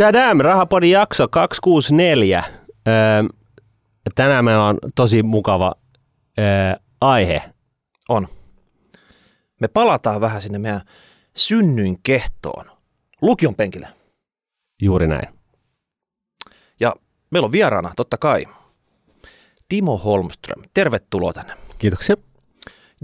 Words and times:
Chadam, 0.00 0.40
Rahapodin 0.40 0.90
jakso 0.90 1.28
264. 1.28 2.44
Öö, 2.88 2.94
tänään 4.14 4.44
meillä 4.44 4.66
on 4.66 4.78
tosi 4.94 5.22
mukava 5.22 5.74
öö, 6.38 6.44
aihe. 7.00 7.42
On. 8.08 8.28
Me 9.60 9.68
palataan 9.68 10.20
vähän 10.20 10.42
sinne 10.42 10.58
meidän 10.58 10.80
synnyin 11.36 11.98
kehtoon. 12.02 12.70
Lukion 13.22 13.54
penkille. 13.54 13.88
Juuri 14.82 15.06
näin. 15.06 15.28
Ja 16.80 16.94
meillä 17.30 17.46
on 17.46 17.52
vieraana, 17.52 17.92
totta 17.96 18.18
kai, 18.18 18.46
Timo 19.68 19.96
Holmström. 19.96 20.62
Tervetuloa 20.74 21.32
tänne. 21.32 21.54
Kiitoksia. 21.78 22.16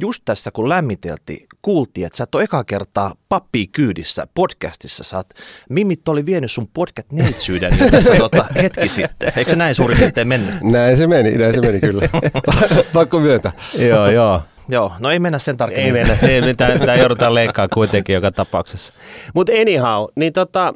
Just 0.00 0.22
tässä 0.24 0.50
kun 0.50 0.68
lämmiteltiin, 0.68 1.46
kuultiin, 1.62 2.06
että 2.06 2.16
sä 2.16 2.24
et 2.24 2.34
ole 2.34 2.44
eka 2.44 2.64
kertaa 2.64 3.14
pappi 3.28 3.66
kyydissä 3.66 4.26
podcastissa. 4.34 5.04
Sä 5.04 5.16
oot, 5.16 5.26
Mimit 5.68 6.08
oli 6.08 6.26
vienyt 6.26 6.50
sun 6.50 6.68
podcast 6.74 7.12
neitsyyden 7.12 7.78
tässä 7.90 8.14
tota, 8.18 8.44
hetki 8.54 8.88
sitten. 8.88 9.32
Eikö 9.36 9.50
se 9.50 9.56
näin 9.56 9.74
suurin 9.74 9.98
piirtein 9.98 10.28
mennyt? 10.28 10.54
Näin 10.62 10.96
se 10.96 11.06
meni, 11.06 11.38
näin 11.38 11.54
se 11.54 11.60
meni 11.60 11.80
kyllä. 11.80 12.08
Pakko 12.92 13.20
myöntää. 13.20 13.52
joo, 13.78 14.10
joo. 14.10 14.42
Joo, 14.68 14.92
no 14.98 15.10
ei 15.10 15.18
mennä 15.18 15.38
sen 15.38 15.56
tarkemmin. 15.56 15.86
Ei 15.86 15.92
mennä, 15.92 16.16
se, 16.16 16.54
tämä 16.78 16.94
joudutaan 16.94 17.34
leikkaamaan 17.34 17.70
kuitenkin 17.74 18.14
joka 18.14 18.30
tapauksessa. 18.30 18.92
Mutta 19.34 19.52
anyhow, 19.52 20.04
niin 20.16 20.32
tota, 20.32 20.74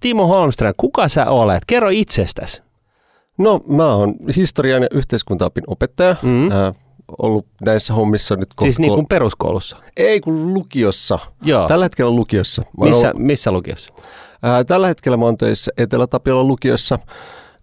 Timo 0.00 0.26
Holmström, 0.26 0.74
kuka 0.76 1.08
sä 1.08 1.26
olet? 1.26 1.64
Kerro 1.66 1.88
itsestäsi. 1.92 2.62
No, 3.38 3.60
mä 3.66 3.94
oon 3.94 4.14
historian 4.36 4.82
ja 4.82 4.88
yhteiskuntaopin 4.90 5.64
opettaja. 5.66 6.16
Mm. 6.22 6.50
Äh, 6.52 6.74
ollut 7.18 7.46
näissä 7.60 7.94
hommissa 7.94 8.36
nyt... 8.36 8.48
Siis 8.62 8.78
niin 8.78 8.94
kuin 8.94 9.06
peruskoulussa? 9.06 9.76
Ei, 9.96 10.20
kun 10.20 10.54
lukiossa. 10.54 11.18
Joo. 11.44 11.68
Tällä 11.68 11.84
hetkellä 11.84 12.10
lukiossa. 12.10 12.62
Mä 12.78 12.84
missä, 12.84 13.10
ollut... 13.10 13.26
missä 13.26 13.52
lukiossa? 13.52 13.94
Ää, 14.42 14.64
tällä 14.64 14.86
hetkellä 14.86 15.16
mä 15.16 15.24
oon 15.24 15.38
töissä 15.38 15.72
Etelä-Tapiolan 15.76 16.48
lukiossa. 16.48 16.98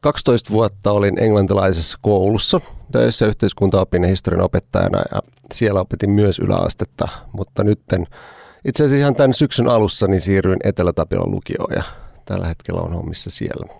12 0.02 0.49
vuotta 0.51 0.91
olin 0.91 1.23
englantilaisessa 1.23 1.98
koulussa 2.01 2.62
töissä 2.91 3.26
yhteiskuntaopin 3.26 4.04
ja 4.04 4.09
historian 4.09 4.46
opettajana 4.46 5.01
ja 5.12 5.21
siellä 5.53 5.79
opetin 5.79 6.09
myös 6.09 6.40
yläastetta, 6.40 7.07
mutta 7.34 7.63
nytten 7.63 8.07
itse 8.65 8.84
asiassa 8.84 9.01
ihan 9.01 9.15
tämän 9.15 9.34
syksyn 9.34 9.68
alussa 9.68 10.07
niin 10.07 10.21
siirryin 10.21 10.59
Etelä-Tapiolan 10.63 11.31
lukioon 11.31 11.74
ja 11.76 11.84
tällä 12.26 12.48
hetkellä 12.48 12.81
on 12.81 12.93
hommissa 12.93 13.29
siellä. 13.29 13.79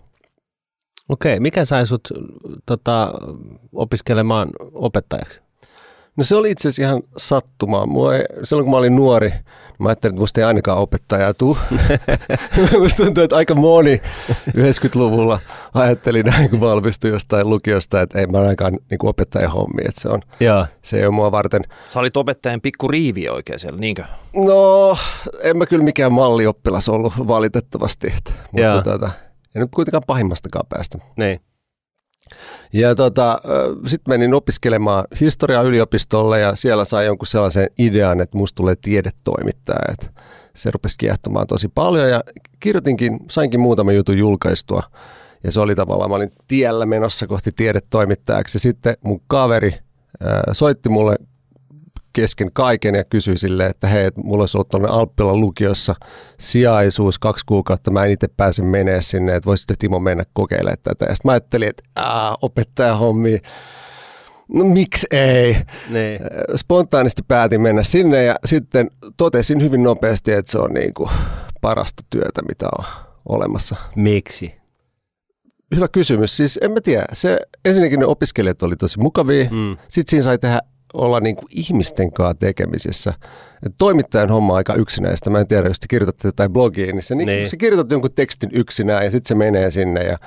Okei, 1.09 1.39
mikä 1.39 1.66
sai 1.66 1.88
sut 1.88 2.07
tota, 2.66 3.13
opiskelemaan 3.73 4.49
opettajaksi? 4.73 5.41
No 6.20 6.25
se 6.25 6.36
oli 6.36 6.52
itse 6.52 6.67
asiassa 6.67 6.81
ihan 6.81 7.03
sattumaa. 7.17 7.86
Mua 7.86 8.16
ei, 8.16 8.23
silloin 8.44 8.66
kun 8.66 8.72
mä 8.72 8.78
olin 8.78 8.95
nuori, 8.95 9.34
mä 9.80 9.89
ajattelin, 9.89 10.14
että 10.14 10.22
musta 10.22 10.42
ei 10.42 10.45
ainakaan 10.45 10.78
opettajaa 10.78 11.34
tuu. 11.34 11.58
musta 12.80 13.03
tuntuu, 13.03 13.23
että 13.23 13.36
aika 13.36 13.56
moni 13.56 14.02
90-luvulla 14.58 15.40
ajatteli 15.73 16.23
näin, 16.23 16.50
kun 16.50 16.59
valmistui 16.59 17.09
jostain 17.09 17.50
lukiosta, 17.50 18.02
että 18.02 18.20
ei 18.20 18.28
mä 18.28 18.40
ainakaan 18.40 18.73
niin 18.90 19.00
opettajan 19.03 19.52
hommi, 19.52 19.81
että 19.88 20.02
se, 20.02 20.09
on, 20.09 20.22
Joo. 20.40 20.66
se 20.81 20.97
ei 20.97 21.06
ole 21.06 21.16
mua 21.16 21.31
varten. 21.31 21.62
Sä 21.90 22.00
olit 22.00 22.17
opettajan 22.17 22.62
pikku 22.62 22.88
riivi 22.88 23.30
oikein 23.30 23.59
siellä, 23.59 23.80
niinkö? 23.80 24.03
No, 24.36 24.97
en 25.42 25.58
mä 25.58 25.66
kyllä 25.66 25.84
mikään 25.84 26.12
mallioppilas 26.14 26.90
ollut 26.90 27.14
valitettavasti, 27.28 28.14
että, 28.17 28.31
mutta 28.52 28.81
tota, 28.92 29.09
ei 29.56 29.59
nyt 29.59 29.70
kuitenkaan 29.75 30.03
pahimmastakaan 30.08 30.66
päästä. 30.70 30.97
Niin. 31.17 31.42
Ja 32.73 32.95
tota, 32.95 33.39
sitten 33.85 34.11
menin 34.11 34.33
opiskelemaan 34.33 35.03
historiaa 35.22 35.63
yliopistolle 35.63 36.39
ja 36.39 36.55
siellä 36.55 36.85
sai 36.85 37.05
jonkun 37.05 37.27
sellaisen 37.27 37.69
idean, 37.80 38.22
että 38.22 38.38
musta 38.38 38.55
tulee 38.55 38.75
tiedetoimittaja. 38.75 39.91
Että 39.91 40.22
se 40.55 40.72
rupesi 40.72 40.97
kiehtomaan 40.97 41.47
tosi 41.47 41.67
paljon 41.67 42.09
ja 42.09 42.23
kirjoitinkin, 42.59 43.19
sainkin 43.30 43.59
muutaman 43.59 43.95
jutun 43.95 44.17
julkaistua. 44.17 44.83
Ja 45.44 45.52
se 45.52 45.59
oli 45.59 45.75
tavallaan, 45.75 46.09
mä 46.09 46.16
olin 46.16 46.31
tiellä 46.47 46.85
menossa 46.85 47.27
kohti 47.27 47.52
tiedetoimittajaksi. 47.52 48.55
Ja 48.55 48.59
sitten 48.59 48.94
mun 49.02 49.22
kaveri 49.27 49.75
soitti 50.51 50.90
mulle 50.90 51.16
kesken 52.19 52.52
kaiken 52.53 52.96
ja 52.96 53.03
kysyi 53.03 53.38
sille, 53.38 53.66
että 53.66 53.88
hei, 53.88 54.06
että 54.06 54.22
mulla 54.22 54.41
olisi 54.41 54.57
ollut 54.57 54.69
tuonne 54.69 54.88
Alppilan 54.88 55.40
lukiossa 55.40 55.96
sijaisuus 56.40 57.19
kaksi 57.19 57.46
kuukautta, 57.46 57.91
mä 57.91 58.06
en 58.06 58.12
itse 58.12 58.28
pääse 58.28 58.62
menee 58.62 59.02
sinne, 59.02 59.35
että 59.35 59.47
voisitte 59.47 59.74
Timo 59.80 60.00
mennä 60.00 60.24
kokeilemaan 60.34 60.78
tätä. 60.84 61.06
Ja 61.06 61.16
sitten 61.16 61.29
mä 61.29 61.31
ajattelin, 61.31 61.69
että 61.69 61.84
aah, 61.96 63.00
hommi, 63.00 63.40
no 64.53 64.66
miksi 64.66 65.08
ei. 65.12 65.56
Niin. 65.90 66.19
Spontaanisti 66.56 67.22
päätin 67.28 67.62
mennä 67.62 67.84
sinne 67.84 68.24
ja 68.24 68.35
sitten 68.46 68.88
totesin 69.18 69.62
hyvin 69.62 69.84
nopeasti, 69.84 70.31
että 70.31 70.52
se 70.52 70.59
on 70.59 70.74
niin 70.74 70.94
kuin 70.94 71.09
parasta 71.62 72.03
työtä, 72.09 72.41
mitä 72.47 72.68
on 72.78 72.85
olemassa. 73.29 73.75
Miksi? 73.96 74.53
Hyvä 75.75 75.88
kysymys. 75.88 76.38
Siis 76.38 76.59
en 76.62 76.72
mä 76.72 76.81
tiedä. 76.84 77.06
Se, 77.13 77.40
ensinnäkin 77.66 78.00
ne 78.00 78.06
opiskelijat 78.06 78.63
oli 78.63 78.75
tosi 78.75 79.00
mukavia. 79.00 79.50
Mm. 79.52 79.78
Sitten 79.88 80.09
siinä 80.09 80.24
sai 80.24 80.38
tehdä 80.38 80.62
olla 80.94 81.19
niin 81.19 81.35
kuin 81.35 81.47
ihmisten 81.51 82.11
kanssa 82.11 82.33
tekemisissä. 82.33 83.13
Et 83.66 83.73
toimittajan 83.77 84.29
homma 84.29 84.53
on 84.53 84.57
aika 84.57 84.73
yksinäistä. 84.73 85.29
Mä 85.29 85.39
en 85.39 85.47
tiedä, 85.47 85.67
jos 85.67 85.79
te 85.79 85.88
kirjoitatte 85.89 86.27
jotain 86.27 86.53
blogiin, 86.53 86.95
niin 86.95 87.03
se, 87.03 87.16
niin. 87.16 87.27
niin. 87.27 87.50
se 87.50 87.57
kirjoitat 87.57 87.91
jonkun 87.91 88.11
tekstin 88.16 88.50
yksinään 88.53 89.05
ja 89.05 89.11
sitten 89.11 89.28
se 89.28 89.35
menee 89.35 89.72
sinne 89.72 90.03
ja 90.03 90.17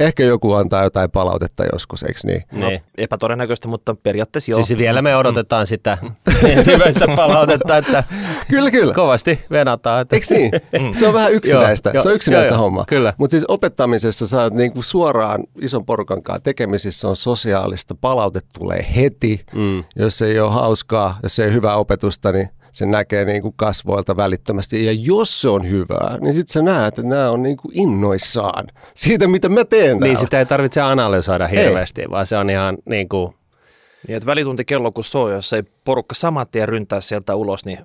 Ehkä 0.00 0.22
joku 0.22 0.52
antaa 0.52 0.82
jotain 0.82 1.10
palautetta 1.10 1.64
joskus, 1.72 2.02
eikö 2.02 2.20
niin? 2.24 2.42
No, 2.52 2.68
niin. 2.68 2.82
epätodennäköistä, 2.98 3.68
mutta 3.68 3.94
periaatteessa 4.02 4.50
joo. 4.50 4.62
Siis 4.62 4.78
vielä 4.78 5.02
me 5.02 5.16
odotetaan 5.16 5.62
mm. 5.62 5.66
sitä 5.66 5.98
ensimmäistä 6.56 7.06
palautetta, 7.16 7.76
että 7.76 8.04
kyllä, 8.48 8.70
kyllä. 8.70 8.94
kovasti 8.94 9.40
venataan. 9.50 10.02
Että... 10.02 10.16
Eikö 10.16 10.26
niin? 10.30 10.50
Mm. 10.52 10.92
Se 10.92 11.08
on 11.08 11.14
vähän 11.14 11.32
yksinäistä, 11.32 11.90
joo, 11.94 12.02
se 12.02 12.08
on 12.08 12.14
yksinäistä 12.14 12.54
joo, 12.54 12.62
hommaa. 12.62 12.84
Kyllä. 12.88 13.14
Mutta 13.18 13.30
siis 13.30 13.44
opettamisessa 13.48 14.26
sä 14.26 14.42
oot 14.42 14.54
niinku 14.54 14.82
suoraan 14.82 15.44
ison 15.60 15.84
porukan 15.84 16.22
kanssa 16.22 16.42
tekemisissä 16.42 17.08
on 17.08 17.16
sosiaalista, 17.16 17.94
palaute 17.94 18.40
tulee 18.58 18.86
heti. 18.96 19.44
Mm. 19.54 19.84
Jos 19.96 20.22
ei 20.22 20.40
ole 20.40 20.50
hauskaa, 20.52 21.18
jos 21.22 21.38
ei 21.38 21.46
ole 21.46 21.54
hyvää 21.54 21.76
opetusta, 21.76 22.32
niin 22.32 22.48
se 22.72 22.86
näkee 22.86 23.24
niin 23.24 23.42
kuin 23.42 23.54
kasvoilta 23.56 24.16
välittömästi. 24.16 24.84
Ja 24.86 24.92
jos 24.92 25.40
se 25.40 25.48
on 25.48 25.70
hyvää, 25.70 26.18
niin 26.20 26.34
sitten 26.34 26.52
sä 26.52 26.62
näet, 26.62 26.98
että 26.98 27.02
nämä 27.02 27.30
on 27.30 27.42
niin 27.42 27.56
kuin 27.56 27.78
innoissaan 27.78 28.66
siitä, 28.94 29.26
mitä 29.28 29.48
mä 29.48 29.64
teen 29.64 29.90
Niin, 29.90 30.00
täällä. 30.00 30.18
sitä 30.18 30.38
ei 30.38 30.46
tarvitse 30.46 30.80
analysoida 30.80 31.46
hirveästi, 31.46 32.00
ei. 32.00 32.10
vaan 32.10 32.26
se 32.26 32.36
on 32.36 32.50
ihan 32.50 32.78
niin 32.88 33.08
kuin... 33.08 33.34
Niin, 34.08 34.16
että 34.16 34.26
välituntikello 34.26 34.92
kun 34.92 35.04
soi, 35.04 35.32
jos 35.32 35.52
ei 35.52 35.62
porukka 35.84 36.14
saman 36.14 36.46
tien 36.52 36.68
ryntää 36.68 37.00
sieltä 37.00 37.34
ulos, 37.34 37.64
niin 37.64 37.78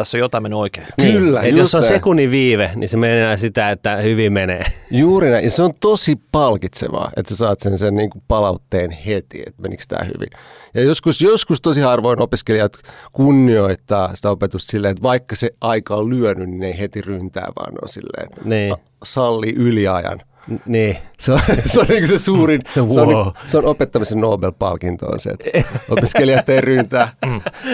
tässä 0.00 0.16
on 0.16 0.20
jotain 0.20 0.42
mennyt 0.42 0.58
oikein. 0.58 0.86
Niin. 0.96 1.12
Kyllä. 1.12 1.42
Niin, 1.42 1.56
jos 1.56 1.74
on 1.74 1.82
sekunnin 1.82 2.30
viive, 2.30 2.70
niin 2.76 2.88
se 2.88 2.96
menee 2.96 3.36
sitä, 3.36 3.70
että 3.70 3.96
hyvin 3.96 4.32
menee. 4.32 4.64
Juuri 4.90 5.30
näin. 5.30 5.44
Ja 5.44 5.50
se 5.50 5.62
on 5.62 5.74
tosi 5.80 6.16
palkitsevaa, 6.32 7.10
että 7.16 7.34
sä 7.34 7.36
saat 7.36 7.60
sen, 7.60 7.78
sen 7.78 7.94
niin 7.94 8.10
kuin 8.10 8.22
palautteen 8.28 8.90
heti, 8.90 9.42
että 9.46 9.62
menikö 9.62 9.82
tämä 9.88 10.04
hyvin. 10.04 10.28
Ja 10.74 10.82
joskus, 10.82 11.20
joskus 11.20 11.60
tosi 11.60 11.80
harvoin 11.80 12.20
opiskelijat 12.20 12.72
kunnioittaa 13.12 14.14
sitä 14.14 14.30
opetusta 14.30 14.70
silleen, 14.70 14.92
että 14.92 15.02
vaikka 15.02 15.36
se 15.36 15.50
aika 15.60 15.94
on 15.94 16.10
lyönyt, 16.10 16.48
niin 16.48 16.60
ne 16.60 16.66
ei 16.66 16.78
heti 16.78 17.00
ryntää, 17.00 17.48
vaan 17.56 17.72
on 17.82 17.88
silleen, 17.88 18.28
niin. 18.44 18.74
salli 19.04 19.54
yliajan. 19.56 20.20
Niin. 20.66 20.96
Se 21.18 21.32
on, 21.32 21.40
se 21.66 21.80
on 21.80 21.86
niin 21.88 22.08
se 22.08 22.18
suurin, 22.18 22.62
wow. 22.76 22.92
se, 22.92 23.00
on, 23.00 23.32
se 23.46 23.58
on 23.58 23.64
opettamisen 23.64 24.20
Nobel-palkinto 24.20 25.06
on 25.06 25.20
se, 25.20 25.30
että 25.30 25.68
opiskelijat 25.90 26.48
ei 26.48 26.60
ryntää 26.60 27.12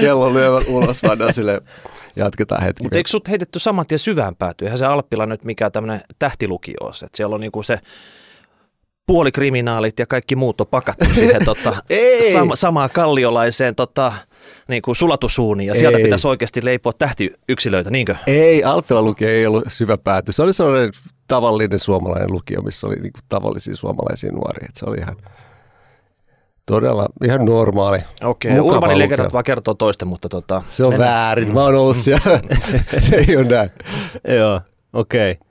kellon 0.00 0.34
lyövän 0.34 0.66
ulos, 0.69 1.03
vaan 1.03 1.34
sille 1.34 1.62
jatketaan 2.16 2.62
hetki. 2.62 2.82
Mutta 2.82 2.99
eikö 2.99 3.10
sut 3.10 3.28
heitetty 3.28 3.59
saman 3.59 3.87
tien 3.87 3.99
syvään 3.99 4.37
päätyä? 4.37 4.66
Eihän 4.66 4.78
se 4.78 4.87
Alppila 4.87 5.27
nyt 5.27 5.44
mikään 5.44 5.72
tämmöinen 5.72 6.00
tähtilukio 6.19 6.77
ole, 6.81 6.91
että 6.91 7.16
siellä 7.16 7.34
on 7.34 7.41
niinku 7.41 7.62
se 7.62 7.78
puolikriminaalit 9.06 9.99
ja 9.99 10.06
kaikki 10.06 10.37
muut 10.37 10.61
on 10.61 10.67
pakattu 10.67 11.05
siihen 11.15 11.44
tota, 11.55 11.77
sam- 12.33 12.50
samaan 12.56 12.91
kalliolaiseen 12.91 13.75
tota, 13.75 14.12
niin 14.69 14.83
kuin 14.83 14.97
sulatusuuniin 14.97 15.69
ja 15.69 15.75
sieltä 15.75 15.99
ei. 15.99 16.05
pitäisi 16.05 16.28
oikeasti 16.28 16.65
leipoa 16.65 16.93
tähtiyksilöitä, 16.93 17.91
niinkö? 17.91 18.16
Ei, 18.27 18.65
Alppila 18.65 19.03
lukio 19.03 19.28
ei 19.28 19.47
ollut 19.47 19.65
syvä 19.69 19.99
pääty. 19.99 20.33
Se 20.33 20.43
oli 20.43 20.53
sellainen 20.53 20.93
tavallinen 21.28 21.81
suomalainen 21.81 22.33
lukio, 22.33 22.63
missä 22.63 22.86
oli 22.86 22.95
niin 22.95 23.13
kuin 23.13 23.25
tavallisia 23.28 23.77
suomalaisia 23.77 24.33
nuoria. 24.33 24.69
Se 24.75 24.84
oli 24.89 24.97
ihan 24.97 25.16
todella 26.66 27.07
ihan 27.25 27.45
normaali. 27.45 27.98
Okei, 28.25 28.59
okay. 28.59 28.77
Urbanin 28.77 28.98
legendat 28.98 29.33
vaan 29.33 29.45
kertoo 29.45 29.75
toista, 29.75 30.04
mutta 30.04 30.28
tota... 30.28 30.63
Se 30.66 30.84
on 30.84 30.92
mennään. 30.92 31.13
väärin, 31.13 31.54
mä 31.54 31.63
oon 31.63 31.75
ollut 31.75 31.97
siellä. 31.97 32.41
se 33.09 33.16
ei 33.16 33.36
ole 33.36 33.45
näin. 33.45 33.71
Joo, 34.39 34.60
okei. 34.92 35.33
Okay. 35.33 35.46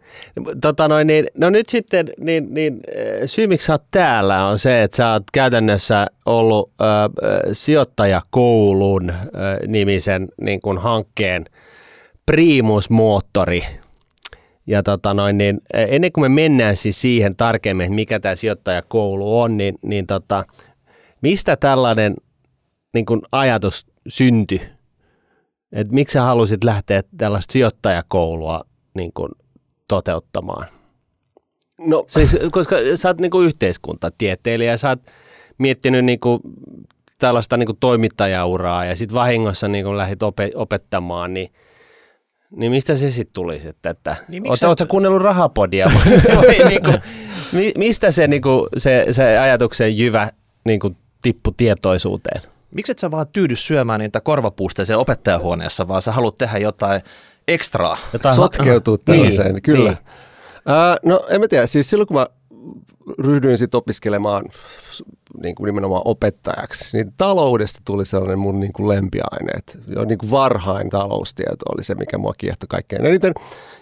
Tota 0.61 0.87
noin, 0.87 1.07
niin, 1.07 1.27
no 1.37 1.49
nyt 1.49 1.69
sitten 1.69 2.05
niin, 2.19 2.53
niin, 2.53 2.79
eh, 2.87 3.21
syy, 3.25 3.47
miksi 3.47 3.65
sä 3.65 3.73
oot 3.73 3.83
täällä, 3.91 4.47
on 4.47 4.59
se, 4.59 4.83
että 4.83 4.97
sä 4.97 5.11
oot 5.11 5.23
käytännössä 5.33 6.07
ollut 6.25 6.71
ö, 6.81 6.85
sijoittajakoulun 7.53 9.09
ö, 9.09 9.13
nimisen 9.67 10.27
niin 10.41 10.59
kuin 10.61 10.77
hankkeen 10.77 11.45
primusmoottori. 12.25 13.63
Ja 14.67 14.83
tota 14.83 15.13
noin, 15.13 15.37
niin, 15.37 15.61
ennen 15.73 16.11
kuin 16.11 16.21
me 16.21 16.29
mennään 16.29 16.75
siis 16.75 17.01
siihen 17.01 17.35
tarkemmin, 17.35 17.93
mikä 17.93 18.19
tämä 18.19 18.35
sijoittajakoulu 18.35 19.41
on, 19.41 19.57
niin, 19.57 19.75
niin 19.83 20.07
tota, 20.07 20.45
mistä 21.21 21.55
tällainen 21.55 22.13
niin 22.93 23.05
kuin 23.05 23.21
ajatus 23.31 23.87
syntyi? 24.07 24.61
Et 25.71 25.91
miksi 25.91 26.13
sä 26.13 26.21
halusit 26.21 26.63
lähteä 26.63 27.01
tällaista 27.17 27.51
sijoittajakoulua 27.51 28.63
niin 28.93 29.11
kuin 29.13 29.31
toteuttamaan? 29.87 30.67
No, 31.79 32.05
Siis, 32.07 32.37
koska 32.51 32.75
sä 32.95 33.09
oot 33.09 33.17
niinku 33.21 33.41
yhteiskuntatieteilijä 33.41 34.71
ja 34.71 34.77
sä 34.77 34.89
oot 34.89 34.99
miettinyt 35.57 36.05
niinku 36.05 36.39
tällaista 37.19 37.57
niinku 37.57 37.73
toimittajauraa 37.79 38.85
ja 38.85 38.95
sitten 38.95 39.15
vahingossa 39.15 39.67
niinku 39.67 39.97
lähdit 39.97 40.23
ope- 40.23 40.51
opettamaan, 40.55 41.33
niin, 41.33 41.51
niin 42.51 42.71
mistä 42.71 42.95
se 42.95 43.11
sitten 43.11 43.33
tuli 43.33 43.59
sitten? 43.59 43.89
Että, 43.89 44.11
Niin 44.11 44.25
niin 44.27 44.43
miksi 44.43 44.65
oot, 44.65 44.79
sä- 44.79 44.85
kuunnellut 44.85 45.21
rahapodia 45.21 45.85
vai, 45.85 46.35
vai 46.37 46.69
niinku, 46.69 46.91
mi, 47.51 47.71
mistä 47.77 48.11
se, 48.11 48.27
niinku, 48.27 48.67
se, 48.77 49.05
se 49.11 49.37
ajatuksen 49.37 49.97
jyvä 49.97 50.31
niinku, 50.65 50.95
tippu 51.21 51.51
tietoisuuteen? 51.51 52.41
Miksi 52.71 52.91
et 52.91 52.99
sä 52.99 53.11
vaan 53.11 53.27
tyydy 53.27 53.55
syömään 53.55 53.99
niitä 53.99 54.21
korvapuusteja 54.21 54.97
opettajahuoneessa, 54.97 55.87
vaan 55.87 56.01
sä 56.01 56.11
haluat 56.11 56.37
tehdä 56.37 56.57
jotain 56.57 57.01
ekstraa? 57.47 57.97
Jotain 58.13 58.35
sotkeutuu 58.35 58.97
tällaiseen, 58.97 59.53
niin, 59.53 59.63
kyllä. 59.63 59.89
niin. 59.89 59.97
Ää, 60.65 60.97
no 61.05 61.25
en 61.29 61.41
mä 61.41 61.47
tiedä, 61.47 61.67
siis 61.67 61.89
silloin 61.89 62.07
kun 62.07 62.17
mä 62.17 62.27
ryhdyin 63.19 63.57
sitten 63.57 63.77
opiskelemaan 63.77 64.45
niin 65.43 65.55
kuin 65.55 65.65
nimenomaan 65.65 66.01
opettajaksi, 66.05 66.97
niin 66.97 67.13
taloudesta 67.17 67.81
tuli 67.85 68.05
sellainen 68.05 68.39
mun 68.39 68.59
niin 68.59 68.73
kuin 68.73 68.87
lempiaine. 68.87 69.51
Et 69.57 69.77
jo 69.87 70.05
niin 70.05 70.17
kuin 70.17 70.31
varhain 70.31 70.89
taloustieto 70.89 71.65
oli 71.75 71.83
se, 71.83 71.95
mikä 71.95 72.17
mua 72.17 72.33
kiehtoi 72.37 72.67
kaikkein 72.67 73.05
eniten. 73.05 73.33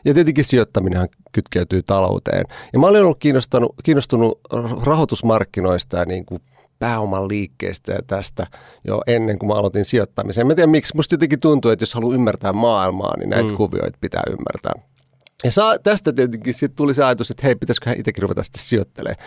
Ja 0.06 0.14
tietenkin 0.14 0.44
sijoittaminenhan 0.44 1.08
kytkeytyy 1.32 1.84
talouteen. 1.84 2.46
Ja 2.74 2.80
mä 2.80 2.88
olin 2.88 3.02
ollut 3.02 3.20
kiinnostunut, 3.20 3.76
kiinnostunut 3.84 4.40
rahoitusmarkkinoista 4.84 5.98
ja 5.98 6.06
niin 6.06 6.26
kuin 6.26 6.42
pääoman 6.84 7.28
liikkeestä 7.28 7.92
ja 7.92 8.00
tästä 8.08 8.48
jo 8.88 9.02
ennen 9.08 9.40
kuin 9.40 9.48
mä 9.48 9.54
aloitin 9.54 9.86
sijoittamisen. 9.86 10.48
Mä 10.48 10.52
en 10.52 10.56
tiedä 10.56 10.72
miksi, 10.72 10.96
musta 10.96 11.14
jotenkin 11.14 11.40
tuntuu, 11.40 11.72
että 11.72 11.84
jos 11.84 11.94
haluaa 11.94 12.16
ymmärtää 12.16 12.54
maailmaa, 12.54 13.18
niin 13.18 13.30
näitä 13.30 13.50
mm. 13.50 13.58
kuvioita 13.58 13.98
pitää 14.02 14.24
ymmärtää. 14.30 14.90
Ja 15.44 15.52
saa, 15.52 15.80
tästä 15.80 16.14
tietenkin 16.14 16.54
sitten 16.54 16.76
tuli 16.76 16.94
se 16.94 17.04
ajatus, 17.04 17.32
että 17.32 17.44
hei, 17.44 17.56
pitäisiköhän 17.56 18.00
itsekin 18.00 18.22
ruveta 18.22 18.44
sitten 18.44 18.62
sijoittelemaan. 18.62 19.26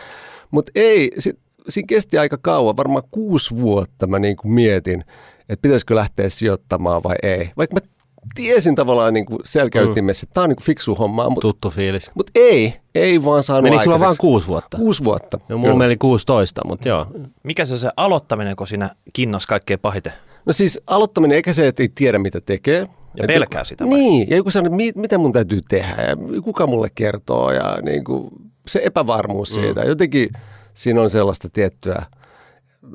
Mutta 0.50 0.72
ei, 0.74 1.10
sit, 1.18 1.38
siinä 1.68 1.86
kesti 1.86 2.18
aika 2.18 2.38
kauan, 2.42 2.76
varmaan 2.76 3.04
kuusi 3.10 3.56
vuotta 3.56 4.06
mä 4.06 4.18
niin 4.18 4.36
kuin 4.36 4.52
mietin, 4.52 5.04
että 5.48 5.62
pitäisikö 5.62 5.94
lähteä 5.94 6.28
sijoittamaan 6.28 7.02
vai 7.02 7.16
ei. 7.22 7.50
Vaikka 7.56 7.74
mä 7.74 7.95
tiesin 8.34 8.74
tavallaan 8.74 9.14
niin 9.14 9.26
kuin 9.26 9.38
selkäytimessä, 9.44 10.24
että 10.24 10.34
tämä 10.34 10.42
on 10.44 10.48
niin 10.50 10.56
kuin 10.56 10.64
fiksu 10.64 10.94
homma, 10.94 11.28
mutta 11.30 11.48
Tuttu 11.48 11.70
fiilis. 11.70 12.10
mut 12.14 12.30
ei, 12.34 12.74
ei 12.94 13.24
vaan 13.24 13.42
saanut 13.42 13.62
Menikö 13.62 13.84
sulla 13.84 14.00
vaan 14.00 14.16
kuusi 14.18 14.46
vuotta? 14.46 14.76
Kuusi 14.76 15.04
vuotta. 15.04 15.38
Joo, 15.48 15.58
mulla 15.58 15.74
meni 15.76 15.96
16, 15.96 16.60
mutta 16.64 16.88
joo. 16.88 17.06
Mikä 17.42 17.64
se 17.64 17.72
on 17.72 17.78
se 17.78 17.90
aloittaminen, 17.96 18.56
kun 18.56 18.66
siinä 18.66 18.90
kinnas 19.12 19.46
kaikkein 19.46 19.80
pahiten? 19.80 20.12
No 20.46 20.52
siis 20.52 20.80
aloittaminen, 20.86 21.36
eikä 21.36 21.52
se, 21.52 21.66
että 21.66 21.82
ei 21.82 21.88
tiedä 21.94 22.18
mitä 22.18 22.40
tekee. 22.40 22.78
Ja 22.78 22.86
Että- 23.24 23.26
pelkää 23.32 23.64
sitä 23.64 23.84
vai? 23.84 23.98
Niin, 23.98 24.30
ja 24.30 24.36
joku 24.36 24.50
sanoo, 24.50 24.66
että 24.66 24.76
mi- 24.76 24.92
mitä 24.96 25.18
mun 25.18 25.32
täytyy 25.32 25.60
tehdä 25.68 26.02
ja 26.02 26.42
kuka 26.42 26.66
mulle 26.66 26.88
kertoo 26.94 27.50
ja 27.52 27.78
niin 27.82 28.04
kuin, 28.04 28.28
se 28.68 28.80
epävarmuus 28.84 29.48
siitä. 29.48 29.80
Jotenkin 29.80 30.28
siinä 30.74 31.02
on 31.02 31.10
sellaista 31.10 31.48
tiettyä, 31.52 32.02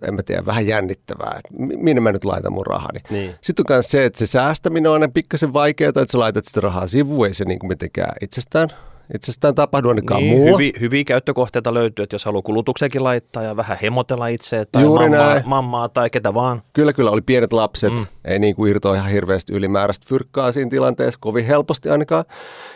en 0.08 0.14
mä 0.14 0.24
tiedä, 0.24 0.46
vähän 0.46 0.68
jännittävää, 0.68 1.36
että 1.38 1.64
mi- 1.66 1.78
minne 1.78 2.02
mä 2.02 2.12
nyt 2.12 2.26
laitan 2.26 2.54
mun 2.54 2.66
rahani. 2.66 3.00
Niin. 3.10 3.36
Sitten 3.42 3.66
on 3.70 3.76
myös 3.76 3.92
se, 3.92 4.06
että 4.06 4.20
se 4.20 4.26
säästäminen 4.28 4.90
on 4.90 4.94
aina 4.94 5.08
pikkasen 5.14 5.54
vaikeaa, 5.54 5.90
että 5.90 6.06
sä 6.10 6.20
laitat 6.20 6.46
sitä 6.46 6.62
rahaa 6.62 6.88
sivuun, 6.88 7.28
ei 7.28 7.34
se 7.34 7.46
niin 7.46 7.60
kuin 7.60 7.68
mitenkään 7.68 8.14
itsestään, 8.22 8.70
itsestään 9.16 9.56
tapahdu 9.56 9.90
ainakaan 9.90 10.22
Niin, 10.22 10.38
muulla. 10.38 10.52
hyviä, 10.52 10.72
hyviä 10.80 11.04
käyttökohteita 11.04 11.74
löytyy, 11.74 12.04
että 12.04 12.14
jos 12.16 12.26
haluaa 12.26 12.42
kulutukseenkin 12.42 13.04
laittaa 13.04 13.44
ja 13.44 13.56
vähän 13.56 13.78
hemotella 13.82 14.28
itse 14.28 14.66
tai 14.72 14.84
Juuri 14.84 15.10
mammaa, 15.10 15.30
näin. 15.34 15.44
mammaa 15.46 15.90
tai 15.90 16.10
ketä 16.10 16.34
vaan. 16.34 16.62
Kyllä, 16.74 16.94
kyllä, 16.94 17.12
oli 17.12 17.22
pienet 17.22 17.54
lapset, 17.54 17.94
mm. 17.94 18.06
ei 18.26 18.40
niin 18.40 18.56
kuin 18.56 18.72
irtoa 18.72 18.96
ihan 18.96 19.12
hirveästi 19.12 19.54
ylimääräistä 19.54 20.06
fyrkkaa 20.10 20.52
siinä 20.52 20.70
tilanteessa, 20.70 21.18
kovin 21.22 21.46
helposti 21.46 21.90
ainakaan. 21.90 22.26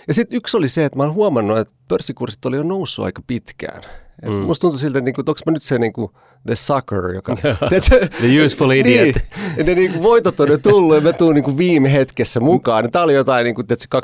Ja 0.08 0.14
sitten 0.14 0.38
yksi 0.38 0.58
oli 0.58 0.68
se, 0.68 0.86
että 0.86 0.98
mä 0.98 1.04
oon 1.04 1.14
huomannut, 1.14 1.58
että 1.58 1.74
pörssikurssit 1.88 2.46
oli 2.46 2.56
jo 2.56 2.64
noussut 2.64 3.06
aika 3.06 3.22
pitkään. 3.28 3.82
Et 4.24 4.30
mm. 4.30 4.36
Musta 4.36 4.62
tuntui 4.62 4.80
siltä, 4.80 4.98
että 4.98 5.06
niinku, 5.06 5.22
että 5.22 5.32
onko 5.32 5.40
mä 5.46 5.52
nyt 5.52 5.64
se 5.64 5.80
niinku, 5.80 6.12
the 6.46 6.56
sucker, 6.56 7.16
joka... 7.16 7.36
tiedätkö, 7.70 8.08
The 8.08 8.44
useful 8.46 8.72
idiot. 8.72 9.04
Niin, 9.06 9.16
ja 9.58 9.64
ne 9.64 9.76
niinku 9.76 10.04
voitot 10.04 10.40
on 10.40 10.50
jo 10.52 10.58
tullut 10.58 10.96
ja 10.96 11.02
mä 11.02 11.14
tuun 11.14 11.36
niinku 11.36 11.58
viime 11.58 11.94
hetkessä 11.94 12.40
mukaan. 12.40 12.92
Tämä 12.92 13.04
oli 13.06 13.14
jotain 13.14 13.44
niinku, 13.44 13.64
tiedätkö, 13.64 14.00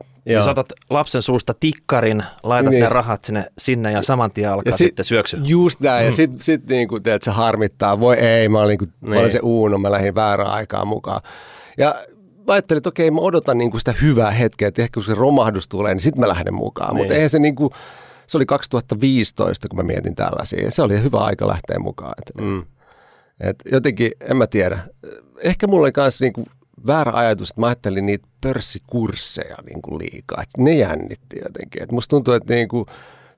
2014-2015. 0.00 0.04
Ja 0.26 0.42
saatat 0.42 0.72
lapsen 0.90 1.22
suusta 1.22 1.54
tikkarin, 1.60 2.24
laitat 2.42 2.70
Niin. 2.70 2.82
ne 2.82 2.88
rahat 2.88 3.24
sinne, 3.24 3.44
sinne 3.58 3.92
ja 3.92 4.02
saman 4.02 4.30
tien 4.30 4.50
alkaa 4.50 4.70
Ja 4.70 4.76
sit, 4.76 4.86
sitten 4.86 5.04
syöksy. 5.04 5.38
Just 5.44 5.80
näin, 5.80 6.06
ja 6.06 6.12
sitten 6.12 6.42
sit 6.42 6.66
niinku, 6.68 7.00
teet, 7.00 7.22
se 7.22 7.30
harmittaa, 7.30 8.00
voi 8.00 8.16
ei, 8.16 8.48
mä 8.48 8.58
olin, 8.60 8.68
niinku, 8.68 8.84
mä 9.00 9.10
olin 9.14 9.22
Niin. 9.22 9.32
se 9.32 9.40
uuno, 9.42 9.78
mä 9.78 9.90
lähdin 9.90 10.14
väärään 10.14 10.50
aikaan 10.50 10.88
mukaan. 10.88 11.20
Ja 11.78 11.94
mä 12.46 12.52
ajattelin, 12.52 12.78
että 12.78 12.88
okei, 12.88 13.10
mä 13.10 13.20
odotan 13.20 13.58
niinku 13.58 13.78
sitä 13.78 13.94
hyvää 14.02 14.30
hetkeä, 14.30 14.68
että 14.68 14.82
ehkä 14.82 14.94
kun 14.94 15.02
se 15.04 15.14
romahdus 15.14 15.68
tulee, 15.68 15.94
niin 15.94 16.02
sitten 16.02 16.20
mä 16.20 16.28
lähden 16.28 16.54
mukaan. 16.54 16.96
Mutta 16.96 17.08
Niin. 17.08 17.14
eihän 17.16 17.30
se 17.30 17.38
niinku, 17.38 17.70
se 18.30 18.38
oli 18.38 18.46
2015, 18.46 19.68
kun 19.68 19.76
mä 19.76 19.82
mietin 19.82 20.14
tällaisia. 20.14 20.70
Se 20.70 20.82
oli 20.82 21.02
hyvä 21.02 21.18
aika 21.18 21.48
lähteä 21.48 21.78
mukaan. 21.78 22.14
Et, 22.18 22.44
Mm. 22.44 22.64
et 23.40 23.56
jotenkin, 23.72 24.12
en 24.20 24.36
mä 24.36 24.46
tiedä. 24.46 24.78
Ehkä 25.42 25.66
mulla 25.66 25.82
oli 25.84 25.92
myös 25.96 26.20
niinku 26.20 26.44
väärä 26.86 27.12
ajatus, 27.14 27.50
että 27.50 27.60
mä 27.60 27.66
ajattelin 27.66 28.06
niitä 28.06 28.28
pörssikursseja 28.40 29.56
niinku 29.66 29.98
liikaa. 29.98 30.42
Et 30.42 30.48
ne 30.58 30.74
jännitti 30.74 31.38
jotenkin. 31.42 31.82
Et 31.82 31.92
musta 31.92 32.10
tuntuu, 32.10 32.34
että 32.34 32.54
niinku, 32.54 32.86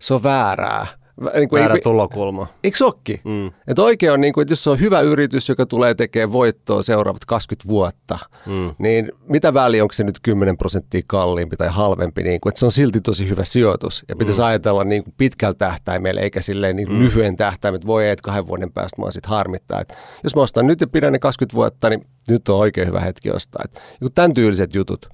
se 0.01 0.15
on 0.15 0.23
väärää. 0.23 0.87
Vä- 1.21 1.37
Niinku, 1.39 1.57
Väärä 1.57 1.75
ei, 1.75 1.81
tulokulma. 1.81 2.47
Eikö 2.65 2.79
se 2.79 2.85
ookin? 2.85 3.21
Mm. 3.25 3.47
Et 3.67 3.79
oikein 3.79 4.13
on, 4.13 4.21
niin 4.21 4.33
kuin, 4.33 4.43
että 4.43 4.53
jos 4.53 4.65
se 4.65 4.71
on 4.71 4.81
hyvä 4.81 5.01
yritys, 5.01 5.49
joka 5.49 5.67
tulee 5.67 5.95
tekemään 5.95 6.33
voittoa 6.33 6.83
seuraavat 6.83 7.25
20 7.25 7.69
vuotta, 7.69 8.19
Mm. 8.47 8.75
niin 8.79 9.13
mitä 9.29 9.55
väliä, 9.55 9.83
onko 9.85 9.93
se 9.93 10.05
nyt 10.05 10.19
10 10.23 10.57
prosenttia 10.57 11.01
kalliimpi 11.07 11.57
tai 11.57 11.69
halvempi, 11.69 12.23
niin 12.23 12.41
kuin, 12.41 12.51
että 12.51 12.59
se 12.59 12.65
on 12.65 12.73
silti 12.73 13.01
tosi 13.01 13.29
hyvä 13.29 13.45
sijoitus. 13.45 14.05
Ja 14.09 14.17
pitäisi 14.17 14.41
mm. 14.41 14.47
ajatella 14.47 14.85
niin 14.85 15.05
kuin 15.05 15.15
pitkällä 15.17 15.55
tähtäimellä, 15.55 16.21
eikä 16.21 16.41
silleen 16.41 16.77
niin 16.77 16.93
mm. 16.93 16.99
lyhyen 16.99 17.37
tähtäimellä, 17.37 17.77
että 17.77 17.87
voi 17.87 18.05
ei, 18.05 18.11
että 18.11 18.23
kahden 18.23 18.47
vuoden 18.47 18.73
päästä 18.73 18.97
mua 19.03 19.11
sitten 19.11 19.31
harmittaa. 19.31 19.81
Et 19.81 19.95
jos 20.25 20.37
mä 20.37 20.43
ostan 20.43 20.67
nyt 20.67 20.81
ja 20.81 20.87
pidän 20.87 21.13
ne 21.13 21.19
20 21.19 21.55
vuotta, 21.55 21.89
niin 21.89 22.07
nyt 22.31 22.49
on 22.49 22.57
oikein 22.59 22.87
hyvä 22.89 23.01
hetki 23.01 23.31
ostaa. 23.31 23.63
Et, 23.65 23.83
joku 24.01 24.13
tämän 24.15 24.35
tyyliset 24.35 24.75
jutut 24.75 25.09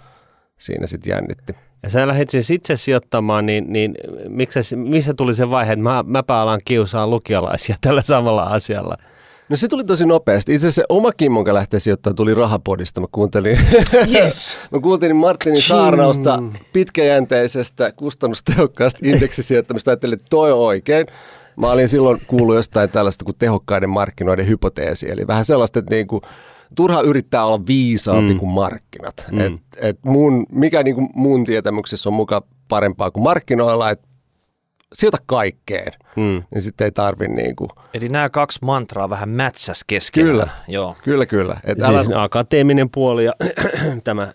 siinä 0.58 0.86
sitten 0.86 1.10
jännitti. 1.10 1.52
Ja 1.82 1.90
sä 1.90 2.06
lähdit 2.06 2.30
siis 2.30 2.50
itse 2.50 2.76
sijoittamaan, 2.76 3.46
niin, 3.46 3.64
niin 3.72 3.94
miksi, 4.28 4.62
sä- 4.62 4.76
missä 4.76 5.14
tuli 5.14 5.34
se 5.34 5.50
vaihe, 5.50 5.72
että 5.72 5.82
mä, 5.82 6.04
mäpä 6.06 6.40
alan 6.40 6.60
kiusaa 6.64 7.06
lukiolaisia 7.06 7.76
tällä 7.80 8.02
samalla 8.02 8.42
asialla? 8.42 8.96
No 9.48 9.56
se 9.56 9.68
tuli 9.68 9.84
tosi 9.84 10.06
nopeasti. 10.06 10.54
Itse 10.54 10.66
asiassa 10.66 10.82
se 10.82 10.86
oma 10.88 11.12
kimmonka 11.12 11.54
lähtee 11.54 11.80
sijoittamaan 11.80 12.16
tuli 12.16 12.34
rahapodista. 12.34 13.00
Mä 13.00 13.06
kuuntelin, 13.12 13.58
Yes. 14.14 14.56
mä 14.72 14.80
kuuntelin 14.80 15.16
Martinin 15.16 15.62
saarnausta 15.62 16.42
pitkäjänteisestä, 16.72 17.92
kustannustehokkaasta 17.92 18.98
indeksisijoittamista. 19.08 19.90
Ajattelin, 19.90 20.14
että 20.14 20.26
toi 20.30 20.52
on 20.52 20.58
oikein. 20.58 21.06
Mä 21.56 21.70
olin 21.70 21.88
silloin 21.88 22.20
kuullut 22.26 22.56
jostain 22.56 22.90
tällaista 22.90 23.24
kuin 23.24 23.36
tehokkaiden 23.38 23.90
markkinoiden 23.90 24.48
hypoteesi. 24.48 25.10
Eli 25.10 25.26
vähän 25.26 25.44
sellaista, 25.44 25.78
että 25.78 25.94
niinku, 25.94 26.22
turha 26.74 27.00
yrittää 27.00 27.44
olla 27.44 27.66
viisaampi 27.66 28.32
mm. 28.32 28.38
kuin 28.38 28.50
markkinat. 28.50 29.26
Mm. 29.30 29.40
Et, 29.40 29.52
et 29.80 29.98
mun, 30.04 30.46
mikä 30.52 30.82
niinku 30.82 31.08
mun 31.14 31.44
tietämyksessä 31.44 32.08
on 32.08 32.12
muka 32.12 32.42
parempaa 32.68 33.10
kuin 33.10 33.24
markkinoilla, 33.24 33.90
että 33.90 34.08
sijoita 34.94 35.18
kaikkeen, 35.26 35.92
Mm. 36.16 36.42
niin 36.54 36.62
sitten 36.62 36.84
ei 36.84 36.92
tarvi 36.92 37.28
niinku, 37.28 37.68
Eli 37.94 38.08
nämä 38.08 38.30
kaksi 38.30 38.58
mantraa 38.62 39.10
vähän 39.10 39.28
mätsäs 39.28 39.84
keskenään. 39.86 40.32
Kyllä. 40.32 40.48
Joo. 40.68 40.96
kyllä 41.04 41.26
kyllä. 41.26 41.56
Et 41.64 41.78
Siis 41.80 42.08
akateeminen 42.16 42.90
puoli 42.90 43.24
ja 43.24 43.32
tämä 44.04 44.32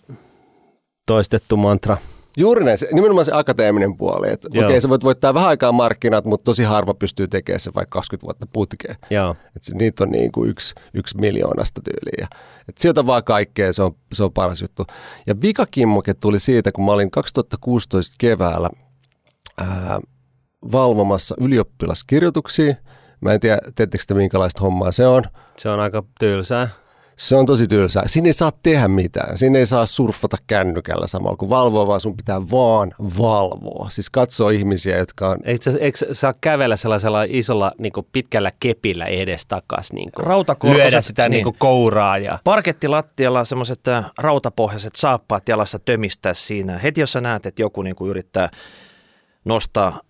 toistettu 1.06 1.56
mantra. 1.56 1.96
Juuri 2.36 2.64
näin, 2.64 2.78
se, 2.78 2.88
nimenomaan 2.92 3.24
se 3.24 3.32
akateeminen 3.34 3.96
puoli. 3.96 4.30
Että 4.30 4.48
okei, 4.64 4.80
sä 4.80 4.88
voit 4.88 5.04
voittaa 5.04 5.34
vähän 5.34 5.48
aikaa 5.48 5.72
markkinat, 5.72 6.24
mutta 6.24 6.44
tosi 6.44 6.62
harva 6.64 6.94
pystyy 6.94 7.28
tekemään 7.28 7.60
se 7.60 7.70
vaikka 7.74 7.98
20 7.98 8.24
vuotta 8.24 8.46
putkeen. 8.52 8.96
Joo. 9.10 9.36
Et 9.56 9.62
se, 9.62 9.74
niitä 9.76 10.04
on 10.04 10.10
niin 10.10 10.32
kuin 10.32 10.50
yksi, 10.50 10.74
yksi 10.94 11.18
miljoonasta 11.18 11.80
tyyliä. 11.84 12.28
Et 12.68 12.78
sieltä 12.78 13.06
vaan 13.06 13.24
kaikkea, 13.24 13.72
se 13.72 13.82
on, 13.82 13.96
se 14.12 14.24
on 14.24 14.32
paras 14.32 14.62
juttu. 14.62 14.86
Ja 15.26 15.40
vikakimmoke 15.40 16.14
tuli 16.14 16.38
siitä, 16.38 16.72
kun 16.72 16.84
mä 16.84 16.92
olin 16.92 17.10
2016 17.10 18.14
keväällä 18.18 18.70
ää, 19.58 20.00
valvomassa 20.72 21.34
ylioppilaskirjoituksia. 21.40 22.74
Mä 23.20 23.32
en 23.32 23.40
tiedä, 23.40 23.58
teettekö 23.74 24.04
te 24.06 24.14
minkälaista 24.14 24.60
hommaa 24.60 24.92
se 24.92 25.06
on. 25.06 25.24
Se 25.56 25.68
on 25.68 25.80
aika 25.80 26.02
tylsää. 26.20 26.68
Se 27.16 27.36
on 27.36 27.46
tosi 27.46 27.66
tylsää. 27.66 28.02
Siinä 28.06 28.26
ei 28.26 28.32
saa 28.32 28.52
tehdä 28.62 28.88
mitään. 28.88 29.38
Siinä 29.38 29.58
ei 29.58 29.66
saa 29.66 29.86
surffata 29.86 30.36
kännykällä 30.46 31.06
samalla 31.06 31.36
kuin 31.36 31.48
valvoa, 31.50 31.86
vaan 31.86 32.00
sun 32.00 32.16
pitää 32.16 32.50
vaan 32.50 32.94
valvoa. 33.18 33.90
Siis 33.90 34.10
katsoa 34.10 34.50
ihmisiä, 34.50 34.98
jotka 34.98 35.28
on... 35.28 35.38
Eikö, 35.44 35.78
eikö 35.80 35.98
saa 36.12 36.34
kävellä 36.40 36.76
sellaisella 36.76 37.24
isolla 37.28 37.72
niin 37.78 37.92
pitkällä 38.12 38.52
kepillä 38.60 39.04
edes-takas? 39.06 39.92
Niin 39.92 40.10
Rautakorkoset, 40.18 40.84
lyödä 40.84 41.00
sitä 41.00 41.28
niin. 41.28 41.44
niin. 41.44 41.54
kouraa. 41.58 42.18
Ja, 42.18 42.38
Parkettilattialla 42.44 43.44
semmoiset 43.44 43.88
äh, 43.88 44.10
rautapohjaiset 44.18 44.94
saappaat 44.94 45.48
jalassa 45.48 45.78
tömistää 45.78 46.34
siinä. 46.34 46.78
Heti 46.78 47.00
jos 47.00 47.12
sä 47.12 47.20
näet, 47.20 47.46
että 47.46 47.62
joku 47.62 47.82
niinku 47.82 48.06
yrittää 48.06 48.48
nostaa 49.44 50.00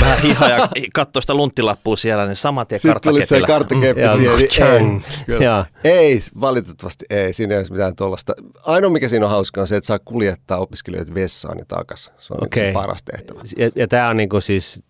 vähän 0.00 0.18
hihaa 0.22 0.48
ja 0.48 0.68
katsoi 0.94 1.22
sitä 1.22 1.34
lunttilappua 1.34 1.96
siellä, 1.96 2.26
niin 2.26 2.36
saman 2.36 2.66
tien 2.66 2.80
Sitten 2.80 3.00
tuli 3.02 3.26
se 3.26 3.40
karttakepillä. 3.40 4.08
karttakeppi 4.08 4.32
Mm. 4.32 4.48
siihen. 4.48 4.86
Niin 4.88 5.40
Ei. 5.40 5.44
Joo. 5.44 5.64
ei, 5.84 6.20
valitettavasti 6.40 7.04
ei. 7.10 7.32
Siinä 7.32 7.54
ei 7.54 7.58
ole 7.60 7.66
mitään 7.70 7.96
tuollaista. 7.96 8.32
Ainoa 8.62 8.90
mikä 8.90 9.08
siinä 9.08 9.26
on 9.26 9.30
hauskaa 9.32 9.60
on 9.62 9.68
se, 9.68 9.76
että 9.76 9.86
saa 9.86 9.98
kuljettaa 10.04 10.58
opiskelijoita 10.58 11.14
vessaan 11.14 11.58
ja 11.58 11.64
takaisin. 11.68 12.12
Se 12.18 12.32
on 12.34 12.36
okay. 12.36 12.46
Okei. 12.46 12.68
se 12.68 12.72
paras 12.72 13.02
tehtävä. 13.02 13.40
Ja, 13.56 13.70
ja 13.74 13.88
tämä 13.88 14.08
on 14.08 14.16
niinku 14.16 14.40
siis 14.40 14.82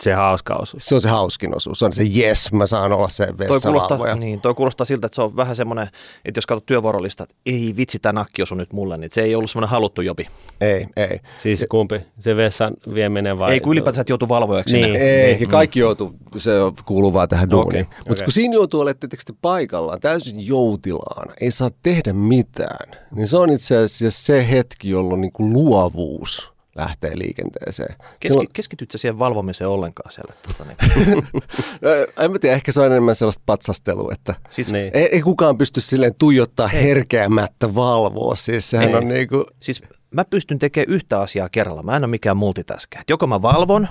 se 0.00 0.12
hauska 0.12 0.54
osuus. 0.54 0.86
Se 0.86 0.94
on 0.94 1.00
se 1.00 1.08
hauskin 1.08 1.56
osuus. 1.56 1.78
Se 1.78 1.84
on 1.84 1.92
se 1.92 2.02
yes, 2.16 2.52
mä 2.52 2.66
saan 2.66 2.92
olla 2.92 3.08
se 3.08 3.28
vessavalvoja. 3.38 4.14
niin, 4.16 4.40
toi 4.40 4.54
kuulostaa 4.54 4.84
siltä, 4.84 5.06
että 5.06 5.14
se 5.16 5.22
on 5.22 5.36
vähän 5.36 5.56
semmoinen, 5.56 5.88
että 6.24 6.38
jos 6.38 6.46
katsot 6.46 6.66
työvuorolista, 6.66 7.22
että 7.22 7.34
ei 7.46 7.74
vitsi, 7.76 7.98
tämä 7.98 8.12
nakki 8.12 8.42
osui 8.42 8.58
nyt 8.58 8.72
mulle, 8.72 8.98
niin 8.98 9.10
se 9.12 9.22
ei 9.22 9.34
ollut 9.34 9.50
semmoinen 9.50 9.70
haluttu 9.70 10.02
jobi. 10.02 10.26
Ei, 10.60 10.86
ei. 10.96 11.20
Siis 11.36 11.66
kumpi? 11.70 12.00
Se 12.18 12.36
vessan 12.36 12.74
vieminen 12.94 13.38
vai? 13.38 13.52
Ei 13.52 13.60
kun 13.60 13.72
ylipäätään, 13.72 14.00
että 14.00 14.10
joutuu 14.12 14.28
valvojaksi 14.28 14.76
Niin. 14.76 14.84
sinne. 14.84 14.98
Ei, 14.98 15.36
ja 15.40 15.46
kaikki 15.46 15.80
joutuu, 15.80 16.14
se 16.36 16.50
kuuluu 16.84 17.12
vaan 17.12 17.28
tähän 17.28 17.50
duuniin. 17.50 17.86
Okei, 17.86 17.98
Mutta 17.98 18.12
okei. 18.12 18.24
kun 18.24 18.32
siinä 18.32 18.54
joutuu 18.54 18.80
olemaan 18.80 18.98
tietysti 18.98 19.32
paikallaan, 19.42 20.00
täysin 20.00 20.46
joutilaana, 20.46 21.32
ei 21.40 21.50
saa 21.50 21.70
tehdä 21.82 22.12
mitään, 22.12 22.90
niin 23.14 23.28
se 23.28 23.36
on 23.36 23.50
itse 23.50 23.76
asiassa 23.76 24.24
se 24.26 24.50
hetki, 24.50 24.90
jolloin 24.90 25.20
niin 25.20 25.32
kuin 25.32 25.52
luovuus 25.52 26.49
lähtee 26.74 27.18
liikenteeseen. 27.18 27.94
Keski, 27.98 28.28
Silloin, 28.28 28.48
keskitytkö 28.52 28.98
siihen 28.98 29.18
valvomiseen 29.18 29.68
ollenkaan 29.70 30.12
siellä? 30.12 30.34
Tuota, 30.42 30.64
niin. 30.64 31.24
En 32.24 32.32
mä 32.32 32.38
tiedä, 32.38 32.54
ehkä 32.56 32.72
se 32.72 32.80
on 32.80 32.86
enemmän 32.86 33.14
sellaista 33.14 33.42
patsastelua, 33.46 34.12
että 34.12 34.34
siis, 34.50 34.72
Niin. 34.72 34.90
ei, 34.94 35.08
ei 35.12 35.22
kukaan 35.22 35.58
pysty 35.58 35.80
silleen 35.80 36.14
tuijottaa 36.18 36.68
herkeämättä 36.68 37.74
valvoa. 37.74 38.36
Siis 38.36 38.70
sehän 38.70 38.88
Ei. 38.88 38.94
on 38.94 39.08
niin 39.08 39.28
kuin, 39.28 39.44
siis 39.60 39.82
mä 40.10 40.24
pystyn 40.24 40.58
tekemään 40.58 40.94
yhtä 40.94 41.20
asiaa 41.20 41.48
kerralla. 41.48 41.82
Mä 41.82 41.96
en 41.96 42.04
ole 42.04 42.10
mikään 42.10 42.36
multitasker. 42.36 43.02
Joko 43.08 43.26
mä 43.26 43.42
valvon, 43.42 43.88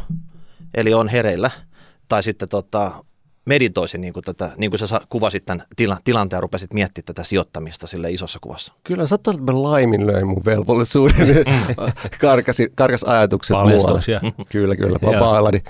eli 0.76 0.94
on 0.94 1.08
hereillä, 1.08 1.52
tai 2.08 2.24
sitten 2.24 2.50
tota, 2.50 2.92
meditoisin, 3.46 4.02
niin 4.02 4.14
kuin, 4.14 4.24
tätä, 4.24 4.52
niin 4.58 4.72
kuin 4.72 4.80
sä 4.88 5.02
kuvasit 5.10 5.46
tämän 5.46 5.66
tila, 5.76 5.98
tilanteen 6.04 6.38
ja 6.38 6.42
rupesit 6.42 6.74
miettimään 6.74 7.06
tätä 7.06 7.24
sijoittamista 7.24 7.88
sille 7.88 8.12
isossa 8.12 8.40
kuvassa. 8.42 8.74
kyllä 8.84 9.08
sattuu, 9.08 9.34
että 9.34 9.52
mä 9.52 9.64
laiminlöin 9.64 10.28
mun 10.28 10.46
velvollisuuden. 10.46 11.46
karkasi, 12.22 12.72
karkas 12.76 13.04
ajatukset 13.04 13.56
Paljastuksia. 13.56 14.20
muualle. 14.22 14.46
Kyllä, 14.52 14.76
kyllä. 14.76 15.00
Mä 15.02 15.20
pahoillani. 15.20 15.64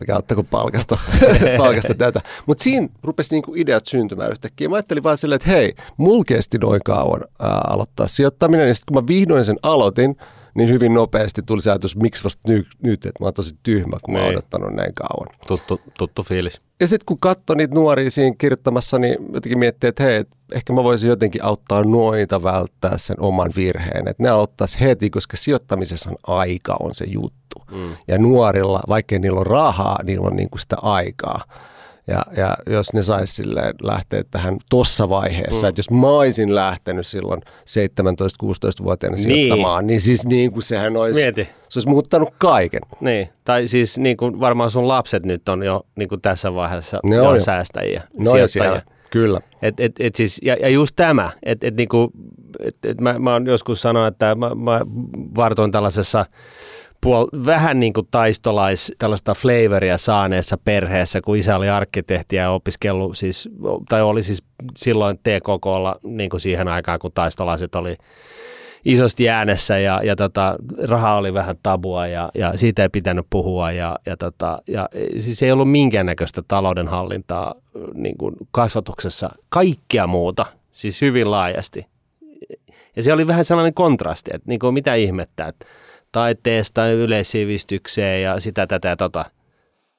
Älkää 0.00 0.16
ottako 0.16 0.42
palkasta, 0.42 0.98
palkasta 1.58 1.94
tätä. 1.94 2.20
Mutta 2.46 2.64
siinä 2.64 2.88
rupesi 3.02 3.34
niinku 3.34 3.54
ideat 3.56 3.86
syntymään 3.86 4.30
yhtäkkiä. 4.30 4.68
Mä 4.68 4.76
ajattelin 4.76 5.02
vaan 5.02 5.18
silleen, 5.18 5.36
että 5.36 5.50
hei, 5.50 5.74
mulla 5.96 6.24
kesti 6.24 6.58
noin 6.58 6.80
kauan 6.84 7.20
ää, 7.38 7.60
aloittaa 7.68 8.08
sijoittaminen. 8.08 8.68
Ja 8.68 8.74
sitten 8.74 8.94
kun 8.94 9.02
mä 9.02 9.08
vihdoin 9.08 9.44
sen 9.44 9.56
aloitin, 9.62 10.16
niin 10.54 10.68
hyvin 10.68 10.94
nopeasti 10.94 11.42
tuli 11.42 11.62
se 11.62 11.70
ajatus, 11.70 11.96
miksi 11.96 12.24
vasta 12.24 12.40
nyt, 12.52 12.66
nyt 12.84 13.06
että 13.06 13.22
mä 13.22 13.26
oon 13.26 13.34
tosi 13.34 13.54
tyhmä, 13.62 13.96
kun 14.02 14.14
mä 14.14 14.18
oon 14.18 14.28
Niin. 14.28 14.38
odottanut 14.38 14.72
näin 14.74 14.94
kauan. 14.94 15.28
Tuttu, 15.46 15.80
tuttu 15.98 16.22
fiilis. 16.22 16.60
Ja 16.80 16.86
sitten 16.86 17.06
kun 17.06 17.18
katsoi 17.20 17.56
niitä 17.56 17.74
nuoria 17.74 18.10
siinä 18.10 18.36
kirjoittamassa, 18.38 18.98
niin 18.98 19.16
jotenkin 19.34 19.58
miettii, 19.58 19.88
että 19.88 20.02
hei, 20.02 20.24
ehkä 20.54 20.72
mä 20.72 20.82
voisin 20.84 21.08
jotenkin 21.08 21.44
auttaa 21.44 21.84
noita 21.84 22.42
välttää 22.42 22.98
sen 22.98 23.16
oman 23.20 23.50
virheen. 23.56 24.08
Että 24.08 24.22
ne 24.22 24.28
aloittaisi 24.28 24.80
heti, 24.80 25.10
koska 25.10 25.36
sijoittamisessa 25.36 26.10
aika 26.26 26.76
on 26.80 26.94
se 26.94 27.04
juttu. 27.04 27.62
Mm. 27.70 27.96
Ja 28.08 28.18
nuorilla, 28.18 28.80
vaikkei 28.88 29.18
niillä 29.18 29.40
on 29.40 29.46
rahaa, 29.46 29.98
niillä 30.04 30.26
on 30.26 30.36
niinku 30.36 30.58
sitä 30.58 30.76
aikaa. 30.82 31.40
Ja, 32.06 32.22
ja 32.36 32.56
jos 32.66 32.92
ne 32.92 33.02
sais 33.02 33.36
silleen 33.36 33.74
lähteä 33.82 34.22
tähän 34.30 34.56
tossa 34.70 35.08
vaiheessa, 35.08 35.62
mm. 35.62 35.68
että 35.68 35.78
jos 35.78 35.90
mä 35.90 36.08
olisin 36.08 36.54
lähtenyt 36.54 37.06
silloin 37.06 37.40
17-16-vuotiaana 37.44 39.16
Niin. 39.16 39.22
sijoittamaan, 39.22 39.86
niin 39.86 40.00
siis 40.00 40.24
niin 40.26 40.52
kuin 40.52 40.62
sehän 40.62 40.96
olisi, 40.96 41.20
Mieti. 41.20 41.48
se 41.68 41.78
olisi 41.78 41.88
muuttanut 41.88 42.34
kaiken. 42.38 42.80
Niin, 43.00 43.28
tai 43.44 43.68
siis 43.68 43.98
niin 43.98 44.16
kuin 44.16 44.40
varmaan 44.40 44.70
sun 44.70 44.88
lapset 44.88 45.24
nyt 45.26 45.48
on 45.48 45.62
jo 45.62 45.86
niin 45.96 46.08
kuin 46.08 46.20
tässä 46.20 46.54
vaiheessa 46.54 47.00
Ne 47.06 47.16
jo 47.16 47.28
on 47.28 47.34
jo. 47.36 47.40
säästäjiä, 47.40 48.02
No 48.18 48.30
sijoittajia. 48.30 48.48
siellä, 48.48 48.82
kyllä. 49.10 49.40
Et, 49.62 49.80
et, 49.80 49.92
et 50.00 50.14
siis, 50.14 50.40
ja, 50.42 50.56
ja 50.60 50.68
just 50.68 50.96
tämä, 50.96 51.30
että 51.42 51.66
et 51.66 51.76
niinku, 51.76 52.10
et, 52.60 52.76
et 52.84 53.00
mä, 53.00 53.18
mä 53.18 53.32
oon 53.32 53.46
joskus 53.46 53.82
sanonut, 53.82 54.14
että 54.14 54.34
mä, 54.34 54.54
mä 54.54 54.80
vartoin 55.36 55.72
tällaisessa 55.72 56.26
puol, 57.02 57.26
vähän 57.46 57.80
niin 57.80 57.92
kuin 57.92 58.08
taistolais, 58.10 58.92
tällaista 58.98 59.34
flavoria 59.34 59.98
saaneessa 59.98 60.58
perheessä, 60.64 61.20
kun 61.20 61.36
isä 61.36 61.56
oli 61.56 61.68
arkkitehti 61.68 62.36
ja 62.36 62.50
opiskellut 62.50 63.18
siis, 63.18 63.48
tai 63.88 64.02
oli 64.02 64.22
siis 64.22 64.42
silloin 64.76 65.18
TKKlla 65.18 65.98
niin 66.04 66.30
kuin 66.30 66.40
siihen 66.40 66.68
aikaan, 66.68 66.98
kun 66.98 67.12
taistolaiset 67.14 67.74
oli 67.74 67.96
isosti 68.84 69.28
äänessä 69.28 69.78
ja, 69.78 70.00
ja 70.04 70.16
tota, 70.16 70.56
raha 70.82 71.16
oli 71.16 71.34
vähän 71.34 71.56
tabua 71.62 72.06
ja, 72.06 72.30
ja 72.34 72.56
siitä 72.56 72.82
ei 72.82 72.88
pitänyt 72.88 73.26
puhua 73.30 73.72
ja, 73.72 73.98
ja, 74.06 74.16
tota, 74.16 74.62
ja 74.68 74.88
siis 75.18 75.42
ei 75.42 75.52
ollut 75.52 75.70
minkäännäköistä 75.70 76.42
taloudenhallintaa 76.48 77.54
niin 77.94 78.18
kuin 78.18 78.34
kasvatuksessa, 78.50 79.30
kaikkea 79.48 80.06
muuta, 80.06 80.46
siis 80.72 81.00
hyvin 81.00 81.30
laajasti. 81.30 81.86
Ja 82.96 83.02
se 83.02 83.12
oli 83.12 83.26
vähän 83.26 83.44
sellainen 83.44 83.74
kontrasti, 83.74 84.30
että 84.34 84.48
niin 84.48 84.58
kuin 84.58 84.74
mitä 84.74 84.94
ihmettä, 84.94 85.46
että 85.46 85.66
taiteesta 86.12 86.88
yleissivistykseen 86.90 88.22
ja 88.22 88.40
sitä 88.40 88.66
tätä 88.66 88.88
ja 88.88 88.96
tota, 88.96 89.24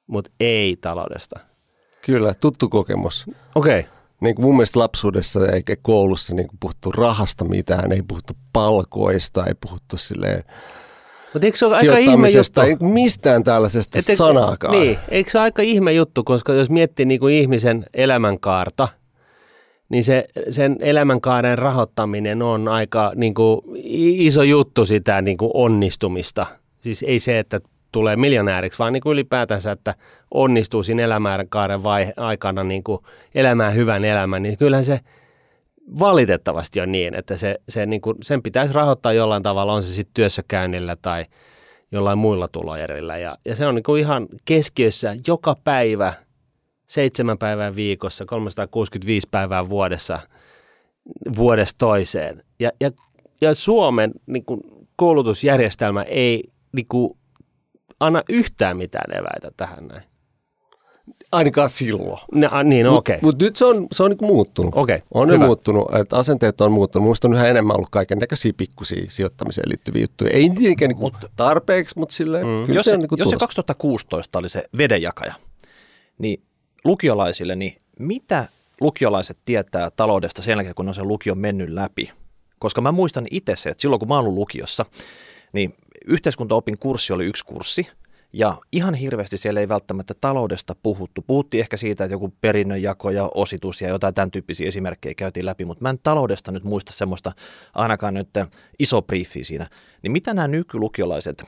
mutta 0.08 0.32
ei 0.40 0.78
taloudesta. 0.82 1.40
Kyllä, 2.02 2.34
tuttu 2.34 2.70
kokemus. 2.70 3.26
Okei, 3.56 3.80
okay. 3.80 3.92
Niin 4.22 4.36
kuin 4.36 4.46
mun 4.46 4.56
mielestä 4.56 4.80
lapsuudessa 4.80 5.48
eikä 5.48 5.76
koulussa 5.82 6.34
niin 6.34 6.48
kuin 6.48 6.58
puhuttu 6.60 6.92
rahasta 6.92 7.46
mitään, 7.46 7.92
ei 7.92 8.02
puhuttu 8.08 8.34
palkoista, 8.54 9.46
ei 9.46 9.54
puhuttu 9.62 9.98
silleen 9.98 10.44
mutta 11.34 11.46
eikö 11.46 11.58
se 11.58 11.66
ole 11.66 11.76
aika 11.76 11.98
ihme 11.98 12.30
juttu? 12.30 12.62
ei 12.62 12.76
mistään 12.80 13.44
tällaisesta 13.44 14.00
et- 14.00 14.18
sanaakaan. 14.18 14.80
Niin, 14.80 14.98
eikö 15.10 15.32
se 15.32 15.38
ole 15.38 15.44
aika 15.44 15.62
ihme 15.62 15.94
juttu, 15.94 16.24
koska 16.24 16.54
jos 16.54 16.70
miettii 16.70 17.06
niin 17.06 17.20
kuin 17.20 17.36
ihmisen 17.36 17.86
elämänkaarta, 17.94 18.88
niin 19.94 20.04
se, 20.04 20.26
sen 20.50 20.78
elämänkaaren 20.80 21.58
rahoittaminen 21.58 22.42
on 22.42 22.68
aika 22.68 23.12
niin 23.16 23.34
kuin, 23.34 23.62
iso 24.18 24.44
juttu 24.44 24.86
sitä 24.86 25.22
niin 25.22 25.38
kuin 25.38 25.52
onnistumista. 25.54 26.46
Siis 26.80 27.04
ei 27.04 27.20
se, 27.20 27.40
että 27.40 27.60
tulee 27.92 28.16
miljonääriksi, 28.16 28.80
vaan 28.80 28.94
niin 28.94 29.02
kuin 29.02 29.14
ylipäätänsä, 29.14 29.72
että 29.72 29.96
onnistuu 30.32 30.84
siinä 30.84 31.04
elämänkaaren 31.04 31.84
vaihe, 31.84 32.14
aikana 32.18 32.64
niin 32.64 32.84
kuin 32.84 33.00
elämään 33.36 33.76
hyvän 33.76 34.06
elämän, 34.06 34.44
niin 34.44 34.58
kyllähän 34.58 34.86
se 34.86 35.00
valitettavasti 36.00 36.82
on 36.82 36.92
niin, 36.92 37.16
että 37.16 37.38
se, 37.38 37.60
se 37.70 37.86
niin 37.86 38.02
kuin, 38.02 38.18
sen 38.22 38.44
pitäisi 38.44 38.74
rahoittaa 38.74 39.14
jollain 39.14 39.44
tavalla, 39.44 39.74
on 39.74 39.84
se 39.84 39.94
sitten 39.94 40.14
työssäkäynnillä 40.14 40.96
tai 40.96 41.26
jollain 41.92 42.18
muilla 42.18 42.48
tuloerillä. 42.48 43.18
Ja, 43.18 43.38
ja 43.46 43.56
se 43.56 43.66
on 43.68 43.76
niin 43.76 43.84
kuin 43.84 44.02
ihan 44.02 44.28
keskiössä 44.46 45.16
joka 45.28 45.56
päivä, 45.64 46.14
seitsemän 46.88 47.38
päivää 47.38 47.76
viikossa, 47.76 48.26
365 48.26 49.28
päivää 49.32 49.70
vuodessa, 49.70 50.20
vuodesta 51.38 51.78
toiseen. 51.78 52.44
Ja, 52.60 52.72
ja, 52.82 52.92
ja 53.42 53.54
Suomen 53.54 54.12
niin 54.26 54.46
kuin, 54.46 54.62
koulutusjärjestelmä 54.96 56.02
ei 56.02 56.44
niin 56.76 56.88
kuin, 56.88 57.18
anna 58.00 58.24
yhtään 58.30 58.78
mitään 58.78 59.18
eväitä 59.20 59.52
tähän 59.58 59.88
näin. 59.88 60.04
Ainakaan 61.32 61.70
silloin. 61.70 62.20
No, 62.32 62.64
niin, 62.64 62.86
Mutta 62.86 62.98
okei. 63.00 63.20
mut 63.22 63.40
nyt 63.40 63.56
se 63.56 63.66
on, 63.66 63.88
se 63.92 64.04
on 64.04 64.12
niin 64.12 64.26
muuttunut. 64.26 64.74
Okei, 64.76 65.00
On 65.14 65.28
ne 65.28 65.34
hyvä. 65.34 65.46
muuttunut, 65.46 65.96
että 65.96 66.18
asenteet 66.18 66.62
on 66.62 66.72
muuttunut. 66.72 67.06
Minusta 67.06 67.28
on 67.28 67.34
yhä 67.34 67.48
enemmän 67.48 67.76
ollut 67.76 67.90
kaiken 67.92 68.18
näköisiä 68.18 68.54
pikkusia 68.58 69.06
sijoittamiseen 69.10 69.70
liittyviä 69.70 70.02
juttuja. 70.04 70.32
Ei 70.34 70.50
niinkään 70.50 70.90
niin 70.90 71.14
Mut- 71.14 71.30
tarpeeksi, 71.36 72.00
mutta 72.00 72.16
silleen, 72.16 72.46
mm. 72.48 72.66
kyllä 72.66 72.80
Jos 72.80 72.86
se, 72.86 72.90
se, 72.90 72.94
on 72.96 73.00
niin 73.00 73.10
jos 73.12 73.18
se 73.18 73.24
tulossa. 73.24 73.38
2016 73.38 74.40
oli 74.40 74.50
se 74.50 74.64
vedenjakaja, 74.78 75.34
niin 76.18 76.44
lukiolaisille, 76.86 77.56
niin 77.56 77.78
mitä 78.00 78.48
lukiolaiset 78.82 79.38
tietää 79.46 79.92
taloudesta 79.92 80.42
sen 80.42 80.52
jälkeen, 80.52 80.76
kun 80.76 80.88
on 80.88 80.94
sen 80.94 81.08
lukion 81.08 81.38
mennyt 81.38 81.70
läpi? 81.70 82.12
Koska 82.60 82.82
mä 82.82 82.92
muistan 82.92 83.28
itse 83.32 83.56
se, 83.56 83.70
että 83.70 83.82
silloin 83.82 84.00
kun 84.00 84.08
mä 84.08 84.20
ollut 84.20 84.34
lukiossa, 84.34 84.86
niin 85.54 85.74
yhteiskuntaopin 86.06 86.78
kurssi 86.78 87.14
oli 87.14 87.26
yksi 87.26 87.46
kurssi, 87.46 87.88
ja 88.34 88.58
ihan 88.72 88.94
hirveästi 88.94 89.38
siellä 89.38 89.60
ei 89.60 89.70
välttämättä 89.70 90.14
taloudesta 90.22 90.76
puhuttu. 90.84 91.22
Puhuttiin 91.22 91.62
ehkä 91.62 91.78
siitä, 91.78 92.04
että 92.04 92.14
joku 92.14 92.34
perinnönjako 92.42 93.10
ja 93.10 93.32
ositus 93.36 93.82
ja 93.82 93.90
jotain 93.90 94.14
tämän 94.14 94.32
tyyppisiä 94.32 94.68
esimerkkejä 94.68 95.14
käytiin 95.14 95.46
läpi, 95.46 95.66
mutta 95.66 95.82
mä 95.82 95.90
en 95.90 96.00
taloudesta 96.04 96.52
nyt 96.52 96.64
muista 96.64 96.94
semmoista 96.94 97.32
ainakaan 97.74 98.14
nyt 98.14 98.30
iso 98.80 99.02
briefi 99.02 99.44
siinä. 99.44 99.70
Niin 100.02 100.12
mitä 100.12 100.34
nämä 100.34 100.48
nykylukiolaiset, 100.48 101.44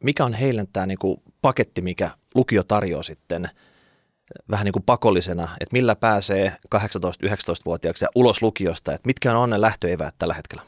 mikä 0.00 0.24
on 0.24 0.34
heille 0.34 0.66
tämä 0.72 0.86
niinku 0.86 1.22
paketti, 1.42 1.82
mikä 1.82 2.10
lukio 2.34 2.62
tarjoaa 2.62 3.02
sitten 3.02 3.48
vähän 4.50 4.64
niin 4.64 4.72
kuin 4.72 4.82
pakollisena, 4.82 5.48
että 5.60 5.72
millä 5.72 5.96
pääsee 5.96 6.52
18-19-vuotiaaksi 6.74 8.04
ja 8.04 8.08
ulos 8.14 8.42
lukiosta, 8.42 8.92
että 8.92 9.06
mitkä 9.06 9.38
on 9.38 9.50
ne 9.50 9.60
lähtöeväät 9.60 10.14
tällä 10.18 10.34
hetkellä? 10.34 10.62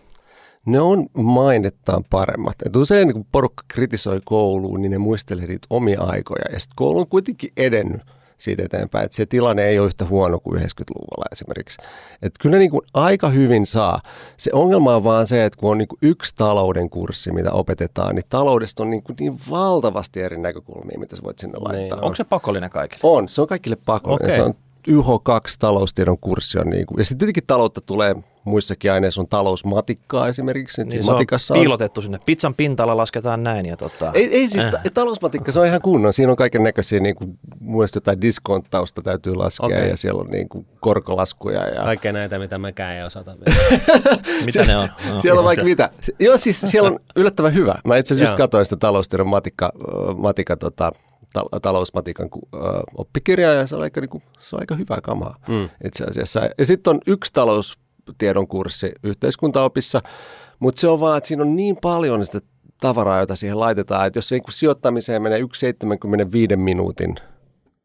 Ne 0.66 0.80
on 0.80 1.06
mainettaan 1.16 2.04
paremmat. 2.10 2.56
Et 2.66 2.76
usein 2.76 3.12
kun 3.12 3.26
porukka 3.32 3.64
kritisoi 3.68 4.20
kouluun, 4.25 4.82
niin 4.82 4.90
ne 4.90 4.98
muistelee 4.98 5.46
niitä 5.46 5.66
omia 5.70 6.02
aikoja. 6.02 6.44
Ja 6.52 6.60
sitten 6.60 6.76
koulu 6.76 7.00
on 7.00 7.08
kuitenkin 7.08 7.50
edennyt 7.56 8.02
siitä 8.38 8.62
eteenpäin. 8.62 9.04
Et 9.04 9.12
se 9.12 9.26
tilanne 9.26 9.64
ei 9.64 9.78
ole 9.78 9.86
yhtä 9.86 10.04
huono 10.04 10.40
kuin 10.40 10.58
90-luvulla 10.58 11.24
esimerkiksi. 11.32 11.78
Et 12.22 12.34
kyllä 12.40 12.54
ne 12.54 12.58
niin 12.58 12.70
kuin 12.70 12.82
aika 12.94 13.28
hyvin 13.28 13.66
saa. 13.66 14.00
Se 14.36 14.50
ongelma 14.54 14.96
on 14.96 15.04
vaan 15.04 15.26
se, 15.26 15.44
että 15.44 15.58
kun 15.58 15.70
on 15.70 15.78
niin 15.78 15.88
kuin 15.88 15.98
yksi 16.02 16.34
talouden 16.36 16.90
kurssi, 16.90 17.32
mitä 17.32 17.52
opetetaan, 17.52 18.14
niin 18.14 18.24
taloudesta 18.28 18.82
on 18.82 18.90
niin, 18.90 19.02
kuin 19.02 19.16
niin 19.20 19.40
valtavasti 19.50 20.22
eri 20.22 20.38
näkökulmia, 20.38 20.98
mitä 20.98 21.16
sä 21.16 21.22
voit 21.22 21.38
sinne 21.38 21.58
laittaa. 21.58 21.96
Niin, 21.96 22.04
Onko 22.04 22.14
se 22.14 22.24
pakollinen 22.24 22.70
kaikille? 22.70 23.00
On, 23.02 23.28
se 23.28 23.40
on 23.40 23.46
kaikille 23.46 23.76
pakollinen. 23.86 24.26
Okei. 24.26 24.36
Se 24.36 24.42
on 24.42 24.54
YH2 24.88 25.56
taloustiedon 25.58 26.18
kurssi 26.18 26.58
on 26.58 26.70
niin 26.70 26.86
kuin, 26.86 26.98
ja 26.98 27.04
sitten 27.04 27.18
tietenkin 27.18 27.46
taloutta 27.46 27.80
tulee 27.80 28.16
muissakin 28.46 28.92
aineissa 28.92 29.20
on 29.20 29.28
talousmatikkaa 29.28 30.28
esimerkiksi. 30.28 30.80
Niin, 30.80 30.84
Niin 30.84 30.90
siinä 30.90 31.02
se 31.02 31.10
on 31.10 31.14
matikassa 31.14 31.54
on, 31.54 31.60
piilotettu 31.60 32.02
sinne. 32.02 32.18
Pizzan 32.26 32.54
pintalla 32.54 32.96
lasketaan 32.96 33.42
näin. 33.42 33.66
Ja 33.66 33.76
tota, 33.76 34.10
ei, 34.14 34.34
ei 34.34 34.48
siis, 34.48 34.64
äh. 34.64 34.72
talousmatikka, 34.94 35.52
se 35.52 35.60
on 35.60 35.66
ihan 35.66 35.80
kunnon. 35.82 36.12
Siinä 36.12 36.30
on 36.30 36.36
kaiken 36.36 36.62
näköisiä, 36.62 37.00
niin 37.00 37.14
kuin, 37.14 37.38
mielestä 37.60 37.96
jotain 37.96 38.20
diskonttausta 38.20 39.02
täytyy 39.02 39.34
laskea 39.34 39.66
Okei. 39.66 39.88
ja 39.88 39.96
siellä 39.96 40.20
on 40.20 40.30
niin 40.30 40.48
kuin, 40.48 40.66
korkolaskuja. 40.80 41.68
Ja, 41.68 41.82
Kaikkea 41.82 42.12
näitä, 42.12 42.38
mitä 42.38 42.58
mäkään 42.58 42.96
ei 42.96 43.02
osata. 43.02 43.36
mitä 44.46 44.64
ne 44.64 44.76
on? 44.76 44.88
No. 45.08 45.20
siellä 45.20 45.38
on 45.38 45.44
vaikka 45.44 45.64
mitä. 45.64 45.90
Joo, 46.18 46.38
siis 46.38 46.60
siellä 46.60 46.88
on 46.88 46.98
yllättävän 47.16 47.54
hyvä. 47.54 47.74
Mä 47.84 47.96
itse 47.96 48.14
asiassa 48.14 48.32
just 48.32 48.38
katsoin 48.38 48.64
sitä 48.64 48.76
taloustiedon 48.76 49.28
matikka, 49.28 49.72
matika, 50.16 50.56
tota, 50.56 50.92
ta- 51.33 51.61
talousmatikan 51.62 52.28
äh, 52.54 52.61
oppikirjaa 52.97 53.52
ja 53.52 53.66
se 53.66 53.76
on 53.76 53.83
aika, 53.83 54.00
niin 54.00 54.09
kuin, 54.09 54.23
se 54.38 54.56
on 54.56 54.62
aika 54.62 54.75
hyvä 54.75 55.00
kamaa 55.02 55.37
Mm. 55.49 55.68
itse 55.85 56.04
asiassa. 56.04 56.40
Ja 56.59 56.66
sitten 56.66 56.90
on 56.90 57.00
yksi 57.06 57.33
taloustiedon 57.33 58.47
kurssi 58.49 58.92
yhteiskuntaopissa, 59.02 60.02
mutta 60.59 60.80
se 60.80 60.88
on 60.88 61.00
vaan, 61.00 61.18
että 61.18 61.28
siinä 61.28 61.42
on 61.42 61.56
niin 61.56 61.76
paljon 61.83 62.25
sitä 62.26 62.40
tavaraa, 62.80 63.21
jota 63.21 63.37
siihen 63.37 63.61
laitetaan, 63.61 64.06
että 64.06 64.18
jos 64.18 64.28
se 64.28 64.35
niin 64.37 64.45
sijoittamiseen 64.52 65.23
menee 65.23 65.38
yksi 65.38 65.61
75 65.61 66.56
minuutin 66.56 67.14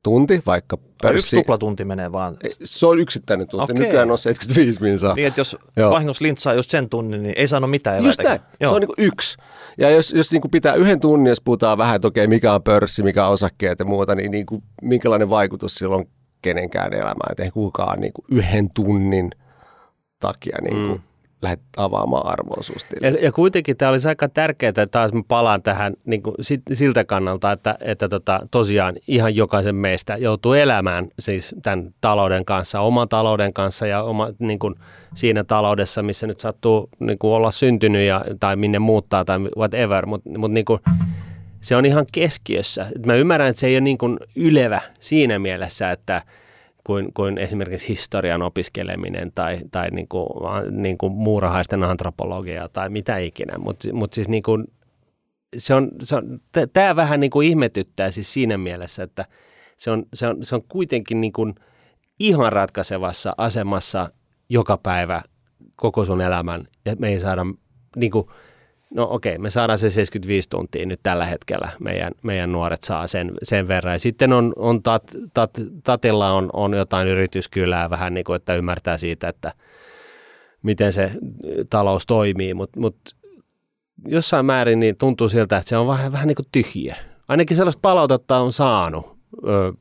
tunti, 0.03 0.41
vaikka 0.46 0.77
Yksi 0.81 0.96
pörssi, 1.01 1.38
tuplatunti 1.38 1.86
menee 1.86 2.12
vaan. 2.12 2.38
Se 2.63 2.88
on 2.88 3.00
yksittäinen 3.00 3.48
tunti, 3.48 3.63
Okei. 3.72 3.86
nykyään 3.86 4.12
on 4.12 4.17
75 4.17 4.81
minsaa. 4.81 5.15
Niin, 5.15 5.27
että 5.27 5.39
jos 5.39 5.58
Joo. 5.77 5.91
vahingossa 5.91 6.25
lintsaa 6.25 6.53
just 6.53 6.70
sen 6.70 6.89
tunnin, 6.89 7.24
niin 7.24 7.34
ei 7.38 7.48
saanut 7.48 7.70
mitään 7.70 8.05
Just 8.05 8.20
eväitäkään. 8.20 8.50
näin. 8.60 8.70
Se 8.70 8.75
on 8.75 8.81
niin 8.81 9.08
yksi. 9.12 9.38
Ja 9.77 9.89
jos, 9.89 10.12
jos 10.12 10.31
niin 10.31 10.41
pitää 10.51 10.74
yhden 10.74 11.00
tunnin, 11.00 11.29
jos 11.29 11.41
puhutaan 11.41 11.77
vähän, 11.77 11.96
että 11.96 12.08
okei, 12.08 12.27
mikä 12.27 12.53
on 12.53 12.63
pörssi, 12.63 13.03
mikä 13.03 13.25
on 13.25 13.34
osakkeet 13.34 13.79
ja 13.79 13.86
muuta, 13.86 14.15
niin, 14.15 14.31
niin 14.31 14.46
kuin, 14.46 14.63
minkälainen 14.81 15.29
vaikutus 15.29 15.75
sillä 15.75 15.96
on 15.96 16.05
kenenkään 16.41 16.93
elämään. 16.93 17.31
Että 17.31 17.43
ei 17.43 17.51
kukaan 17.51 18.00
niin 18.00 18.13
kuin 18.13 18.25
yhden 18.31 18.70
tunnin 18.74 19.31
takia 20.20 20.58
niin 20.62 20.75
kuin, 20.75 20.91
mm. 20.91 21.11
Lähde 21.42 21.62
avaamaan 21.78 22.28
arvo-osuustilille. 22.28 23.08
Ja, 23.08 23.26
ja 23.26 23.32
kuitenkin 23.32 23.78
tämä 23.78 23.92
olisi 23.92 24.08
aika 24.08 24.30
tärkeää, 24.30 24.70
että 24.70 24.88
taas 24.88 25.14
mä 25.14 25.22
palaan 25.28 25.62
tähän 25.62 25.94
niin 26.06 26.24
kuin 26.24 26.36
siltä 26.74 27.04
kannalta, 27.04 27.52
että, 27.52 27.78
että 27.82 28.10
tota, 28.10 28.48
tosiaan 28.52 28.96
ihan 29.08 29.36
jokaisen 29.36 29.76
meistä 29.76 30.18
joutuu 30.18 30.54
elämään 30.54 31.08
siis 31.20 31.56
tämän 31.64 31.94
talouden 32.02 32.46
kanssa, 32.46 32.80
oman 32.80 33.10
talouden 33.10 33.54
kanssa 33.54 33.88
ja 33.88 34.04
oma, 34.04 34.28
niin 34.40 34.60
kuin 34.60 34.76
siinä 35.16 35.44
taloudessa, 35.44 36.04
missä 36.04 36.28
nyt 36.28 36.40
sattuu 36.40 36.90
niin 37.00 37.20
kuin 37.20 37.32
olla 37.32 37.52
syntynyt 37.52 38.08
ja, 38.08 38.26
tai 38.40 38.56
minne 38.56 38.80
muuttaa 38.80 39.26
tai 39.26 39.40
whatever, 39.58 40.06
mutta 40.06 40.30
mut 40.38 40.52
niin 40.52 40.66
se 41.62 41.76
on 41.76 41.86
ihan 41.86 42.06
keskiössä. 42.12 42.86
Mä 43.06 43.16
ymmärrän, 43.16 43.50
että 43.50 43.60
se 43.60 43.68
ei 43.68 43.76
ole 43.76 43.82
niin 43.82 43.98
kuin 43.98 44.18
ylevä 44.36 44.82
siinä 45.00 45.40
mielessä, 45.40 45.92
että 45.92 46.22
kuin, 46.84 47.14
kuin 47.14 47.38
esimerkiksi 47.38 47.90
historian 47.90 48.42
opiskeleminen 48.42 49.32
tai, 49.36 49.60
tai 49.72 49.90
niin 49.90 50.08
kuin, 50.08 50.28
niin 50.72 50.98
kuin 50.98 51.14
muurahaisten 51.14 51.84
antropologia 51.84 52.70
tai 52.70 52.90
mitä 52.90 53.18
ikinä, 53.18 53.58
mutta 53.58 53.94
mut 53.94 54.14
siis 54.14 54.30
niin 54.30 54.44
kuin, 54.44 54.68
se 55.58 55.74
on, 55.74 55.90
se 56.02 56.16
on, 56.16 56.40
tämä 56.74 56.96
vähän 56.96 57.20
niin 57.20 57.32
kuin 57.32 57.48
ihmetyttää 57.48 58.12
siis 58.12 58.34
siinä 58.34 58.58
mielessä, 58.58 59.04
että 59.04 59.26
se 59.78 59.92
on, 59.92 60.06
se 60.14 60.28
on, 60.28 60.46
se 60.46 60.56
on 60.56 60.64
kuitenkin 60.68 61.22
niin 61.22 61.34
kuin 61.34 61.56
ihan 62.20 62.54
ratkaisevassa 62.54 63.34
asemassa 63.38 64.08
joka 64.50 64.78
päivä 64.78 65.22
koko 65.76 66.06
sun 66.06 66.22
elämän 66.22 66.68
ja 66.86 66.96
me 67.00 67.10
ei 67.10 67.20
saada 67.20 67.46
niin 67.96 68.12
kuin, 68.12 68.28
no 68.96 69.08
okei, 69.10 69.38
me 69.38 69.50
saadaan 69.50 69.80
se 69.80 69.90
75 69.90 70.50
tuntia 70.50 70.86
nyt 70.86 71.00
tällä 71.04 71.26
hetkellä, 71.26 71.72
meidän, 71.80 72.14
meidän 72.24 72.52
nuoret 72.52 72.84
saa 72.84 73.08
sen, 73.08 73.32
sen 73.44 73.68
verran. 73.68 73.94
Ja 73.94 74.00
sitten 74.00 74.34
on, 74.34 74.54
on 74.56 74.84
tat, 74.84 75.04
tat, 75.34 75.52
Tatilla 75.84 76.32
on, 76.32 76.50
on 76.54 76.74
jotain 76.74 77.08
yrityskylää 77.08 77.90
vähän 77.90 78.14
niin 78.14 78.24
kuin, 78.24 78.36
että 78.36 78.56
ymmärtää 78.56 78.98
siitä, 78.98 79.28
että 79.28 79.54
miten 80.64 80.94
se 80.94 81.12
talous 81.70 82.06
toimii, 82.06 82.54
mutta 82.54 82.80
mut 82.80 82.98
jossain 84.08 84.46
määrin 84.46 84.80
niin 84.80 84.98
tuntuu 84.98 85.30
siltä, 85.30 85.58
että 85.58 85.70
se 85.70 85.78
on 85.78 85.88
vähän, 85.88 86.12
vähän 86.12 86.28
niin 86.28 86.36
kuin 86.36 86.48
tyhjiä. 86.52 86.96
Ainakin 87.28 87.58
sellaista 87.58 87.82
palautetta 87.82 88.38
on 88.38 88.52
saanut 88.52 89.18
ö, 89.48 89.74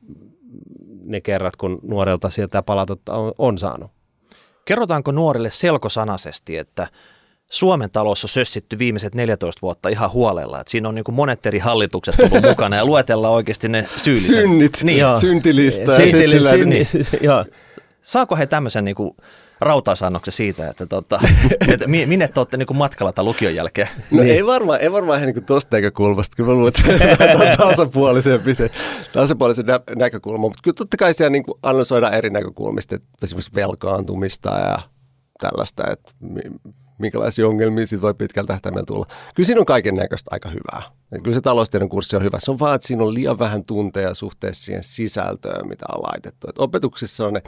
ne 1.03 1.21
kerrat, 1.21 1.55
kun 1.55 1.79
nuorelta 1.83 2.29
sieltä 2.29 2.61
palautetta 2.63 3.13
on, 3.13 3.31
on 3.37 3.57
saanut. 3.57 3.91
Kerrotaanko 4.65 5.11
nuorille 5.11 5.49
selkosanaisesti, 5.49 6.57
että 6.57 6.87
Suomen 7.51 7.91
talous 7.91 8.23
on 8.23 8.29
sössitty 8.29 8.79
viimeiset 8.79 9.15
14 9.15 9.59
vuotta 9.61 9.89
ihan 9.89 10.11
huolella. 10.11 10.59
Että 10.61 10.71
siinä 10.71 10.89
on 10.89 10.95
niin 10.95 11.03
monet 11.11 11.45
eri 11.45 11.59
hallitukset 11.59 12.15
ollut 12.19 12.43
mukana 12.49 12.75
ja 12.75 12.85
luetellaan 12.85 13.33
oikeasti 13.33 13.69
ne 13.69 13.87
syylliset. 13.95 14.31
Synnit, 14.31 14.79
Niin, 14.83 14.99
Joo. 14.99 15.19
syntilista. 15.19 15.91
ja 15.91 15.97
sit 15.97 16.29
sillä, 16.31 16.49
synni- 16.49 16.75
niin, 16.75 16.85
joo. 17.21 17.45
Saako 18.01 18.35
he 18.35 18.45
tämmöisen 18.47 18.85
niin 18.85 18.95
kuin 18.95 19.11
siitä, 20.31 20.69
että, 20.69 20.85
tota, 20.85 21.19
että 21.67 21.87
mi- 21.87 22.05
minne 22.05 22.27
te 22.27 22.39
olette 22.39 22.57
niin 22.57 22.77
matkalla 22.77 23.11
tämän 23.13 23.25
lukion 23.25 23.55
jälkeen? 23.55 23.87
No 24.11 24.23
ei 24.23 24.45
varmaan, 24.45 24.81
ei 24.81 24.91
varmaan 24.91 25.19
ihan 25.19 25.33
niin 25.33 25.45
tuosta 25.45 25.77
näkökulmasta, 25.77 26.35
kyllä 26.35 26.47
mä 26.49 26.53
luulen, 26.55 26.73
että 26.79 26.81
se 27.17 27.35
on 27.35 27.57
tasapuolisempi 27.69 28.55
se, 28.55 28.71
tasapuolisen 29.13 29.65
nä- 29.65 29.79
näkökulma, 29.95 30.37
mutta 30.41 30.59
kyllä 30.63 30.75
totta 30.75 30.97
kai 30.97 31.13
siellä 31.13 31.29
niin 31.29 31.43
kuin 31.43 31.57
analysoidaan 31.63 32.13
eri 32.13 32.29
näkökulmista, 32.29 32.95
että 32.95 33.07
esimerkiksi 33.23 33.55
velkaantumista 33.55 34.49
ja 34.49 34.79
tällaista, 35.39 35.83
että 35.91 36.11
minkälaisia 37.01 37.47
ongelmia 37.47 37.87
siitä 37.87 38.01
voi 38.01 38.13
pitkällä 38.13 38.47
tähtäimellä 38.47 38.85
tulla. 38.85 39.05
Kyllä 39.35 39.47
siinä 39.47 39.59
on 39.59 39.65
kaiken 39.65 39.95
näköistä 39.95 40.29
aika 40.33 40.49
hyvää. 40.49 40.81
Ja 41.11 41.19
kyllä 41.19 41.35
se 41.35 41.41
taloustiedon 41.41 41.89
kurssi 41.89 42.15
on 42.15 42.23
hyvä. 42.23 42.37
Se 42.39 42.51
on 42.51 42.59
vaan, 42.59 42.75
että 42.75 42.87
siinä 42.87 43.03
on 43.03 43.13
liian 43.13 43.39
vähän 43.39 43.63
tunteja 43.67 44.13
suhteessa 44.13 44.63
siihen 44.63 44.83
sisältöön, 44.83 45.67
mitä 45.67 45.85
on 45.95 46.01
laitettu. 46.03 46.47
Et 46.49 46.59
opetuksissa 46.59 47.27
on 47.27 47.33
ne 47.33 47.41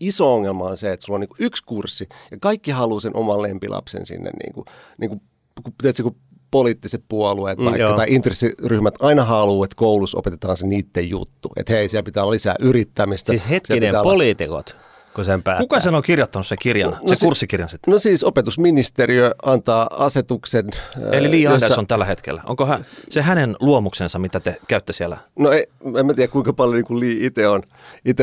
iso 0.00 0.34
ongelma 0.34 0.64
on 0.64 0.76
se, 0.76 0.92
että 0.92 1.06
sulla 1.06 1.16
on 1.16 1.20
niin 1.20 1.30
yksi 1.38 1.62
kurssi 1.66 2.08
ja 2.30 2.36
kaikki 2.40 2.70
haluaa 2.70 3.00
sen 3.00 3.16
oman 3.16 3.42
lempilapsen 3.42 4.06
sinne, 4.06 4.30
niin 4.42 4.52
kuin, 4.52 4.64
niin 4.98 5.08
kuin, 5.08 5.20
kun, 5.62 5.72
tiedätkö, 5.82 6.02
kun 6.02 6.16
poliittiset 6.50 7.04
puolueet 7.08 7.58
Mm, 7.58 7.64
vaikka 7.64 7.82
joo. 7.82 7.96
tai 7.96 8.06
intressiryhmät 8.08 8.94
aina 9.00 9.24
haluaa, 9.24 9.64
että 9.64 9.76
koulussa 9.76 10.18
opetetaan 10.18 10.56
se 10.56 10.66
niiden 10.66 11.08
juttu. 11.10 11.48
Että 11.56 11.72
hei, 11.72 11.88
siellä 11.88 12.02
pitää 12.04 12.22
olla 12.22 12.32
lisää 12.32 12.54
yrittämistä. 12.60 13.32
Siis 13.32 13.50
hetkinen, 13.50 13.80
pitää 13.88 14.00
olla- 14.00 14.10
poliitikot, 14.10 14.76
kun 15.14 15.24
sen 15.24 15.42
päättää. 15.42 15.62
Kuka 15.62 15.80
sen 15.80 15.94
on 15.94 16.02
kirjoittanut 16.02 16.46
sen 16.46 16.58
kirjan, 16.60 16.90
No 16.90 16.98
se 17.08 17.14
se- 17.16 17.26
kurssikirjan 17.26 17.68
sitten? 17.68 17.92
No 17.92 17.98
siis 17.98 18.24
opetusministeriö 18.24 19.30
antaa 19.42 19.86
asetuksen. 19.90 20.64
Eli 21.12 21.30
Li 21.30 21.42
jossa- 21.42 21.54
Andersson 21.54 21.86
tällä 21.86 22.04
hetkellä. 22.04 22.42
Onko 22.46 22.66
hän, 22.66 22.86
se 23.08 23.22
hänen 23.22 23.56
luomuksensa, 23.60 24.18
mitä 24.18 24.40
te 24.40 24.56
käytte 24.68 24.92
siellä? 24.92 25.16
No 25.38 25.50
ei, 25.52 25.66
en 25.98 26.06
mä 26.06 26.14
tiedä 26.14 26.32
kuinka 26.32 26.52
paljon 26.52 26.84
niin 26.88 27.00
Li 27.00 27.26
itse 27.26 27.48
on, 27.48 27.62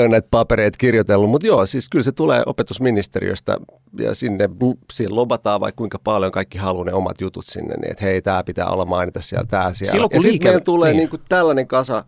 on 0.04 0.12
näitä 0.12 0.28
papereita 0.32 0.78
kirjoitellut, 0.78 1.30
mutta 1.30 1.48
joo, 1.48 1.66
siis 1.66 1.90
kyllä 1.90 2.04
se 2.04 2.12
tulee 2.12 2.44
opetusministeriöstä 2.46 3.58
ja 4.00 4.16
sinne 4.16 4.50
siihen 4.94 5.16
lobataan 5.16 5.62
vaikka 5.62 5.78
kuinka 5.78 6.00
paljon 6.04 6.32
kaikki 6.32 6.58
haluaa 6.58 6.86
ne 6.86 6.94
omat 6.94 7.22
jutut 7.22 7.46
sinne, 7.46 7.76
niin 7.76 7.92
että 7.92 8.06
hei, 8.06 8.22
tämä 8.22 8.44
pitää 8.44 8.68
olla 8.68 8.86
mainita 8.86 9.22
siellä, 9.22 9.46
tämä 9.50 9.74
siellä. 9.74 9.92
Silloin, 9.92 10.10
kun 10.10 10.18
ja 10.18 10.22
sitten 10.22 10.34
liike- 10.34 10.44
meillä 10.48 10.60
tulee 10.64 10.94
niin. 10.94 10.98
niin. 10.98 11.10
Niin 11.12 11.22
tällainen 11.30 11.68
kasa 11.68 12.04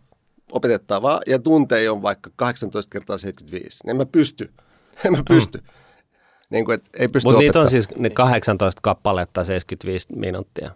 opetettavaa 0.51 1.19
ja 1.27 1.39
tunteja 1.39 1.91
on 1.91 2.01
vaikka 2.01 2.29
18 2.35 2.89
kertaa 2.89 3.17
75, 3.17 3.79
niin 3.83 3.89
en 3.91 3.97
mä 3.97 4.05
pysty, 4.05 4.51
en 5.05 5.11
mä 5.11 5.23
pysty. 5.27 5.57
Mm. 5.57 5.67
Niin 6.49 6.65
kuin, 6.65 6.75
että 6.75 6.89
ei 6.99 7.07
pysty 7.07 7.27
Mutta 7.27 7.39
niitä 7.39 7.59
on 7.59 7.69
siis 7.69 7.89
ne 7.97 8.09
18 8.09 8.79
kappaletta 8.81 9.43
75 9.43 10.07
minuuttia. 10.15 10.71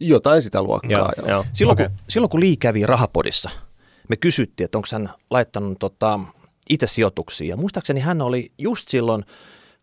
Jotain 0.00 0.42
sitä 0.42 0.62
luokkaa. 0.62 0.90
Joo, 0.90 1.12
joo. 1.16 1.28
joo. 1.28 1.44
Silloin, 1.52 1.76
okay. 1.76 1.88
kun, 1.88 1.98
silloin 2.08 2.30
kun 2.30 2.40
Lee 2.40 2.56
kävi 2.56 2.86
rahapodissa, 2.86 3.50
me 4.08 4.16
kysyttiin, 4.16 4.64
että 4.64 4.78
onko 4.78 4.88
hän 4.92 5.10
laittanut 5.30 5.78
tota, 5.78 6.20
itse 6.70 6.86
sijoituksia. 6.86 7.48
Ja 7.48 7.56
muistaakseni 7.56 8.00
hän 8.00 8.22
oli 8.22 8.52
just 8.58 8.88
silloin 8.88 9.24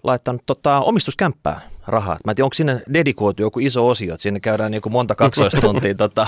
laittanut 0.03 0.41
tota, 0.45 0.79
omistuskämppään 0.79 1.61
rahaa. 1.87 2.17
Mä 2.25 2.31
en 2.31 2.35
tiedä, 2.35 2.45
onko 2.45 2.53
sinne 2.53 2.81
dedikoitu 2.93 3.41
joku 3.41 3.59
iso 3.59 3.87
osio, 3.87 4.13
että 4.13 4.21
sinne 4.21 4.39
käydään 4.39 4.71
niin 4.71 4.81
monta 4.89 5.15
kaksoistuntia 5.15 5.95
tota, 6.05 6.27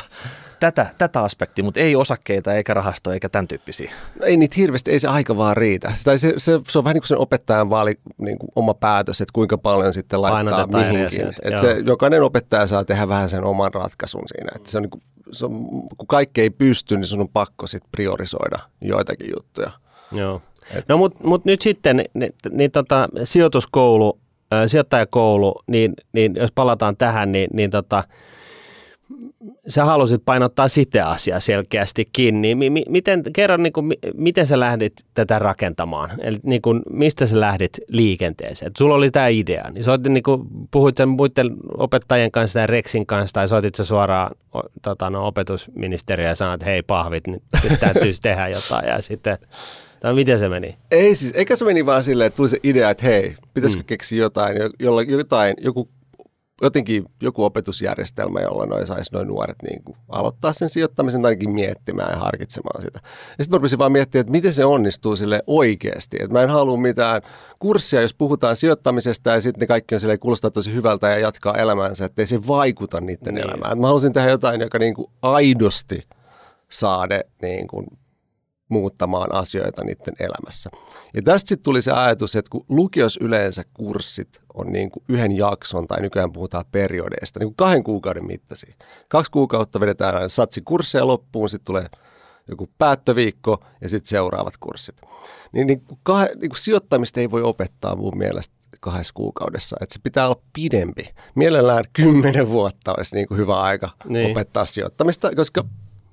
tätä, 0.60 0.86
tätä 0.98 1.22
aspektia, 1.22 1.64
mutta 1.64 1.80
ei 1.80 1.96
osakkeita 1.96 2.54
eikä 2.54 2.74
rahastoja 2.74 3.14
eikä 3.14 3.30
tämän 3.30 3.48
tyyppisiä. 3.48 3.92
No 4.20 4.26
ei 4.26 4.38
niitä 4.38 4.56
hirveästi, 4.58 4.92
ei 4.92 5.00
se 5.00 5.08
aika 5.08 5.38
vaan 5.38 5.58
riitä. 5.58 5.94
Tai 6.04 6.20
se, 6.20 6.34
se, 6.38 6.60
se 6.70 6.78
on 6.78 6.84
vähän 6.84 6.94
niin 6.94 7.02
kuin 7.02 7.08
sen 7.08 7.18
opettajan 7.18 7.70
vaali, 7.70 7.96
niin 8.18 8.40
kuin 8.40 8.50
oma 8.56 8.74
päätös, 8.74 9.22
että 9.22 9.34
kuinka 9.34 9.58
paljon 9.58 9.94
sitten 9.94 10.22
laittaa 10.22 10.68
mihinkin. 10.68 11.22
joo. 11.22 11.62
se, 11.62 11.82
jokainen 11.86 12.24
opettaja 12.24 12.68
saa 12.68 12.86
tehdä 12.86 13.08
vähän 13.08 13.30
sen 13.30 13.44
oman 13.44 13.74
ratkaisun 13.74 14.24
siinä. 14.28 14.52
Että 14.56 14.72
se 14.72 14.78
on 14.78 14.82
niin 14.82 14.90
kuin, 14.90 15.04
se 15.32 15.46
on, 15.46 15.52
kun 15.98 16.08
kaikki 16.08 16.42
ei 16.42 16.50
pysty, 16.50 16.98
niin 16.98 17.06
sun 17.06 17.22
on 17.22 17.30
pakko 17.30 17.68
sitten 17.68 17.92
priorisoida 17.92 18.60
joitakin 18.82 19.30
juttuja. 19.36 19.72
Joo. 20.12 20.42
No 20.88 20.98
mutta 20.98 21.20
mut 21.24 21.46
nyt 21.46 21.62
sitten 21.62 22.06
niin, 22.14 22.34
niin 22.52 22.72
tota, 22.72 23.10
sijoituskoulu, 23.24 24.20
ää, 24.52 24.68
sijoittajakoulu, 24.68 25.56
niin, 25.68 25.94
niin 26.14 26.36
jos 26.36 26.52
palataan 26.52 26.98
tähän, 26.98 27.32
niin, 27.32 27.50
niin 27.54 27.72
tota, 27.72 28.04
sä 29.68 29.86
halusit 29.86 30.22
painottaa 30.26 30.68
sitä 30.68 31.10
asiaa 31.10 31.40
selkeästikin, 31.40 32.42
niin 32.42 32.58
mi- 32.58 32.70
mi- 32.70 32.86
miten, 32.90 33.24
kerro, 33.34 33.58
niin 33.58 33.74
kuin, 33.74 33.86
mi- 33.86 34.00
miten 34.14 34.48
sä 34.48 34.60
lähdit 34.60 34.94
tätä 35.14 35.40
rakentamaan? 35.40 36.10
Eli 36.22 36.38
niin 36.44 36.62
kuin, 36.62 36.82
mistä 36.90 37.28
sä 37.28 37.40
lähdit 37.40 37.72
liikenteeseen? 37.88 38.68
Et 38.68 38.76
sulla 38.76 38.96
oli 38.96 39.12
tämä 39.12 39.28
idea, 39.28 39.70
niin 39.72 39.84
soitit, 39.84 40.14
niin 40.14 40.24
kuin, 40.24 40.42
puhuit 40.72 40.98
sen 40.98 41.10
muiden 41.10 41.56
opettajien 41.78 42.32
kanssa 42.32 42.60
tai 42.60 42.68
Rexin 42.68 43.06
kanssa, 43.06 43.34
tai 43.34 43.48
soitit 43.48 43.76
sä 43.76 43.86
suoraan 43.86 44.36
o, 44.56 44.62
tota, 44.82 45.10
no, 45.10 45.28
opetusministeriöön 45.28 46.30
ja 46.30 46.36
sanoit, 46.36 46.62
että 46.62 46.72
hei 46.72 46.82
pahvit, 46.82 47.28
nyt, 47.28 47.44
nyt 47.70 47.80
täytyisi 47.80 48.22
tehdä 48.22 48.48
jotain, 48.48 48.88
ja 48.88 49.02
sitten, 49.02 49.38
tai 50.02 50.14
miten 50.14 50.40
se 50.40 50.50
meni? 50.50 50.78
Ei 50.92 51.16
siis, 51.16 51.32
eikä 51.36 51.56
se 51.56 51.66
meni 51.66 51.86
vaan 51.86 52.04
silleen, 52.04 52.28
että 52.28 52.38
tuli 52.38 52.50
se 52.50 52.60
idea, 52.64 52.90
että 52.90 53.06
hei, 53.06 53.36
pitäisikö 53.54 53.84
mm. 53.84 53.88
keksiä 53.88 54.20
jotain, 54.20 54.58
jolla, 54.80 55.02
jotain, 55.02 55.56
joku 55.62 55.90
jotenkin 56.62 57.06
joku 57.22 57.44
opetusjärjestelmä, 57.44 58.40
jolla 58.40 58.66
noin 58.66 58.88
saisi 58.88 59.14
noin 59.14 59.28
nuoret 59.28 59.58
niin 59.70 59.84
kuin 59.84 59.98
aloittaa 60.10 60.54
sen 60.54 60.70
sijoittamisen 60.70 61.22
tai 61.22 61.30
ainakin 61.30 61.52
miettimään 61.52 62.12
ja 62.12 62.20
harkitsemaan 62.20 62.82
sitä. 62.82 63.00
Ja 63.38 63.44
sitten 63.44 63.58
rupesin 63.58 63.80
vaan 63.80 63.92
miettimään, 63.92 64.22
että 64.22 64.32
miten 64.32 64.54
se 64.54 64.66
onnistuu 64.66 65.16
sille 65.16 65.44
oikeasti. 65.48 66.18
Että 66.20 66.34
mä 66.34 66.42
en 66.42 66.50
halua 66.50 66.78
mitään 66.78 67.22
kurssia, 67.60 68.02
jos 68.02 68.14
puhutaan 68.14 68.56
sijoittamisesta 68.56 69.30
ja 69.30 69.42
sitten 69.42 69.60
ne 69.60 69.68
kaikki 69.68 69.96
on 69.96 70.02
sille 70.02 70.18
kuulostaa 70.18 70.52
tosi 70.52 70.74
hyvältä 70.74 71.10
ja 71.10 71.20
jatkaa 71.20 71.58
elämäänsä, 71.58 72.06
että 72.06 72.22
ei 72.22 72.26
se 72.26 72.48
vaikuta 72.48 73.02
niiden 73.02 73.36
niin. 73.36 73.46
elämään. 73.46 73.80
Mä 73.80 73.88
halusin 73.88 74.14
tehdä 74.14 74.30
jotain, 74.30 74.62
joka 74.62 74.80
niin 74.80 74.94
kuin 74.94 75.12
aidosti 75.22 76.08
saa 76.70 77.08
ne 77.08 77.24
niin 77.42 77.68
kuin 77.68 77.86
muuttamaan 78.70 79.36
asioita 79.36 79.84
niiden 79.84 80.14
elämässä. 80.20 80.70
Ja 81.14 81.22
tästä 81.22 81.50
sitten 81.50 81.64
tuli 81.64 81.82
se 81.82 81.92
ajatus, 81.92 82.36
että 82.36 82.50
kun 82.50 82.66
lukios 82.70 83.18
yleensä 83.22 83.64
kurssit 83.74 84.42
on 84.54 84.72
niin 84.72 84.92
kuin 84.92 85.04
yhden 85.08 85.38
jakson, 85.38 85.88
tai 85.88 86.02
nykyään 86.02 86.32
puhutaan 86.32 86.66
periodeista, 86.72 87.40
niin 87.40 87.48
kuin 87.48 87.56
kahden 87.56 87.84
kuukauden 87.84 88.26
mittaisia. 88.26 88.76
Kaksi 89.08 89.32
kuukautta 89.32 89.80
vedetään 89.80 90.16
aina 90.16 90.30
satsi 90.30 90.62
kursseja 90.62 91.08
loppuun, 91.08 91.50
sitten 91.50 91.66
tulee 91.66 91.86
joku 92.48 92.70
päättöviikko 92.78 93.64
ja 93.82 93.90
sitten 93.90 94.10
seuraavat 94.10 94.58
kurssit. 94.58 95.02
Niin, 95.52 95.68
niin, 95.68 95.84
kah, 96.04 96.28
niin 96.36 96.50
kuin 96.50 96.60
sijoittamista 96.60 97.20
ei 97.20 97.32
voi 97.32 97.42
opettaa 97.42 97.96
mun 97.96 98.18
mielestä 98.18 98.56
kahdessa 98.80 99.14
kuukaudessa, 99.14 99.78
että 99.82 99.94
se 99.94 100.00
pitää 100.04 100.26
olla 100.26 100.42
pidempi. 100.54 101.10
Mielellään 101.36 101.84
kymmenen 101.94 102.50
vuotta 102.50 102.94
olisi 102.98 103.16
niin 103.16 103.28
kuin 103.28 103.38
hyvä 103.38 103.62
aika 103.62 103.90
niin. 104.06 104.32
opettaa 104.32 104.66
sijoittamista, 104.66 105.36
koska 105.36 105.64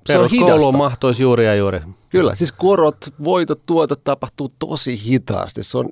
se 0.07 0.19
on 0.19 0.77
mahtoisi 0.77 1.23
juuri 1.23 1.47
ja 1.47 1.55
juuri. 1.55 1.81
Kyllä, 2.09 2.35
siis 2.35 2.53
korot, 2.53 2.97
voitot, 3.25 3.67
tuotot 3.67 4.05
tapahtuu 4.05 4.51
tosi 4.59 5.05
hitaasti. 5.05 5.63
Se 5.63 5.79
on, 5.79 5.89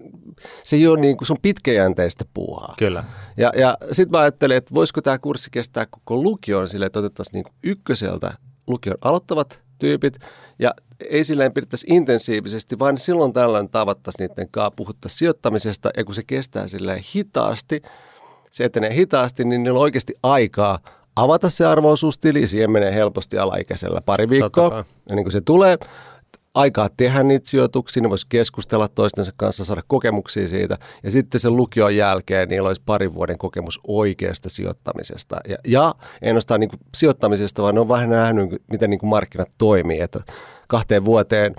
se 0.64 0.77
ei 0.77 0.87
ole 0.87 1.00
niin 1.00 1.16
kuin, 1.16 1.27
se 1.27 1.33
on 1.33 1.38
pitkäjänteistä 1.42 2.24
puuhaa. 2.35 2.74
Kyllä. 2.79 3.05
Ja, 3.37 3.53
ja 3.57 3.79
sitten 3.92 4.11
mä 4.11 4.18
ajattelin, 4.18 4.57
että 4.57 4.74
voisiko 4.74 5.03
tämä 5.03 5.18
kurssi 5.18 5.50
kestää 5.50 5.87
koko 5.87 6.22
lukion 6.22 6.68
sille, 6.68 6.87
että 6.87 6.98
otettaisiin 6.98 7.33
niin 7.42 7.55
ykköseltä 7.62 8.35
lukion 8.66 8.96
aloittavat 9.00 9.62
tyypit 9.79 10.18
ja 10.59 10.74
ei 11.11 11.24
silleen 11.24 11.53
pidettäisi 11.53 11.87
intensiivisesti, 11.90 12.79
vaan 12.79 12.98
silloin 12.98 13.33
tällöin 13.33 13.70
tavattaisiin 13.70 14.29
niiden 14.29 14.48
kanssa, 14.50 14.70
puhuttaisiin 14.77 15.18
sijoittamisesta 15.18 15.90
ja 15.96 16.05
kun 16.05 16.14
se 16.14 16.22
kestää 16.27 16.68
silleen 16.68 17.05
hitaasti, 17.14 17.83
se 18.50 18.64
etenee 18.64 18.94
hitaasti, 18.94 19.44
niin 19.44 19.62
niillä 19.62 19.77
on 19.77 19.83
oikeasti 19.83 20.14
aikaa 20.22 20.79
avata 21.16 21.50
se 21.50 21.66
arvoisuustili, 21.66 22.46
siihen 22.46 22.70
menee 22.70 22.94
helposti 22.94 23.38
alaikäisellä 23.38 24.00
pari 24.00 24.31
viikkoa. 24.31 24.85
Ja 25.09 25.14
niin 25.14 25.24
kuin 25.24 25.33
se 25.33 25.40
tulee, 25.40 25.79
aikaa 26.55 26.88
tehdä 26.96 27.22
niitä 27.22 27.48
sijoituksia, 27.48 28.03
ne 28.03 28.11
voisi 28.11 28.27
keskustella 28.29 28.88
toistensa 28.88 29.33
kanssa, 29.37 29.64
saada 29.64 29.83
kokemuksia 29.87 30.48
siitä. 30.48 30.79
Ja 31.03 31.11
sitten 31.11 31.40
sen 31.40 31.57
lukion 31.57 31.96
jälkeen 31.96 32.48
niillä 32.48 32.68
olisi 32.68 32.83
parin 32.87 33.14
vuoden 33.14 33.38
kokemus 33.38 33.81
oikeasta 33.87 34.48
sijoittamisesta. 34.48 35.37
Ja, 35.48 35.57
ja 35.66 35.94
ei 36.22 36.29
ainoastaan 36.29 36.61
niin 36.61 36.70
sijoittamisesta, 36.96 37.62
vaan 37.62 37.74
ne 37.74 37.81
on 37.81 37.88
vähän 37.88 38.11
nähnyt, 38.11 38.62
miten 38.70 38.90
niin 38.90 39.00
kuin 39.00 39.11
markkinat 39.11 39.50
toimii. 39.59 40.00
Että 40.00 40.20
kahteen 40.68 41.05
vuoteen 41.05 41.55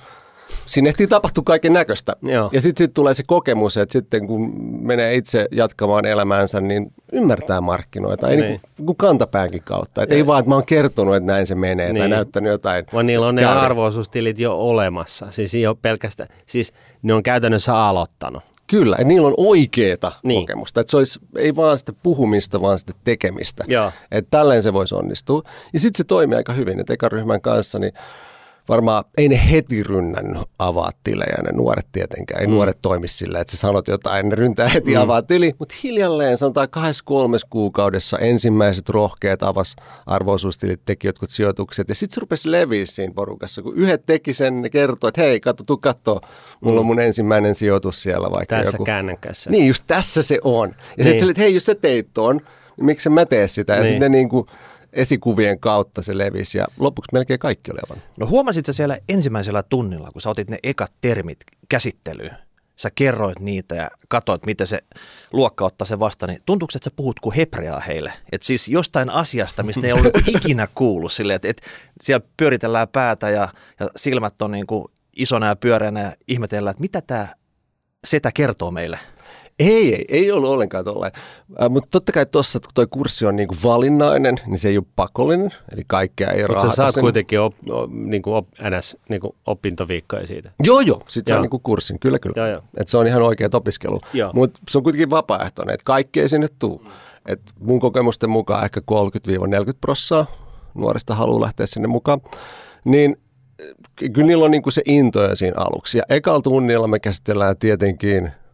Siinä 0.65 0.89
ehtii 0.89 1.07
tapahtua 1.07 1.43
kaiken 1.45 1.73
näköistä. 1.73 2.15
Ja 2.51 2.61
sitten 2.61 2.85
sit 2.85 2.93
tulee 2.93 3.13
se 3.13 3.23
kokemus, 3.23 3.77
että 3.77 3.93
sitten 3.93 4.27
kun 4.27 4.53
menee 4.81 5.15
itse 5.15 5.47
jatkamaan 5.51 6.05
elämäänsä, 6.05 6.61
niin 6.61 6.93
ymmärtää 7.11 7.61
markkinoita. 7.61 8.29
Ei 8.29 8.37
niin. 8.37 8.47
niin 8.47 8.85
kuin 8.85 8.97
kantapäänkin 8.97 9.61
kautta. 9.63 10.03
Et 10.03 10.11
ei 10.11 10.25
vaan, 10.25 10.39
että 10.39 10.49
mä 10.49 10.55
oon 10.55 10.65
kertonut, 10.65 11.15
että 11.15 11.31
näin 11.31 11.47
se 11.47 11.55
menee 11.55 11.93
niin. 11.93 11.97
tai 12.01 12.09
näyttänyt 12.09 12.51
jotain. 12.51 12.85
Vaan 12.93 13.05
niillä 13.05 13.27
on 13.27 13.35
ne 13.35 13.45
arvoisuustilit 13.45 14.39
jo 14.39 14.57
olemassa. 14.57 15.31
Siis, 15.31 15.53
jo 15.53 15.75
pelkästään, 15.75 16.29
siis 16.45 16.73
ne 17.01 17.13
on 17.13 17.23
käytännössä 17.23 17.77
aloittanut. 17.77 18.43
Kyllä, 18.67 18.95
että 18.95 19.07
niillä 19.07 19.27
on 19.27 19.33
oikeeta 19.37 20.11
niin. 20.23 20.41
kokemusta. 20.41 20.81
Että 20.81 20.91
se 20.91 20.97
olisi 20.97 21.19
ei 21.37 21.55
vaan 21.55 21.77
sitä 21.77 21.93
puhumista, 22.03 22.61
vaan 22.61 22.79
sitä 22.79 22.93
tekemistä. 23.03 23.63
Että 24.11 24.31
tälleen 24.31 24.63
se 24.63 24.73
voisi 24.73 24.95
onnistua. 24.95 25.41
Ja 25.73 25.79
sitten 25.79 25.97
se 25.97 26.03
toimii 26.03 26.37
aika 26.37 26.53
hyvin. 26.53 26.79
Että 26.79 26.93
ekaryhmän 26.93 27.41
kanssa, 27.41 27.79
niin 27.79 27.93
varmaan 28.69 29.03
ei 29.17 29.29
ne 29.29 29.51
heti 29.51 29.83
rynnän 29.83 30.43
avaa 30.59 30.91
tilejä, 31.03 31.37
ne 31.43 31.51
nuoret 31.51 31.87
tietenkään. 31.91 32.41
Ei 32.41 32.47
mm. 32.47 32.53
nuoret 32.53 32.77
toimi 32.81 33.07
sillä, 33.07 33.39
että 33.39 33.51
sä 33.51 33.57
sanot 33.57 33.87
jotain, 33.87 34.29
ne 34.29 34.35
ryntää 34.35 34.67
heti 34.67 34.95
mm. 34.95 35.01
avaa 35.01 35.21
tili, 35.21 35.53
mutta 35.59 35.75
hiljalleen 35.83 36.37
sanotaan 36.37 36.69
kahdessa 36.69 37.03
kolmes 37.05 37.45
kuukaudessa 37.49 38.17
ensimmäiset 38.17 38.89
rohkeat 38.89 39.43
avas 39.43 39.75
arvoisuustilit, 40.05 40.81
teki 40.85 41.07
jotkut 41.07 41.29
sijoitukset 41.29 41.89
ja 41.89 41.95
sitten 41.95 42.15
se 42.15 42.21
rupesi 42.21 42.51
leviä 42.51 42.85
siinä 42.85 43.13
porukassa, 43.15 43.61
kun 43.61 43.75
yhdet 43.75 44.05
teki 44.05 44.33
sen, 44.33 44.61
ne 44.61 44.69
kertoi, 44.69 45.07
että 45.07 45.21
hei, 45.21 45.39
katso, 45.39 45.63
tuu 45.63 45.77
katsoa, 45.77 46.21
mulla 46.61 46.75
mm. 46.75 46.79
on 46.79 46.85
mun 46.85 46.99
ensimmäinen 46.99 47.55
sijoitus 47.55 48.01
siellä 48.01 48.31
vaikka 48.31 48.55
Tässä 48.55 48.75
joku. 48.75 48.83
käännänkässä. 48.83 49.49
Niin, 49.49 49.67
just 49.67 49.83
tässä 49.87 50.21
se 50.21 50.39
on. 50.43 50.69
Ja 50.69 50.83
niin. 50.97 51.05
sitten 51.05 51.29
että 51.29 51.41
hei, 51.41 51.53
jos 51.53 51.65
sä 51.65 51.75
teit 51.75 52.07
ton, 52.13 52.41
niin 52.77 52.85
miksi 52.85 53.09
mä 53.09 53.25
tee 53.25 53.47
sitä? 53.47 53.73
Ja 53.73 53.81
niin. 53.81 53.91
sitten 53.91 54.11
niin 54.11 54.29
kuin, 54.29 54.47
esikuvien 54.95 55.59
kautta 55.59 56.01
se 56.01 56.17
levisi 56.17 56.57
ja 56.57 56.67
lopuksi 56.79 57.09
melkein 57.13 57.39
kaikki 57.39 57.71
oli 57.71 57.79
aivan. 57.83 58.03
No 58.19 58.27
huomasit 58.27 58.65
sä 58.65 58.73
siellä 58.73 58.97
ensimmäisellä 59.09 59.63
tunnilla, 59.63 60.11
kun 60.11 60.21
sä 60.21 60.29
otit 60.29 60.49
ne 60.49 60.59
ekat 60.63 60.93
termit 61.01 61.37
käsittelyyn, 61.69 62.37
sä 62.75 62.89
kerroit 62.95 63.39
niitä 63.39 63.75
ja 63.75 63.91
katsoit, 64.07 64.45
miten 64.45 64.67
se 64.67 64.79
luokka 65.33 65.65
ottaa 65.65 65.85
se 65.85 65.99
vastaan, 65.99 66.29
niin 66.29 66.41
tuntuuko, 66.45 66.71
että 66.75 66.89
sä 66.89 66.95
puhut 66.95 67.19
kuin 67.19 67.35
hebreaa 67.35 67.79
heille? 67.79 68.13
Että 68.31 68.47
siis 68.47 68.67
jostain 68.67 69.09
asiasta, 69.09 69.63
mistä 69.63 69.87
ei 69.87 69.93
ollut 69.93 70.27
ikinä 70.35 70.67
kuullut 70.75 71.11
silleen, 71.11 71.35
että, 71.35 71.49
että 71.49 71.63
siellä 72.01 72.27
pyöritellään 72.37 72.87
päätä 72.87 73.29
ja, 73.29 73.49
ja 73.79 73.89
silmät 73.95 74.41
on 74.41 74.51
niin 74.51 74.67
kuin 74.67 74.85
isona 75.15 75.47
ja 75.47 75.55
pyöreänä 75.55 76.01
ja 76.01 76.13
ihmetellään, 76.27 76.71
että 76.71 76.81
mitä 76.81 77.01
tämä 77.01 77.27
setä 78.03 78.31
kertoo 78.31 78.71
meille. 78.71 78.99
Ei, 79.59 79.95
ei, 79.95 80.05
ei 80.09 80.31
ollut 80.31 80.49
ollenkaan 80.49 80.85
tolleen. 80.85 81.11
Äh, 81.61 81.69
mutta 81.69 81.87
totta 81.91 82.11
kai 82.11 82.25
tuossa, 82.25 82.59
kun 82.59 82.69
tuo 82.73 82.85
kurssi 82.89 83.25
on 83.25 83.35
niinku 83.35 83.55
valinnainen, 83.63 84.35
niin 84.45 84.59
se 84.59 84.69
ei 84.69 84.77
ole 84.77 84.85
pakollinen, 84.95 85.51
eli 85.71 85.81
kaikkea 85.87 86.29
ei 86.29 86.47
rahata. 86.47 86.65
Mutta 86.65 86.75
sä 86.75 86.75
saat 86.75 86.93
sen. 86.93 87.01
kuitenkin 87.01 87.39
op, 87.39 87.53
op, 87.69 87.91
niinku 87.91 88.33
op, 88.33 88.47
ns, 88.77 88.97
niinku 89.09 89.35
opintoviikkoja 89.45 90.27
siitä. 90.27 90.51
Joo, 90.63 90.79
joo, 90.79 91.01
sitten 91.07 91.35
saa 91.35 91.41
niinku 91.41 91.59
kurssin, 91.59 91.99
kyllä, 91.99 92.19
kyllä. 92.19 92.33
Joo, 92.37 92.47
joo. 92.47 92.61
Et 92.77 92.87
se 92.87 92.97
on 92.97 93.07
ihan 93.07 93.21
oikea 93.21 93.49
opiskelu, 93.53 94.01
mutta 94.33 94.59
se 94.69 94.77
on 94.77 94.83
kuitenkin 94.83 95.09
vapaaehtoinen, 95.09 95.73
että 95.73 95.85
kaikki 95.85 96.21
ei 96.21 96.29
sinne 96.29 96.47
tule. 96.59 96.79
Et 97.25 97.41
mun 97.59 97.79
kokemusten 97.79 98.29
mukaan 98.29 98.63
ehkä 98.63 98.79
30-40 98.79 98.83
prossaa 99.81 100.25
nuorista 100.73 101.15
haluaa 101.15 101.41
lähteä 101.41 101.65
sinne 101.65 101.87
mukaan. 101.87 102.21
Niin 102.85 103.17
kyllä 104.13 104.27
niillä 104.27 104.45
on 104.45 104.51
niinku 104.51 104.71
se 104.71 104.81
intoja 104.85 105.35
siinä 105.35 105.55
aluksi. 105.57 105.97
Ja 105.97 106.03
ekalla 106.09 106.41
tunnilla 106.41 106.87
me 106.87 106.99
käsitellään 106.99 107.57
tietenkin– 107.57 108.31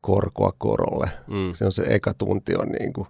korkoa 0.00 0.52
korolle. 0.58 1.10
Mm. 1.26 1.52
Se 1.52 1.64
on 1.64 1.72
se 1.72 1.82
eka 1.88 2.14
tunti 2.14 2.54
on 2.56 2.68
niin 2.68 2.92
kuin, 2.92 3.08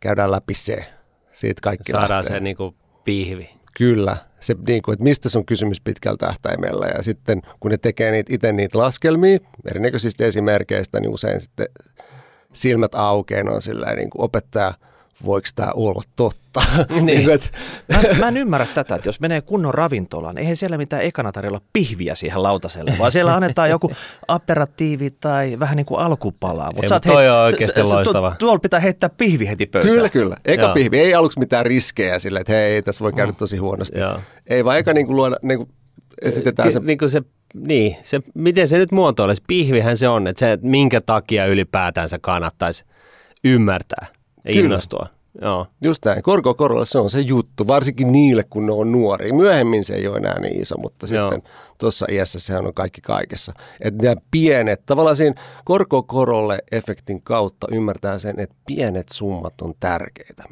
käydään 0.00 0.30
läpi 0.30 0.54
se. 0.54 0.84
Siitä 1.32 1.60
kaikki 1.62 1.92
Saadaan 1.92 2.10
lähtee. 2.10 2.36
se 2.36 2.40
niin 2.40 2.56
kuin 2.56 2.74
pihvi. 3.04 3.50
Kyllä, 3.76 4.16
se, 4.40 4.54
niin 4.66 4.82
kuin, 4.82 4.92
että 4.92 5.02
mistä 5.02 5.28
se 5.28 5.38
on 5.38 5.46
kysymys 5.46 5.80
pitkällä 5.80 6.16
tähtäimellä. 6.16 6.86
Ja 6.86 7.02
sitten 7.02 7.42
kun 7.60 7.70
ne 7.70 7.76
tekee 7.76 8.10
niitä, 8.10 8.34
itse 8.34 8.52
niitä 8.52 8.78
laskelmia 8.78 9.38
erinäköisistä 9.70 10.24
esimerkkeistä, 10.24 11.00
niin 11.00 11.10
usein 11.10 11.40
sitten 11.40 11.66
silmät 12.52 12.94
aukeen 12.94 13.50
on 13.50 13.62
sillä 13.62 13.94
niin 13.94 14.10
kuin 14.10 14.24
opettaja– 14.24 14.74
voiko 15.24 15.48
tämä 15.54 15.72
olla 15.74 16.02
totta. 16.16 16.38
Niin. 16.90 17.06
niin 17.06 17.30
et... 17.30 17.52
mä, 17.88 18.02
mä 18.18 18.28
en 18.28 18.36
ymmärrä 18.36 18.66
tätä, 18.74 18.94
että 18.94 19.08
jos 19.08 19.20
menee 19.20 19.40
kunnon 19.40 19.74
ravintolaan, 19.74 20.34
niin 20.34 20.40
eihän 20.40 20.56
siellä 20.56 20.78
mitään 20.78 21.02
ekana 21.02 21.32
tarjolla 21.32 21.60
pihviä 21.72 22.14
siihen 22.14 22.42
lautaselle, 22.42 22.94
vaan 22.98 23.12
siellä 23.12 23.34
annetaan 23.34 23.70
joku 23.70 23.92
aperatiivi 24.28 25.10
tai 25.10 25.56
vähän 25.58 25.76
niin 25.76 25.86
kuin 25.86 26.00
alkupalaa. 26.00 26.72
Mutta 26.72 26.94
Ei, 26.94 27.00
toi 27.00 27.22
hei, 27.22 27.30
on 27.30 27.36
oikeasti 27.36 27.80
s- 27.80 27.92
loistava. 27.92 28.30
Tu, 28.30 28.36
tuolla 28.38 28.58
pitää 28.58 28.80
heittää 28.80 29.08
pihvi 29.08 29.48
heti 29.48 29.66
pöytään. 29.66 29.94
Kyllä, 29.94 30.08
kyllä. 30.08 30.36
Eka 30.44 30.62
Joo. 30.62 30.74
pihvi. 30.74 30.98
Ei 30.98 31.14
aluksi 31.14 31.38
mitään 31.38 31.66
riskejä 31.66 32.18
sille, 32.18 32.40
että 32.40 32.52
hei, 32.52 32.82
tässä 32.82 33.04
voi 33.04 33.12
käydä 33.12 33.32
tosi 33.32 33.56
huonosti. 33.56 33.98
Joo. 33.98 34.20
Ei 34.46 34.64
vaan 34.64 34.78
eka 34.78 34.92
niin 34.92 35.06
kuin 35.06 35.16
luoda, 35.16 35.36
niin 35.42 35.58
kuin 35.58 35.70
esitetään 36.22 36.72
se... 36.72 36.80
Niin 36.80 36.98
kuin 36.98 37.10
se 37.10 37.22
niin, 37.54 37.96
se, 38.02 38.20
miten 38.34 38.68
se 38.68 38.78
nyt 38.78 38.92
muotoilisi? 38.92 39.42
Pihvihän 39.46 39.96
se 39.96 40.08
on, 40.08 40.26
että 40.26 40.40
se, 40.40 40.52
että 40.52 40.66
minkä 40.66 41.00
takia 41.00 41.46
ylipäätään 41.46 42.08
se 42.08 42.18
kannattaisi 42.18 42.84
ymmärtää 43.44 44.06
ja 44.48 44.54
Kyllä. 44.54 44.66
innostua. 44.66 45.06
Joo. 45.42 45.66
Just 45.80 46.04
näin. 46.04 46.22
Korko 46.22 46.54
korolla 46.54 46.84
se 46.84 46.98
on 46.98 47.10
se 47.10 47.20
juttu, 47.20 47.66
varsinkin 47.66 48.12
niille, 48.12 48.44
kun 48.50 48.66
ne 48.66 48.72
on 48.72 48.92
nuoria. 48.92 49.34
Myöhemmin 49.34 49.84
se 49.84 49.94
ei 49.94 50.08
ole 50.08 50.16
enää 50.16 50.40
niin 50.40 50.62
iso, 50.62 50.76
mutta 50.78 51.06
Joo. 51.14 51.30
sitten 51.30 51.50
tuossa 51.78 52.06
iässä 52.10 52.40
sehän 52.40 52.66
on 52.66 52.74
kaikki 52.74 53.00
kaikessa. 53.00 53.52
Että 53.80 54.02
nämä 54.02 54.20
pienet, 54.30 54.82
tavallaan 54.86 55.16
siinä 55.16 55.34
korko 55.64 56.02
korolle 56.02 56.58
efektin 56.72 57.22
kautta 57.22 57.66
ymmärtää 57.72 58.18
sen, 58.18 58.40
että 58.40 58.56
pienet 58.66 59.08
summat 59.12 59.60
on 59.60 59.74
tärkeitä. 59.80 60.44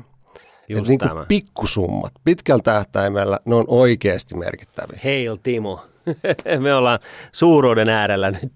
Just 0.69 0.89
niin 0.89 0.99
kuin 0.99 1.11
pikkusummat, 1.29 2.13
pitkällä 2.25 2.63
tähtäimellä 2.63 3.39
ne 3.45 3.55
on 3.55 3.65
oikeasti 3.69 4.37
merkittäviä. 4.37 5.01
Hail 5.05 5.37
Timo. 5.43 5.81
Me 6.61 6.75
ollaan 6.75 6.99
suuruuden 7.33 7.89
äärellä 7.89 8.31
nyt 8.31 8.53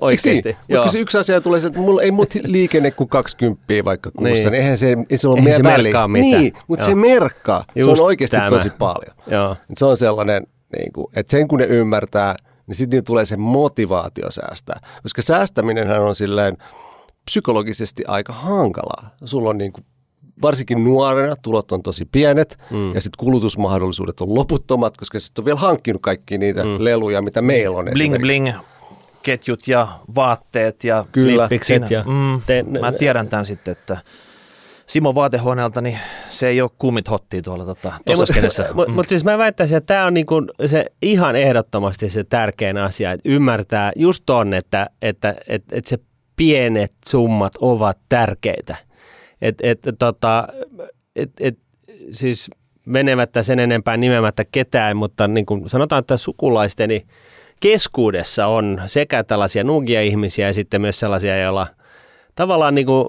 oikeasti. 0.00 0.56
Mutta 0.70 0.92
se 0.92 0.98
yksi 0.98 1.18
asia 1.18 1.40
tulee, 1.40 1.60
se, 1.60 1.66
että 1.66 1.78
mulla 1.78 2.02
ei 2.02 2.10
mut 2.10 2.34
liikenne 2.42 2.90
kuin 2.90 3.08
20 3.08 3.62
vaikka 3.84 4.10
kuussa, 4.10 4.32
Niin. 4.32 4.44
niin, 4.44 4.54
eihän 4.54 4.78
se, 4.78 4.96
ei 5.10 5.16
se 5.18 5.28
ole 5.28 5.34
Eihän 5.38 5.44
meidän 5.44 5.56
se 5.56 5.62
väliä. 5.62 5.82
merkkaa 5.82 6.08
mitään. 6.08 6.42
Niin, 6.42 6.52
mutta 6.68 6.84
se 6.84 6.90
Joo. 6.90 6.96
merkkaa. 7.00 7.64
se 7.74 7.80
Just 7.80 8.00
on 8.00 8.06
oikeasti 8.06 8.36
tämä. 8.36 8.48
tosi 8.50 8.70
paljon. 8.70 9.16
Joo. 9.26 9.56
Se 9.76 9.84
on 9.84 9.96
sellainen, 9.96 10.46
niin 10.78 10.92
kuin, 10.92 11.06
että 11.16 11.30
sen 11.30 11.48
kun 11.48 11.58
ne 11.58 11.64
ymmärtää, 11.64 12.34
niin 12.66 12.76
sitten 12.76 13.04
tulee 13.04 13.24
se 13.24 13.36
motivaatio 13.36 14.30
säästää. 14.30 14.80
Koska 15.02 15.22
säästäminenhän 15.22 16.02
on 16.02 16.14
silleen 16.14 16.56
psykologisesti 17.24 18.04
aika 18.08 18.32
hankalaa. 18.32 19.10
Sulla 19.24 19.50
on 19.50 19.58
niin 19.58 19.72
kuin, 19.72 19.84
varsinkin 20.42 20.84
nuorena 20.84 21.36
tulot 21.42 21.72
on 21.72 21.82
tosi 21.82 22.04
pienet 22.04 22.58
mm. 22.70 22.94
ja 22.94 23.00
sitten 23.00 23.24
kulutusmahdollisuudet 23.24 24.20
on 24.20 24.34
loputtomat, 24.34 24.96
koska 24.96 25.20
sitten 25.20 25.42
on 25.42 25.46
vielä 25.46 25.58
hankkinut 25.58 26.02
kaikki 26.02 26.38
niitä 26.38 26.64
mm. 26.64 26.76
leluja, 26.78 27.22
mitä 27.22 27.42
meillä 27.42 27.78
on 27.78 27.86
Bling 27.92 28.18
bling 28.18 28.48
ketjut 29.22 29.68
ja 29.68 29.88
vaatteet 30.14 30.84
ja 30.84 31.04
Kyllä. 31.12 31.42
Lippikset 31.42 31.90
ja... 31.90 32.04
Mm, 32.06 32.40
Te- 32.46 32.62
mä 32.62 32.92
tiedän 32.92 33.28
tämän 33.28 33.46
sitten, 33.46 33.72
että 33.72 33.98
Simo 34.86 35.14
vaatehuoneelta, 35.14 35.80
niin 35.80 35.98
se 36.28 36.48
ei 36.48 36.60
ole 36.60 36.70
kummit 36.78 37.10
hottia 37.10 37.42
tuolla 37.42 37.64
tota, 37.64 37.92
tuossa. 38.06 38.64
Mutta 38.74 38.92
mut 38.92 39.08
siis 39.08 39.24
mä 39.24 39.38
väittäisin, 39.38 39.76
että 39.76 39.94
tämä 39.94 40.06
on 40.06 40.14
niinku 40.14 40.34
se 40.66 40.84
ihan 41.02 41.36
ehdottomasti 41.36 42.10
se 42.10 42.24
tärkein 42.24 42.76
asia, 42.76 43.12
että 43.12 43.28
ymmärtää 43.28 43.92
just 43.96 44.22
ton, 44.26 44.54
että, 44.54 44.90
että, 45.02 45.34
että, 45.46 45.76
että 45.76 45.90
se 45.90 45.98
pienet 46.36 46.92
summat 47.08 47.52
ovat 47.60 47.98
tärkeitä. 48.08 48.76
Et, 49.42 49.58
et, 49.62 49.80
tota, 49.98 50.48
et, 51.16 51.30
et, 51.40 51.58
siis 52.10 52.50
menemättä 52.86 53.42
sen 53.42 53.58
enempää 53.58 53.96
nimemättä 53.96 54.44
ketään, 54.52 54.96
mutta 54.96 55.28
niin 55.28 55.46
kuin 55.46 55.68
sanotaan, 55.68 56.00
että 56.00 56.16
sukulaisteni 56.16 57.06
keskuudessa 57.60 58.46
on 58.46 58.82
sekä 58.86 59.24
tällaisia 59.24 59.64
nuugia 59.64 60.02
ihmisiä 60.02 60.46
ja 60.46 60.54
sitten 60.54 60.80
myös 60.80 61.00
sellaisia, 61.00 61.38
joilla 61.38 61.66
tavallaan 62.34 62.74
niin 62.74 62.86
kuin, 62.86 63.06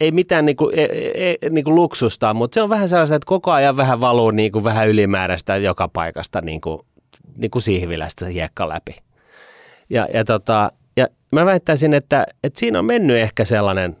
ei 0.00 0.10
mitään 0.10 0.46
niin 0.46 0.56
kuin, 0.56 0.78
e, 0.78 0.84
e, 1.14 1.50
niin 1.50 1.64
kuin 1.64 1.74
luksusta, 1.74 2.34
mutta 2.34 2.54
se 2.54 2.62
on 2.62 2.68
vähän 2.68 2.88
sellaista, 2.88 3.16
että 3.16 3.26
koko 3.26 3.50
ajan 3.50 3.76
vähän 3.76 4.00
valuu 4.00 4.30
niin 4.30 4.52
kuin 4.52 4.64
vähän 4.64 4.88
ylimääräistä 4.88 5.56
joka 5.56 5.88
paikasta 5.88 6.40
niin 6.40 6.60
kuin, 6.60 6.80
niin 7.36 7.50
kuin 7.50 7.62
sihvilästä 7.62 8.26
hiekka 8.26 8.68
läpi. 8.68 8.96
Ja, 9.90 10.08
ja, 10.14 10.24
tota, 10.24 10.72
ja 10.96 11.06
mä 11.32 11.44
väittäisin, 11.46 11.94
että, 11.94 12.26
että 12.44 12.60
siinä 12.60 12.78
on 12.78 12.84
mennyt 12.84 13.16
ehkä 13.16 13.44
sellainen 13.44 13.96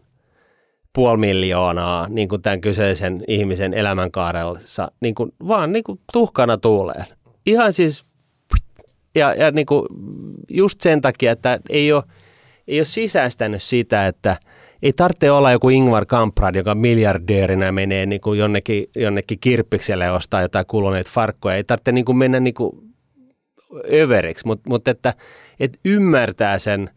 puoli 0.94 1.18
miljoonaa 1.18 2.08
niin 2.08 2.28
kuin 2.28 2.42
tämän 2.42 2.60
kyseisen 2.60 3.24
ihmisen 3.28 3.74
elämänkaaressa 3.74 4.90
niin 5.00 5.14
kuin, 5.14 5.32
vaan 5.48 5.72
niin 5.72 5.84
kuin 5.84 6.00
tuhkana 6.12 6.56
tuuleen. 6.56 7.04
Ihan 7.46 7.72
siis 7.72 8.06
ja, 9.14 9.34
ja 9.34 9.50
niin 9.50 9.66
kuin 9.66 9.86
just 10.48 10.80
sen 10.80 11.00
takia, 11.00 11.32
että 11.32 11.60
ei 11.68 11.92
ole, 11.92 12.02
ei 12.68 12.78
ole 12.78 12.84
sisäistänyt 12.84 13.62
sitä, 13.62 14.06
että 14.06 14.36
ei 14.82 14.92
tarvitse 14.92 15.30
olla 15.30 15.52
joku 15.52 15.68
Ingvar 15.68 16.06
Kamprad, 16.06 16.54
joka 16.54 16.74
miljardöörinä 16.74 17.72
menee 17.72 18.06
niin 18.06 18.20
kuin 18.20 18.38
jonnekin, 18.38 18.90
jonnekin 18.96 19.38
kirppikselle 19.40 20.04
ja 20.04 20.12
ostaa 20.12 20.42
jotain 20.42 20.66
kuluneita 20.66 21.10
farkkoja. 21.14 21.56
Ei 21.56 21.64
tarvitse 21.64 21.92
niin 21.92 22.04
kuin 22.04 22.18
mennä 22.18 22.40
niin 22.40 22.54
kuin 22.54 22.72
överiksi, 23.92 24.46
mutta, 24.46 24.70
mutta 24.70 24.90
että, 24.90 25.14
että 25.60 25.78
ymmärtää 25.84 26.58
sen 26.58 26.90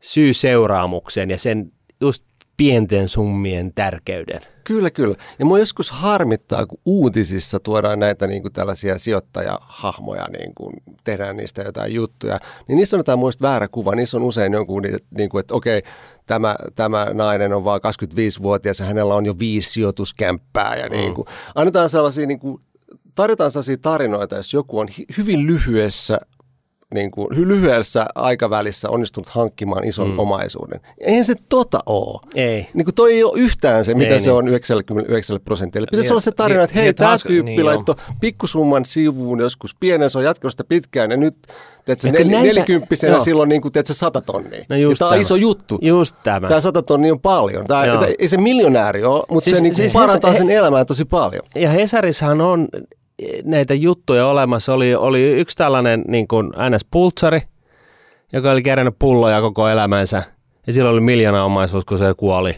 syy-seuraamuksen 0.00 1.30
ja 1.30 1.38
sen 1.38 1.72
just 2.00 2.24
pienten 2.56 3.08
summien 3.08 3.72
tärkeyden. 3.74 4.40
Kyllä, 4.64 4.90
kyllä. 4.90 5.14
Ja 5.38 5.44
mua 5.44 5.58
joskus 5.58 5.90
harmittaa, 5.90 6.66
kun 6.66 6.78
uutisissa 6.84 7.60
tuodaan 7.60 7.98
näitä 7.98 8.26
niin 8.26 8.42
kuin 8.42 8.52
tällaisia 8.52 8.98
sijoittajahahmoja, 8.98 10.26
niin 10.38 10.54
kuin 10.54 10.72
tehdään 11.04 11.36
niistä 11.36 11.62
jotain 11.62 11.94
juttuja, 11.94 12.40
niin 12.68 12.76
niissä 12.76 12.96
on 12.96 12.98
jotain 12.98 13.18
muista 13.18 13.48
väärä 13.48 13.68
kuva. 13.68 13.94
Niissä 13.94 14.16
on 14.16 14.22
usein 14.22 14.52
jonkun, 14.52 14.82
niin 15.16 15.28
kuin, 15.28 15.40
että 15.40 15.54
okei, 15.54 15.82
tämä, 16.26 16.56
tämä 16.74 17.06
nainen 17.14 17.52
on 17.52 17.64
vaan 17.64 17.80
25-vuotias 18.12 18.80
ja 18.80 18.86
hänellä 18.86 19.14
on 19.14 19.26
jo 19.26 19.38
viisi 19.38 19.72
sijoituskämppää. 19.72 20.76
Ja 20.76 20.88
niin 20.88 21.14
kuin, 21.14 21.28
annetaan 21.54 21.90
sellaisia, 21.90 22.26
niin 22.26 22.38
kuin, 22.38 22.60
tarjotaan 23.14 23.50
sellaisia 23.50 23.76
tarinoita, 23.82 24.36
jos 24.36 24.52
joku 24.52 24.78
on 24.78 24.88
hyvin 25.18 25.46
lyhyessä 25.46 26.20
niin 26.94 27.10
kuin, 27.10 27.28
hy- 27.32 27.48
lyhyessä 27.48 28.06
aikavälissä 28.14 28.90
onnistunut 28.90 29.28
hankkimaan 29.28 29.84
ison 29.84 30.10
mm. 30.10 30.18
omaisuuden. 30.18 30.80
Eihän 31.00 31.24
se 31.24 31.34
tota 31.48 31.78
ole. 31.86 32.20
Ei. 32.34 32.68
Niin 32.74 32.84
kuin 32.84 32.94
toi 32.94 33.12
ei 33.12 33.24
ole 33.24 33.40
yhtään 33.40 33.84
se, 33.84 33.94
mitä 33.94 34.10
Ei 34.12 34.20
se 34.20 34.30
niin. 34.30 34.36
on 34.38 34.48
99 34.48 35.40
prosentille. 35.44 35.86
Pitäisi 35.90 36.08
Niin, 36.08 36.12
olla 36.12 36.20
se 36.20 36.30
tarina, 36.32 36.62
että 36.62 36.74
hei, 36.76 36.88
että 36.88 37.04
tämä 37.04 37.16
tyyppi 37.26 37.42
niin, 37.50 37.64
laittoi 37.66 37.94
pikkusumman 38.20 38.84
sivuun 38.84 39.40
joskus 39.40 39.74
pienen, 39.80 40.10
se 40.10 40.18
on 40.18 40.24
jatkanut 40.24 40.52
sitä 40.52 40.64
pitkään 40.64 41.10
ja 41.10 41.16
nyt 41.16 41.34
teetkö, 41.84 42.06
Ja 42.08 42.12
nel, 42.12 42.26
näitä- 42.26 42.42
nelikymppisenä 42.46 43.12
joo. 43.12 43.24
silloin 43.24 43.48
niin 43.48 43.62
kuin, 43.62 43.72
teetkö, 43.72 43.94
sata 43.94 44.20
tonnia. 44.20 44.64
No 44.68 44.76
just 44.76 44.98
tämä 44.98 45.10
on 45.10 45.20
iso 45.20 45.36
juttu. 45.36 45.78
Just 45.82 46.16
tämä. 46.24 46.48
Tämä 46.48 46.60
sata 46.60 46.82
tonnia 46.82 47.12
on 47.12 47.20
paljon. 47.20 47.66
Tämä, 47.66 47.84
tämä, 47.86 48.06
ei 48.18 48.28
se 48.28 48.36
miljonääri 48.36 49.04
ole, 49.04 49.22
mutta 49.30 49.44
Siis- 49.44 49.56
se 49.56 49.62
niin 49.62 49.70
kuin 49.72 49.76
siis 49.76 49.92
parantaa 49.92 50.30
he- 50.30 50.38
sen 50.38 50.50
elämää 50.50 50.84
tosi 50.84 51.04
paljon. 51.04 51.42
Ja 51.54 51.70
Hesarissahan 51.70 52.40
on 52.40 52.68
näitä 53.44 53.74
juttuja 53.74 54.26
olemassa. 54.26 54.74
Oli, 54.74 54.94
oli 54.94 55.22
yksi 55.22 55.56
tällainen 55.56 56.04
niin 56.08 56.28
kuin 56.28 56.52
NS 56.70 56.84
Pultsari, 56.90 57.40
joka 58.32 58.50
oli 58.50 58.62
kerännyt 58.62 58.98
pulloja 58.98 59.40
koko 59.40 59.68
elämänsä. 59.68 60.22
Ja 60.66 60.72
sillä 60.72 60.90
oli 60.90 61.00
miljoona 61.00 61.44
omaisuus, 61.44 61.84
kun 61.84 61.98
se 61.98 62.14
kuoli. 62.16 62.56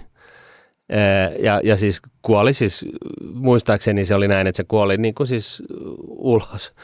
Ja, 1.38 1.60
ja 1.64 1.76
siis 1.76 2.02
kuoli 2.22 2.52
siis, 2.52 2.86
muistaakseni 3.34 4.04
se 4.04 4.14
oli 4.14 4.28
näin, 4.28 4.46
että 4.46 4.56
se 4.56 4.64
kuoli 4.64 4.96
niin 4.96 5.14
kuin 5.14 5.26
siis 5.26 5.62
ulos. 6.08 6.74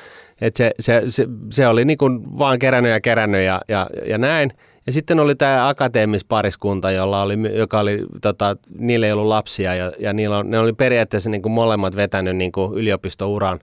Et 0.40 0.56
se, 0.56 0.70
se, 0.80 1.02
se, 1.08 1.26
se, 1.52 1.66
oli 1.66 1.84
niin 1.84 1.98
kuin 1.98 2.38
vaan 2.38 2.58
kerännyt 2.58 2.92
ja 2.92 3.00
kerännyt 3.00 3.42
ja, 3.42 3.60
ja, 3.68 3.87
ja 4.06 4.18
näin. 4.18 4.52
Ja 4.87 4.92
sitten 4.92 5.20
oli 5.20 5.35
tämä 5.35 5.68
akateemispariskunta, 5.68 6.90
jolla 6.90 7.23
oli, 7.23 7.59
joka 7.59 7.81
oli, 7.81 8.05
tota, 8.23 8.57
niillä 8.79 9.07
ei 9.07 9.12
ollut 9.12 9.27
lapsia 9.27 9.75
ja, 9.75 9.92
ja 9.99 10.12
niillä 10.12 10.38
on, 10.38 10.51
ne 10.51 10.59
oli 10.59 10.73
periaatteessa 10.73 11.31
niin 11.31 11.42
kuin 11.42 11.53
molemmat 11.53 11.97
vetänyt 11.97 12.37
niin 12.37 12.53
kuin 12.53 12.79
yliopistouran 12.79 13.61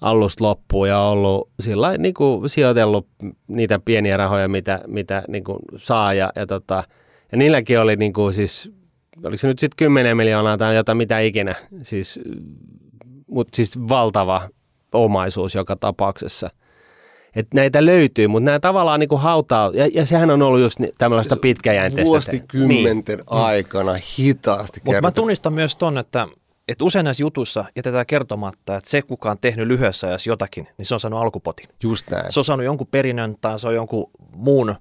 alusta 0.00 0.44
loppuun 0.44 0.88
ja 0.88 1.00
ollut 1.00 1.50
sillä 1.60 1.96
niin 1.98 2.14
kuin 2.14 2.48
sijoitellut 2.50 3.06
niitä 3.48 3.80
pieniä 3.84 4.16
rahoja, 4.16 4.48
mitä, 4.48 4.80
mitä 4.86 5.22
niin 5.28 5.44
kuin 5.44 5.58
saa 5.76 6.14
ja, 6.14 6.32
ja, 6.36 6.46
tota, 6.46 6.84
ja 7.32 7.38
niilläkin 7.38 7.80
oli 7.80 7.96
niin 7.96 8.12
kuin 8.12 8.34
siis, 8.34 8.72
oliko 9.24 9.36
se 9.36 9.48
nyt 9.48 9.58
sitten 9.58 9.76
10 9.76 10.16
miljoonaa 10.16 10.58
tai 10.58 10.76
jotain 10.76 10.98
mitä 10.98 11.18
ikinä, 11.18 11.54
siis, 11.82 12.20
mutta 13.26 13.56
siis 13.56 13.88
valtava 13.88 14.48
omaisuus 14.92 15.54
joka 15.54 15.76
tapauksessa. 15.76 16.50
Että 17.38 17.54
näitä 17.54 17.86
löytyy, 17.86 18.26
mutta 18.28 18.44
nämä 18.44 18.60
tavallaan 18.60 19.00
niin 19.00 19.08
kuin 19.08 19.20
hautaa, 19.20 19.70
ja, 19.74 19.88
ja 19.94 20.06
sehän 20.06 20.30
on 20.30 20.42
ollut 20.42 20.60
just 20.60 20.78
tämmöistä 20.98 21.36
pitkäjänteistä. 21.36 22.08
Vuosikymmenten 22.08 23.22
aikana 23.26 23.94
hitaasti 24.18 24.80
Mutta 24.84 25.00
mä 25.00 25.10
tunnistan 25.10 25.52
myös 25.52 25.76
ton, 25.76 25.98
että, 25.98 26.28
että 26.68 26.84
usein 26.84 27.04
näissä 27.04 27.22
jutuissa 27.22 27.64
jätetään 27.76 28.06
kertomatta, 28.06 28.76
että 28.76 28.90
se, 28.90 29.02
kuka 29.02 29.30
on 29.30 29.38
tehnyt 29.40 29.66
lyhyessä 29.66 30.06
ajassa 30.06 30.30
jotakin, 30.30 30.68
niin 30.78 30.86
se 30.86 30.94
on 30.94 31.00
saanut 31.00 31.20
alkupotin. 31.20 31.68
Just 31.82 32.10
näin. 32.10 32.32
Se 32.32 32.40
on 32.40 32.44
saanut 32.44 32.64
jonkun 32.64 32.86
perinnön 32.86 33.36
tai 33.40 33.58
se 33.58 33.68
on 33.68 33.74
jonkun 33.74 34.10
muun 34.32 34.74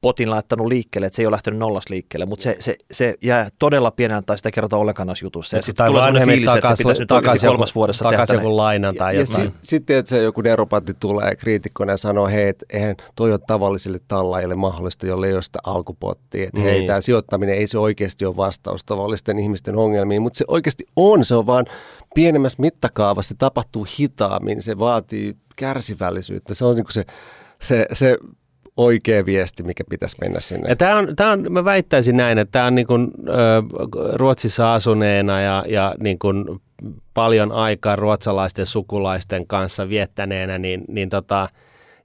potin 0.00 0.30
laittanut 0.30 0.66
liikkeelle, 0.66 1.06
että 1.06 1.16
se 1.16 1.22
ei 1.22 1.26
ole 1.26 1.32
lähtenyt 1.32 1.58
nollas 1.58 1.84
liikkeelle, 1.90 2.26
mutta 2.26 2.42
se, 2.42 2.56
se, 2.60 2.76
se 2.90 3.14
jää 3.22 3.48
todella 3.58 3.90
pieneltä 3.90 4.26
tai 4.26 4.36
sitä 4.38 4.48
ei 4.48 4.52
kerrota 4.52 4.76
ollenkaan 4.76 5.06
näissä 5.06 5.26
jutussa. 5.26 5.56
Ja 5.56 5.62
sitten 5.62 5.86
tulee 5.86 6.02
sellainen 6.02 6.28
fiilis, 6.28 6.54
että 6.54 6.74
se 6.74 6.82
pitäisi 6.82 7.02
nyt 7.02 7.10
oikeasti 7.10 7.46
kolmas 7.46 7.74
vuodessa 7.74 8.04
tehdä. 8.04 8.12
takaisin 8.16 8.34
joku 8.36 8.56
lainan 8.56 8.94
tai 8.94 9.14
ja 9.14 9.20
jotain. 9.20 9.36
sitten 9.44 9.58
sit, 9.62 9.90
että 9.90 10.08
se 10.08 10.22
joku 10.22 10.40
neropatti 10.40 10.94
tulee 11.00 11.36
kriitikkona 11.36 11.92
ja 11.92 11.96
sanoo, 11.96 12.26
hei, 12.26 12.48
että 12.48 12.66
eihän 12.72 12.96
toi 13.16 13.32
ole 13.32 13.40
tavallisille 13.46 13.98
tallaajille 14.08 14.54
mahdollista, 14.54 15.06
jolle 15.06 15.26
ei 15.26 15.34
ole 15.34 15.42
sitä 15.42 15.58
alkupottia. 15.64 16.44
Että 16.44 16.60
hei, 16.60 16.72
Niin. 16.72 16.86
tämä 16.86 17.00
sijoittaminen 17.00 17.54
ei 17.54 17.66
se 17.66 17.78
oikeasti 17.78 18.26
ole 18.26 18.36
vastaus 18.36 18.84
tavallisten 18.84 19.38
ihmisten 19.38 19.76
ongelmiin, 19.76 20.22
mutta 20.22 20.36
se 20.36 20.44
oikeasti 20.48 20.84
on, 20.96 21.24
se 21.24 21.34
on 21.34 21.46
vaan 21.46 21.66
pienemmässä 22.14 22.56
mittakaavassa, 22.62 23.28
se 23.28 23.34
tapahtuu 23.38 23.86
hitaammin, 24.00 24.62
se 24.62 24.78
vaatii 24.78 25.36
kärsivällisyyttä. 25.56 26.54
Se 26.54 26.64
on 26.64 26.76
niin 26.76 26.86
se, 26.90 27.04
se, 27.62 27.86
se 27.92 28.16
oikea 28.80 29.26
viesti, 29.26 29.62
mikä 29.62 29.84
pitäisi 29.90 30.16
mennä 30.20 30.40
sinne. 30.40 30.68
Ja 30.68 30.76
tämä 30.76 30.96
on, 30.96 31.16
tää 31.16 31.30
on, 31.30 31.52
mä 31.52 31.64
väittäisin 31.64 32.16
näin, 32.16 32.38
että 32.38 32.52
tämä 32.52 32.66
on 32.66 32.74
niin 32.74 32.86
kuin, 32.86 33.10
Ruotsissa 34.12 34.74
asuneena 34.74 35.40
ja, 35.40 35.64
ja 35.68 35.94
niin 35.98 36.18
kuin 36.18 36.44
paljon 37.14 37.52
aikaa 37.52 37.96
ruotsalaisten 37.96 38.66
sukulaisten 38.66 39.46
kanssa 39.46 39.88
viettäneenä, 39.88 40.58
niin, 40.58 40.84
niin 40.88 41.08
tota, 41.08 41.48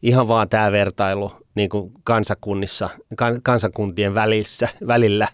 ihan 0.01 0.27
vaan 0.27 0.49
tämä 0.49 0.71
vertailu 0.71 1.31
niin 1.55 1.69
kuin 1.69 1.91
kansakunnissa, 2.03 2.89
kan, 3.15 3.41
kansakuntien 3.43 4.15
välissä, 4.15 4.69
välillä, 4.87 5.27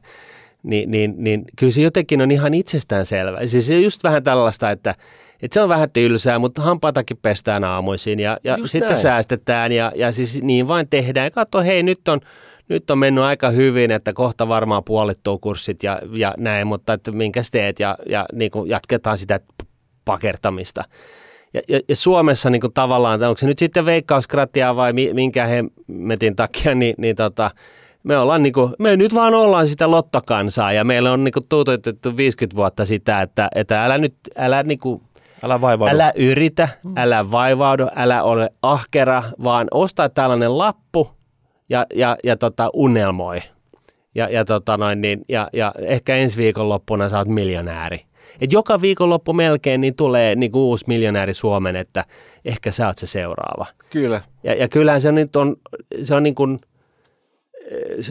niin, 0.63 0.91
niin, 0.91 1.13
niin 1.17 1.43
kyllä 1.59 1.71
se 1.71 1.81
jotenkin 1.81 2.21
on 2.21 2.31
ihan 2.31 2.53
itsestäänselvä. 2.53 3.47
Siis 3.47 3.67
se 3.67 3.75
on 3.75 3.83
just 3.83 4.03
vähän 4.03 4.23
tällaista, 4.23 4.71
että, 4.71 4.95
että 5.41 5.53
se 5.53 5.61
on 5.61 5.69
vähän 5.69 5.91
tylsää, 5.91 6.39
mutta 6.39 6.61
hampaatakin 6.61 7.17
pestään 7.21 7.63
aamuisin 7.63 8.19
ja, 8.19 8.37
ja 8.43 8.57
Just 8.57 8.71
sitten 8.71 8.89
näin. 8.89 9.01
säästetään 9.01 9.71
ja, 9.71 9.91
ja 9.95 10.11
siis 10.11 10.41
niin 10.43 10.67
vain 10.67 10.87
tehdään. 10.89 11.25
Ja 11.25 11.31
katso, 11.31 11.61
hei 11.61 11.83
nyt 11.83 12.07
on, 12.07 12.19
nyt 12.69 12.91
on 12.91 12.97
mennyt 12.97 13.23
aika 13.23 13.49
hyvin, 13.49 13.91
että 13.91 14.13
kohta 14.13 14.47
varmaan 14.47 14.83
puolittuu 14.83 15.39
kurssit 15.39 15.83
ja, 15.83 15.99
ja 16.17 16.33
näin, 16.37 16.67
mutta 16.67 16.93
että 16.93 17.11
minkäs 17.11 17.51
teet 17.51 17.79
ja, 17.79 17.97
ja 18.09 18.25
niin 18.33 18.51
kuin 18.51 18.69
jatketaan 18.69 19.17
sitä 19.17 19.39
pakertamista. 20.05 20.83
Ja, 21.53 21.61
ja, 21.67 21.79
ja 21.89 21.95
Suomessa 21.95 22.49
niin 22.49 22.61
kuin 22.61 22.73
tavallaan, 22.73 23.23
onko 23.23 23.37
se 23.37 23.47
nyt 23.47 23.59
sitten 23.59 23.85
veikkauskratia 23.85 24.75
vai 24.75 24.93
minkä 24.93 25.47
hemmetin 25.47 26.35
takia, 26.35 26.75
niin, 26.75 26.95
niin 26.97 27.15
tota, 27.15 27.51
me 28.03 28.17
ollaan 28.17 28.43
niin 28.43 28.53
kuin, 28.53 28.73
me 28.79 28.97
nyt 28.97 29.13
vaan 29.13 29.33
ollaan 29.33 29.67
sitä 29.67 29.91
lottokansaa 29.91 30.73
ja 30.73 30.83
meillä 30.83 31.11
on 31.11 31.23
niin 31.23 31.31
kuin 31.31 31.45
tuututettu 31.49 32.17
50 32.17 32.55
vuotta 32.55 32.85
sitä, 32.85 33.21
että, 33.21 33.49
että 33.55 33.83
älä 33.83 33.97
nyt, 33.97 34.15
älä 34.37 34.63
niin 34.63 34.79
kuin, 34.79 35.01
Älä 35.43 35.61
vaivaudu. 35.61 35.95
Älä 35.95 36.11
yritä, 36.15 36.69
älä 36.95 37.31
vaivaudu, 37.31 37.87
älä 37.95 38.23
ole 38.23 38.49
ahkera, 38.61 39.23
vaan 39.43 39.67
osta 39.71 40.09
tällainen 40.09 40.57
lappu 40.57 41.11
ja, 41.69 41.85
ja, 41.93 42.17
ja 42.23 42.37
tota, 42.37 42.69
unelmoi. 42.73 43.41
Ja, 44.15 44.29
ja, 44.29 44.45
tota 44.45 44.77
noin, 44.77 45.01
niin, 45.01 45.25
ja, 45.29 45.49
ja 45.53 45.73
ehkä 45.79 46.15
ensi 46.15 46.37
viikonloppuna 46.37 47.09
sä 47.09 47.17
oot 47.17 47.27
miljonääri. 47.27 48.05
Et 48.41 48.51
joka 48.51 48.81
viikonloppu 48.81 49.33
melkein 49.33 49.81
niin 49.81 49.95
tulee 49.95 50.35
niin 50.35 50.51
kuin 50.51 50.61
uusi 50.61 50.85
miljonääri 50.87 51.33
Suomen, 51.33 51.75
että 51.75 52.05
ehkä 52.45 52.71
sä 52.71 52.87
oot 52.87 52.97
se 52.97 53.07
seuraava. 53.07 53.65
Kyllä. 53.89 54.21
Ja, 54.43 54.53
ja 54.53 54.67
kyllähän 54.67 55.01
se 55.01 55.11
nyt 55.11 55.35
on, 55.35 55.55
se 56.01 56.15
on 56.15 56.23
niin 56.23 56.35
kuin, 56.35 56.59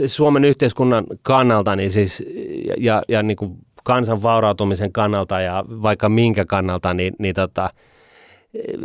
Suomen 0.06 0.44
yhteiskunnan 0.44 1.06
kannalta 1.22 1.76
niin 1.76 1.90
siis, 1.90 2.24
ja, 2.66 2.74
ja, 2.78 3.02
ja 3.08 3.22
niin 3.22 3.36
kuin 3.36 3.58
kansan 3.84 4.22
vaurautumisen 4.22 4.92
kannalta 4.92 5.40
ja 5.40 5.64
vaikka 5.68 6.08
minkä 6.08 6.44
kannalta, 6.44 6.94
niin, 6.94 7.14
niin 7.18 7.34
tota, 7.34 7.70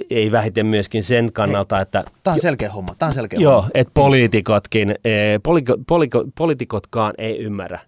ei 0.10 0.32
vähiten 0.32 0.66
myöskin 0.66 1.04
sen 1.04 1.34
kannalta, 1.34 1.82
että... 1.82 2.04
Tämä 2.24 2.34
on 2.34 2.40
selkeä 2.40 2.72
homma, 2.72 2.96
tämä 3.00 3.08
on 3.08 3.14
selkeä 3.14 3.40
Joo, 3.40 3.56
homma. 3.56 3.70
että 3.74 3.92
poliitikotkin, 3.94 4.96
e, 5.06 5.40
poliko, 5.44 5.78
poliko, 5.88 6.24
poliitikotkaan 6.38 7.14
ei 7.18 7.38
ymmärrä. 7.38 7.80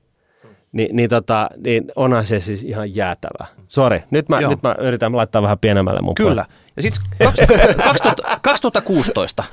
Ni, 0.71 0.89
niin, 0.91 1.09
tota, 1.09 1.49
niin 1.63 1.91
onhan 1.95 2.25
se 2.25 2.39
siis 2.39 2.63
ihan 2.63 2.95
jäätävä. 2.95 3.45
Sori, 3.67 4.03
nyt 4.11 4.29
mä, 4.29 4.41
nyt 4.41 4.63
mä 4.63 4.75
yritän 4.79 5.15
laittaa 5.15 5.41
vähän 5.41 5.59
pienemmälle 5.59 6.01
mun 6.01 6.15
Kyllä. 6.15 6.45
Ja 6.75 6.81
sitten 6.81 7.03
2016 8.41 9.43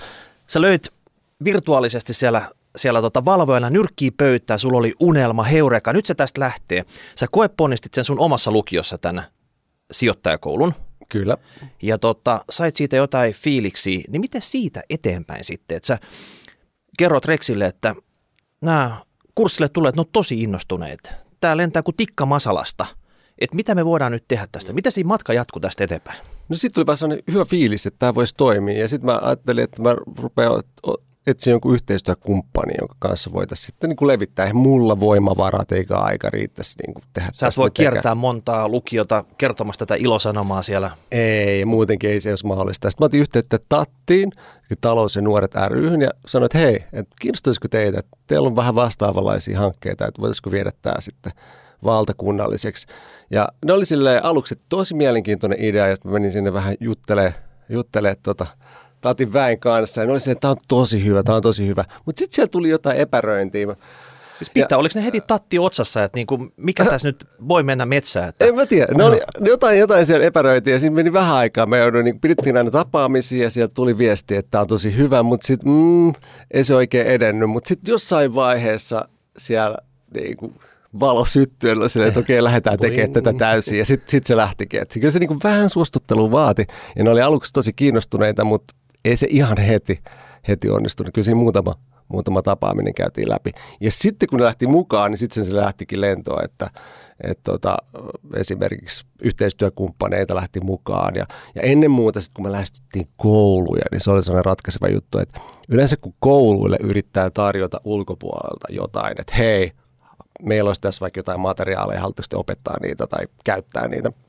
sä 0.47 0.61
löit 0.61 0.89
virtuaalisesti 1.45 2.15
siellä 2.15 2.43
siellä 2.77 3.01
tota 3.01 3.25
valvojana 3.25 3.71
nyrkkii 3.71 4.11
pöytää, 4.11 4.59
sulla 4.59 4.79
oli 4.79 4.95
unelma, 5.01 5.43
heureka, 5.43 5.93
nyt 5.93 6.07
se 6.07 6.15
tästä 6.15 6.41
lähtee. 6.41 6.85
Sä 7.17 7.27
koeponnistit 7.31 7.95
sen 7.95 8.05
sun 8.05 8.21
omassa 8.21 8.51
lukiossa 8.51 8.99
tänä 8.99 9.31
sijoittajakoulun. 9.91 10.75
Kyllä. 11.09 11.37
Ja 11.83 11.99
tota, 11.99 12.45
sait 12.51 12.77
siitä 12.77 12.97
jotain 12.97 13.33
fiiliksiä, 13.35 14.01
niin 14.09 14.21
miten 14.21 14.43
siitä 14.43 14.83
eteenpäin 14.91 15.45
sitten? 15.45 15.77
Että 15.77 15.87
sä 15.87 15.99
kerrot 16.99 17.25
Rexille, 17.25 17.67
että 17.67 17.95
nämä 18.61 19.03
kurssille 19.35 19.69
tulee, 19.69 19.89
että 19.89 19.97
ne 19.99 20.01
on 20.07 20.13
tosi 20.13 20.43
innostuneet. 20.43 21.13
Tää 21.41 21.57
lentää 21.57 21.83
kuin 21.83 21.97
tikka 21.97 22.27
masalasta. 22.27 22.87
Että 23.39 23.57
mitä 23.57 23.75
me 23.75 23.85
voidaan 23.85 24.13
nyt 24.13 24.25
tehdä 24.29 24.47
tästä? 24.53 24.73
Mitä 24.73 24.91
siinä 24.91 25.09
matka 25.09 25.33
jatkuu 25.33 25.61
tästä 25.61 25.85
eteenpäin? 25.85 26.19
No 26.49 26.57
sitten 26.57 26.75
tuli 26.75 26.87
vähän 26.87 26.97
sellainen 26.97 27.25
hyvä 27.33 27.45
fiilis, 27.45 27.87
että 27.87 27.99
tämä 27.99 28.15
voisi 28.15 28.35
toimia. 28.37 28.79
Ja 28.79 28.89
sitten 28.89 29.07
mä 29.07 29.19
ajattelin, 29.23 29.65
että 29.65 29.83
mä 29.83 29.97
rupean 30.19 30.63
etsiä 31.27 31.53
jonkun 31.53 31.75
yhteistyökumppani, 31.75 32.73
jonka 32.81 32.95
kanssa 32.99 33.33
voitaisiin 33.33 33.67
sitten 33.67 33.91
niin 33.91 33.97
kuin 33.97 34.09
levittää. 34.09 34.45
Eihän 34.45 34.57
mulla 34.57 35.01
voimavarat 35.01 35.73
eikä 35.73 35.97
aika 35.97 36.31
riittäisi 36.31 36.77
niin 36.83 36.95
kuin 36.95 37.05
tehdä 37.13 37.31
Sä 37.33 37.47
et 37.47 37.57
voi 37.57 37.71
kiertää 37.71 38.01
tekään. 38.03 38.17
montaa 38.19 38.69
lukiota 38.69 39.25
kertomassa 39.39 39.79
tätä 39.79 39.95
ilosanomaa 39.95 40.63
siellä. 40.63 40.91
Ei, 41.11 41.65
muutenkin 41.65 42.11
ei 42.11 42.21
se 42.21 42.31
olisi 42.31 42.47
mahdollista. 42.47 42.91
Sitten 42.91 43.05
mä 43.05 43.07
otin 43.07 43.21
yhteyttä 43.21 43.59
Tattiin, 43.69 44.33
talous- 44.81 45.17
ja 45.17 45.23
nuoret 45.23 45.55
ryhyn 45.69 46.03
ja 46.03 46.11
sanoin, 46.27 46.47
että 46.47 46.59
hei, 46.59 46.85
että 46.93 47.15
kiinnostaisiko 47.21 47.69
teitä, 47.69 47.99
että 47.99 48.17
teillä 48.27 48.47
on 48.47 48.57
vähän 48.57 48.75
vastaavanlaisia 48.75 49.59
hankkeita, 49.59 50.07
että 50.07 50.21
voitaisiko 50.21 50.51
viedä 50.51 50.73
tämä 50.83 51.01
sitten 51.01 51.33
valtakunnalliseksi. 51.85 52.87
Ja 53.31 53.49
ne 53.65 53.73
oli 53.73 53.85
aluksi 54.23 54.59
tosi 54.69 54.95
mielenkiintoinen 54.95 55.65
idea, 55.65 55.87
ja 55.87 55.97
sitten 55.97 56.13
menin 56.13 56.33
sinne 56.33 56.53
vähän 56.53 56.75
juttelemaan 56.81 57.35
juttelee 57.69 58.15
tota, 58.15 58.47
Tatin 59.05 59.33
väen 59.33 59.61
kanssa 59.61 60.01
ja 60.01 60.07
ne 60.07 60.13
oli 60.13 60.19
että 60.27 60.41
tämä 60.41 60.51
on 60.51 60.57
tosi 60.69 61.05
hyvä, 61.05 61.23
tämä 61.23 61.37
on 61.37 61.43
tosi 61.43 61.67
hyvä. 61.67 61.85
Mutta 62.05 62.19
sitten 62.19 62.35
siellä 62.35 62.49
tuli 62.49 62.69
jotain 62.69 62.97
epäröintiä. 62.97 63.67
Siis 64.39 64.51
pitää, 64.51 64.69
ja, 64.71 64.79
oliko 64.79 64.93
ne 64.95 65.05
heti 65.05 65.21
tatti 65.27 65.59
otsassa, 65.59 66.05
että 66.05 66.17
niinku, 66.17 66.49
mikä 66.57 66.85
tässä 66.85 67.09
nyt 67.09 67.25
voi 67.49 67.63
mennä 67.63 67.87
metsään? 67.87 68.29
Että... 68.29 68.45
En 68.45 68.55
mä 68.55 68.67
tiedä, 68.67 68.95
ne 68.95 69.05
oli 69.05 69.21
jotain, 69.41 69.79
jotain 69.79 70.07
siellä 70.07 70.27
epäröintiä 70.27 70.75
ja 70.75 70.81
siinä 70.81 70.97
meni 70.97 71.13
vähän 71.13 71.35
aikaa. 71.35 71.67
Me 71.67 71.79
joudun, 71.79 72.05
niin 72.05 72.21
pidettiin 72.21 72.57
aina 72.57 72.71
tapaamisia 72.71 73.43
ja 73.43 73.51
sieltä 73.51 73.75
tuli 73.75 73.99
viesti, 73.99 74.37
että 74.37 74.51
tämä 74.51 74.63
on 74.63 74.69
tosi 74.69 74.97
hyvä, 74.97 75.23
mutta 75.23 75.47
sitten 75.47 75.73
mm, 75.73 76.13
ei 76.51 76.65
se 76.65 76.75
oikein 76.75 77.07
edennyt. 77.07 77.51
Mutta 77.51 77.69
sitten 77.69 77.93
jossain 77.93 78.35
vaiheessa 78.35 79.09
siellä 79.39 79.79
niin 80.15 80.37
kuin, 80.37 80.55
valo 81.01 81.25
syttyi, 81.25 81.89
silleen, 81.89 82.09
että 82.09 82.21
okei, 82.21 82.45
lähdetään 82.45 82.79
tekemään 82.79 83.13
tätä 83.13 83.33
täysin. 83.33 83.79
Ja 83.79 83.85
sitten 83.85 84.11
sit 84.11 84.27
se 84.27 84.37
lähtikin. 84.37 84.83
Et 84.83 84.93
kyllä 84.95 85.11
se 85.11 85.19
niin 85.19 85.29
kuin 85.29 85.41
vähän 85.45 85.71
suostuttelua 85.71 86.31
vaati. 86.31 86.67
Ja 86.97 87.05
ne 87.05 87.11
oli 87.11 87.23
aluksi 87.23 87.53
tosi 87.53 87.73
kiinnostuneita, 87.73 88.45
mutta 88.45 88.75
ei 89.05 89.17
se 89.17 89.27
ihan 89.31 89.59
heti, 89.59 90.03
heti 90.49 90.71
onnistunut. 90.71 91.15
Kyllä 91.15 91.25
siinä 91.25 91.41
muutama, 91.41 91.75
muutama 92.09 92.43
tapaaminen 92.43 92.95
käytiin 92.95 93.31
läpi. 93.31 93.53
Ja 93.81 93.93
sitten 93.93 94.29
kun 94.29 94.39
ne 94.39 94.45
lähti 94.45 94.67
mukaan, 94.67 95.11
niin 95.11 95.19
sitten 95.19 95.45
se 95.45 95.57
lähtikin 95.57 96.01
lentoon, 96.01 96.45
että, 96.45 96.71
että 97.21 97.43
tota, 97.53 97.77
esimerkiksi 98.37 99.07
yhteistyökumppaneita 99.23 100.35
lähti 100.35 100.61
mukaan. 100.61 101.15
Ja, 101.15 101.27
ja 101.55 101.63
ennen 101.63 101.91
muuta 101.91 102.21
sitten 102.21 102.35
kun 102.35 102.45
me 102.45 102.53
lähestyttiin 102.53 103.09
kouluja, 103.17 103.85
niin 103.91 104.01
se 104.01 104.11
oli 104.11 104.23
sellainen 104.23 104.45
ratkaiseva 104.45 104.89
juttu, 104.89 105.19
että 105.19 105.41
yleensä 105.69 105.97
kun 105.97 106.15
kouluille 106.21 106.77
yrittää 106.81 107.31
tarjota 107.31 107.81
ulkopuolelta 107.85 108.67
jotain, 108.71 109.21
että 109.21 109.35
hei, 109.35 109.73
meillä 110.43 110.69
olisi 110.69 110.81
tässä 110.81 111.01
vaikka 111.01 111.19
jotain 111.19 111.41
materiaaleja, 111.41 112.01
haluatteko 112.01 112.39
opettaa 112.39 112.77
niitä 112.83 113.07
tai 113.07 113.27
käyttää 113.45 113.89
niitä– 113.89 114.13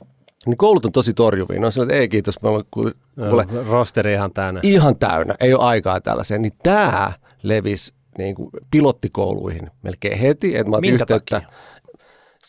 niin 0.45 0.57
koulut 0.57 0.85
on 0.85 0.91
tosi 0.91 1.13
torjuvia. 1.13 1.59
Ne 1.59 1.65
on 1.65 1.71
sillä, 1.71 1.83
että 1.83 1.95
ei 1.95 2.09
kiitos, 2.09 2.41
mä 2.41 2.49
olen 2.49 2.65
kuule, 2.71 2.91
kuule, 3.29 3.47
Rosteri 3.69 4.13
ihan 4.13 4.33
täynnä. 4.33 4.59
Ihan 4.63 4.95
täynnä, 4.95 5.35
ei 5.39 5.53
ole 5.53 5.63
aikaa 5.63 6.01
tällaiseen. 6.01 6.41
Niin 6.41 6.53
tämä 6.63 7.13
levisi 7.43 7.93
niin 8.17 8.35
kuin 8.35 8.49
pilottikouluihin 8.71 9.71
melkein 9.81 10.19
heti. 10.19 10.57
Että 10.57 10.69
mä 10.69 10.79
Minkä 10.81 11.03
yhteyttä. 11.03 11.39
takia? 11.39 11.49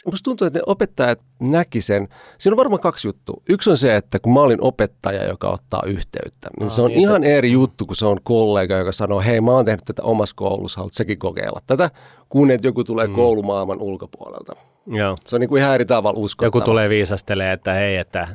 Musta 0.06 0.24
tuntuu, 0.24 0.46
että 0.46 0.58
ne 0.58 0.62
opettajat 0.66 1.20
näki 1.40 1.80
sen. 1.80 2.08
Siinä 2.38 2.52
on 2.52 2.56
varmaan 2.56 2.80
kaksi 2.80 3.08
juttua. 3.08 3.42
Yksi 3.48 3.70
on 3.70 3.76
se, 3.76 3.96
että 3.96 4.18
kun 4.18 4.34
mä 4.34 4.40
olin 4.40 4.58
opettaja, 4.60 5.24
joka 5.24 5.48
ottaa 5.48 5.82
yhteyttä, 5.86 6.48
niin 6.58 6.66
ah, 6.66 6.72
se 6.72 6.82
on 6.82 6.90
niin, 6.90 7.00
ihan 7.00 7.24
että... 7.24 7.36
eri 7.36 7.52
juttu, 7.52 7.86
kun 7.86 7.96
se 7.96 8.06
on 8.06 8.18
kollega, 8.22 8.74
joka 8.74 8.92
sanoo, 8.92 9.20
hei 9.20 9.40
mä 9.40 9.50
oon 9.50 9.64
tehnyt 9.64 9.84
tätä 9.84 10.02
omassa 10.02 10.36
koulussa, 10.36 10.78
haluat 10.78 10.94
sekin 10.94 11.18
kokeilla 11.18 11.60
tätä, 11.66 11.90
kun 12.28 12.50
että 12.50 12.66
joku 12.66 12.84
tulee 12.84 13.06
mm. 13.06 13.14
koulumaailman 13.14 13.80
ulkopuolelta. 13.80 14.56
Joo. 14.86 15.16
Se 15.26 15.36
on 15.36 15.40
niin 15.40 15.48
kuin 15.48 15.62
ihan 15.62 15.74
eri 15.74 15.84
tavalla 15.84 16.20
uskottava. 16.20 16.46
Joku 16.46 16.60
tulee 16.60 16.88
viisastelee, 16.88 17.52
että 17.52 17.72
hei, 17.72 17.96
että 17.96 18.28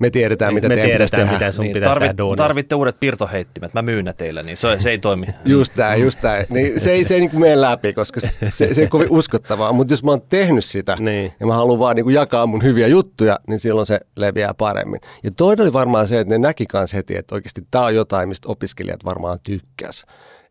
me 0.00 0.10
tiedetään, 0.10 0.54
mitä 0.54 0.68
me 0.68 0.74
teidän 0.74 0.90
tiedetään, 0.90 1.06
pitäisi 1.06 1.16
tehdä. 1.16 1.32
Mitä 1.32 1.52
sun 1.52 1.62
niin, 1.62 1.72
pitäisi 1.72 2.00
tarvit, 2.00 2.16
tehdä 2.16 2.36
Tarvitte 2.36 2.74
uudet 2.74 3.00
pirtoheittimet, 3.00 3.74
mä 3.74 3.82
myyn 3.82 4.04
ne 4.04 4.12
teille, 4.12 4.42
niin 4.42 4.56
se, 4.56 4.76
se 4.78 4.90
ei 4.90 4.98
toimi. 4.98 5.26
just 5.44 5.74
tämä, 5.74 5.94
just 5.94 6.20
tämä. 6.20 6.44
Niin, 6.48 6.80
se 6.80 6.90
ei, 6.90 7.04
se 7.04 7.14
ei 7.14 7.20
niin 7.20 7.40
mene 7.40 7.60
läpi, 7.60 7.92
koska 7.92 8.20
se, 8.20 8.30
se, 8.52 8.74
se 8.74 8.80
ei 8.80 8.88
kovin 8.88 9.10
uskottavaa. 9.10 9.72
Mutta 9.72 9.92
jos 9.92 10.04
mä 10.04 10.10
oon 10.10 10.22
tehnyt 10.28 10.64
sitä 10.64 10.96
niin. 11.00 11.32
ja 11.40 11.46
mä 11.46 11.54
haluan 11.54 11.78
vaan 11.78 11.96
niin 11.96 12.04
kuin 12.04 12.14
jakaa 12.14 12.46
mun 12.46 12.62
hyviä 12.62 12.86
juttuja, 12.86 13.38
niin 13.46 13.60
silloin 13.60 13.86
se 13.86 14.00
leviää 14.16 14.54
paremmin. 14.54 15.00
Ja 15.22 15.30
toinen 15.30 15.62
oli 15.62 15.72
varmaan 15.72 16.08
se, 16.08 16.20
että 16.20 16.34
ne 16.34 16.38
näki 16.38 16.66
kanssa 16.66 16.96
heti, 16.96 17.16
että 17.16 17.34
oikeasti 17.34 17.66
tämä 17.70 17.84
on 17.84 17.94
jotain, 17.94 18.28
mistä 18.28 18.48
opiskelijat 18.48 19.04
varmaan 19.04 19.38
tykkäs. 19.42 20.04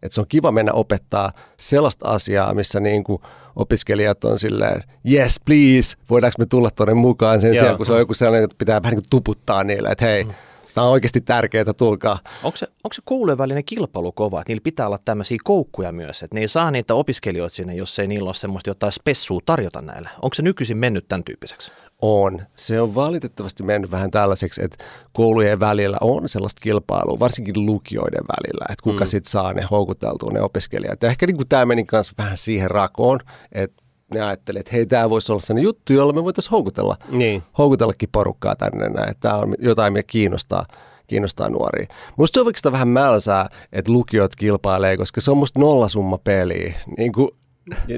Että 0.03 0.15
se 0.15 0.21
on 0.21 0.27
kiva 0.29 0.51
mennä 0.51 0.71
opettaa 0.73 1.31
sellaista 1.59 2.09
asiaa, 2.09 2.53
missä 2.53 2.79
niin 2.79 3.03
kuin 3.03 3.21
opiskelijat 3.55 4.23
on 4.23 4.39
silleen, 4.39 4.83
yes 5.12 5.39
please, 5.45 5.95
voidaanko 6.09 6.35
me 6.39 6.45
tulla 6.45 6.71
tuonne 6.71 6.93
mukaan 6.93 7.41
sen 7.41 7.53
sijaan, 7.59 7.77
kun 7.77 7.85
se 7.85 7.91
on 7.91 7.99
joku 7.99 8.13
sellainen, 8.13 8.43
että 8.43 8.55
pitää 8.57 8.83
vähän 8.83 8.95
niin 8.95 9.01
kuin 9.03 9.09
tuputtaa 9.09 9.63
niille, 9.63 9.89
että 9.89 10.05
hei, 10.05 10.23
mm. 10.23 10.31
Tämä 10.79 10.87
on 10.87 10.93
oikeasti 10.93 11.21
tärkeää, 11.21 11.73
tulkaa. 11.77 12.19
Onko 12.43 12.57
se, 12.57 12.67
onko 12.67 12.93
se 12.93 13.01
koulujen 13.05 13.37
välinen 13.37 13.65
kilpailu 13.65 14.11
kova, 14.11 14.41
että 14.41 14.49
niillä 14.49 14.61
pitää 14.63 14.85
olla 14.85 14.99
tämmöisiä 15.05 15.37
koukkuja 15.43 15.91
myös, 15.91 16.23
että 16.23 16.35
ne 16.35 16.41
ei 16.41 16.47
saa 16.47 16.71
niitä 16.71 16.95
opiskelijoita 16.95 17.55
sinne, 17.55 17.75
jos 17.75 17.99
ei 17.99 18.07
niillä 18.07 18.27
ole 18.27 18.33
semmoista 18.33 18.69
jotain 18.69 18.91
spessua 18.91 19.39
tarjota 19.45 19.81
näille. 19.81 20.09
Onko 20.21 20.33
se 20.33 20.41
nykyisin 20.41 20.77
mennyt 20.77 21.07
tämän 21.07 21.23
tyyppiseksi? 21.23 21.71
On. 22.01 22.41
Se 22.55 22.81
on 22.81 22.95
valitettavasti 22.95 23.63
mennyt 23.63 23.91
vähän 23.91 24.11
tällaiseksi, 24.11 24.63
että 24.63 24.85
koulujen 25.13 25.59
välillä 25.59 25.97
on 26.01 26.29
sellaista 26.29 26.61
kilpailua, 26.61 27.19
varsinkin 27.19 27.65
lukioiden 27.65 28.23
välillä, 28.27 28.65
että 28.69 28.83
kuka 28.83 29.03
mm. 29.03 29.07
sitten 29.07 29.31
saa 29.31 29.53
ne 29.53 29.67
houkuteltua 29.71 30.31
ne 30.31 30.41
opiskelijat. 30.41 31.03
Ja 31.03 31.09
ehkä 31.09 31.27
niin 31.27 31.37
kuin 31.37 31.47
tämä 31.47 31.65
meni 31.65 31.85
myös 31.91 32.11
vähän 32.17 32.37
siihen 32.37 32.71
rakoon, 32.71 33.19
että 33.51 33.83
ne 34.13 34.21
ajattelivat, 34.21 34.67
että 34.67 34.75
hei, 34.75 34.85
tämä 34.85 35.09
voisi 35.09 35.31
olla 35.31 35.41
sellainen 35.41 35.63
juttu, 35.63 35.93
jolla 35.93 36.13
me 36.13 36.23
voitaisiin 36.23 36.51
houkutella, 36.51 36.97
niin. 37.09 37.43
houkutellakin 37.57 38.09
porukkaa 38.11 38.55
tänne 38.55 38.89
näin. 38.89 39.15
Tämä 39.19 39.35
on 39.35 39.55
jotain, 39.59 39.93
mikä 39.93 40.07
kiinnostaa, 40.07 40.65
kiinnostaa 41.07 41.49
nuoria. 41.49 41.87
Musta 42.17 42.37
se 42.37 42.41
on 42.41 42.47
oikeastaan 42.47 42.73
vähän 42.73 42.87
mälsää, 42.87 43.49
että 43.73 43.91
lukiot 43.91 44.35
kilpailee, 44.35 44.97
koska 44.97 45.21
se 45.21 45.31
on 45.31 45.37
musta 45.37 45.59
nollasumma 45.59 46.17
peliä. 46.17 46.73
Niin 46.97 47.13
kuin 47.13 47.29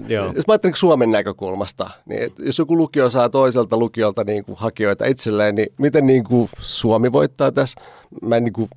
Joo. 0.08 0.26
Jos 0.36 0.48
mä 0.48 0.52
ajattelen 0.54 0.76
Suomen 0.76 1.12
näkökulmasta, 1.12 1.90
niin 2.06 2.34
jos 2.40 2.60
joku 2.60 2.78
lukio 2.78 3.10
saa 3.10 3.30
toiselta 3.30 3.78
lukiolta 3.78 4.24
niin 4.24 4.46
kuin 4.46 4.58
hakijoita 4.58 5.06
itselleen, 5.06 5.56
niin 5.56 5.74
miten 5.78 6.08
niin 6.08 6.24
kuin 6.24 6.50
Suomi 6.60 7.12
voittaa 7.12 7.52
tässä? 7.52 7.82
Mä 8.22 8.36
en 8.36 8.44
niin 8.44 8.54
kuin 8.54 8.70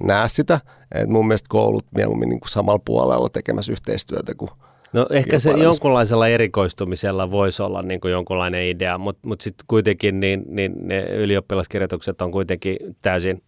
näe 0.00 0.28
sitä. 0.28 0.60
Et 0.94 1.08
mun 1.08 1.26
mielestä 1.26 1.46
koulut 1.48 1.86
mieluummin 1.94 2.28
niin 2.28 2.40
kuin 2.40 2.50
samalla 2.50 2.82
puolella 2.84 3.28
tekemässä 3.28 3.72
yhteistyötä 3.72 4.34
kuin 4.34 4.50
No 4.92 5.06
ehkä 5.10 5.38
se 5.38 5.50
jonkunlaisella 5.50 6.28
erikoistumisella 6.28 7.30
voisi 7.30 7.62
olla 7.62 7.82
niin 7.82 8.00
kuin 8.00 8.12
jonkunlainen 8.12 8.68
idea, 8.68 8.98
mutta 8.98 9.28
mut 9.28 9.40
sitten 9.40 9.64
kuitenkin 9.68 10.20
niin, 10.20 10.44
niin 10.46 10.72
ne 10.88 11.00
ylioppilaskirjoitukset 11.02 12.22
on 12.22 12.32
kuitenkin 12.32 12.76
täysin 13.02 13.42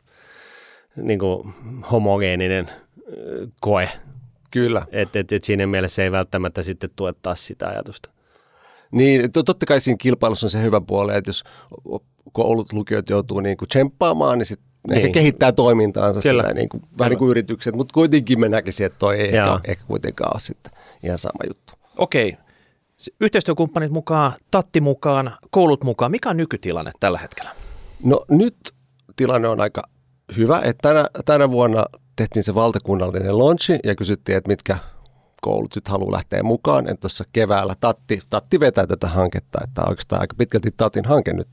niin 0.97 1.19
kuin 1.19 1.55
homogeeninen 1.91 2.69
koe, 3.61 3.89
Kyllä. 4.51 4.87
että 4.93 5.19
et, 5.19 5.33
et 5.33 5.45
siinä 5.45 5.67
mielessä 5.67 6.03
ei 6.03 6.13
välttämättä 6.13 6.63
sitten 6.63 6.91
tue 6.97 7.15
taas 7.23 7.47
sitä 7.47 7.69
ajatusta. 7.69 8.11
Niin, 8.91 9.33
to- 9.33 9.43
totta 9.43 9.67
kai 9.67 9.81
siinä 9.81 9.97
kilpailussa 10.01 10.47
on 10.47 10.51
se 10.51 10.63
hyvä 10.63 10.81
puoli, 10.81 11.17
että 11.17 11.29
jos 11.29 11.45
koulut, 12.33 12.73
lukiot 12.73 13.11
joutuu 13.11 13.41
niin 13.41 13.57
kuin 13.57 13.69
tsemppaamaan, 13.69 14.39
niin 14.39 14.47
sitten 14.47 14.69
Niin. 14.89 14.97
ehkä 14.99 15.09
kehittää 15.13 15.53
toimintaansa 15.53 16.21
Kyllä. 16.21 16.43
sillä, 16.43 16.55
niin 16.55 16.69
kuin, 16.69 16.83
vähän 16.99 17.11
niin 17.11 17.19
kuin 17.19 17.31
yritykset, 17.31 17.75
mutta 17.75 17.93
kuitenkin 17.95 18.41
mä 18.41 18.49
näkisin, 18.49 18.87
että 18.87 18.99
toi 18.99 19.17
ei 19.21 19.25
ehkä, 19.37 19.61
ehkä 19.65 19.85
kuitenkaan 19.87 20.35
ole 20.35 20.41
sitten 20.41 20.73
ihan 21.03 21.19
sama 21.19 21.45
juttu. 21.49 21.73
Okei. 21.97 22.37
Yhteistyökumppanit 23.21 23.91
mukaan, 23.91 24.33
Tatti 24.51 24.81
mukaan, 24.81 25.37
koulut 25.51 25.85
mukaan. 25.85 26.11
Mikä 26.11 26.31
on 26.31 26.37
nykytilanne 26.37 26.91
tällä 27.01 27.19
hetkellä? 27.19 27.51
No 28.05 28.25
nyt 28.29 28.57
tilanne 29.17 29.49
on 29.49 29.61
aika 29.61 29.83
hyvä, 30.37 30.61
että 30.65 30.89
tänä, 30.89 31.07
tänä 31.25 31.51
vuonna 31.51 31.85
tehtiin 32.17 32.45
se 32.45 32.55
valtakunnallinen 32.55 33.39
launchi 33.39 33.79
ja 33.85 33.95
kysyttiin, 33.95 34.39
että 34.39 34.49
mitkä 34.49 34.79
koulut 35.41 35.75
nyt 35.75 35.89
haluaa 35.89 36.13
lähteä 36.13 36.43
mukaan. 36.43 36.89
Et 36.89 37.01
tuossa 37.01 37.25
keväällä 37.33 37.75
Tatti, 37.81 38.21
Tatti 38.31 38.61
vetää 38.61 38.87
tätä 38.87 39.09
hanketta, 39.09 39.59
että 39.65 39.83
oikeastaan 39.89 40.21
aika 40.21 40.35
pitkälti 40.39 40.71
Tatin 40.77 41.05
hanke 41.05 41.33
nyt. 41.33 41.49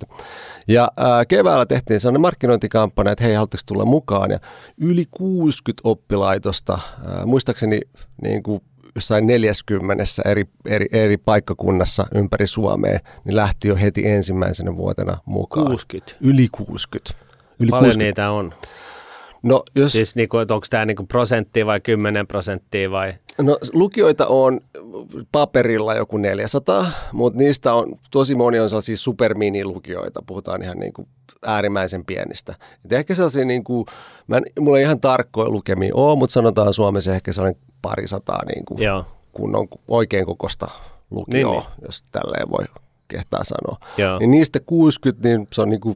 Ja 0.67 0.91
ää, 0.97 1.25
keväällä 1.25 1.65
tehtiin 1.65 1.99
sellainen 1.99 2.21
markkinointikampanja, 2.21 3.11
että 3.11 3.23
hei, 3.23 3.33
haluatteko 3.33 3.63
tulla 3.65 3.85
mukaan? 3.85 4.31
Ja 4.31 4.39
yli 4.77 5.05
60 5.11 5.81
oppilaitosta, 5.83 6.79
ää, 7.07 7.25
muistaakseni 7.25 7.81
niin 8.21 8.43
kuin 8.43 8.61
jossain 8.95 9.27
40 9.27 10.03
eri, 10.25 10.45
eri, 10.65 10.85
eri 10.91 11.17
paikkakunnassa 11.17 12.07
ympäri 12.15 12.47
Suomea, 12.47 12.99
niin 13.25 13.35
lähti 13.35 13.67
jo 13.67 13.75
heti 13.75 14.07
ensimmäisenä 14.07 14.75
vuotena 14.75 15.17
mukaan. 15.25 15.67
60. 15.67 16.15
Yli 16.21 16.47
60. 16.51 17.13
Yli 17.59 17.69
Paljon 17.69 17.83
60. 17.83 18.05
niitä 18.05 18.31
on. 18.31 18.53
No, 19.43 19.63
jos, 19.75 19.91
Siis 19.91 20.15
niin 20.15 20.29
kuin, 20.29 20.41
että 20.41 20.53
onko 20.53 20.67
tämä 20.69 20.85
niin 20.85 20.97
kuin 20.97 21.07
prosenttia 21.07 21.65
vai 21.65 21.79
10 21.79 22.27
prosenttia 22.27 22.91
vai? 22.91 23.13
no, 23.41 23.57
lukioita 23.73 24.27
on 24.27 24.61
paperilla 25.31 25.95
joku 25.95 26.17
400, 26.17 26.85
mutta 27.11 27.39
niistä 27.39 27.73
on 27.73 27.95
tosi 28.11 28.35
moni 28.35 28.59
on 28.59 28.69
sellaisia 28.69 28.97
supermini-lukioita, 28.97 30.21
puhutaan 30.27 30.63
ihan 30.63 30.77
niin 30.77 30.93
kuin 30.93 31.07
äärimmäisen 31.45 32.05
pienistä. 32.05 32.55
Et 32.85 32.91
ehkä 32.91 33.15
sellaisia, 33.15 33.45
niin 33.45 33.63
kuin, 33.63 33.85
mä 34.27 34.37
en, 34.37 34.43
mulla 34.59 34.77
ei 34.77 34.83
ihan 34.83 34.99
tarkkoja 34.99 35.49
lukemia 35.49 35.95
ole, 35.95 36.17
mutta 36.17 36.33
sanotaan 36.33 36.73
Suomessa 36.73 37.15
ehkä 37.15 37.33
sellainen 37.33 37.61
parisataa 37.81 38.41
niin 38.45 38.65
kuin 38.65 38.83
Joo, 38.83 39.05
kunnon 39.31 39.67
oikein 39.87 40.25
kokosta 40.25 40.67
lukioa, 41.11 41.51
Niin, 41.53 41.61
niin, 41.61 41.85
jos 41.85 42.03
tälleen 42.11 42.49
voi 42.49 42.65
kehtaa 43.07 43.43
sanoa. 43.43 43.77
joo, 43.97 44.19
Niin 44.19 44.31
niistä 44.31 44.59
60, 44.59 45.27
niin 45.27 45.47
se 45.53 45.61
on 45.61 45.69
niin 45.69 45.81
kuin 45.81 45.95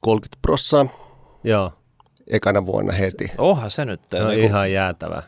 30 0.00 0.38
prossaa 0.42 0.86
joo. 1.44 1.72
ekana 2.30 2.66
vuonna 2.66 2.92
heti. 2.92 3.30
Onhan 3.38 3.70
se 3.70 3.84
nyt. 3.84 4.00
No, 4.22 4.28
niin 4.28 4.44
ihan 4.44 4.72
jäätävä. 4.72 5.22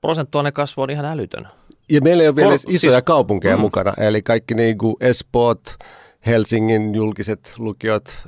Prosentuaalinen 0.00 0.52
kasvu 0.52 0.82
on 0.82 0.90
ihan 0.90 1.04
älytön. 1.04 1.48
Ja 1.90 2.00
meillä 2.00 2.22
ei 2.22 2.28
ole 2.28 2.36
vielä 2.36 2.46
Kol- 2.48 2.52
edes 2.52 2.64
isoja 2.68 2.90
siis- 2.90 3.02
kaupunkeja 3.04 3.56
mm. 3.56 3.60
mukana, 3.60 3.94
eli 3.98 4.22
kaikki 4.22 4.54
niin 4.54 4.78
kuin 4.78 4.96
Espoot, 5.00 5.60
Helsingin 6.26 6.94
julkiset 6.94 7.54
lukiot, 7.58 8.18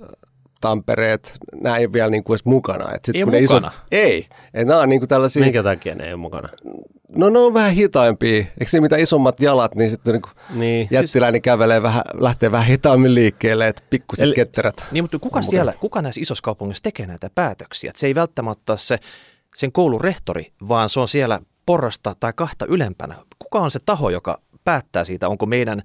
Tampereet, 0.61 1.37
nämä 1.61 1.77
ei 1.77 1.85
ole 1.85 1.93
vielä 1.93 2.11
niin 2.11 2.25
kuin 2.25 2.35
edes 2.35 2.45
mukana. 2.45 2.93
Et 2.95 3.05
sit, 3.05 3.17
Ei 3.17 3.23
kun 3.25 3.33
mukana? 3.41 3.73
ei, 3.93 4.29
et 4.55 4.67
nämä 4.67 4.81
on 4.81 4.89
niin 4.89 5.01
kuin 5.01 5.09
tällaisia, 5.09 5.43
Minkä 5.43 5.63
takia 5.63 5.95
ne 5.95 6.05
ei 6.05 6.13
ole 6.13 6.21
mukana? 6.21 6.49
no 7.17 7.31
ne 7.31 7.39
on 7.39 7.55
vähän 7.55 7.73
hitaimpia. 7.73 8.37
Eikö 8.37 8.67
se 8.67 8.81
mitä 8.81 8.97
isommat 8.97 9.41
jalat, 9.41 9.75
niin 9.75 9.91
sitten 9.91 10.13
niin 10.13 10.23
kuin 10.23 10.33
Niin, 10.51 10.89
jättiläinen 10.91 11.43
kävelee 11.43 11.83
vähän, 11.83 12.03
lähtee 12.15 12.53
vähän 12.53 12.67
hitaammin 12.67 13.15
liikkeelle, 13.15 13.69
että 13.69 13.83
pikkuset 13.91 14.23
Eli- 14.23 14.35
ketterät. 14.35 14.87
Niin, 14.93 15.05
mutta 15.05 15.19
kuka 15.19 15.43
siellä, 15.43 15.73
kuka 15.81 16.03
näissä 16.03 16.21
isossa 16.21 16.43
kaupungissa 16.43 16.83
tekee 16.83 17.07
näitä 17.07 17.31
päätöksiä? 17.35 17.91
Et 17.91 17.97
se 17.97 18.07
ei 18.07 18.15
välttämättä 18.15 18.73
ole 18.73 18.79
se, 18.79 18.99
sen 19.57 19.73
koulun 19.73 20.01
rehtori, 20.01 20.53
vaan 20.69 20.89
se 20.89 21.01
on 21.01 21.09
siellä 21.09 21.41
porrasta 21.67 22.15
tai 22.21 22.33
kahta 22.37 22.67
ylempänä. 22.69 23.15
Kuka 23.39 23.59
on 23.61 23.71
se 23.71 23.79
taho, 23.87 24.11
joka 24.11 24.41
päättää 24.65 25.05
siitä, 25.05 25.29
onko 25.29 25.47
meidän 25.47 25.83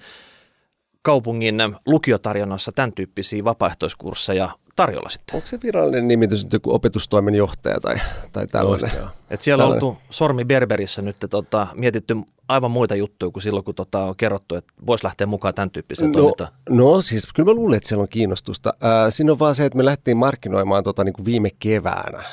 kaupungin 1.02 1.56
lukiotarjonnassa 1.86 2.72
tämän 2.72 2.94
tyyppisiä 2.94 3.44
vapaaehtoiskursseja 3.44 4.50
tarjolla 4.76 5.10
sitten? 5.10 5.36
Onko 5.36 5.48
se 5.48 5.60
virallinen 5.64 6.08
nimitys 6.08 6.44
nyt 6.44 6.54
joku 6.54 6.74
opetustoimen 6.74 7.36
johtaja 7.36 7.80
tai, 7.80 7.96
tai 8.32 8.48
tällainen? 8.48 8.90
Just 8.90 9.00
joo. 9.02 9.10
Et 9.30 9.42
siellä 9.42 9.64
on 9.64 9.68
Tällainen. 9.72 9.88
oltu 9.90 10.02
sormi 10.10 10.46
Berberissä 10.46 11.02
nyt 11.02 11.16
tota, 11.30 11.68
mietitty 11.76 12.16
aivan 12.48 12.72
muita 12.72 12.96
juttuja 12.96 13.32
kuin 13.32 13.44
silloin, 13.44 13.66
kun 13.66 13.76
tota, 13.76 14.00
on 14.00 14.16
kerrottu, 14.16 14.56
että 14.56 14.74
voisi 14.88 15.04
lähteä 15.04 15.28
mukaan 15.28 15.54
tämän 15.54 15.72
tyyppiseen 15.72 16.12
No, 16.12 16.20
toimintaan. 16.20 16.52
no 16.70 17.02
siis 17.02 17.28
kyllä 17.36 17.50
mä 17.50 17.54
luulen, 17.56 17.78
että 17.78 17.90
siellä 17.90 18.02
on 18.02 18.08
kiinnostusta. 18.10 18.74
Ää, 18.82 19.12
siinä 19.12 19.32
on 19.32 19.40
vaan 19.40 19.56
se, 19.56 19.66
että 19.66 19.78
me 19.78 19.86
lähdettiin 19.86 20.18
markkinoimaan 20.18 20.84
tota, 20.84 21.04
niin 21.04 21.14
kuin 21.14 21.26
viime 21.26 21.50
keväänä. 21.60 22.24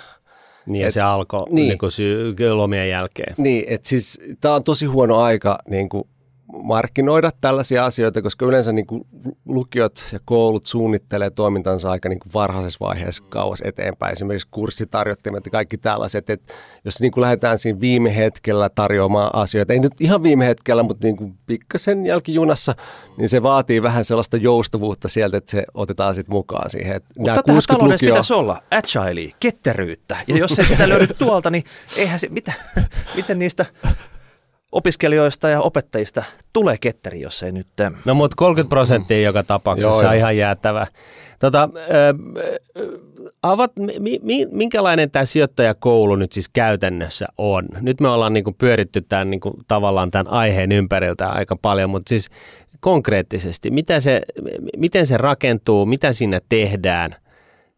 Niin, 0.67 0.87
Et- 0.87 0.95
se 0.95 1.01
alkoi 1.01 1.45
niin. 1.45 1.55
niin. 1.55 1.79
niin 1.83 1.91
sy- 1.91 2.55
lomien 2.55 2.89
jälkeen. 2.89 3.35
Niin, 3.39 3.65
että 3.69 3.89
siis 3.89 4.21
tämä 4.41 4.55
on 4.55 4.65
tosi 4.65 4.87
huono 4.87 5.21
aika 5.21 5.59
niin 5.69 5.89
kuin 5.89 6.05
markkinoida 6.63 7.31
tällaisia 7.41 7.85
asioita, 7.85 8.23
koska 8.23 8.47
yleensä 8.47 8.73
niin 8.73 8.87
kuin 8.87 9.07
lukiot 9.45 10.05
ja 10.13 10.19
koulut 10.25 10.67
suunnittelee 10.67 11.31
toimintansa 11.31 11.91
aika 11.91 12.09
niin 12.09 12.19
kuin 12.19 12.33
varhaisessa 12.33 12.79
vaiheessa 12.81 13.25
kauas 13.29 13.63
eteenpäin. 13.65 14.13
Esimerkiksi 14.13 14.49
kurssitarjottimet 14.51 15.45
ja 15.45 15.51
kaikki 15.51 15.79
tällaiset, 15.79 16.31
että 16.31 16.55
jos 16.85 17.01
niin 17.01 17.13
kuin 17.13 17.23
lähdetään 17.23 17.59
siinä 17.59 17.81
viime 17.81 18.17
hetkellä 18.17 18.69
tarjoamaan 18.69 19.31
asioita, 19.33 19.73
ei 19.73 19.81
nyt 19.81 20.01
ihan 20.01 20.23
viime 20.23 20.47
hetkellä, 20.47 20.83
mutta 20.83 21.07
niin 21.07 21.17
kuin 21.17 21.35
pikkasen 21.47 22.07
jälkijunassa, 22.07 22.75
niin 23.17 23.29
se 23.29 23.43
vaatii 23.43 23.83
vähän 23.83 24.05
sellaista 24.05 24.37
joustavuutta 24.37 25.09
sieltä, 25.09 25.37
että 25.37 25.51
se 25.51 25.65
otetaan 25.75 26.15
sitten 26.15 26.35
mukaan 26.35 26.71
siihen. 26.71 26.97
Että 26.97 27.09
nämä 27.19 27.35
Mutta 27.35 27.43
tähän 27.43 27.57
60 27.57 27.75
taloudessa 27.75 28.07
lukioa- 28.07 28.15
pitäisi 28.15 28.35
olla 28.35 28.63
agilea, 28.71 29.35
ketteryyttä. 29.41 30.17
Ja 30.27 30.39
jos 30.39 30.59
ei 30.59 30.67
sitä 30.67 30.89
löydy 30.89 31.07
tuolta, 31.07 31.51
niin 31.51 31.65
eihän 31.97 32.21
se, 32.21 32.29
mitä, 32.29 32.53
miten 33.17 33.39
niistä 33.39 33.67
opiskelijoista 34.73 35.49
ja 35.49 35.61
opettajista 35.61 36.23
tulee 36.53 36.77
ketteri, 36.81 37.21
jos 37.21 37.43
ei 37.43 37.53
nyt... 37.53 37.67
äh, 37.81 37.93
No 38.05 38.15
mutta 38.15 38.35
30 38.37 38.69
prosenttia 38.69 39.21
joka 39.23 39.43
tapauksessa 39.43 39.89
Joo, 39.89 39.99
on 39.99 40.05
joo. 40.05 40.13
ihan 40.13 40.37
jäätävä. 40.37 40.87
Tota, 41.39 41.69
ö, 41.77 42.15
avat, 43.43 43.73
mi, 43.99 44.21
mi, 44.23 44.47
minkälainen 44.51 45.11
tämä 45.11 45.25
sijoittajakoulu 45.25 46.17
nyt 46.17 46.33
siis 46.33 46.49
käytännössä 46.49 47.27
on? 47.39 47.69
Nyt 47.81 48.01
me 48.01 48.09
ollaan 48.09 48.33
niinku 48.33 48.53
pyöritty 48.53 49.01
tämän, 49.01 49.31
niinku, 49.31 49.55
tavallaan 49.69 50.11
tämän 50.11 50.29
aiheen 50.29 50.73
ympäriltä 50.73 51.29
aika 51.29 51.57
paljon, 51.57 51.91
mutta 51.91 52.09
siis 52.09 52.29
konkreettisesti, 52.81 53.71
mitä 53.71 54.01
se, 54.01 54.23
miten 54.77 55.07
se 55.07 55.17
rakentuu, 55.17 55.87
mitä 55.87 56.13
siinä 56.13 56.39
tehdään 56.49 57.15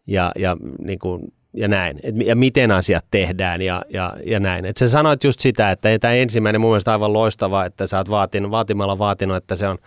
ja, 0.06 0.32
ja, 0.36 0.56
niinku, 0.84 1.20
ja 1.54 1.68
näin, 1.68 2.00
et, 2.02 2.14
ja 2.24 2.36
miten 2.36 2.70
asiat 2.70 3.04
tehdään 3.10 3.62
ja, 3.62 3.84
ja, 3.88 4.16
ja 4.26 4.40
näin. 4.40 4.64
Et 4.64 4.76
sä 4.76 4.88
sanoit 4.88 5.24
just 5.24 5.40
sitä, 5.40 5.70
että 5.70 5.98
tämä 5.98 6.14
ensimmäinen 6.14 6.60
mun 6.60 6.70
mielestä 6.70 6.92
aivan 6.92 7.12
loistava, 7.12 7.64
että 7.64 7.86
sä 7.86 7.98
oot 7.98 8.10
vaatinut, 8.10 8.50
vaatimalla 8.50 8.98
vaatinut, 8.98 9.36
että 9.36 9.56
se 9.56 9.68
on, 9.68 9.78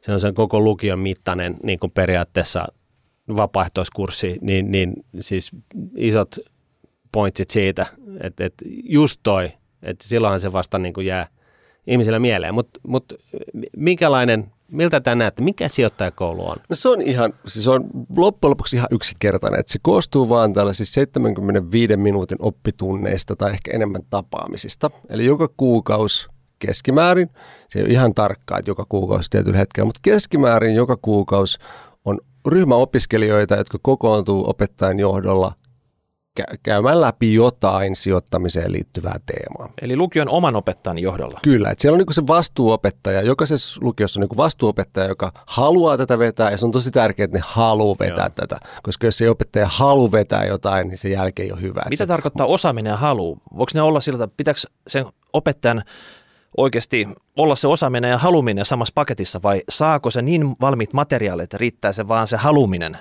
se 0.00 0.12
on 0.12 0.20
sen 0.20 0.34
koko 0.34 0.60
lukion 0.60 0.98
mittainen 0.98 1.56
niin 1.62 1.78
kuin 1.78 1.92
periaatteessa 1.92 2.66
vapaaehtoiskurssi, 3.36 4.38
niin, 4.40 4.70
niin 4.70 4.92
siis 5.20 5.50
isot 5.96 6.36
pointsit 7.12 7.50
siitä, 7.50 7.86
että, 8.20 8.44
että 8.44 8.64
just 8.84 9.20
toi, 9.22 9.52
että 9.82 10.08
silloinhan 10.08 10.40
se 10.40 10.52
vasta 10.52 10.78
niin 10.78 10.94
kuin 10.94 11.06
jää 11.06 11.26
ihmisillä 11.86 12.18
mieleen. 12.18 12.54
Mutta 12.54 12.80
mut, 12.86 13.12
minkälainen, 13.76 14.52
miltä 14.68 15.00
tämä 15.00 15.14
näette, 15.14 15.42
mikä 15.42 15.68
sijoittajakoulu 15.68 16.48
on? 16.48 16.56
No 16.68 16.76
se 16.76 16.88
on 16.88 17.02
ihan, 17.02 17.32
siis 17.46 17.68
on 17.68 17.84
loppujen 18.16 18.50
lopuksi 18.50 18.76
ihan 18.76 18.88
yksinkertainen, 18.90 19.60
että 19.60 19.72
se 19.72 19.78
koostuu 19.82 20.28
vaan 20.28 20.52
tällaisista 20.52 20.94
75 20.94 21.96
minuutin 21.96 22.38
oppitunneista 22.40 23.36
tai 23.36 23.50
ehkä 23.50 23.70
enemmän 23.74 24.02
tapaamisista. 24.10 24.90
Eli 25.08 25.24
joka 25.24 25.48
kuukausi 25.56 26.28
keskimäärin, 26.58 27.30
se 27.68 27.82
ole 27.82 27.88
ihan 27.88 28.14
tarkkaa, 28.14 28.58
että 28.58 28.70
joka 28.70 28.86
kuukausi 28.88 29.30
tietyllä 29.30 29.58
hetkellä, 29.58 29.86
mutta 29.86 30.00
keskimäärin 30.02 30.74
joka 30.74 30.96
kuukausi 31.02 31.58
on 32.04 32.18
ryhmä 32.46 32.74
opiskelijoita, 32.74 33.54
jotka 33.54 33.78
kokoontuu 33.82 34.50
opettajan 34.50 34.98
johdolla 34.98 35.52
käymään 36.62 37.00
läpi 37.00 37.34
jotain 37.34 37.96
sijoittamiseen 37.96 38.72
liittyvää 38.72 39.20
teemaa. 39.26 39.72
Eli 39.82 39.96
lukion 39.96 40.28
oman 40.28 40.56
opettajan 40.56 40.98
johdolla. 40.98 41.40
Kyllä, 41.42 41.70
että 41.70 41.82
siellä 41.82 41.94
on 41.94 41.98
niinku 41.98 42.12
se 42.12 42.26
vastuuopettaja, 42.26 43.22
jokaisessa 43.22 43.80
lukiossa 43.82 44.20
on 44.20 44.22
niinku 44.22 44.36
vastuuopettaja, 44.36 45.08
joka 45.08 45.32
haluaa 45.46 45.96
tätä 45.96 46.18
vetää 46.18 46.50
ja 46.50 46.56
se 46.56 46.66
on 46.66 46.72
tosi 46.72 46.90
tärkeää, 46.90 47.24
että 47.24 47.38
ne 47.38 47.44
haluaa 47.46 47.96
vetää 48.00 48.26
Joo. 48.26 48.46
tätä, 48.46 48.58
koska 48.82 49.06
jos 49.06 49.20
ei 49.20 49.28
opettaja 49.28 49.66
halua 49.66 50.12
vetää 50.12 50.44
jotain, 50.44 50.88
niin 50.88 50.98
se 50.98 51.08
jälkeen 51.08 51.46
ei 51.46 51.52
ole 51.52 51.60
hyvä. 51.62 51.82
Mitä 51.90 52.04
se, 52.04 52.06
tarkoittaa 52.06 52.46
osaaminen 52.46 52.90
ja 52.90 52.96
halu? 52.96 53.38
Voiko 53.56 53.70
ne 53.74 53.82
olla 53.82 54.00
sillä, 54.00 54.24
että 54.24 54.36
pitääkö 54.36 54.60
sen 54.88 55.06
opettajan 55.32 55.82
oikeasti 56.56 57.08
olla 57.36 57.56
se 57.56 57.66
osaaminen 57.66 58.10
ja 58.10 58.18
haluminen 58.18 58.64
samassa 58.64 58.92
paketissa 58.94 59.42
vai 59.42 59.62
saako 59.68 60.10
se 60.10 60.22
niin 60.22 60.56
valmiit 60.60 60.92
materiaalit, 60.92 61.44
että 61.44 61.58
riittää 61.58 61.92
se 61.92 62.08
vaan 62.08 62.26
se 62.26 62.36
haluminen? 62.36 62.98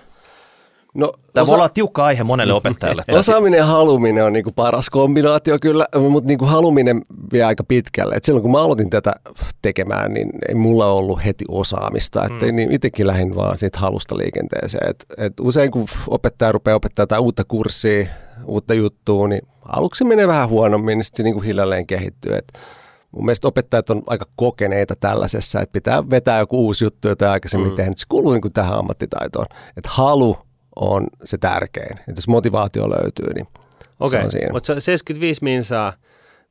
No, 0.96 1.14
Tämä 1.34 1.44
osa... 1.44 1.52
voi 1.52 1.58
olla 1.58 1.70
tiukka 1.70 2.06
aihe 2.06 2.24
monelle 2.24 2.54
opettajalle. 2.54 3.04
Osaaminen 3.20 3.58
ja 3.58 3.66
haluminen 3.66 4.26
on 4.26 4.34
niinku 4.34 4.52
paras 4.52 4.90
kombinaatio 4.90 5.58
kyllä, 5.62 5.86
mutta 6.10 6.28
niinku 6.28 6.46
haluminen 6.46 7.02
vie 7.34 7.44
aika 7.44 7.64
pitkälle. 7.64 8.16
Et 8.16 8.24
silloin 8.24 8.42
kun 8.42 8.52
mä 8.52 8.62
aloitin 8.62 8.90
tätä 8.90 9.14
tekemään, 9.62 10.14
niin 10.14 10.30
ei 10.50 10.56
mulla 10.56 10.92
ollut 10.92 11.26
heti 11.26 11.46
osaamista. 11.48 12.26
Et 12.26 12.32
mm. 12.32 12.56
niin 12.56 12.72
itsekin 12.72 13.08
lähdin 13.08 13.36
vaan 13.36 13.58
siitä 13.58 13.80
halusta 13.80 14.18
liikenteeseen. 14.18 14.90
Et, 14.90 15.06
et 15.18 15.34
usein 15.40 15.72
kun 15.72 15.86
opettaja 16.08 16.52
rupeaa 16.52 16.76
opettaa 16.76 17.08
tai 17.08 17.20
uutta 17.20 17.44
kurssia, 17.48 18.08
uutta 18.46 18.74
juttua, 18.74 19.28
niin 19.28 19.42
aluksi 19.66 20.04
menee 20.04 20.28
vähän 20.28 20.50
huonommin, 20.50 20.98
niin 20.98 21.04
sitten 21.04 21.18
se 21.18 21.24
niinku 21.24 21.42
hiljalleen 21.42 21.88
kehittyy. 21.88 22.36
Et 22.36 22.54
mun 23.12 23.26
mielestä 23.26 23.48
opettajat 23.48 23.90
on 23.90 24.04
aika 24.08 24.26
kokeneita 24.36 24.96
tällaisessa, 24.96 25.62
että 25.62 25.74
pitää 25.74 26.10
vetää 26.10 26.40
joku 26.40 26.66
uusi 26.66 26.86
juttu, 26.86 27.08
jota 27.08 27.32
aikaisemmin 27.32 27.70
mm. 27.70 27.76
tehnyt. 27.76 27.98
Se 27.98 28.06
kuuluu 28.10 28.32
niin 28.32 28.42
kuin 28.42 28.54
tähän 28.54 28.78
ammattitaitoon. 28.78 29.46
Että 29.78 29.90
halu 29.94 30.38
on 30.76 31.08
se 31.24 31.38
tärkein. 31.38 31.98
Että 32.00 32.16
jos 32.16 32.28
motivaatio 32.28 32.90
löytyy, 32.90 33.34
niin 33.34 33.48
Okei, 34.00 34.26
okay. 34.26 34.52
mutta 34.52 34.80
75 34.80 35.44
minsaa 35.44 35.94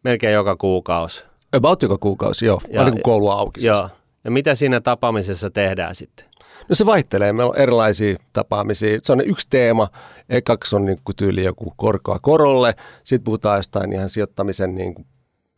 melkein 0.04 0.34
joka 0.34 0.56
kuukausi. 0.56 1.24
About 1.52 1.82
joka 1.82 1.98
kuukausi, 1.98 2.46
joo. 2.46 2.60
Ja, 2.68 2.80
aina 2.80 2.92
kun 2.92 3.02
koulu 3.02 3.30
auki. 3.30 3.66
Joo. 3.66 3.88
Ja 4.24 4.30
mitä 4.30 4.54
siinä 4.54 4.80
tapaamisessa 4.80 5.50
tehdään 5.50 5.94
sitten? 5.94 6.26
No 6.68 6.74
se 6.74 6.86
vaihtelee. 6.86 7.32
Meillä 7.32 7.50
on 7.50 7.58
erilaisia 7.58 8.16
tapaamisia. 8.32 8.98
Se 9.02 9.12
on 9.12 9.20
yksi 9.20 9.46
teema. 9.50 9.88
Ekaksi 10.28 10.76
on 10.76 10.84
niin 10.84 10.98
kuin 11.04 11.16
tyyli 11.16 11.44
joku 11.44 11.72
korkoa 11.76 12.18
korolle. 12.18 12.74
Sitten 13.04 13.24
puhutaan 13.24 13.58
jostain 13.58 13.92
ihan 13.92 14.08
sijoittamisen 14.08 14.74
niin 14.74 14.94
kuin 14.94 15.06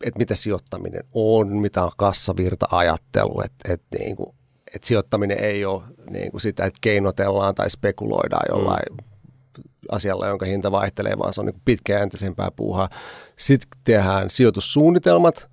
että 0.05 0.19
mitä 0.19 0.35
sijoittaminen 0.35 1.05
on, 1.13 1.57
mitä 1.57 1.85
on 1.85 1.91
kassavirta-ajattelu, 1.97 3.43
että, 3.45 3.73
että, 3.73 3.99
niin 3.99 4.17
kuin, 4.17 4.35
että 4.75 4.89
sijoittaminen 4.89 5.39
ei 5.39 5.65
ole 5.65 5.83
niin 6.11 6.31
kuin 6.31 6.41
sitä, 6.41 6.65
että 6.65 6.79
keinotellaan 6.81 7.55
tai 7.55 7.71
spekuloidaan 7.71 8.47
jollain 8.49 8.85
mm. 8.91 8.97
asialla, 9.93 10.27
jonka 10.27 10.47
hinta 10.47 10.73
vaihtelee, 10.73 11.19
vaan 11.19 11.33
se 11.33 11.41
on 11.41 11.47
niin 11.47 11.63
pitkäjänteisempää 11.65 12.51
puuhaa. 12.57 12.89
Sitten 13.37 13.81
tehdään 13.85 14.31
sijoitussuunnitelmat, 14.31 15.49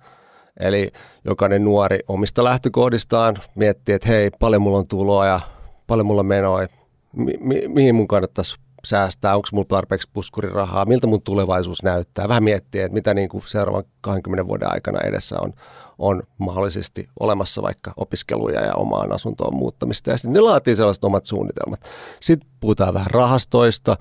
eli 0.60 0.90
jokainen 1.24 1.64
nuori 1.64 1.98
omista 2.08 2.44
lähtökohdistaan 2.44 3.36
miettii, 3.54 3.94
että 3.94 4.08
hei, 4.08 4.30
paljon 4.30 4.62
mulla 4.62 4.78
on 4.78 4.88
tuloa 4.88 5.26
ja 5.26 5.40
paljon 5.86 6.06
mulla 6.06 6.20
on 6.20 6.26
menoja, 6.26 6.68
mi- 7.16 7.38
mi- 7.40 7.68
mihin 7.68 7.94
mun 7.94 8.08
kannattaisi 8.08 8.56
säästää, 8.84 9.36
onko 9.36 9.48
mulla 9.52 9.66
tarpeeksi 9.68 10.08
puskurirahaa, 10.12 10.84
miltä 10.84 11.06
mun 11.06 11.22
tulevaisuus 11.22 11.82
näyttää. 11.82 12.28
Vähän 12.28 12.44
miettiä, 12.44 12.84
että 12.84 12.94
mitä 12.94 13.14
niin 13.14 13.28
kuin 13.28 13.44
seuraavan 13.46 13.84
20 14.00 14.46
vuoden 14.48 14.70
aikana 14.70 14.98
edessä 15.00 15.36
on, 15.40 15.52
on 15.98 16.22
mahdollisesti 16.38 17.08
olemassa 17.20 17.62
vaikka 17.62 17.92
opiskeluja 17.96 18.60
ja 18.60 18.74
omaan 18.74 19.12
asuntoon 19.12 19.56
muuttamista. 19.56 20.10
Ja 20.10 20.18
sitten 20.18 20.32
ne 20.32 20.40
laatii 20.40 20.76
sellaiset 20.76 21.04
omat 21.04 21.24
suunnitelmat. 21.24 21.80
Sitten 22.20 22.50
puhutaan 22.60 22.94
vähän 22.94 23.10
rahastoista. 23.10 23.96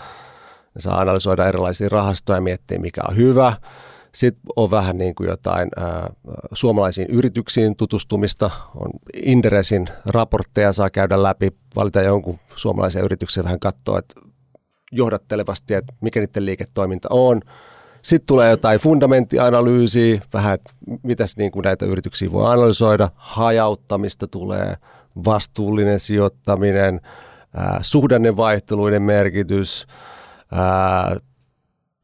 Ne 0.76 0.82
saa 0.82 1.02
analysoida 1.02 1.48
erilaisia 1.48 1.90
rahastoja 1.90 2.38
ja 2.38 2.42
miettiä, 2.42 2.80
mikä 2.80 3.02
on 3.10 3.16
hyvä. 3.16 3.54
Sitten 4.16 4.44
on 4.56 4.72
vähän 4.72 4.98
niin 4.98 5.16
kuin 5.16 5.30
jotain 5.30 5.70
ää, 5.76 6.10
suomalaisiin 6.54 7.08
yrityksiin 7.10 7.76
tutustumista. 7.76 8.52
On 8.76 8.90
Inderesin 9.14 9.88
raportteja 10.06 10.74
saa 10.74 10.90
käydä 10.90 11.24
läpi, 11.24 11.52
valita 11.76 12.02
jonkun 12.02 12.40
suomalaisen 12.56 13.04
yrityksen 13.04 13.44
vähän 13.44 13.60
katsoa, 13.60 14.00
että 14.00 14.33
johdattelevasti, 14.94 15.74
että 15.74 15.94
mikä 16.02 16.20
niiden 16.20 16.46
liiketoiminta 16.46 17.08
on. 17.12 17.41
Sitten 18.02 18.28
tulee 18.28 18.50
jotain 18.50 18.80
fundamenttianalyysiä, 18.80 20.22
vähän, 20.34 20.54
että 20.54 20.72
mitäs 21.04 21.38
niin 21.38 21.52
kuin 21.52 21.64
näitä 21.64 21.86
yrityksiä 21.86 22.32
voi 22.32 22.46
analysoida, 22.46 23.10
hajauttamista 23.16 24.28
tulee, 24.28 24.76
vastuullinen 25.26 26.00
sijoittaminen, 26.00 27.02
ää, 27.56 27.80
suhdannevaihteluiden 27.82 29.02
merkitys, 29.02 29.88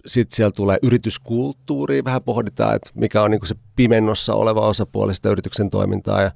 sitten 0.05 0.35
siellä 0.35 0.51
tulee 0.51 0.77
yrityskulttuuri, 0.81 2.03
vähän 2.03 2.23
pohditaan, 2.23 2.75
että 2.75 2.89
mikä 2.95 3.21
on 3.21 3.31
niin 3.31 3.39
kuin 3.39 3.47
se 3.47 3.55
pimennossa 3.75 4.33
oleva 4.33 4.61
osapuoli 4.67 5.15
sitä 5.15 5.29
yrityksen 5.29 5.69
toimintaa 5.69 6.21
ja 6.21 6.31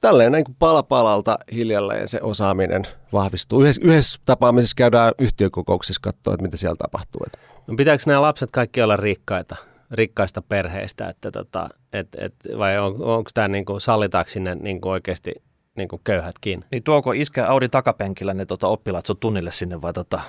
tälleen 0.00 0.32
niin 0.32 0.44
kuin 0.44 0.56
pala 0.58 0.82
palalta 0.82 1.38
hiljalleen 1.52 2.08
se 2.08 2.20
osaaminen 2.22 2.82
vahvistuu. 3.12 3.62
Yhdessä, 3.62 3.82
yhdessä 3.84 4.20
tapaamisessa 4.24 4.74
käydään 4.76 5.12
yhtiökokouksissa 5.18 6.00
katsoa, 6.02 6.34
että 6.34 6.42
mitä 6.42 6.56
siellä 6.56 6.76
tapahtuu. 6.76 7.20
No 7.66 7.74
pitääkö 7.76 8.02
nämä 8.06 8.22
lapset 8.22 8.50
kaikki 8.50 8.82
olla 8.82 8.96
rikkaita, 8.96 9.56
rikkaista 9.90 10.42
perheistä, 10.42 11.08
että 11.08 11.30
tota, 11.30 11.68
et, 11.92 12.08
et, 12.18 12.34
vai 12.58 12.78
on, 12.78 13.02
onko 13.02 13.30
tämä 13.34 13.48
niin 13.48 13.64
kuin, 13.64 13.80
sallitaanko 13.80 14.28
sinne 14.28 14.54
niin 14.54 14.80
kuin 14.80 14.92
oikeasti 14.92 15.34
niin 15.76 15.88
kuin 15.88 16.00
köyhätkin? 16.04 16.64
Niin 16.70 16.82
tuoko 16.82 17.12
iskä 17.12 17.46
Audi 17.46 17.68
takapenkillä 17.68 18.34
ne 18.34 18.46
tota, 18.46 18.68
oppilaat 18.68 19.06
sun 19.06 19.16
tunnille 19.16 19.52
sinne 19.52 19.82
vai 19.82 19.92
tota, 19.92 20.20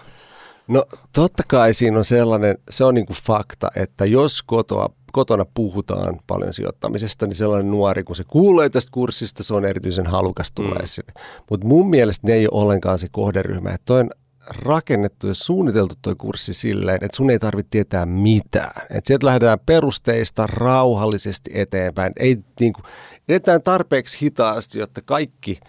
No 0.67 0.85
totta 1.13 1.43
kai 1.47 1.73
siinä 1.73 1.97
on 1.97 2.05
sellainen, 2.05 2.57
se 2.69 2.83
on 2.83 2.95
niin 2.95 3.05
kuin 3.05 3.17
fakta, 3.23 3.67
että 3.75 4.05
jos 4.05 4.43
kotoa, 4.43 4.89
kotona 5.11 5.45
puhutaan 5.53 6.19
paljon 6.27 6.53
sijoittamisesta, 6.53 7.27
niin 7.27 7.35
sellainen 7.35 7.71
nuori, 7.71 8.03
kun 8.03 8.15
se 8.15 8.23
kuulee 8.27 8.69
tästä 8.69 8.89
kurssista, 8.93 9.43
se 9.43 9.53
on 9.53 9.65
erityisen 9.65 10.07
halukas 10.07 10.51
tulee 10.51 10.79
mm. 10.79 10.85
sinne. 10.85 11.13
Mutta 11.49 11.67
mun 11.67 11.89
mielestä 11.89 12.27
ne 12.27 12.33
ei 12.33 12.47
ole 12.47 12.61
ollenkaan 12.61 12.99
se 12.99 13.07
kohderyhmä. 13.11 13.69
Että 13.69 13.85
toi 13.85 13.99
on 13.99 14.09
rakennettu 14.49 15.27
ja 15.27 15.33
suunniteltu 15.33 15.95
tuo 16.01 16.15
kurssi 16.17 16.53
silleen, 16.53 16.99
että 17.03 17.17
sun 17.17 17.29
ei 17.29 17.39
tarvitse 17.39 17.69
tietää 17.69 18.05
mitään. 18.05 18.81
Että 18.89 19.07
sieltä 19.07 19.25
lähdetään 19.25 19.59
perusteista 19.65 20.47
rauhallisesti 20.47 21.51
eteenpäin. 21.53 22.13
Ei 22.19 22.37
niin 22.59 22.73
kuin, 22.73 22.85
edetään 23.29 23.61
tarpeeksi 23.61 24.17
hitaasti, 24.21 24.79
jotta 24.79 25.01
kaikki 25.05 25.59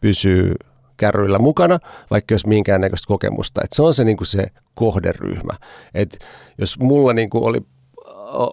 pysyy 0.00 0.54
kärryillä 0.96 1.38
mukana, 1.38 1.78
vaikka 2.10 2.34
jos 2.34 2.46
minkäännäköistä 2.46 3.06
kokemusta. 3.06 3.60
Et 3.64 3.72
se 3.72 3.82
on 3.82 3.94
se, 3.94 4.04
niin 4.04 4.16
kuin 4.16 4.26
se 4.26 4.46
kohderyhmä. 4.74 5.52
Et 5.94 6.18
jos 6.58 6.78
mulla 6.78 7.12
niin 7.12 7.30
kuin 7.30 7.44
oli 7.44 7.60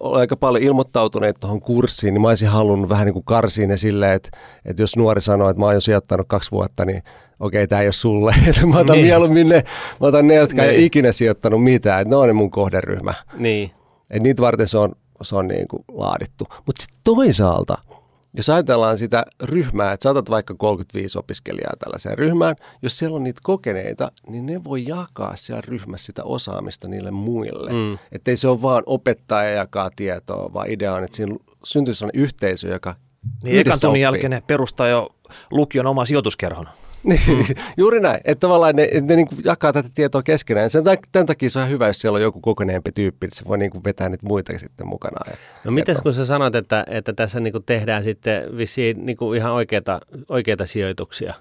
aika 0.02 0.38
paljon 0.38 0.64
ilmoittautuneet 0.64 1.36
tuohon 1.40 1.62
kurssiin, 1.62 2.14
niin 2.14 2.22
mä 2.22 2.28
olisin 2.28 2.48
halunnut 2.48 2.90
vähän 2.90 3.06
niin 3.06 3.14
kuin 3.14 3.26
karsia 3.26 3.68
ne 3.68 3.78
silleen, 3.78 4.14
että, 4.14 4.30
että 4.66 4.82
jos 4.82 4.96
nuori 4.96 5.22
sanoo, 5.22 5.50
että 5.50 5.60
mä 5.60 5.66
oon 5.66 5.74
jo 5.74 5.82
sijoittanut 5.82 6.28
kaksi 6.28 6.52
vuotta, 6.52 6.86
niin 6.86 7.04
okei, 7.40 7.68
tämä 7.68 7.82
ei 7.82 7.88
ole 7.88 7.94
sulle. 7.94 8.36
mä 8.74 8.80
otan 8.80 8.96
niin. 8.96 9.06
mieluummin 9.06 9.50
ne, 9.50 9.64
mä 10.02 10.08
otan 10.08 10.28
ne, 10.28 10.36
jotka 10.36 10.62
niin. 10.62 10.72
ei 10.72 10.86
ikinä 10.86 11.12
sijoittanut 11.12 11.64
mitään, 11.64 12.02
että 12.02 12.10
ne 12.10 12.16
on 12.16 12.28
ne 12.28 12.34
mun 12.34 12.52
kohderyhmä. 12.52 13.14
Niin. 13.38 13.72
Et 14.12 14.24
niitä 14.24 14.42
varten 14.42 14.68
se 14.68 14.78
on, 14.78 14.92
se 15.22 15.36
on 15.36 15.48
niin 15.48 15.68
kuin 15.68 15.84
laadittu. 15.88 16.46
Mutta 16.66 16.82
sitten 16.82 17.00
toisaalta– 17.04 17.78
jos 18.34 18.50
ajatellaan 18.50 18.98
sitä 18.98 19.26
ryhmää, 19.44 19.94
että 19.94 20.04
saatat 20.04 20.30
vaikka 20.30 20.56
35 20.58 21.20
opiskelijaa 21.20 21.74
tällaiseen 21.80 22.18
ryhmään, 22.18 22.56
jos 22.82 23.00
siellä 23.00 23.16
on 23.16 23.24
niitä 23.24 23.40
kokeneita, 23.44 24.12
niin 24.28 24.46
ne 24.46 24.64
voi 24.64 24.86
jakaa 24.88 25.36
siellä 25.36 25.62
ryhmässä 25.68 26.06
sitä 26.06 26.24
osaamista 26.24 26.88
niille 26.88 27.12
muille. 27.12 27.72
Mm. 27.72 27.98
Että 28.12 28.32
ei 28.32 28.38
se 28.38 28.48
ole 28.48 28.62
vaan 28.62 28.84
opettaja 28.86 29.50
jakaa 29.50 29.90
tietoa, 29.96 30.54
vaan 30.54 30.70
idea 30.70 30.94
on, 30.94 31.04
että 31.04 31.18
siinä 31.18 31.36
syntyy 31.64 31.94
sellainen 31.94 32.22
yhteisö, 32.22 32.68
joka 32.68 32.96
Niin 33.44 33.60
ekan 33.60 33.80
tunnin 33.82 34.02
jälkeen 34.02 34.32
ne 34.32 34.44
perustaa 34.48 34.88
jo 34.88 35.10
lukion 35.52 35.88
oma 35.88 36.06
sijoituskerhon. 36.06 36.68
Niin, 37.04 37.20
mm. 37.28 37.56
juuri 37.78 38.00
näin. 38.00 38.22
Että 38.26 38.40
tavallaan 38.40 38.76
ne, 38.76 38.90
ne 39.02 39.16
niin 39.16 39.28
kuin 39.28 39.42
jakaa 39.46 39.74
tätä 39.74 39.90
tietoa 39.96 40.24
keskenään. 40.24 40.70
Sen, 40.70 40.84
tämän 41.12 41.26
takia 41.26 41.50
se 41.50 41.60
on 41.60 41.70
hyvä, 41.70 41.88
jos 41.88 42.00
siellä 42.02 42.16
on 42.16 42.22
joku 42.22 42.42
kokoneempi 42.42 42.92
tyyppi, 42.92 43.26
että 43.26 43.38
se 43.38 43.46
voi 43.48 43.58
niin 43.58 43.72
kuin 43.72 43.84
vetää 43.84 44.10
niitä 44.10 44.26
muita 44.26 44.58
sitten 44.58 44.88
mukana. 44.88 45.18
no 45.64 45.72
miten 45.72 45.96
kun 46.04 46.14
sä 46.14 46.26
sanoit, 46.26 46.56
että, 46.56 46.86
että 46.90 47.14
tässä 47.14 47.40
niin 47.40 47.52
kuin 47.52 47.64
tehdään 47.64 48.04
sitten 48.04 48.58
vissiin 48.58 49.06
niin 49.06 49.18
kuin 49.18 49.38
ihan 49.38 49.52
oikeita, 49.52 50.00
oikeita 50.30 50.68
sijoituksia, 50.68 51.34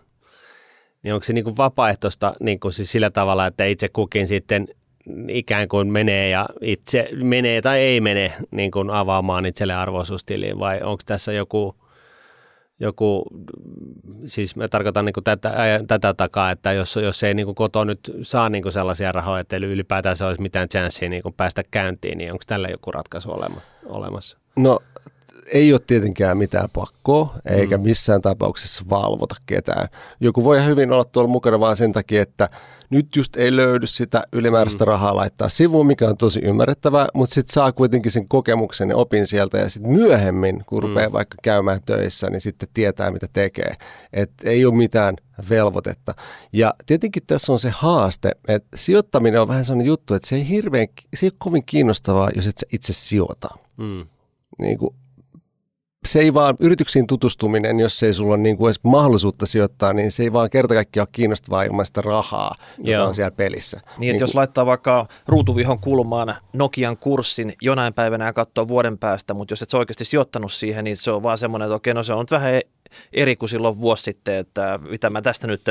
niin 1.03 1.15
onko 1.15 1.25
se 1.25 1.33
niin 1.33 1.45
kuin 1.45 1.57
vapaaehtoista 1.57 2.35
niin 2.41 2.61
kuin 2.61 2.73
siis 2.73 2.93
sillä 2.93 3.11
tavalla, 3.11 3.47
että 3.47 3.65
itse 3.65 3.89
kukin 3.89 4.27
sitten 4.27 4.69
ikään 5.29 5.69
kuin 5.69 5.93
menee 5.93 6.31
ja 6.31 6.49
itse 6.61 7.09
menee 7.23 7.63
tai 7.63 7.79
ei 7.79 8.01
mene 8.01 8.33
niin 8.51 8.71
kuin 8.71 8.91
avaamaan 8.91 9.47
itselle 9.47 9.75
arvoisuustiliin 9.75 10.59
vai 10.59 10.81
onko 10.83 11.03
tässä 11.07 11.33
joku– 11.33 11.75
joku, 12.81 13.27
siis 14.25 14.57
mä 14.57 14.69
tarkoitan 14.69 15.05
niin 15.05 15.25
tätä, 15.25 15.53
tätä 15.87 16.15
takaa, 16.15 16.51
että 16.51 16.73
jos, 16.73 16.97
jos 16.97 17.23
ei 17.23 17.35
niin 17.35 17.55
koto 17.55 17.85
nyt 17.85 18.13
saa 18.23 18.49
niin 18.49 18.73
sellaisia 18.73 19.13
rahoja, 19.13 19.41
että 19.41 19.57
ylipäätään 19.57 20.17
se 20.17 20.25
olisi 20.25 20.43
mitään 20.43 20.69
chanssiä 20.69 21.09
niin 21.09 21.23
päästä 21.37 21.63
käyntiin, 21.71 22.19
niin 22.19 22.33
onko 22.33 22.45
tällä 22.47 22.69
joku 22.69 22.93
ratkaisu 22.93 23.31
olemassa? 23.87 24.39
No 24.57 24.79
ei 25.53 25.73
ole 25.73 25.81
tietenkään 25.87 26.39
mitään 26.39 26.69
pakkoa, 26.73 27.35
eikä 27.51 27.79
mm. 27.79 27.85
missään 27.85 28.23
tapauksessa 28.23 28.85
valvota 28.91 29.35
ketään. 29.47 29.89
Joku 30.21 30.45
voi 30.45 30.65
hyvin 30.65 30.93
olla 30.93 31.05
tuolla 31.05 31.31
mukana 31.31 31.61
vaan 31.61 31.77
sen 31.77 31.93
takia, 31.93 32.23
että 32.23 32.49
nyt 32.91 33.17
just 33.17 33.37
ei 33.37 33.57
löydy 33.57 33.87
sitä 33.87 34.25
ylimääräistä 34.33 34.85
mm. 34.85 34.89
rahaa 34.89 35.17
laittaa 35.17 35.49
sivuun, 35.49 35.87
mikä 35.87 36.09
on 36.09 36.17
tosi 36.17 36.41
ymmärrettävää, 36.43 37.09
mutta 37.15 37.35
sitten 37.35 37.53
saa 37.53 37.73
kuitenkin 37.73 38.13
sen 38.13 38.29
kokemuksen 38.29 38.89
ja 38.89 38.97
opin 38.97 39.27
sieltä 39.27 39.59
ja 39.59 39.69
sitten 39.69 39.93
myöhemmin, 39.93 40.65
kun 40.67 40.83
mm. 40.83 40.89
rupeaa 40.89 41.13
vaikka 41.13 41.37
käymään 41.43 41.81
töissä, 41.87 42.31
niin 42.31 42.41
sitten 42.41 42.69
tietää, 42.73 43.11
mitä 43.11 43.27
tekee. 43.33 43.77
Et 44.13 44.31
ei 44.45 44.65
ole 44.65 44.75
mitään 44.75 45.17
velvoitetta. 45.51 46.15
Ja 46.53 46.75
tietenkin 46.87 47.23
tässä 47.27 47.53
on 47.53 47.59
se 47.59 47.71
haaste, 47.71 48.33
että 48.49 48.77
sijoittaminen 48.77 49.41
on 49.41 49.49
vähän 49.49 49.65
sellainen 49.65 49.87
juttu, 49.87 50.15
että 50.15 50.29
se 50.29 50.37
ei 50.37 50.49
hirveän, 50.49 50.87
se 51.15 51.27
ei 51.27 51.31
ole 51.31 51.37
kovin 51.39 51.65
kiinnostavaa, 51.67 52.31
jos 52.37 52.47
et 52.47 52.59
sä 52.59 52.67
itse 52.73 52.93
sijoita. 52.93 53.49
Mm. 53.77 54.07
Niin 54.59 54.79
kuin 54.79 54.95
se 56.09 56.21
ei 56.21 56.35
vaan, 56.35 56.55
yrityksiin 56.61 57.07
tutustuminen, 57.07 57.81
jos 57.81 58.03
ei 58.03 58.15
sulla 58.15 58.35
ole 58.35 58.43
niin 58.43 58.57
kuin 58.57 58.69
edes 58.69 58.81
mahdollisuutta 58.83 59.47
sijoittaa, 59.47 59.93
niin 59.93 60.13
se 60.13 60.23
ei 60.23 60.33
vaan 60.33 60.51
kerta 60.51 60.75
kaikkiaan 60.75 61.03
ole 61.07 61.09
kiinnostavaa 61.13 61.63
ilman 61.63 61.87
sitä 61.87 62.01
rahaa, 62.01 62.55
joka 62.79 62.91
Joo. 62.91 63.09
on 63.09 63.15
siellä 63.15 63.31
pelissä. 63.31 63.77
Niin, 63.77 63.87
että 63.87 63.99
Niin 64.01 64.21
jos 64.21 64.35
laittaa 64.35 64.67
vaikka 64.67 65.07
ruutuvihon 65.27 65.79
kulmaan 65.79 66.35
Nokian 66.53 66.97
kurssin 66.97 67.53
jonain 67.63 67.95
päivänä 67.95 68.27
ja 68.27 68.33
katsoo 68.33 68.69
vuoden 68.69 68.99
päästä, 68.99 69.35
mutta 69.35 69.53
jos 69.53 69.63
et 69.63 69.71
sä 69.71 69.79
oikeasti 69.79 70.05
sijoittanut 70.05 70.53
siihen, 70.53 70.85
niin 70.85 70.97
se 70.97 71.11
on 71.11 71.23
vaan 71.23 71.39
semmoinen, 71.39 71.67
että 71.67 71.75
okei, 71.77 71.95
no 71.95 72.03
se 72.03 72.13
on 72.13 72.19
nyt 72.21 72.31
vähän 72.31 72.61
eri 73.13 73.37
kuin 73.37 73.49
silloin 73.49 73.81
vuosi 73.81 74.03
sitten, 74.03 74.35
että 74.35 74.79
mitä 74.91 75.11
mä 75.11 75.23
tästä 75.23 75.47
nyt, 75.47 75.63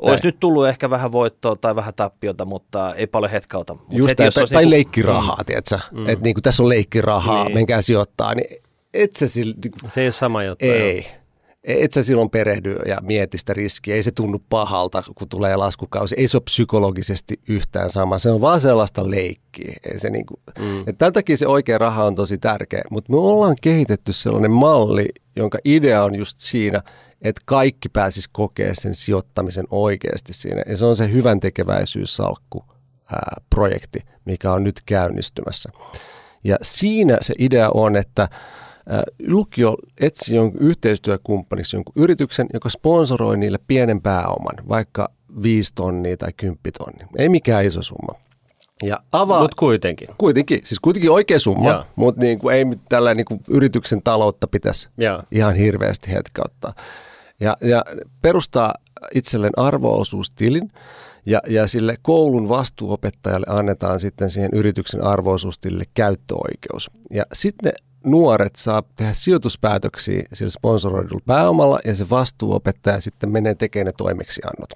olisi 0.00 0.24
nyt 0.24 0.40
tullut 0.40 0.68
ehkä 0.68 0.90
vähän 0.90 1.12
voittoa 1.12 1.56
tai 1.56 1.76
vähän 1.76 1.94
tappiota, 1.94 2.44
mutta 2.44 2.94
ei 2.94 3.06
paljon 3.06 3.30
hetkauta. 3.32 3.74
Mut 3.74 3.84
Just 3.90 4.08
heti, 4.08 4.16
tämä, 4.16 4.26
jos 4.26 4.34
tai, 4.34 4.46
tai 4.46 4.62
niinku- 4.62 4.70
leikkirahaa, 4.70 5.36
mm. 5.36 5.44
tiedätkö? 5.44 5.78
Mm. 5.92 6.08
Että 6.08 6.22
niin 6.22 6.34
kuin 6.34 6.42
tässä 6.42 6.62
on 6.62 6.68
leikkirahaa, 6.68 7.44
Niin. 7.44 7.54
menkää 7.54 7.80
sijoittaa, 7.80 8.34
niin 8.34 8.63
et 8.94 9.16
sä 9.16 9.28
sillä, 9.28 9.54
niin 9.64 9.90
Se 9.90 10.00
ei 10.00 10.06
ole 10.06 10.12
sama 10.12 10.44
juttu. 10.44 10.64
ei. 10.64 11.06
Et 11.64 11.92
sä 11.92 12.02
silloin 12.02 12.30
perehdy 12.30 12.76
ja 12.86 12.98
mieti 13.02 13.38
sitä 13.38 13.54
riskiä. 13.54 13.94
Ei 13.94 14.02
se 14.02 14.10
tunnu 14.10 14.42
pahalta, 14.48 15.02
kun 15.14 15.28
tulee 15.28 15.56
laskukausi. 15.56 16.14
Ei 16.18 16.28
se 16.28 16.36
ole 16.36 16.42
psykologisesti 16.44 17.40
yhtään 17.48 17.90
sama. 17.90 18.18
Se 18.18 18.30
on 18.30 18.40
vaan 18.40 18.60
sellaista 18.60 19.10
leikkiä. 19.10 19.74
Ei 19.92 20.00
se 20.00 20.10
niinku, 20.10 20.40
mm. 20.58 20.88
et 20.88 20.98
tämän 20.98 21.12
takia 21.12 21.36
se 21.36 21.46
oikea 21.46 21.78
raha 21.78 22.04
on 22.04 22.14
tosi 22.14 22.38
tärkeä. 22.38 22.82
Mutta 22.90 23.12
me 23.12 23.18
ollaan 23.18 23.56
kehitetty 23.60 24.12
sellainen 24.12 24.50
malli, 24.50 25.08
jonka 25.36 25.58
idea 25.64 26.04
on 26.04 26.14
just 26.14 26.40
siinä, 26.40 26.80
että 27.22 27.42
kaikki 27.44 27.88
pääsis 27.88 28.28
kokea 28.28 28.74
sen 28.74 28.94
sijoittamisen 28.94 29.66
oikeasti 29.70 30.32
siinä. 30.32 30.62
Ja 30.66 30.76
se 30.76 30.84
on 30.84 30.96
se 30.96 31.12
hyvän 31.12 31.40
tekeväisyyssalkku 31.40 32.64
ää, 33.12 33.36
projekti, 33.50 33.98
mikä 34.24 34.52
on 34.52 34.64
nyt 34.64 34.80
käynnistymässä. 34.86 35.70
Ja 36.44 36.56
siinä 36.62 37.18
se 37.20 37.34
idea 37.38 37.70
on, 37.74 37.96
että 37.96 38.28
lukio 39.26 39.76
etsii 40.00 40.36
jonkun 40.36 40.60
yhteistyökumppaniksi 40.60 41.76
jonkun 41.76 41.92
yrityksen, 41.96 42.46
joka 42.54 42.68
sponsoroi 42.68 43.36
niille 43.36 43.58
pienen 43.66 44.02
pääoman, 44.02 44.68
vaikka 44.68 45.08
5 45.42 45.72
tonnia 45.74 46.16
tai 46.16 46.32
10 46.36 46.58
tonnia. 46.78 47.06
Ei 47.18 47.28
mikään 47.28 47.64
iso 47.64 47.82
summa. 47.82 48.14
Ja 48.82 48.98
avaa... 49.12 49.40
Mutta 49.40 49.56
kuitenkin. 49.58 50.08
Kuitenkin, 50.18 50.60
siis 50.64 50.80
kuitenkin 50.80 51.10
oikea 51.10 51.38
summa, 51.38 51.86
mutta 51.96 52.20
niin 52.20 52.38
kuin, 52.38 52.56
ei 52.56 52.64
tällä 52.88 53.14
niin 53.14 53.24
kuin 53.24 53.40
yrityksen 53.48 54.02
taloutta 54.02 54.46
pitäisi 54.46 54.88
Joo. 54.98 55.22
ihan 55.32 55.54
hirveästi 55.54 56.10
hetkauttaa. 56.10 56.74
Ja, 57.40 57.56
ja 57.60 57.84
perustaa 58.22 58.74
itselleen 59.14 59.52
arvoosuustilin 59.56 60.72
ja, 61.26 61.40
ja 61.48 61.66
sille 61.66 61.96
koulun 62.02 62.48
vastuuopettajalle 62.48 63.46
annetaan 63.48 64.00
sitten 64.00 64.30
siihen 64.30 64.50
yrityksen 64.52 65.04
arvoosuustilille 65.04 65.84
käyttöoikeus. 65.94 66.90
Ja 67.10 67.24
sitten 67.32 67.72
nuoret 68.04 68.56
saa 68.56 68.82
tehdä 68.96 69.12
sijoituspäätöksiä 69.12 70.22
sillä 70.32 70.50
sponsoroidulla 70.50 71.22
pääomalla 71.26 71.78
ja 71.84 71.94
se 71.94 72.10
vastuuopettaja 72.10 73.00
sitten 73.00 73.30
menee 73.30 73.54
tekemään 73.54 73.86
ne 73.86 73.92
toimeksiannot. 73.96 74.70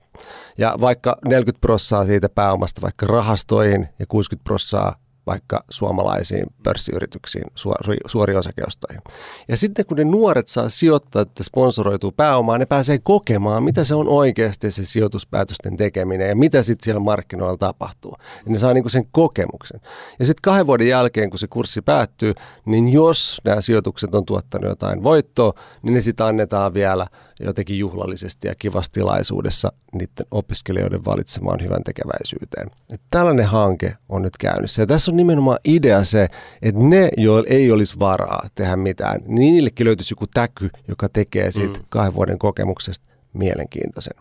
Ja 0.58 0.74
vaikka 0.80 1.16
40 1.28 1.60
prossaa 1.60 2.06
siitä 2.06 2.28
pääomasta 2.28 2.82
vaikka 2.82 3.06
rahastoihin 3.06 3.88
ja 3.98 4.06
60 4.06 4.44
prossaa 4.44 4.96
vaikka 5.28 5.64
suomalaisiin 5.70 6.46
pörssiyrityksiin, 6.62 7.44
suori, 7.54 7.96
suoriin 8.06 8.38
osakeostoihin. 8.38 9.02
Ja 9.48 9.56
sitten 9.56 9.86
kun 9.86 9.96
ne 9.96 10.04
nuoret 10.04 10.48
saa 10.48 10.68
sijoittaa 10.68 11.22
että 11.22 11.42
sponsoroituu 11.42 12.12
pääomaa, 12.12 12.58
ne 12.58 12.66
pääsee 12.66 12.98
kokemaan, 12.98 13.62
mitä 13.62 13.84
se 13.84 13.94
on 13.94 14.08
oikeasti 14.08 14.70
se 14.70 14.84
sijoituspäätösten 14.84 15.76
tekeminen 15.76 16.28
ja 16.28 16.36
mitä 16.36 16.62
sitten 16.62 16.84
siellä 16.84 17.00
markkinoilla 17.00 17.56
tapahtuu. 17.56 18.16
Ja 18.46 18.52
ne 18.52 18.58
saa 18.58 18.74
niinku 18.74 18.88
sen 18.88 19.06
kokemuksen. 19.12 19.80
Ja 20.18 20.26
sitten 20.26 20.42
kahden 20.42 20.66
vuoden 20.66 20.88
jälkeen, 20.88 21.30
kun 21.30 21.38
se 21.38 21.46
kurssi 21.46 21.82
päättyy, 21.82 22.34
niin 22.64 22.88
jos 22.88 23.40
nämä 23.44 23.60
sijoitukset 23.60 24.14
on 24.14 24.24
tuottanut 24.24 24.68
jotain 24.68 25.02
voittoa, 25.02 25.52
niin 25.82 25.94
ne 25.94 26.00
sitten 26.00 26.26
annetaan 26.26 26.74
vielä 26.74 27.06
jotenkin 27.40 27.78
juhlallisesti 27.78 28.48
ja 28.48 28.54
kivassa 28.54 28.92
tilaisuudessa 28.92 29.72
niiden 29.92 30.26
opiskelijoiden 30.30 31.04
valitsemaan 31.04 31.62
hyvän 31.62 31.84
tekeväisyyteen. 31.84 32.70
Et 32.90 33.00
tällainen 33.10 33.46
hanke 33.46 33.96
on 34.08 34.22
nyt 34.22 34.36
käynnissä. 34.36 34.82
Ja 34.82 34.86
tässä 34.86 35.10
on 35.10 35.16
nimenomaan 35.16 35.58
idea 35.64 36.04
se, 36.04 36.28
että 36.62 36.80
ne, 36.82 37.10
joilla 37.16 37.48
ei 37.50 37.72
olisi 37.72 38.00
varaa 38.00 38.48
tehdä 38.54 38.76
mitään, 38.76 39.20
niin 39.26 39.54
niillekin 39.54 39.86
löytyisi 39.86 40.12
joku 40.12 40.26
täky, 40.34 40.70
joka 40.88 41.08
tekee 41.08 41.52
siitä 41.52 41.78
mm. 41.78 41.84
kahden 41.88 42.14
vuoden 42.14 42.38
kokemuksesta 42.38 43.06
mielenkiintoisen. 43.32 44.14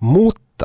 Mutta 0.00 0.64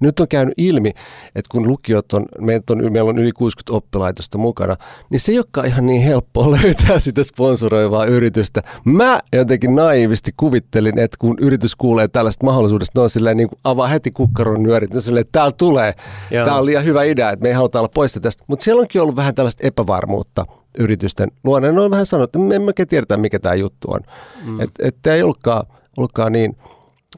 nyt 0.00 0.20
on 0.20 0.28
käynyt 0.28 0.54
ilmi, 0.56 0.88
että 1.26 1.48
kun 1.50 1.68
lukiot 1.68 2.12
on, 2.12 2.26
on, 2.70 2.92
meillä 2.92 3.10
on 3.10 3.18
yli 3.18 3.32
60 3.32 3.76
oppilaitosta 3.76 4.38
mukana, 4.38 4.76
niin 5.10 5.20
se 5.20 5.32
ei 5.32 5.38
olekaan 5.38 5.66
ihan 5.66 5.86
niin 5.86 6.02
helppoa 6.02 6.50
löytää 6.62 6.98
sitä 6.98 7.22
sponsoroivaa 7.24 8.04
yritystä. 8.04 8.62
Mä 8.84 9.20
jotenkin 9.32 9.74
naivisti 9.74 10.30
kuvittelin, 10.36 10.98
että 10.98 11.16
kun 11.20 11.36
yritys 11.40 11.76
kuulee 11.76 12.08
tällaista 12.08 12.46
mahdollisuudesta, 12.46 13.00
ne 13.00 13.02
on 13.02 13.10
silleen 13.10 13.36
niin 13.36 13.48
kuin 13.48 13.58
avaa 13.64 13.86
heti 13.86 14.10
kukkaron 14.10 14.62
nyörit, 14.62 14.94
ne 14.94 15.00
silleen, 15.00 15.20
että 15.20 15.38
täällä 15.38 15.52
tulee, 15.52 15.94
Joo. 16.30 16.46
tää 16.46 16.56
on 16.56 16.66
liian 16.66 16.84
hyvä 16.84 17.04
idea, 17.04 17.30
että 17.30 17.42
me 17.42 17.48
ei 17.48 17.54
haluta 17.54 17.78
olla 17.78 17.90
poissa 17.94 18.20
tästä. 18.20 18.44
Mutta 18.46 18.64
siellä 18.64 18.80
onkin 18.80 19.02
ollut 19.02 19.16
vähän 19.16 19.34
tällaista 19.34 19.66
epävarmuutta 19.66 20.46
yritysten 20.78 21.30
luonne. 21.44 21.72
Ne 21.72 21.80
on 21.80 21.90
vähän 21.90 22.06
sanonut, 22.06 22.28
että 22.28 22.38
me 22.38 22.54
emme 22.54 22.72
tiedetä, 22.88 23.16
mikä 23.16 23.38
tämä 23.38 23.54
juttu 23.54 23.90
on. 23.90 24.00
Mm. 24.44 24.60
Että 24.60 24.88
et, 24.88 25.06
ei 25.06 25.22
ollutkaan, 25.22 25.66
ollutkaan 25.96 26.32
niin, 26.32 26.56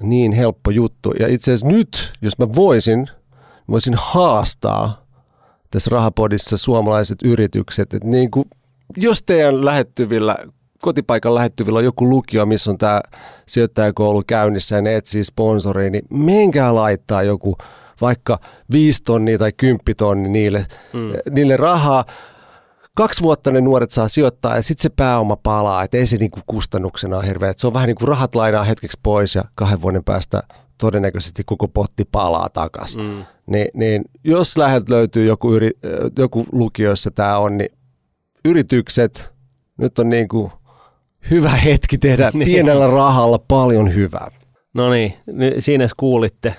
niin 0.03 0.33
helppo 0.33 0.71
juttu. 0.71 1.13
Ja 1.21 1.29
itse 1.29 1.51
asiassa 1.51 1.67
nyt, 1.67 2.13
jos 2.23 2.39
mä 2.39 2.47
voisin, 2.57 3.07
voisin 3.71 3.95
haastaa 3.97 5.05
tässä 5.71 5.89
Rahapodissa 5.91 6.57
suomalaiset 6.57 7.19
yritykset, 7.25 7.95
että 7.95 8.09
niin 8.09 8.31
kuin, 8.31 8.45
jos 8.97 9.23
teidän 9.23 9.65
lähettyvillä, 9.65 10.37
kotipaikan 10.83 11.35
lähettyvillä 11.35 11.79
on 11.79 11.85
joku 11.85 12.11
lukio, 12.11 12.47
missä 12.47 12.71
on 12.71 12.79
tämä 12.79 13.01
sijoittajakoulu 13.47 14.23
käynnissä 14.27 14.77
ja 14.77 14.83
ne 14.83 14.97
etsii 14.97 15.25
sponsoria, 15.25 15.91
niin 15.91 16.05
menkää 16.11 16.75
laittaa 16.75 17.23
joku 17.23 17.57
vaikka 18.01 18.39
5 18.73 19.03
tonnia 19.05 19.39
tai 19.39 19.53
10 19.53 19.81
tonni 19.97 20.29
niille, 20.29 20.67
mm. 20.93 21.35
niille 21.35 21.57
rahaa. 21.57 22.05
Kaksi 23.01 23.23
vuotta 23.23 23.51
ne 23.51 23.61
nuoret 23.61 23.91
saa 23.91 24.09
sijoittaa 24.09 24.57
ja 24.57 24.63
sitten 24.63 24.83
se 24.83 24.89
pääoma 24.97 25.37
palaa, 25.37 25.83
että 25.83 25.97
ei 25.97 26.07
se 26.07 26.17
niinku 26.17 26.41
kustannuksena 26.47 27.17
ole 27.17 27.27
hirveä. 27.27 27.51
Et 27.51 27.59
se 27.59 27.67
on 27.67 27.75
vähän 27.75 27.87
niin 27.87 27.97
kuin 27.97 28.09
rahat 28.09 28.35
lainaa 28.35 28.65
hetkeksi 28.65 28.99
pois 29.03 29.35
ja 29.35 29.45
kahden 29.55 29.83
vuoden 29.83 30.05
päästä 30.05 30.43
todennäköisesti 30.79 31.45
koko 31.47 31.69
potti 31.69 32.05
palaa 32.13 32.49
takaisin. 32.49 33.01
Mm. 33.01 33.25
Ni, 33.47 33.67
niin 33.75 34.05
jos 34.25 34.57
lähet 34.57 34.89
löytyy 34.89 35.27
joku, 35.27 35.55
yri, 35.55 35.71
joku 36.19 36.47
lukio, 36.53 36.91
jossa 36.91 37.11
tämä 37.11 37.39
on, 37.39 37.59
niin 37.59 37.71
yritykset, 38.45 39.31
nyt 39.77 39.99
on 39.99 40.11
niin 40.11 40.29
kuin 40.29 40.53
hyvä 41.31 41.51
hetki 41.51 41.99
tehdä 41.99 42.31
Niin. 42.35 42.47
pienellä 42.47 42.87
rahalla 42.87 43.39
paljon 43.49 43.95
hyvää. 43.95 44.31
No 44.75 44.91
niin, 44.91 45.15
siinä 45.59 45.87
kuulitte, 45.97 46.55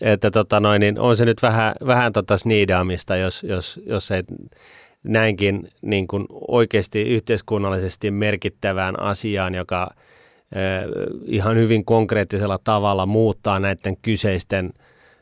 että 0.00 0.30
tota 0.30 0.60
noin, 0.60 0.80
niin 0.80 0.98
on 0.98 1.16
se 1.16 1.24
nyt 1.24 1.42
vähän, 1.42 1.74
vähän 1.86 2.12
tota 2.12 2.38
sniidaamista, 2.38 3.16
jos, 3.16 3.42
jos, 3.42 3.80
jos 3.86 4.10
ei 4.10 4.22
näinkin 5.04 5.68
niin 5.82 6.06
kuin 6.06 6.26
oikeasti 6.48 7.02
yhteiskunnallisesti 7.02 8.10
merkittävään 8.10 9.00
asiaan, 9.00 9.54
joka 9.54 9.90
ihan 11.24 11.56
hyvin 11.56 11.84
konkreettisella 11.84 12.58
tavalla 12.64 13.06
muuttaa 13.06 13.58
näiden 13.58 13.96
kyseisten 14.02 14.72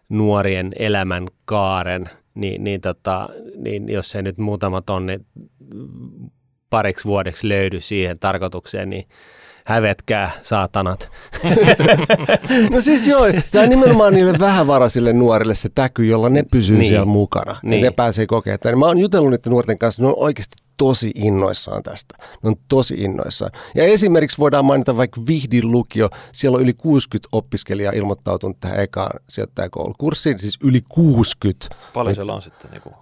nuorien 0.09 0.73
elämän 0.79 1.29
kaaren, 1.45 2.11
niin, 2.35 2.65
niin, 2.65 2.81
tota, 2.81 3.29
niin 3.57 3.89
jos 3.89 4.15
ei 4.15 4.23
nyt 4.23 4.39
muutama 4.39 4.83
tonni 4.83 5.19
pariksi 6.71 7.05
vuodeksi 7.05 7.49
löydy 7.49 7.81
siihen 7.81 8.19
tarkoitukseen, 8.19 8.91
niin 8.91 9.05
hävetkää 9.65 10.31
saatanat. 10.43 11.11
No 12.71 12.81
siis 12.81 13.07
joo, 13.09 13.25
tämä 13.53 13.65
on 13.65 13.71
nimenomaan 13.71 14.15
niille 14.15 14.39
vähävaraisille 14.39 15.13
nuorille 15.13 15.55
se 15.55 15.69
täky, 15.75 16.07
jolla 16.07 16.29
ne 16.29 16.43
pysyy 16.51 16.75
Niin. 16.77 16.81
niin. 16.81 16.89
siellä 16.91 17.07
mukana. 17.07 17.53
Niin. 17.53 17.71
Niin. 17.71 17.85
Ja 17.85 17.91
ne 17.91 17.95
pääsee 17.97 18.27
kokemaan. 18.27 18.79
Mä 18.79 18.87
oon 18.87 18.99
jutellut 18.99 19.31
niiden 19.31 19.51
nuorten 19.51 19.79
kanssa, 19.79 20.03
ne 20.03 20.09
on 20.09 20.15
oikeasti 20.17 20.55
tosi 20.77 21.11
innoissaan 21.15 21.83
tästä. 21.83 22.15
Ne 22.43 22.49
on 22.49 22.57
tosi 22.69 22.95
innoissaan. 22.95 23.51
Ja 23.75 23.85
esimerkiksi 23.85 24.39
voidaan 24.39 24.65
mainita 24.65 24.97
vaikka 24.97 25.21
Vihdin 25.27 25.71
lukio. 25.73 26.09
Siellä 26.33 26.57
on 26.57 26.63
yli 26.63 26.73
60 26.73 27.29
opiskelijaa 27.33 27.93
ilmoittautunut 27.93 28.61
tähän 28.61 28.81
ekaan 28.81 29.21
sijoittajakoulukurssiin. 29.29 30.41
Siis 30.41 30.59
yli 30.63 30.81
60. 30.89 31.77
Paljon 31.95 32.15
siellä 32.15 32.35
on 32.35 32.43
sitten. 32.43 32.71
Niin 32.71 32.83
kuin. 32.83 32.95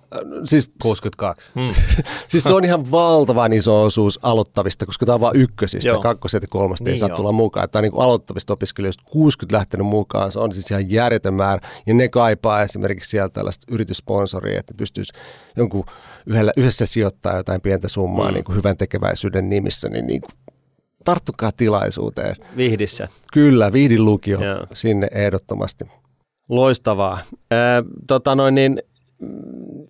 Siis 0.44 0.70
62. 0.82 1.50
Hmm. 1.54 1.70
Siis 2.28 2.44
se 2.44 2.52
on 2.52 2.64
ihan 2.64 2.90
valtavan 2.90 3.52
iso 3.52 3.82
osuus 3.82 4.18
aloittavista, 4.22 4.86
koska 4.86 5.06
tämä 5.06 5.14
on 5.14 5.20
vain 5.20 5.36
ykkösistä, 5.36 5.88
Joo. 5.88 6.00
Kakkoset 6.00 6.42
ja 6.42 6.48
kolmoset 6.48 6.86
ei 6.86 6.90
Niin 6.90 6.98
saa 6.98 7.08
joo. 7.08 7.16
tulla 7.16 7.32
mukaan. 7.32 7.70
Tämä 7.70 7.80
on 7.80 7.82
niin 7.82 7.92
kuin 7.92 8.04
aloittavista 8.04 8.52
opiskelijoista 8.52 9.04
60 9.06 9.56
lähtenyt 9.56 9.86
mukaan, 9.86 10.32
se 10.32 10.38
on 10.38 10.54
siis 10.54 10.70
ihan 10.70 10.90
järjetön 10.90 11.34
määrä. 11.34 11.68
Ja 11.86 11.94
ne 11.94 12.08
kaipaa 12.08 12.62
esimerkiksi 12.62 13.10
sieltä 13.10 13.32
tällaista 13.32 13.66
yrityssponsoria, 13.70 14.60
että 14.60 14.72
ne 14.72 14.76
pystyisi 14.76 15.12
jonkun 15.56 15.84
yhdellä, 16.30 16.52
yhdessä 16.56 16.86
sijoittaa 16.86 17.36
jotain 17.36 17.60
pientä 17.60 17.88
summaa 17.88 18.28
mm. 18.28 18.34
niin 18.34 18.44
kuin 18.44 18.56
hyvän 18.56 18.76
tekeväisyyden 18.76 19.48
nimissä, 19.48 19.88
niin, 19.88 20.06
niin 20.06 20.20
kuin, 20.20 20.30
tarttukaa 21.04 21.52
tilaisuuteen. 21.56 22.36
Vihdissä. 22.56 23.08
Kyllä, 23.32 23.72
Vihdin 23.72 24.04
lukio 24.04 24.40
Joo. 24.44 24.66
sinne 24.72 25.08
ehdottomasti. 25.12 25.84
Loistavaa. 26.48 27.18
Ää, 27.50 27.82
tota 28.06 28.34
noin, 28.34 28.54
niin, 28.54 28.82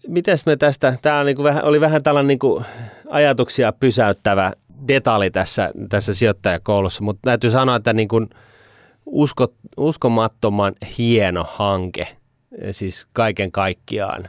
miten 0.09 0.38
me 0.47 0.57
tästä, 0.57 0.95
tämä 1.03 1.24
niinku 1.24 1.43
vähän, 1.43 1.64
oli 1.64 1.80
vähän 1.80 2.03
tällainen 2.03 2.28
niinku 2.28 2.62
ajatuksia 3.09 3.72
pysäyttävä 3.72 4.53
detalji 4.88 5.30
tässä, 5.30 5.72
tässä 5.88 6.14
sijoittajakoulussa, 6.14 7.05
mutta 7.05 7.20
täytyy 7.24 7.51
sanoa, 7.51 7.76
että 7.76 7.93
niin 7.93 8.09
kuin 8.09 8.30
usko, 9.07 9.49
uskomattoman 9.76 10.74
hieno 10.99 11.47
hanke, 11.49 12.16
siis 12.70 13.07
kaiken 13.12 13.53
kaikkiaan. 13.53 14.28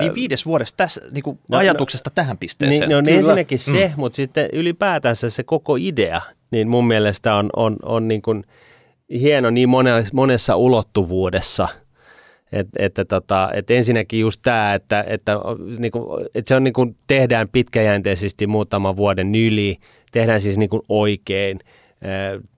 Niin 0.00 0.14
viides 0.14 0.46
vuodesta 0.46 0.76
tässä, 0.76 1.00
niin 1.10 1.22
kuin 1.22 1.38
no, 1.50 1.58
ajatuksesta 1.58 2.10
no, 2.10 2.12
tähän 2.14 2.38
pisteeseen. 2.38 2.88
Niin, 2.88 2.96
no 2.96 3.02
Kyllä. 3.02 3.16
ensinnäkin 3.16 3.58
se, 3.58 3.88
mm. 3.88 3.92
mutta 3.96 4.16
sitten 4.16 4.48
ylipäätänsä 4.52 5.30
se 5.30 5.42
koko 5.42 5.76
idea, 5.76 6.20
niin 6.50 6.68
mun 6.68 6.86
mielestä 6.86 7.34
on, 7.34 7.50
on, 7.56 7.76
on 7.82 8.08
niin 8.08 8.22
kuin 8.22 8.44
hieno 9.10 9.50
niin 9.50 9.68
monessa, 9.68 10.10
monessa 10.14 10.56
ulottuvuudessa– 10.56 11.68
et, 12.54 12.68
että 12.78 13.04
tota, 13.04 13.50
et 13.54 13.70
ensinnäkin 13.70 14.20
just 14.20 14.40
tämä, 14.42 14.74
että, 14.74 15.04
että, 15.08 15.36
niinku, 15.78 16.20
että 16.34 16.48
se 16.48 16.54
on 16.56 16.64
niinku, 16.64 16.94
tehdään 17.06 17.48
pitkäjänteisesti 17.48 18.46
muutaman 18.46 18.96
vuoden 18.96 19.34
yli, 19.34 19.78
tehdään 20.12 20.40
siis 20.40 20.58
niinku 20.58 20.84
oikein, 20.88 21.60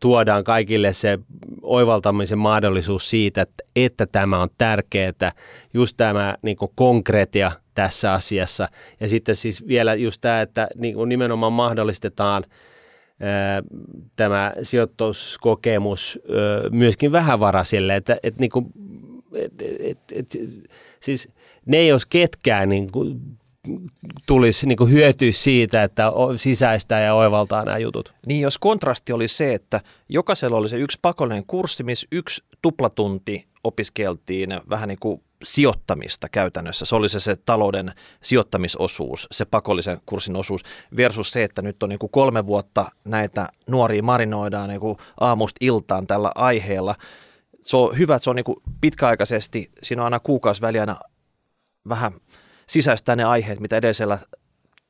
tuodaan 0.00 0.44
kaikille 0.44 0.92
se 0.92 1.18
oivaltamisen 1.62 2.38
mahdollisuus 2.38 3.10
siitä, 3.10 3.42
että, 3.42 3.64
että 3.76 4.06
tämä 4.06 4.42
on 4.42 4.48
tärkeää, 4.58 5.32
just 5.74 5.96
tämä 5.96 6.36
niin 6.42 6.56
konkretia 6.74 7.52
tässä 7.74 8.12
asiassa. 8.12 8.68
Ja 9.00 9.08
sitten 9.08 9.36
siis 9.36 9.66
vielä 9.66 9.94
just 9.94 10.20
tämä, 10.20 10.40
että 10.40 10.68
niin 10.74 11.08
nimenomaan 11.08 11.52
mahdollistetaan 11.52 12.44
tämä 14.16 14.52
sijoituskokemus 14.62 16.18
myöskin 16.70 17.12
vähävaraisille, 17.12 17.96
että, 17.96 18.16
että 18.22 18.40
niin 18.40 18.50
kuin 18.50 18.66
et, 19.34 19.52
et, 19.78 19.98
et, 20.12 20.26
siis 21.00 21.28
ne 21.66 21.86
jos 21.86 22.06
ketkään 22.06 22.68
niin 22.68 22.92
kuin, 22.92 23.20
tulisi 24.26 24.66
niin 24.66 24.76
kuin 24.76 24.90
hyötyä 24.90 25.32
siitä, 25.32 25.82
että 25.82 26.12
sisäistää 26.36 27.00
ja 27.00 27.14
oivaltaa 27.14 27.64
nämä 27.64 27.78
jutut. 27.78 28.12
Niin, 28.26 28.40
jos 28.40 28.58
kontrasti 28.58 29.12
oli 29.12 29.28
se, 29.28 29.54
että 29.54 29.80
jokaisella 30.08 30.56
oli 30.56 30.68
se 30.68 30.78
yksi 30.78 30.98
pakollinen 31.02 31.44
kurssi, 31.46 31.82
missä 31.84 32.06
yksi 32.12 32.44
tuplatunti 32.62 33.46
opiskeltiin 33.64 34.60
vähän 34.70 34.88
niin 34.88 34.98
kuin 35.00 35.22
sijoittamista 35.42 36.28
käytännössä. 36.28 36.84
Se 36.84 36.96
oli 36.96 37.08
se, 37.08 37.20
se 37.20 37.36
talouden 37.36 37.92
sijoittamisosuus, 38.22 39.26
se 39.30 39.44
pakollisen 39.44 40.00
kurssin 40.06 40.36
osuus, 40.36 40.62
versus 40.96 41.30
se, 41.30 41.44
että 41.44 41.62
nyt 41.62 41.82
on 41.82 41.88
niin 41.88 41.98
kuin 41.98 42.10
kolme 42.10 42.46
vuotta 42.46 42.90
näitä 43.04 43.48
nuoria 43.66 44.02
marinoidaan 44.02 44.68
niin 44.68 44.80
kuin 44.80 44.96
aamusta 45.20 45.58
iltaan 45.60 46.06
tällä 46.06 46.32
aiheella– 46.34 46.94
se 47.66 47.76
on 47.76 47.98
hyvä, 47.98 48.14
että 48.14 48.24
se 48.24 48.30
on 48.30 48.36
niin 48.36 48.56
pitkäaikaisesti, 48.80 49.70
siinä 49.82 50.02
on 50.02 50.04
aina 50.04 50.20
kuukausi 50.20 50.60
väliä 50.60 50.96
vähän 51.88 52.12
sisäistää 52.68 53.16
ne 53.16 53.24
aiheet, 53.24 53.60
mitä 53.60 53.76
edellisellä 53.76 54.18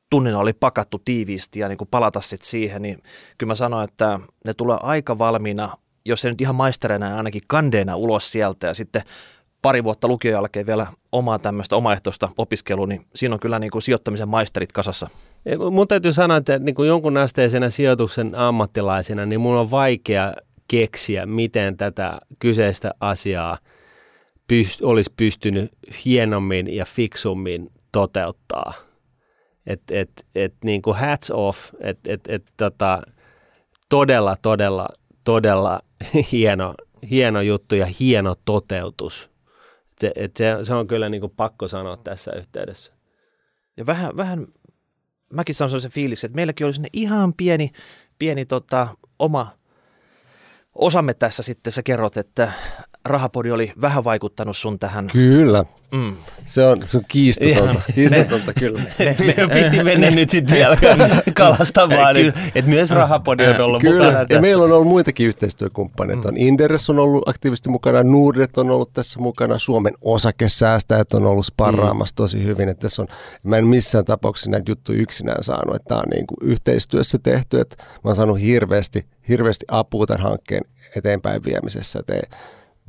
tunnilla 0.09 0.39
oli 0.39 0.53
pakattu 0.53 1.01
tiiviisti 1.05 1.59
ja 1.59 1.67
niin 1.67 1.77
kuin 1.77 1.87
palata 1.91 2.21
sitten 2.21 2.49
siihen, 2.49 2.81
niin 2.81 3.03
kyllä 3.37 3.51
mä 3.51 3.55
sanoin, 3.55 3.89
että 3.89 4.19
ne 4.45 4.53
tulee 4.53 4.77
aika 4.81 5.17
valmiina, 5.17 5.69
jos 6.05 6.25
ei 6.25 6.31
nyt 6.31 6.41
ihan 6.41 6.55
maistereina, 6.55 7.17
ainakin 7.17 7.41
kandeena 7.47 7.95
ulos 7.95 8.31
sieltä 8.31 8.67
ja 8.67 8.73
sitten 8.73 9.01
pari 9.61 9.83
vuotta 9.83 10.07
lukion 10.07 10.33
jälkeen 10.33 10.67
vielä 10.67 10.87
omaa 11.11 11.39
tämmöistä 11.39 11.75
omaehtoista 11.75 12.29
opiskelua, 12.37 12.87
niin 12.87 13.05
siinä 13.15 13.35
on 13.35 13.39
kyllä 13.39 13.59
niin 13.59 13.71
kuin 13.71 13.81
sijoittamisen 13.81 14.29
maisterit 14.29 14.71
kasassa. 14.71 15.09
Mun 15.71 15.87
täytyy 15.87 16.13
sanoa, 16.13 16.37
että 16.37 16.59
niin 16.59 16.75
kuin 16.75 16.87
jonkun 16.87 17.17
asteisena 17.17 17.69
sijoituksen 17.69 18.35
ammattilaisena, 18.35 19.25
niin 19.25 19.39
mun 19.39 19.55
on 19.55 19.71
vaikea 19.71 20.33
keksiä, 20.67 21.25
miten 21.25 21.77
tätä 21.77 22.19
kyseistä 22.39 22.91
asiaa 22.99 23.57
pyst- 24.53 24.85
olisi 24.85 25.13
pystynyt 25.17 25.71
hienommin 26.05 26.75
ja 26.75 26.85
fiksummin 26.85 27.71
toteuttaa. 27.91 28.73
Et, 29.65 29.81
et, 29.91 30.25
et, 30.35 30.53
niin 30.63 30.81
kuin 30.81 30.97
hats 30.97 31.31
off, 31.31 31.73
että 31.79 32.13
et, 32.13 32.21
et, 32.27 32.43
tota, 32.57 33.01
todella, 33.89 34.35
todella, 34.41 34.87
todella 35.23 35.81
hieno, 36.31 36.73
hieno 37.09 37.41
juttu 37.41 37.75
ja 37.75 37.85
hieno 37.85 38.35
toteutus. 38.45 39.29
Se, 39.99 40.11
et 40.15 40.37
se, 40.37 40.57
se 40.61 40.73
on 40.73 40.87
kyllä 40.87 41.09
niin 41.09 41.21
kuin 41.21 41.33
pakko 41.35 41.67
sanoa 41.67 41.97
tässä 41.97 42.31
yhteydessä. 42.31 42.93
Ja 43.77 43.85
vähän, 43.85 44.17
vähän 44.17 44.47
mäkin 45.33 45.55
sanon 45.55 45.69
sellaisen 45.69 45.91
fiiliksen, 45.91 46.27
että 46.27 46.35
meilläkin 46.35 46.65
olisi 46.65 46.81
ihan 46.93 47.33
pieni, 47.33 47.71
pieni 48.19 48.45
tota, 48.45 48.87
oma 49.19 49.57
osamme 50.75 51.13
tässä 51.13 51.43
sitten 51.43 51.73
sä 51.73 51.83
kerrot, 51.83 52.17
että 52.17 52.51
Rahapodi 53.07 53.51
oli 53.51 53.71
vähän 53.81 54.03
vaikuttanut 54.03 54.57
sun 54.57 54.79
tähän. 54.79 55.07
Kyllä. 55.07 55.65
Mm. 55.91 56.15
Se 56.45 56.67
on, 56.67 56.77
se 56.85 56.97
on 56.97 57.03
kiistatonta, 57.07 57.81
kiistatonta 57.95 58.53
kyllä. 58.53 58.81
Meidän 59.19 59.49
piti 59.49 59.83
mennä 59.83 60.11
nyt 60.11 60.29
sitten 60.29 60.55
vielä 60.55 60.77
kalastamaan, 61.37 62.15
että 62.55 62.69
myös 62.69 62.89
Rahapodi 62.89 63.47
on 63.47 63.61
ollut 63.61 63.81
kyllä. 63.81 64.05
mukana 64.05 64.19
tässä. 64.19 64.33
Ja 64.33 64.41
meillä 64.41 64.63
on 64.63 64.71
ollut 64.71 64.87
muitakin 64.87 65.27
yhteistyökumppaneita. 65.27 66.31
Mm. 66.31 66.37
Inderes 66.37 66.89
on 66.89 66.99
ollut 66.99 67.29
aktiivisesti 67.29 67.69
mukana, 67.69 68.03
Nordnet 68.03 68.57
on 68.57 68.71
ollut 68.71 68.93
tässä 68.93 69.19
mukana, 69.19 69.59
Suomen 69.59 69.93
osakesäästäjät 70.01 71.13
on 71.13 71.25
ollut 71.25 71.45
sparraamassa 71.45 72.13
mm. 72.13 72.15
tosi 72.15 72.43
hyvin. 72.43 72.69
Että 72.69 72.81
tässä 72.81 73.01
on, 73.01 73.07
mä 73.43 73.57
en 73.57 73.67
missään 73.67 74.05
tapauksessa 74.05 74.51
näitä 74.51 74.71
juttuja 74.71 74.99
yksinään 74.99 75.43
saanut, 75.43 75.75
että 75.75 75.87
tämä 75.87 75.99
on 75.99 76.09
niin 76.13 76.27
kuin 76.27 76.49
yhteistyössä 76.49 77.17
tehty. 77.23 77.59
Että 77.59 77.75
mä 77.79 78.01
oon 78.03 78.15
saanut 78.15 78.41
hirveästi, 78.41 79.05
hirveästi 79.29 79.65
apua 79.67 80.05
tämän 80.05 80.23
hankkeen 80.23 80.63
eteenpäin 80.95 81.43
viemisessä. 81.45 81.99
Että 81.99 82.13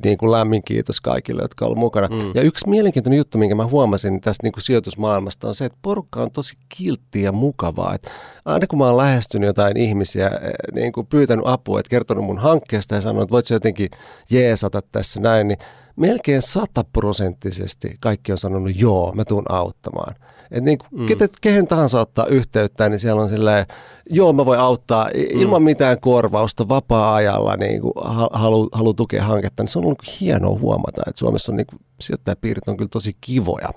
niin 0.04 0.18
kuin 0.18 0.32
lämmin 0.32 0.62
kiitos 0.64 1.00
kaikille, 1.00 1.42
jotka 1.42 1.66
ovat 1.66 1.78
mukana. 1.78 2.08
Mm. 2.08 2.30
Ja 2.34 2.42
yksi 2.42 2.68
mielenkiintoinen 2.68 3.18
juttu, 3.18 3.38
minkä 3.38 3.54
mä 3.54 3.66
huomasin 3.66 4.20
tästä 4.20 4.42
niin 4.42 4.52
kuin 4.52 4.62
sijoitusmaailmasta 4.62 5.48
on 5.48 5.54
se, 5.54 5.64
että 5.64 5.78
porukka 5.82 6.22
on 6.22 6.30
tosi 6.30 6.56
kilttiä 6.68 7.22
ja 7.22 7.32
mukavaa. 7.32 7.94
Että 7.94 8.10
aina 8.44 8.66
kun 8.66 8.78
mä 8.78 8.86
oon 8.86 8.96
lähestynyt 8.96 9.46
jotain 9.46 9.76
ihmisiä, 9.76 10.26
eh, 10.26 10.52
niin 10.74 10.92
kuin 10.92 11.06
pyytänyt 11.06 11.46
apua, 11.46 11.80
että 11.80 11.90
kertonut 11.90 12.24
mun 12.24 12.38
hankkeesta 12.38 12.94
ja 12.94 13.00
sanonut, 13.00 13.22
että 13.22 13.32
voit 13.32 13.50
jotenkin 13.50 13.88
jeesata 14.30 14.80
tässä 14.92 15.20
näin, 15.20 15.48
niin 15.48 15.58
melkein 15.98 16.42
sataprosenttisesti 16.42 17.96
kaikki 18.00 18.32
on 18.32 18.38
sanonut, 18.38 18.72
joo, 18.74 19.12
mä 19.12 19.24
tuun 19.24 19.44
auttamaan. 19.48 20.14
Et 20.50 20.64
niin 20.64 20.78
kuin, 20.78 21.00
mm. 21.00 21.06
ketet, 21.06 21.32
kehen 21.40 21.66
tahansa 21.66 22.00
ottaa 22.00 22.26
yhteyttä, 22.26 22.88
niin 22.88 23.00
siellä 23.00 23.22
on 23.22 23.28
silleen, 23.28 23.66
joo 24.10 24.32
mä 24.32 24.46
voin 24.46 24.60
auttaa 24.60 25.04
mm. 25.04 25.40
ilman 25.40 25.62
mitään 25.62 26.00
korvausta 26.00 26.68
vapaa-ajalla, 26.68 27.56
niin 27.56 27.80
kuin 27.80 27.92
halu, 28.32 28.68
halu 28.72 28.94
tukea 28.94 29.24
hanketta. 29.24 29.62
Niin 29.62 29.68
se 29.68 29.78
on 29.78 29.84
ollut 29.84 30.02
niin 30.02 30.16
hienoa 30.20 30.58
huomata, 30.58 31.02
että 31.06 31.18
Suomessa 31.18 31.52
on 31.52 31.56
niin 31.56 31.66
kuin, 31.66 31.80
sijoittajapiirit 32.00 32.68
on 32.68 32.76
kyllä 32.76 32.88
tosi 32.88 33.16
kivoja. 33.20 33.68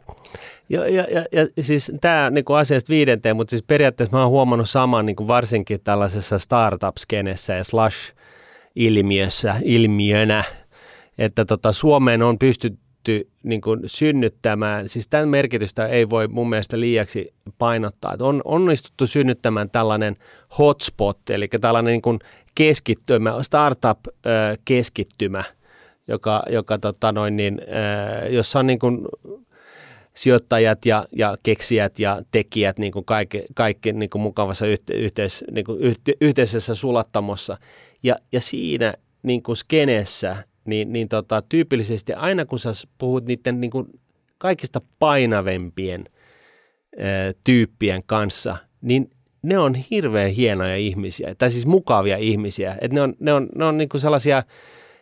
Ja, 0.70 0.88
ja, 0.88 1.08
ja, 1.12 1.26
ja 1.32 1.64
siis 1.64 1.92
tämä 2.02 2.30
niin 2.30 2.46
asiasta 2.60 2.90
viidenteen, 2.90 3.36
mutta 3.36 3.50
siis 3.50 3.64
periaatteessa 3.68 4.18
mä 4.18 4.24
oon 4.24 4.32
huomannut 4.32 4.70
saman 4.70 5.06
niin 5.06 5.16
kuin 5.16 5.28
varsinkin 5.28 5.82
tällaisessa 5.84 6.40
startup-skenessä 6.40 7.54
ja 7.54 7.64
slash-ilmiössä, 7.64 9.56
ilmiönä, 9.64 10.44
että 11.18 11.46
tota, 11.46 11.72
Suomeen 11.72 12.22
on 12.22 12.40
pystytty 12.40 13.30
niin 13.44 13.62
kuin 13.62 13.80
synnyttämään, 13.86 14.90
siis 14.90 15.08
tämän 15.08 15.30
merkitystä 15.30 15.88
ei 15.88 16.10
voi 16.10 16.28
mun 16.28 16.50
mielestä 16.50 16.80
liiaksi 16.80 17.34
painottaa, 17.58 18.14
että 18.14 18.26
on 18.26 18.42
onnistuttu 18.46 19.08
synnyttämään 19.08 19.70
tällainen 19.70 20.16
hotspot, 20.58 21.30
eli 21.30 21.48
tällainen 21.48 21.92
niin 21.92 22.02
kuin 22.02 22.20
keskittymä, 22.56 23.44
startup-keskittymä, 23.44 25.44
joka, 26.08 26.44
joka 26.50 26.78
tota 26.78 27.12
noin 27.12 27.36
niin, 27.36 27.62
jossa 28.30 28.60
on 28.60 28.68
niin 28.68 28.80
kuin 28.80 29.08
sijoittajat 30.14 30.86
ja, 30.86 31.06
ja 31.12 31.38
keksijät 31.44 32.00
ja 32.00 32.22
tekijät 32.32 32.80
niin 32.80 32.92
kuin 32.92 33.06
kaikki, 33.06 33.44
kaikki 33.54 33.94
niin 33.94 34.10
kuin 34.10 34.22
mukavassa 34.22 34.68
yhte, 34.68 34.94
yhteis, 34.94 35.44
niin 35.52 35.66
kuin 35.66 35.80
yhte, 35.80 36.14
yhteisessä 36.22 36.76
sulattamossa. 36.76 37.58
Ja, 38.04 38.16
ja 38.32 38.42
siinä 38.42 38.94
niin 39.24 39.44
kuin 39.44 39.58
skeneessä 39.58 40.44
niin, 40.66 40.94
niin 40.94 41.10
tota, 41.10 41.42
tyypillisesti 41.50 42.14
aina 42.14 42.46
kun 42.46 42.60
sä 42.60 42.70
puhut 42.98 43.26
niiden 43.26 43.62
niin 43.62 43.72
kuin 43.72 43.88
kaikista 44.38 44.82
painavempien 45.00 46.06
ää, 47.00 47.06
tyyppien 47.44 48.04
kanssa, 48.06 48.58
niin 48.82 49.10
ne 49.42 49.58
on 49.58 49.76
hirveän 49.76 50.32
hienoja 50.32 50.78
ihmisiä, 50.78 51.36
tai 51.36 51.52
siis 51.52 51.66
mukavia 51.66 52.18
ihmisiä. 52.18 52.78
Et 52.82 52.94
ne 52.94 53.02
on, 53.02 53.14
ne 53.20 53.34
on, 53.34 53.50
ne 53.56 53.66
on 53.66 53.78
niin 53.78 53.90
kuin 53.90 54.02
sellaisia, 54.02 54.44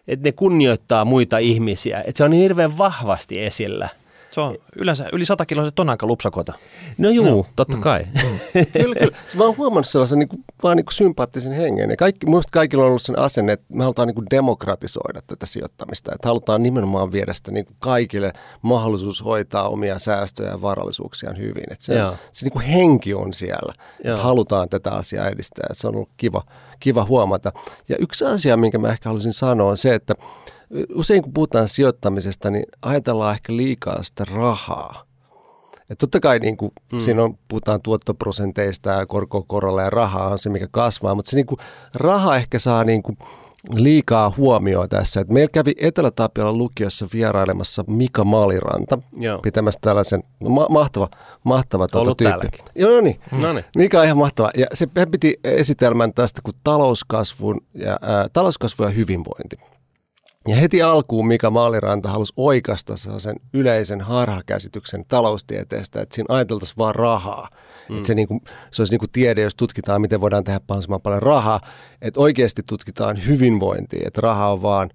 että 0.08 0.28
ne 0.28 0.32
kunnioittaa 0.32 1.06
muita 1.06 1.38
ihmisiä. 1.38 2.04
Et 2.06 2.16
se 2.16 2.24
on 2.24 2.34
hirveän 2.34 2.78
vahvasti 2.78 3.40
esillä– 3.40 3.90
se 4.32 4.42
on 4.42 4.58
yleensä 4.76 5.10
yli 5.14 5.26
100 5.26 5.46
kiloiset 5.46 5.80
on 5.80 5.90
aika 5.90 6.08
lupsakota. 6.08 6.54
No 6.98 7.10
juu, 7.10 7.26
no. 7.26 7.46
totta 7.56 7.78
mm. 7.78 7.82
kai. 7.82 8.04
Mm. 8.04 8.40
kyllä, 8.82 8.96
kyllä. 8.96 9.18
Se 9.28 9.38
mä 9.38 9.44
oon 9.44 9.58
huomannut 9.58 9.88
sellaisen 9.88 10.20
niin 10.20 10.30
kuin, 10.30 10.44
vaan 10.64 10.78
niin 10.78 10.86
kuin 10.86 10.94
sympaattisen 10.94 11.52
hengen. 11.52 11.90
Ja 11.90 11.98
kaikki, 11.98 12.26
muista 12.26 12.52
kaikilla 12.52 12.84
on 12.84 12.88
ollut 12.88 13.02
sen 13.02 13.20
asenne, 13.20 13.54
että 13.54 13.66
me 13.70 13.84
halutaan 13.84 14.08
niin 14.08 14.16
kuin 14.16 14.28
demokratisoida 14.32 15.22
tätä 15.28 15.46
sijoittamista. 15.46 16.12
Että 16.16 16.28
halutaan 16.28 16.64
nimenomaan 16.64 17.12
viedä 17.12 17.34
sitä 17.34 17.52
niin 17.52 17.66
kuin 17.66 17.78
kaikille 17.80 18.34
mahdollisuus 18.62 19.26
hoitaa 19.26 19.70
omia 19.70 20.00
säästöjä 20.00 20.50
ja 20.50 20.62
varallisuuksiaan 20.62 21.38
hyvin. 21.38 21.72
Että 21.72 21.86
se, 21.86 21.94
se 22.32 22.46
niin 22.46 22.54
kuin 22.54 22.66
henki 22.66 23.14
on 23.14 23.34
siellä. 23.34 23.74
Että 24.00 24.22
halutaan 24.22 24.70
tätä 24.70 24.92
asiaa 24.92 25.28
edistää. 25.28 25.68
Että 25.70 25.82
se 25.82 25.88
on 25.88 25.96
ollut 25.96 26.10
kiva, 26.18 26.44
kiva 26.80 27.06
huomata. 27.06 27.52
Ja 27.90 27.96
yksi 28.00 28.26
asia, 28.26 28.58
minkä 28.58 28.78
mä 28.78 28.90
ehkä 28.90 29.10
haluaisin 29.10 29.34
sanoa, 29.34 29.70
on 29.70 29.78
se, 29.78 29.96
että 29.96 30.16
usein 30.94 31.24
kun 31.24 31.34
puhutaan 31.34 31.68
sijoittamisesta, 31.68 32.50
niin 32.50 32.66
ajatellaan 32.82 33.34
ehkä 33.34 33.56
liikaa 33.56 34.04
sitä 34.04 34.26
rahaa. 34.26 35.04
Et 35.90 35.98
totta 35.98 36.20
kai 36.20 36.40
niin 36.40 36.58
kuin, 36.58 36.72
mm. 36.94 37.00
siinä 37.00 37.24
on, 37.24 37.38
puhutaan 37.48 37.82
tuottoprosenteista 37.82 38.90
ja 38.90 39.06
korkokorolla 39.06 39.82
ja 39.82 39.90
rahaa 39.90 40.28
on 40.28 40.40
se, 40.40 40.50
mikä 40.50 40.68
kasvaa, 40.72 41.16
mutta 41.16 41.30
se 41.30 41.36
niin 41.36 41.46
kuin, 41.46 41.60
raha 41.94 42.36
ehkä 42.36 42.60
saa 42.60 42.84
niin 42.84 43.04
kuin, 43.04 43.18
liikaa 43.76 44.34
huomioon 44.38 44.90
tässä. 44.90 45.22
Et 45.22 45.30
meillä 45.30 45.50
kävi 45.54 45.74
Etelä-Tapiolan 45.78 46.58
lukiossa 46.58 47.08
vierailemassa 47.14 47.84
Mika 47.88 48.24
Maliranta 48.24 49.00
Joo. 49.18 49.40
pitämässä 49.40 49.80
tällaisen 49.84 50.24
ma- 50.50 50.68
mahtava, 50.70 51.10
mahtava 51.44 51.88
tuota, 51.88 52.02
Ollut 52.02 52.18
tyyppi. 52.18 52.32
täälläkin. 52.32 52.66
Joo, 52.76 52.92
no 52.92 53.02
niin. 53.02 53.20
No 53.32 53.54
niin. 53.54 53.66
Mika 53.78 54.00
on 54.00 54.06
ihan 54.06 54.18
mahtava. 54.18 54.52
Ja 54.58 54.68
se 54.74 54.88
hän 54.98 55.12
piti 55.12 55.40
esitelmän 55.44 56.14
tästä 56.14 56.42
kuin 56.44 56.56
talouskasvun 56.64 57.62
ja, 57.74 58.00
ää, 58.02 58.28
talouskasvu 58.34 58.84
ja 58.84 58.90
hyvinvointi. 58.90 59.56
Ja 60.50 60.56
heti 60.56 60.82
alkuun 60.82 61.28
Mika 61.28 61.50
Maaliranta 61.50 62.10
halusi 62.10 62.34
oikasta 62.38 62.98
sen 62.98 63.36
yleisen 63.54 64.02
harhakäsityksen 64.02 65.06
taloustieteestä, 65.08 66.02
että 66.02 66.16
siinä 66.16 66.36
ajateltaisiin 66.36 66.78
vaan 66.78 66.96
rahaa. 66.96 67.50
Mm. 67.90 67.96
Että 67.96 68.08
se, 68.08 68.16
niinku, 68.16 68.42
se 68.72 68.82
olisi 68.82 68.94
niinku 68.94 69.06
tiede, 69.12 69.42
jos 69.42 69.56
tutkitaan, 69.56 70.02
miten 70.02 70.22
voidaan 70.22 70.44
tehdä 70.44 70.60
mahdollisimman 70.70 71.02
paljon 71.02 71.22
rahaa. 71.22 71.62
Että 72.02 72.20
oikeasti 72.20 72.62
tutkitaan 72.68 73.28
hyvinvointia, 73.28 74.04
että 74.08 74.22
raha 74.22 74.52
on 74.52 74.62
vaan, 74.62 74.90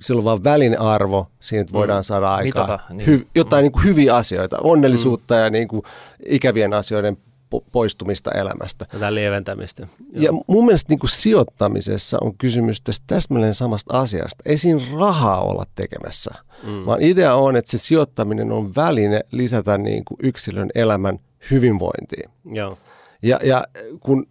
sillä 0.00 0.18
on 0.18 0.24
vaan 0.24 0.44
välinearvo 0.44 1.26
siinä, 1.40 1.60
että 1.60 1.72
voidaan 1.72 2.04
saada 2.04 2.34
aikaan 2.34 2.70
Mitata, 2.70 2.94
niin. 2.94 3.06
hy, 3.06 3.26
jotain 3.34 3.62
niinku 3.62 3.80
hyviä 3.84 4.16
asioita, 4.16 4.58
onnellisuutta 4.62 5.34
ja 5.34 5.50
niinku 5.50 5.82
ikävien 6.26 6.74
asioiden 6.74 7.16
po- 7.54 7.64
poistumista 7.72 8.30
elämästä. 8.30 8.84
Tätä 8.84 9.14
lieventämistä. 9.14 9.86
Ja 10.12 10.32
mun 10.46 10.64
mielestä 10.64 10.92
niin 10.92 10.98
kuin 10.98 11.10
sijoittamisessa 11.10 12.18
on 12.20 12.38
kysymys 12.38 12.80
tästä 12.80 13.04
täsmälleen 13.06 13.54
samasta 13.54 13.98
asiasta. 13.98 14.42
Ei 14.46 14.56
siinä 14.56 14.80
rahaa 14.98 15.40
olla 15.40 15.64
tekemässä, 15.74 16.34
mm. 16.62 16.86
vaan 16.86 17.02
idea 17.02 17.34
on, 17.34 17.56
että 17.56 17.70
se 17.70 17.78
sijoittaminen 17.78 18.52
on 18.52 18.74
väline 18.76 19.20
lisätä 19.32 19.78
niin 19.78 20.04
kuin 20.04 20.18
yksilön 20.22 20.70
elämän 20.74 21.18
hyvinvointiin. 21.50 22.30
Joo. 22.44 22.78
Ja, 23.22 23.40
ja 23.42 23.64
kun 24.00 24.26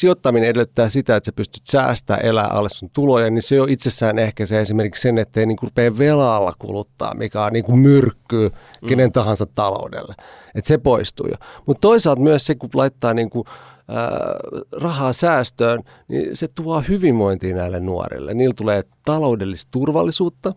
sijoittaminen 0.00 0.48
edellyttää 0.48 0.88
sitä, 0.88 1.16
että 1.16 1.26
sä 1.26 1.32
pystyt 1.32 1.66
säästää, 1.66 2.16
elää 2.16 2.46
alle 2.46 2.68
sun 2.68 2.90
tuloja, 2.92 3.30
niin 3.30 3.42
se 3.42 3.60
on 3.60 3.68
itsessään 3.68 4.18
ehkä 4.18 4.46
se 4.46 4.60
esimerkiksi 4.60 5.02
sen, 5.02 5.18
että 5.18 5.40
ei 5.40 5.46
niin 5.46 5.56
kuin 5.56 5.68
rupea 5.68 5.98
velalla 5.98 6.52
kuluttaa, 6.58 7.14
mikä 7.14 7.44
on 7.44 7.52
niin 7.52 7.64
kuin 7.64 7.78
myrkkyy 7.78 8.50
kenen 8.88 9.12
tahansa 9.12 9.46
taloudelle. 9.46 10.14
Että 10.54 10.68
se 10.68 10.78
poistuu 10.78 11.26
jo. 11.26 11.34
Mutta 11.66 11.80
toisaalta 11.80 12.22
myös 12.22 12.46
se, 12.46 12.54
kun 12.54 12.70
laittaa 12.74 13.14
niin 13.14 13.30
kuin, 13.30 13.44
ää, 13.88 14.10
rahaa 14.72 15.12
säästöön, 15.12 15.82
niin 16.08 16.36
se 16.36 16.48
tuo 16.48 16.82
hyvinvointia 16.88 17.56
näille 17.56 17.80
nuorille. 17.80 18.34
Niillä 18.34 18.54
tulee 18.56 18.82
taloudellista 19.04 19.70
turvallisuutta 19.70 20.54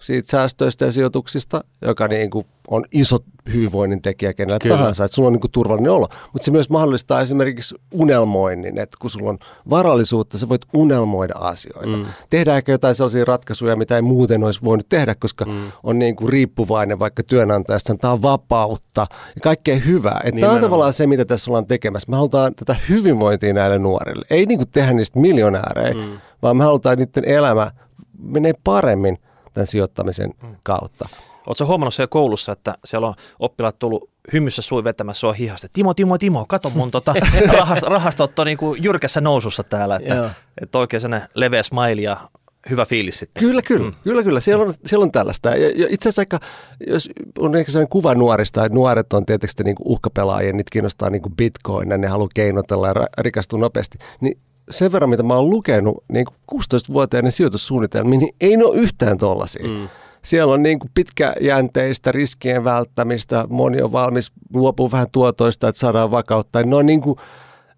siitä 0.00 0.30
säästöistä 0.30 0.84
ja 0.84 0.92
sijoituksista, 0.92 1.64
joka 1.82 2.08
niin 2.08 2.30
kuin 2.30 2.46
on 2.68 2.84
iso 2.92 3.18
hyvinvoinnin 3.52 4.02
tekijä 4.02 4.34
kenellä 4.34 4.58
Kyllä. 4.62 4.76
tahansa, 4.76 5.04
että 5.04 5.14
sulla 5.14 5.26
on 5.26 5.32
niin 5.32 5.40
kuin 5.40 5.50
turvallinen 5.50 5.92
olo. 5.92 6.08
Mutta 6.32 6.44
se 6.44 6.50
myös 6.50 6.70
mahdollistaa 6.70 7.20
esimerkiksi 7.20 7.74
unelmoinnin, 7.92 8.78
että 8.78 8.96
kun 9.00 9.10
sulla 9.10 9.30
on 9.30 9.38
varallisuutta, 9.70 10.38
sä 10.38 10.48
voit 10.48 10.62
unelmoida 10.74 11.34
asioita. 11.38 11.96
Mm. 11.96 12.06
Tehdäänkö 12.30 12.72
jotain 12.72 12.94
sellaisia 12.94 13.24
ratkaisuja, 13.24 13.76
mitä 13.76 13.96
ei 13.96 14.02
muuten 14.02 14.44
olisi 14.44 14.60
voinut 14.64 14.88
tehdä, 14.88 15.14
koska 15.14 15.44
mm. 15.44 15.72
on 15.82 15.98
niin 15.98 16.16
kuin 16.16 16.28
riippuvainen 16.28 16.98
vaikka 16.98 17.22
työnantajasta, 17.22 17.94
tämä 17.94 18.12
on 18.12 18.22
vapautta 18.22 19.06
ja 19.10 19.40
kaikkea 19.42 19.78
hyvää. 19.78 20.20
Että 20.24 20.40
tämä 20.40 20.52
on 20.52 20.60
tavallaan 20.60 20.92
se, 20.92 21.06
mitä 21.06 21.24
tässä 21.24 21.50
ollaan 21.50 21.66
tekemässä. 21.66 22.10
Me 22.10 22.16
halutaan 22.16 22.54
tätä 22.54 22.76
hyvinvointia 22.88 23.52
näille 23.52 23.78
nuorille. 23.78 24.26
Ei 24.30 24.46
niin 24.46 24.58
kuin 24.58 24.70
tehdä 24.70 24.92
niistä 24.92 25.18
miljonäärejä, 25.18 25.94
mm. 25.94 26.18
vaan 26.42 26.56
me 26.56 26.64
halutaan 26.64 26.98
niiden 26.98 27.24
elämä 27.24 27.70
menee 28.18 28.52
paremmin 28.64 29.18
tämän 29.54 29.66
sijoittamisen 29.66 30.34
kautta. 30.62 31.08
Oletko 31.46 31.66
huomannut 31.66 31.94
siellä 31.94 32.08
koulussa, 32.08 32.52
että 32.52 32.74
siellä 32.84 33.06
on 33.06 33.14
oppilaat 33.38 33.78
tullut 33.78 34.10
hymyssä 34.32 34.62
sui 34.62 34.84
vetämässä 34.84 35.20
sua 35.20 35.32
hihasta. 35.32 35.68
Timo, 35.72 35.94
Timo, 35.94 36.18
Timo, 36.18 36.44
kato 36.48 36.70
mun 36.70 36.90
tota, 36.90 37.14
rahast, 37.58 37.82
rahastot 37.82 38.38
on 38.38 38.46
niinku 38.46 38.76
jyrkässä 38.80 39.20
nousussa 39.20 39.62
täällä. 39.62 40.00
Joo. 40.02 40.16
Että, 40.16 40.30
että 40.62 40.78
oikein 40.78 41.00
sellainen 41.00 41.28
leveä 41.34 41.62
smile 41.62 42.02
ja 42.02 42.28
hyvä 42.70 42.86
fiilis 42.86 43.18
sitten. 43.18 43.40
Kyllä, 43.40 43.62
kyllä, 43.62 43.90
mm. 43.90 43.94
kyllä, 44.04 44.22
kyllä. 44.22 44.40
Siellä 44.40 44.64
on, 44.64 44.74
siellä 44.86 45.02
on 45.02 45.12
tällaista. 45.12 45.48
Ja, 45.48 45.56
ja 45.56 45.86
itse 45.90 46.08
asiassa 46.08 46.22
aika, 46.22 46.40
jos 46.86 47.10
on 47.38 47.56
ehkä 47.56 47.72
sellainen 47.72 47.90
kuva 47.90 48.14
nuorista, 48.14 48.64
että 48.64 48.74
nuoret 48.74 49.12
on 49.12 49.26
tietysti 49.26 49.64
niin 49.64 49.76
uhkapelaajia, 49.84 50.52
niitä 50.52 50.70
kiinnostaa 50.72 51.10
niin 51.10 51.22
bitcoin, 51.36 51.90
ja 51.90 51.98
ne 51.98 52.06
haluaa 52.06 52.28
keinotella 52.34 52.88
ja 52.88 52.94
rikastua 53.18 53.58
nopeasti, 53.58 53.98
niin 54.20 54.38
sen 54.70 54.92
verran, 54.92 55.10
mitä 55.10 55.22
mä 55.22 55.34
oon 55.34 55.50
lukenut 55.50 56.04
niin 56.12 56.26
16-vuotiaiden 56.54 57.32
sijoitussuunnitelmia, 57.32 58.18
niin 58.18 58.34
ei 58.40 58.56
ne 58.56 58.64
ole 58.64 58.76
yhtään 58.76 59.18
tollaisia. 59.18 59.68
Mm. 59.68 59.88
Siellä 60.24 60.54
on 60.54 60.62
niin 60.62 60.78
kuin 60.78 60.90
pitkäjänteistä 60.94 62.12
riskien 62.12 62.64
välttämistä, 62.64 63.46
moni 63.48 63.82
on 63.82 63.92
valmis 63.92 64.32
luopumaan 64.54 64.92
vähän 64.92 65.10
tuotoista, 65.12 65.68
että 65.68 65.78
saadaan 65.78 66.10
vakautta. 66.10 66.62
Ne 66.62 66.76
on, 66.76 66.86
niin 66.86 67.00
kuin, 67.00 67.16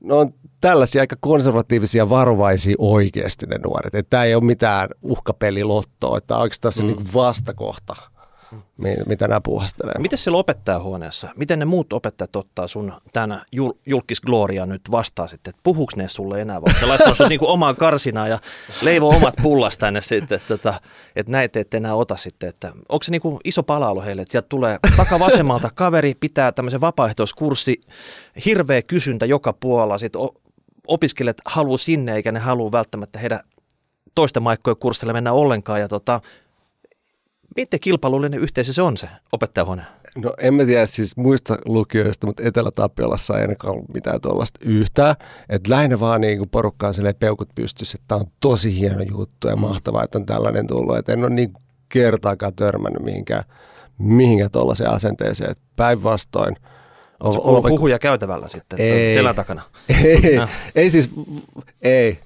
ne 0.00 0.14
on 0.14 0.34
tällaisia 0.60 1.00
aika 1.00 1.16
konservatiivisia, 1.20 2.08
varovaisia 2.08 2.74
oikeasti 2.78 3.46
ne 3.46 3.58
nuoret. 3.58 4.10
Tämä 4.10 4.24
ei 4.24 4.34
ole 4.34 4.44
mitään 4.44 4.88
uhkapelilottoa, 5.02 6.18
että 6.18 6.36
oikeastaan 6.36 6.72
se 6.72 6.82
mm. 6.82 6.86
niin 6.86 6.96
kuin 6.96 7.14
vastakohta, 7.14 7.96
mitä 9.06 9.28
nämä 9.28 9.40
puhastelee. 9.40 9.94
Miten 9.98 10.18
siellä 10.18 10.38
opettajahuoneessa, 10.38 11.28
miten 11.36 11.58
ne 11.58 11.64
muut 11.64 11.92
opettajat 11.92 12.36
ottaa 12.36 12.68
sun 12.68 12.92
tämän 13.12 13.42
jul- 13.56 13.78
julkisgloria 13.86 14.66
nyt 14.66 14.80
vastaan 14.90 15.28
sitten, 15.28 15.50
että 15.50 15.60
puhuuko 15.62 15.92
ne 15.96 16.08
sulle 16.08 16.40
enää, 16.40 16.62
vai 16.62 16.74
se 16.74 16.86
laittaa 16.86 17.14
sun 17.14 17.28
niinku 17.28 17.48
omaan 17.48 17.76
karsinaan 17.76 18.30
ja 18.30 18.38
leivoo 18.82 19.16
omat 19.16 19.34
pullasta 19.42 19.80
tänne 19.80 20.00
sitten, 20.00 20.36
että, 20.36 20.54
että, 20.54 20.80
että 21.16 21.32
näitä 21.32 21.60
ette 21.60 21.76
enää 21.76 21.94
ota 21.94 22.16
sitten, 22.16 22.48
että 22.48 22.72
onko 22.88 23.02
se 23.02 23.10
niinku 23.10 23.40
iso 23.44 23.62
palailu 23.62 24.02
heille, 24.02 24.22
että 24.22 24.32
sieltä 24.32 24.48
tulee 24.48 24.78
takavasemmalta 24.96 25.70
kaveri, 25.74 26.14
pitää 26.14 26.52
tämmöisen 26.52 26.80
vapaaehtoiskurssi, 26.80 27.80
hirveä 28.44 28.82
kysyntä 28.82 29.26
joka 29.26 29.52
puolella, 29.52 29.98
sitten 29.98 30.20
opiskelijat 30.86 31.36
haluaa 31.46 31.78
sinne, 31.78 32.14
eikä 32.14 32.32
ne 32.32 32.38
halua 32.38 32.72
välttämättä 32.72 33.18
heidän 33.18 33.40
toisten 34.14 34.42
maikkojen 34.42 34.76
kurssille 34.76 35.12
mennä 35.12 35.32
ollenkaan, 35.32 35.80
ja 35.80 35.88
tota, 35.88 36.20
miten 37.56 37.80
kilpailullinen 37.80 38.40
yhteisö 38.40 38.72
se 38.72 38.82
on 38.82 38.96
se 38.96 39.08
opettajahuone? 39.32 39.82
No 40.16 40.34
en 40.38 40.54
mä 40.54 40.64
tiedä 40.64 40.86
siis 40.86 41.16
muista 41.16 41.56
lukioista, 41.66 42.26
mutta 42.26 42.42
Etelä-Tapiolassa 42.46 43.34
ei 43.36 43.40
ainakaan 43.42 43.72
ollut 43.74 43.94
mitään 43.94 44.20
tuollaista 44.20 44.60
yhtään. 44.64 45.14
Että 45.48 45.70
lähinnä 45.70 46.00
vaan 46.00 46.20
niin 46.20 46.38
kuin 46.38 46.50
porukka 46.50 46.86
on 46.88 46.94
silleen 46.94 47.14
peukut 47.14 47.48
pystyssä, 47.54 47.96
että 47.96 48.08
tämä 48.08 48.18
on 48.20 48.26
tosi 48.40 48.78
hieno 48.80 49.02
juttu 49.02 49.48
ja 49.48 49.56
mahtavaa, 49.56 50.04
että 50.04 50.18
on 50.18 50.26
tällainen 50.26 50.66
tullut. 50.66 50.96
Että 50.96 51.12
en 51.12 51.20
ole 51.24 51.30
niin 51.30 51.52
kertaakaan 51.88 52.54
törmännyt 52.54 53.02
mihinkään, 53.02 53.44
mihinkään 53.98 54.50
tuollaiseen 54.50 54.90
asenteeseen. 54.90 55.56
Päinvastoin. 55.76 56.56
On 57.20 57.62
puhuja 57.62 57.98
käytävällä 57.98 58.48
sitten, 58.48 58.80
Ei. 58.80 59.14
selän 59.14 59.34
takana. 59.34 59.62
ei, 60.04 60.36
No. 60.36 60.48
ei 60.74 60.90
siis, 60.90 61.10
ei. 61.82 62.18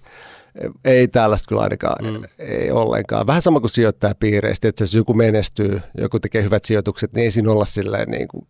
Ei 0.85 1.09
tällaista 1.09 1.49
kyllä 1.49 1.63
ainakaan, 1.63 2.05
mm. 2.05 2.23
ei 2.39 2.71
ollenkaan. 2.71 3.27
Vähän 3.27 3.43
sama 3.43 3.61
kuin 3.61 3.71
sijoittajapiireistä, 3.71 4.69
että 4.69 4.83
jos 4.83 4.95
joku 4.95 5.15
menestyy, 5.15 5.83
joku 5.99 6.21
tekee 6.21 6.43
hyvät 6.43 6.65
sijoitukset, 6.65 7.13
niin 7.13 7.25
ei 7.25 7.31
siinä 7.31 7.53
olla 7.53 7.65
silleen 7.65 8.09
niin 8.09 8.29
kuin 8.29 8.47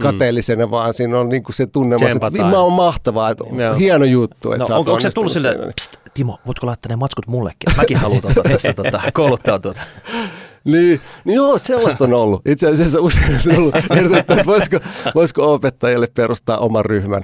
kateellisena, 0.00 0.66
mm. 0.66 0.70
vaan 0.70 0.94
siinä 0.94 1.18
on 1.18 1.28
niin 1.28 1.42
kuin 1.42 1.54
se 1.54 1.66
tunnelma, 1.66 2.08
että 2.08 2.44
mä 2.44 2.60
on 2.60 2.72
mahtavaa, 2.72 3.30
että 3.30 3.44
Joo. 3.56 3.74
hieno 3.74 4.04
juttu, 4.04 4.52
että 4.52 4.64
No, 4.68 4.78
onko, 4.78 4.90
onko 4.90 5.00
se 5.00 5.10
tullut 5.10 5.32
silleen. 5.32 5.72
Pst, 5.76 5.96
Timo, 6.14 6.38
voitko 6.46 6.66
laittaa 6.66 6.88
ne 6.88 6.96
matskut 6.96 7.26
mullekin? 7.26 7.76
Mäkin 7.76 7.96
haluan 7.96 8.20
tuota, 8.20 8.42
tässä 8.42 8.72
tuota, 8.72 9.02
kouluttaa 9.12 9.58
tuota. 9.58 9.80
Niin, 10.64 11.00
niin 11.24 11.36
joo, 11.36 11.58
sellaista 11.58 12.04
on 12.04 12.14
ollut. 12.14 12.42
Itse 12.46 12.68
asiassa 12.68 13.00
usein 13.00 13.40
on 13.50 13.56
ollut 13.56 13.74
ehdotettu, 13.76 14.32
että 14.32 14.46
voisiko, 14.46 14.78
voisiko 15.14 15.54
opettajille 15.54 16.06
perustaa 16.14 16.58
oman 16.58 16.84
ryhmän. 16.84 17.22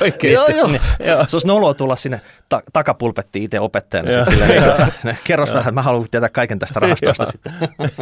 Oikeesti. 0.00 0.32
Joo, 0.32 0.48
joo. 0.48 0.68
Niin, 0.68 0.80
se 1.26 1.34
olisi 1.34 1.46
noloa 1.46 1.74
tulla 1.74 1.96
sinne 1.96 2.20
ta- 2.48 2.62
takapulpettiin 2.72 3.44
itse 3.44 3.60
opettajana. 3.60 4.24
Silleen, 4.24 4.92
niin, 5.04 5.16
kerros 5.24 5.52
vähän, 5.54 5.74
mä 5.74 5.82
haluan 5.82 6.06
tietää 6.10 6.28
kaiken 6.28 6.58
tästä 6.58 6.80
rahastosta 6.80 7.26
sitten. 7.26 7.52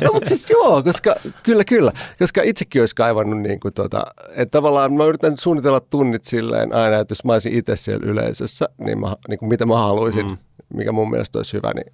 No 0.03 0.13
mutta 0.13 0.29
siis 0.29 0.51
joo, 0.51 0.83
koska 0.83 1.15
kyllä 1.43 1.65
kyllä, 1.65 1.93
koska 2.19 2.43
itsekin 2.43 2.83
olisi 2.83 2.95
kaivannut 2.95 3.41
niin 3.41 3.61
kuin 3.61 3.75
tota, 3.75 4.03
että 4.37 4.59
tavallaan 4.59 4.93
mä 4.93 5.05
yritän 5.05 5.39
suunnitella 5.39 5.81
tunnit 5.81 6.25
silleen 6.25 6.75
aina, 6.75 6.99
että 6.99 7.13
jos 7.13 7.25
mä 7.25 7.33
olisin 7.33 7.53
itse 7.53 7.77
siellä 7.77 8.11
yleisössä, 8.11 8.69
niin, 8.79 9.01
mä, 9.01 9.15
niin 9.29 9.39
kuin 9.39 9.49
mitä 9.49 9.67
mä 9.67 9.79
haluaisin, 9.79 10.27
mm. 10.27 10.39
mikä 10.75 10.93
mun 10.93 11.11
mielestä 11.11 11.39
olisi 11.39 11.53
hyvä, 11.53 11.73
niin 11.75 11.93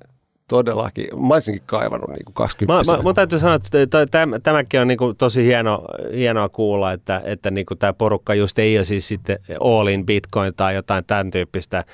todellakin, 0.48 1.06
mä 1.26 1.34
olisinkin 1.34 1.62
kaivannut 1.66 2.10
niin 2.10 2.24
kuin 2.24 2.34
20 2.34 2.92
Mä, 2.92 2.96
mä, 2.96 3.02
mun 3.02 3.14
täytyy 3.14 3.38
sanoa, 3.38 3.54
että 3.54 4.06
täm, 4.10 4.30
tämäkin 4.42 4.80
on 4.80 4.88
niinku 4.88 5.14
tosi 5.14 5.44
hieno, 5.44 5.84
hienoa 6.16 6.48
kuulla, 6.48 6.92
että, 6.92 7.22
että 7.24 7.50
niinku 7.50 7.74
tämä 7.76 7.92
porukka 7.92 8.34
just 8.34 8.58
ei 8.58 8.78
ole 8.78 8.84
siis 8.84 9.08
sitten 9.08 9.38
all 9.60 9.86
in 9.86 10.06
bitcoin 10.06 10.54
tai 10.56 10.74
jotain 10.74 11.04
tämän 11.04 11.30
tyyppistä. 11.30 11.84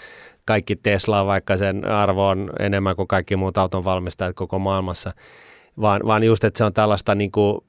Kaikki 0.44 0.76
Tesla, 0.76 1.26
vaikka 1.26 1.56
sen 1.56 1.84
arvo 1.84 2.28
on 2.28 2.50
enemmän 2.58 2.96
kuin 2.96 3.08
kaikki 3.08 3.36
muut 3.36 3.58
auton 3.58 3.84
valmistajat 3.84 4.36
koko 4.36 4.58
maailmassa, 4.58 5.12
vaan, 5.80 6.00
vaan 6.06 6.24
just, 6.24 6.44
että 6.44 6.58
se 6.58 6.64
on 6.64 6.72
tällaista 6.72 7.14
niinku 7.14 7.64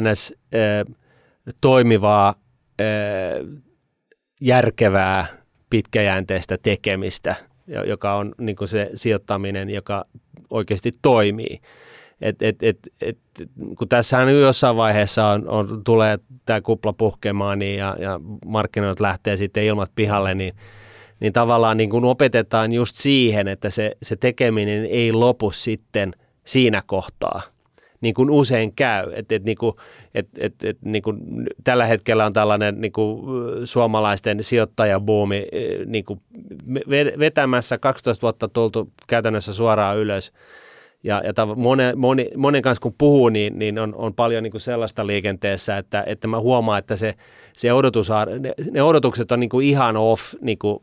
ns. 0.00 0.34
Äh, 0.54 0.94
toimivaa, 1.60 2.34
äh, 2.80 3.60
järkevää, 4.40 5.26
pitkäjänteistä 5.70 6.58
tekemistä, 6.62 7.34
joka 7.66 8.14
on 8.14 8.34
niin 8.38 8.56
kuin 8.56 8.68
se 8.68 8.90
sijoittaminen, 8.94 9.70
joka 9.70 10.04
oikeasti 10.50 10.92
toimii. 11.02 11.60
et, 12.20 12.42
et, 12.42 12.56
et, 12.62 12.78
et, 13.00 13.18
kun 13.78 13.88
tässähän 13.88 14.40
jossain 14.40 14.76
vaiheessa 14.76 15.26
on, 15.26 15.48
on, 15.48 15.84
tulee 15.84 16.18
tämä 16.46 16.60
kupla 16.60 16.92
puhkemaan 16.92 17.58
niin, 17.58 17.78
ja, 17.78 17.96
ja 17.98 18.20
markkinoit 18.46 19.00
lähtee 19.00 19.36
sitten 19.36 19.64
ilmat 19.64 19.90
pihalle, 19.94 20.34
niin, 20.34 20.54
niin 21.20 21.32
tavallaan 21.32 21.76
niin 21.76 21.90
kun 21.90 22.04
opetetaan 22.04 22.72
just 22.72 22.96
siihen, 22.96 23.48
että 23.48 23.70
se, 23.70 23.96
se 24.02 24.16
tekeminen 24.16 24.86
ei 24.86 25.12
lopu 25.12 25.50
sitten 25.50 26.12
siinä 26.44 26.82
kohtaa, 26.86 27.42
niin 28.02 28.14
kuin 28.14 28.30
usein 28.30 28.72
käy. 28.72 29.12
Et, 29.14 29.32
et, 29.32 29.44
niin 29.44 29.58
kuin, 29.58 29.76
et, 30.14 30.28
et, 30.38 30.54
et, 30.64 30.78
niin 30.84 31.02
kuin 31.02 31.18
tällä 31.64 31.86
hetkellä 31.86 32.26
on 32.26 32.32
tällainen 32.32 32.80
niin 32.80 32.92
kuin 32.92 33.20
suomalaisten 33.66 34.44
sijoittajabuumi 34.44 35.46
niin 35.86 36.04
kuin 36.04 36.20
vetämässä 37.18 37.78
12 37.78 38.22
vuotta 38.22 38.48
tultu 38.48 38.90
käytännössä 39.06 39.54
suoraan 39.54 39.98
ylös. 39.98 40.32
Ja, 41.04 41.22
ja 41.24 41.46
monen, 41.56 41.98
moni, 41.98 42.30
monen 42.36 42.62
kanssa 42.62 42.82
kun 42.82 42.94
puhuu, 42.98 43.28
niin, 43.28 43.58
niin 43.58 43.78
on, 43.78 43.94
on 43.94 44.14
paljon 44.14 44.42
niin 44.42 44.50
kuin 44.50 44.60
sellaista 44.60 45.06
liikenteessä, 45.06 45.78
että, 45.78 46.04
että 46.06 46.28
mä 46.28 46.40
huomaan, 46.40 46.78
että 46.78 46.96
se, 46.96 47.14
se 47.52 47.72
odotus, 47.72 48.08
ne, 48.40 48.54
ne 48.70 48.82
odotukset 48.82 49.32
on 49.32 49.40
niin 49.40 49.50
kuin 49.50 49.66
ihan 49.66 49.96
off 49.96 50.34
niin 50.40 50.58
kuin 50.58 50.82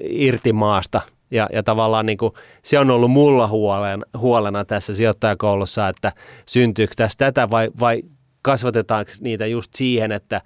irti 0.00 0.52
maasta 0.52 1.00
ja, 1.30 1.48
ja 1.52 1.62
tavallaan 1.62 2.06
niin 2.06 2.18
kuin, 2.18 2.32
se 2.62 2.78
on 2.78 2.90
ollut 2.90 3.10
mulla 3.10 3.48
huolen, 3.48 4.04
huolena 4.18 4.64
tässä 4.64 4.94
sijoittajakoulussa, 4.94 5.88
että 5.88 6.12
syntyykö 6.46 6.92
tässä 6.96 7.18
tätä 7.18 7.50
vai, 7.50 7.70
vai 7.80 8.02
kasvatetaanko 8.42 9.12
niitä 9.20 9.46
just 9.46 9.74
siihen, 9.74 10.12
että 10.12 10.42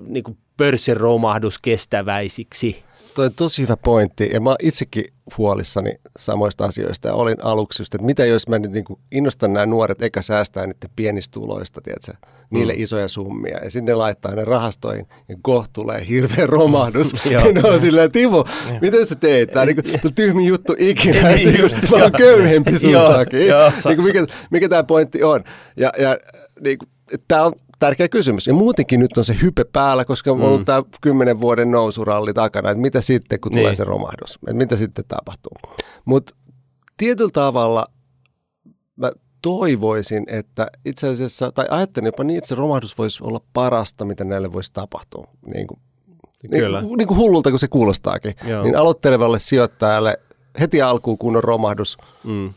niin 0.00 0.24
kuin 0.24 0.38
pörssin 0.56 0.96
romahdus 0.96 1.58
kestäväisiksi. 1.58 2.84
Tuo 3.14 3.24
on 3.24 3.34
tosi 3.34 3.62
hyvä 3.62 3.76
pointti 3.76 4.30
ja 4.32 4.40
mä 4.40 4.56
itsekin 4.62 5.04
huolissani 5.38 5.94
samoista 6.18 6.64
asioista 6.64 7.08
ja 7.08 7.14
olin 7.14 7.36
aluksi 7.42 7.82
just, 7.82 7.94
että 7.94 8.04
mitä 8.04 8.24
jos 8.24 8.48
mä 8.48 8.58
nyt 8.58 8.70
niin 8.70 8.84
innostan 9.12 9.52
nämä 9.52 9.66
nuoret 9.66 10.02
eka 10.02 10.22
säästää 10.22 10.66
niiden 10.66 10.90
pienistä 10.96 11.32
tuloista, 11.32 11.80
tiedätkö, 11.80 12.12
niille 12.50 12.72
mm. 12.72 12.82
isoja 12.82 13.08
summia 13.08 13.58
ja 13.64 13.70
sinne 13.70 13.94
laittaa 13.94 14.34
ne 14.34 14.44
rahastoihin 14.44 15.06
ja 15.28 15.36
kohta 15.42 15.70
tulee 15.72 16.06
hirveä 16.08 16.46
romahdus. 16.46 17.12
ja 17.30 17.52
ne 17.52 17.62
on 17.64 17.80
silleen, 17.80 18.12
Timo, 18.12 18.44
miten 18.80 19.06
sä 19.06 19.14
teet? 19.14 19.50
Tämä 19.50 19.62
on 19.62 19.68
niin 19.68 20.14
tyhmin 20.14 20.46
juttu 20.46 20.74
ikinä, 20.78 21.28
niin 21.32 21.60
just 21.60 21.76
vaan 21.90 22.12
köyhempi 22.12 22.78
sunsakin. 22.78 23.40
niin 23.84 24.04
mikä, 24.04 24.26
mikä 24.50 24.68
tämä 24.68 24.84
pointti 24.84 25.22
on? 25.22 25.44
Ja, 25.76 25.92
ja 25.98 26.18
niin 26.60 26.78
kuin, 26.78 26.88
tämä 27.28 27.42
on 27.42 27.52
tärkeä 27.78 28.08
kysymys. 28.08 28.46
Ja 28.46 28.54
muutenkin 28.54 29.00
nyt 29.00 29.18
on 29.18 29.24
se 29.24 29.36
hype 29.42 29.64
päällä, 29.64 30.04
koska 30.04 30.32
on 30.32 30.42
ollut 30.42 30.60
mm. 30.60 30.64
tämä 30.64 30.82
kymmenen 31.00 31.40
vuoden 31.40 31.70
nousuralli 31.70 32.34
takana, 32.34 32.70
että 32.70 32.80
mitä 32.80 33.00
sitten, 33.00 33.40
kun 33.40 33.52
niin. 33.52 33.60
tulee 33.62 33.74
se 33.74 33.84
romahdus, 33.84 34.34
että 34.34 34.54
mitä 34.54 34.76
sitten 34.76 35.04
tapahtuu. 35.08 35.52
Mutta 36.04 36.34
tietyllä 36.96 37.30
tavalla 37.32 37.84
mä 38.96 39.10
toivoisin, 39.42 40.24
että 40.26 40.66
itse 40.84 41.08
asiassa, 41.08 41.52
tai 41.52 41.66
ajattelin 41.70 42.06
jopa 42.06 42.24
niin, 42.24 42.38
että 42.38 42.48
se 42.48 42.54
romahdus 42.54 42.98
voisi 42.98 43.24
olla 43.24 43.40
parasta, 43.52 44.04
mitä 44.04 44.24
näille 44.24 44.52
voisi 44.52 44.72
tapahtua. 44.72 45.26
Niin 45.54 45.66
kuin, 45.66 45.80
Kyllä. 46.50 46.82
Niin, 46.82 46.96
niin 46.96 47.08
kuin 47.08 47.18
hullulta 47.18 47.50
kuin 47.50 47.60
se 47.60 47.68
kuulostaakin. 47.68 48.34
Joo. 48.44 48.62
Niin 48.62 48.76
aloittelevalle 48.76 49.38
sijoittajalle 49.38 50.18
heti 50.60 50.82
alkuun 50.82 51.18
kunnon 51.18 51.44
romahdus, 51.44 51.98
mm 52.24 52.54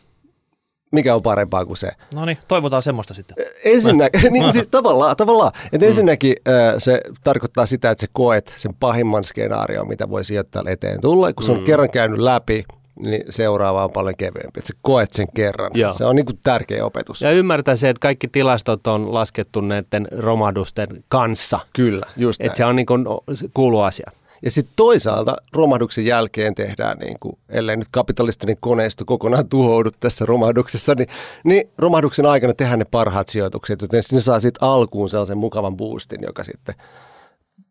mikä 0.92 1.14
on 1.14 1.22
parempaa 1.22 1.66
kuin 1.66 1.76
se. 1.76 1.90
No 2.14 2.24
niin, 2.24 2.38
toivotaan 2.48 2.82
semmoista 2.82 3.14
sitten. 3.14 3.36
Ensinnäkin, 3.64 4.20
niin, 4.32 4.52
siis, 4.52 4.68
tavallaan, 4.68 5.16
tavallaan. 5.16 5.52
Että 5.64 5.86
mm. 5.86 5.88
ensinnäkin 5.88 6.36
äh, 6.48 6.74
se 6.78 7.00
tarkoittaa 7.24 7.66
sitä, 7.66 7.90
että 7.90 8.00
se 8.00 8.06
koet 8.12 8.54
sen 8.56 8.74
pahimman 8.80 9.24
skenaarion, 9.24 9.88
mitä 9.88 10.10
voi 10.10 10.24
sijoittajalle 10.24 10.70
eteen 10.70 11.00
tulla. 11.00 11.32
Kun 11.32 11.42
se 11.42 11.52
on 11.52 11.58
mm. 11.58 11.64
kerran 11.64 11.90
käynyt 11.90 12.18
läpi, 12.18 12.64
niin 13.02 13.22
seuraava 13.28 13.84
on 13.84 13.90
paljon 13.90 14.16
kevyempi. 14.16 14.58
Että 14.60 14.68
sä 14.68 14.74
koet 14.82 15.12
sen 15.12 15.26
kerran. 15.34 15.70
Joo. 15.74 15.92
Se 15.92 16.04
on 16.04 16.16
niin 16.16 16.26
kuin 16.26 16.38
tärkeä 16.42 16.84
opetus. 16.84 17.20
Ja 17.20 17.32
ymmärtää 17.32 17.76
se, 17.76 17.88
että 17.88 18.00
kaikki 18.00 18.28
tilastot 18.28 18.86
on 18.86 19.14
laskettu 19.14 19.60
näiden 19.60 20.08
romahdusten 20.16 20.88
kanssa. 21.08 21.60
Kyllä, 21.72 22.06
just 22.16 22.40
Että 22.40 22.56
se 22.56 22.64
on 22.64 22.76
niin 22.76 22.86
kuin 22.86 23.04
kuulu 23.54 23.80
asia. 23.80 24.10
Ja 24.42 24.50
sitten 24.50 24.72
toisaalta 24.76 25.36
romahduksen 25.52 26.06
jälkeen 26.06 26.54
tehdään, 26.54 26.98
niin 26.98 27.16
kuin, 27.20 27.38
ellei 27.48 27.76
nyt 27.76 27.88
kapitalistinen 27.90 28.56
koneisto 28.60 29.04
kokonaan 29.04 29.48
tuhoudu 29.48 29.90
tässä 30.00 30.26
romahduksessa, 30.26 30.94
niin, 30.94 31.08
niin 31.44 31.70
romahduksen 31.78 32.26
aikana 32.26 32.54
tehdään 32.54 32.78
ne 32.78 32.84
parhaat 32.84 33.28
sijoitukset, 33.28 33.82
joten 33.82 34.02
ne 34.12 34.20
saa 34.20 34.40
sitten 34.40 34.68
alkuun 34.68 35.10
sellaisen 35.10 35.38
mukavan 35.38 35.76
boostin, 35.76 36.20
joka 36.22 36.44
sitten 36.44 36.74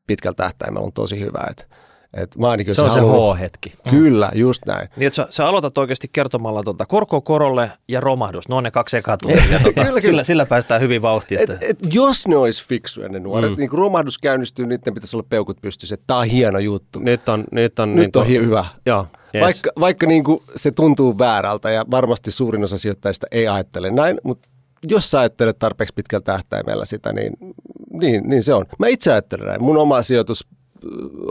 pitkällä 0.08 0.36
tähtäimellä 0.36 0.86
on 0.86 0.94
tosi 0.94 1.20
hyvä. 1.20 1.44
Että 1.50 1.66
et 2.14 2.38
mä 2.38 2.50
ainakin, 2.50 2.76
se 2.76 2.82
on 2.82 2.92
se 2.92 3.00
H-hetki. 3.00 3.74
Kyllä, 3.90 4.32
just 4.36 4.66
näin. 4.66 4.90
Niin, 4.96 5.14
sä, 5.14 5.28
sä 5.30 5.48
aloitat 5.48 5.78
oikeasti 5.78 6.10
kertomalla 6.12 6.64
tuota 6.64 6.86
korko 6.86 7.22
korolle 7.22 7.72
ja 7.88 8.00
romahdus. 8.02 8.48
Ne 8.50 8.56
on 8.56 8.64
ne 8.64 8.72
kaksi 8.72 8.98
ekaa 8.98 9.18
ja 9.52 9.60
tuota, 9.64 9.84
kyllä, 9.84 10.00
sillä, 10.00 10.24
sillä, 10.24 10.46
päästään 10.46 10.82
hyvin 10.82 11.02
vauhtiin. 11.02 11.42
Että... 11.42 11.54
Et, 11.54 11.64
et, 11.70 11.94
jos 11.94 12.28
ne 12.28 12.38
olisi 12.38 12.66
fiksuja 12.66 13.10
ne 13.10 13.20
nuoret, 13.20 13.52
mm. 13.52 13.58
niin 13.58 13.70
kun 13.70 13.80
romahdus 13.80 14.18
käynnistyy, 14.18 14.66
niin 14.66 14.80
niiden 14.80 14.94
pitäisi 14.94 15.16
olla 15.16 15.26
peukut 15.30 15.62
pystyssä. 15.62 15.98
Tämä 16.08 16.20
on 16.20 16.26
hieno 16.26 16.60
juttu. 16.60 17.00
Nyt 17.00 17.30
on, 17.30 17.46
nyt 17.52 17.80
on, 17.80 17.96
nyt 17.96 18.16
niin 18.16 18.22
on 18.22 18.28
kuin, 18.28 18.46
hyvä. 18.46 18.66
Joo, 18.86 19.08
yes. 19.36 19.42
Vaikka, 19.42 19.72
vaikka 19.80 20.08
niin 20.08 20.24
kuin 20.24 20.44
se 20.56 20.72
tuntuu 20.72 21.18
väärältä 21.18 21.72
ja 21.72 21.86
varmasti 21.92 22.32
suurin 22.32 22.64
osa 22.64 22.78
sijoittajista 22.78 23.28
ei 23.32 23.48
ajattele 23.48 23.92
näin, 23.92 24.18
mutta 24.24 24.50
jos 24.88 25.12
sä 25.12 25.20
ajattelet 25.20 25.60
tarpeeksi 25.60 25.94
pitkällä 25.94 26.24
tähtäimellä 26.24 26.86
sitä, 26.86 27.14
niin, 27.14 27.34
niin, 27.92 28.30
niin 28.30 28.44
se 28.44 28.54
on. 28.54 28.66
Mä 28.80 28.88
itse 28.88 29.12
ajattelen 29.12 29.48
näin. 29.48 29.64
Mun 29.64 29.78
oma 29.78 30.02
sijoitus 30.02 30.48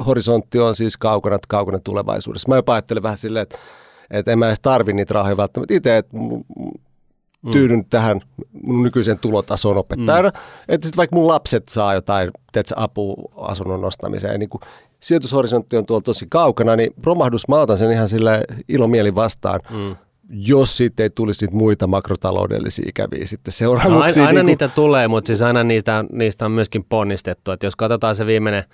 horisontti 0.07 0.59
on 0.59 0.75
siis 0.75 0.97
kaukana, 0.97 1.39
kaukana 1.49 1.79
tulevaisuudessa. 1.79 2.49
Mä 2.49 2.57
jopa 2.57 2.75
ajattelen 2.75 3.03
vähän 3.03 3.19
silleen, 3.19 3.43
että, 3.43 3.59
että 4.11 4.33
en 4.33 4.39
mä 4.39 4.47
edes 4.47 4.61
tarvi 4.61 4.93
niitä 4.93 5.15
rahoja 5.15 5.37
välttämättä 5.37 5.75
itse, 5.75 5.97
että 5.97 6.17
mm. 6.17 7.53
tyydyn 7.53 7.79
mm. 7.79 7.85
tähän 7.91 8.21
mun 8.63 8.83
nykyiseen 8.83 9.19
tulotasoon 9.19 9.77
opettajana. 9.77 10.29
Mm. 10.29 10.41
Että 10.69 10.87
sitten 10.87 10.97
vaikka 10.97 11.17
mun 11.17 11.29
lapset 11.29 11.69
saa 11.69 11.95
jotain 11.95 12.31
teetkö, 12.53 12.75
apua 12.77 13.17
asunnon 13.37 13.81
nostamiseen, 13.81 14.41
niin 14.41 14.51
kun 14.51 14.61
sijoitushorisontti 15.01 15.77
on 15.77 15.87
tuolla 15.87 16.03
tosi 16.03 16.27
kaukana, 16.31 16.77
niin 16.77 16.95
romahdus 17.05 17.49
mä 17.49 17.61
otan 17.61 17.79
sen 17.79 17.91
ihan 17.91 18.09
sille 18.09 18.45
ilomieli 18.69 19.15
vastaan. 19.15 19.61
Mm 19.71 19.97
jos 20.31 20.77
sitten 20.77 21.05
ei 21.05 21.11
tulisi 21.11 21.49
muita 21.53 21.87
makrotaloudellisia 21.87 22.85
ikäviä 22.89 23.27
sitten 23.27 23.53
seuraamuksia. 23.53 23.99
No, 23.99 24.03
aina, 24.03 24.29
aina 24.29 24.29
niin 24.29 24.37
kuin... 24.37 24.47
niitä 24.47 24.69
tulee, 24.69 25.09
mutta 25.09 25.27
siis 25.27 25.43
aina 25.43 25.65
niistä, 25.65 26.05
niistä 26.13 26.45
on 26.45 26.53
myöskin 26.53 26.85
ponnistettu. 26.89 27.51
Että 27.51 27.67
jos 27.67 27.77
katsotaan 27.77 28.15
se 28.15 28.27
viimeinen 28.27 28.65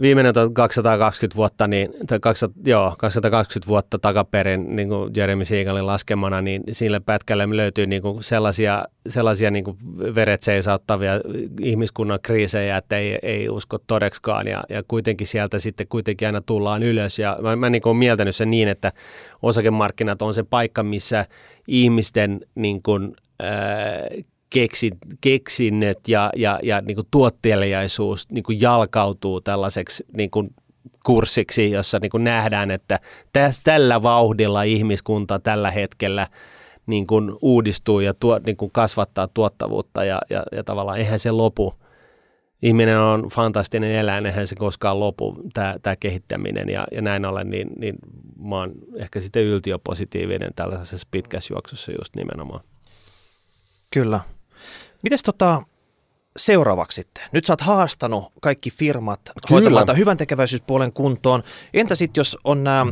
viimeinen 0.00 0.34
220 0.52 1.36
vuotta, 1.36 1.68
niin, 1.68 1.90
tai 2.06 2.20
200, 2.20 2.62
joo, 2.66 2.94
220 2.98 3.68
vuotta 3.68 3.98
takaperin, 3.98 4.76
niin 4.76 4.88
kuin 4.88 5.12
Jeremy 5.16 5.44
Siegelin 5.44 5.86
laskemana, 5.86 6.40
niin 6.40 6.62
sille 6.72 7.00
pätkälle 7.00 7.56
löytyy 7.56 7.86
niin 7.86 8.02
kuin 8.02 8.22
sellaisia, 8.22 8.84
sellaisia 9.08 9.50
niin 9.50 9.64
kuin 9.64 9.76
veret 10.14 10.42
seisauttavia 10.42 11.12
ihmiskunnan 11.60 12.18
kriisejä, 12.22 12.76
että 12.76 12.96
ei, 12.96 13.18
ei 13.22 13.48
usko 13.48 13.78
todekskaan, 13.86 14.46
ja, 14.46 14.64
ja 14.68 14.82
kuitenkin 14.88 15.26
sieltä 15.26 15.58
sitten 15.58 15.88
kuitenkin 15.88 16.28
aina 16.28 16.40
tullaan 16.40 16.82
ylös, 16.82 17.18
ja 17.18 17.38
mä, 17.42 17.56
mä 17.56 17.70
niin 17.70 17.82
kuin 17.82 17.96
mieltänyt 17.96 18.36
sen 18.36 18.50
niin, 18.50 18.68
että 18.68 18.92
osakemarkkinat 19.42 20.22
on 20.22 20.34
se 20.34 20.42
paikka, 20.42 20.82
missä 20.82 21.26
ihmisten 21.68 22.40
niin 22.54 22.82
kuin, 22.82 23.14
äh, 23.42 24.24
keksin, 24.50 24.98
keksinnöt 25.20 26.08
ja, 26.08 26.30
ja, 26.36 26.58
ja 26.62 26.80
niin 26.80 26.94
kuin 26.94 27.06
tuottelijaisuus 27.10 28.30
niin 28.30 28.44
kuin 28.44 28.60
jalkautuu 28.60 29.40
tällaiseksi 29.40 30.04
niin 30.12 30.30
kuin 30.30 30.54
kurssiksi, 31.04 31.70
jossa 31.70 31.98
niin 32.02 32.10
kuin 32.10 32.24
nähdään, 32.24 32.70
että 32.70 33.00
tässä, 33.32 33.62
tällä 33.64 34.02
vauhdilla 34.02 34.62
ihmiskunta 34.62 35.38
tällä 35.38 35.70
hetkellä 35.70 36.26
niin 36.86 37.06
kuin 37.06 37.32
uudistuu 37.42 38.00
ja 38.00 38.14
tuo, 38.14 38.40
niin 38.46 38.56
kuin 38.56 38.70
kasvattaa 38.70 39.28
tuottavuutta 39.28 40.04
ja, 40.04 40.18
ja, 40.30 40.42
ja 40.52 40.64
tavallaan 40.64 40.98
eihän 40.98 41.18
se 41.18 41.30
lopu. 41.30 41.74
Ihminen 42.62 42.98
on 42.98 43.28
fantastinen 43.32 43.92
eläin, 43.92 44.26
eihän 44.26 44.46
se 44.46 44.56
koskaan 44.56 45.00
lopu, 45.00 45.36
tämä, 45.54 45.76
tämä 45.82 45.96
kehittäminen 45.96 46.68
ja, 46.68 46.86
ja 46.92 47.02
näin 47.02 47.24
ollen, 47.24 47.50
niin, 47.50 47.68
niin 47.78 47.94
mä 48.48 48.56
oon 48.56 48.72
ehkä 48.96 49.20
sitten 49.20 49.42
yltiöpositiivinen 49.42 50.50
tällaisessa 50.56 51.08
pitkässä 51.10 51.54
juoksussa 51.54 51.92
just 51.92 52.16
nimenomaan. 52.16 52.60
Kyllä. 53.90 54.20
Mites 55.02 55.22
tota, 55.22 55.62
seuraavaksi 56.36 56.94
sitten? 56.94 57.24
Nyt 57.32 57.44
sä 57.44 57.52
oot 57.52 57.60
haastanut 57.60 58.32
kaikki 58.40 58.70
firmat 58.70 59.20
Kyllä. 59.24 59.34
hoitamaan 59.50 59.86
tämän 59.86 59.98
hyvän 59.98 60.16
tekeväisyyspuolen 60.16 60.92
kuntoon. 60.92 61.42
Entä 61.74 61.94
sitten, 61.94 62.20
jos 62.20 62.38
on 62.44 62.64
nämä 62.64 62.86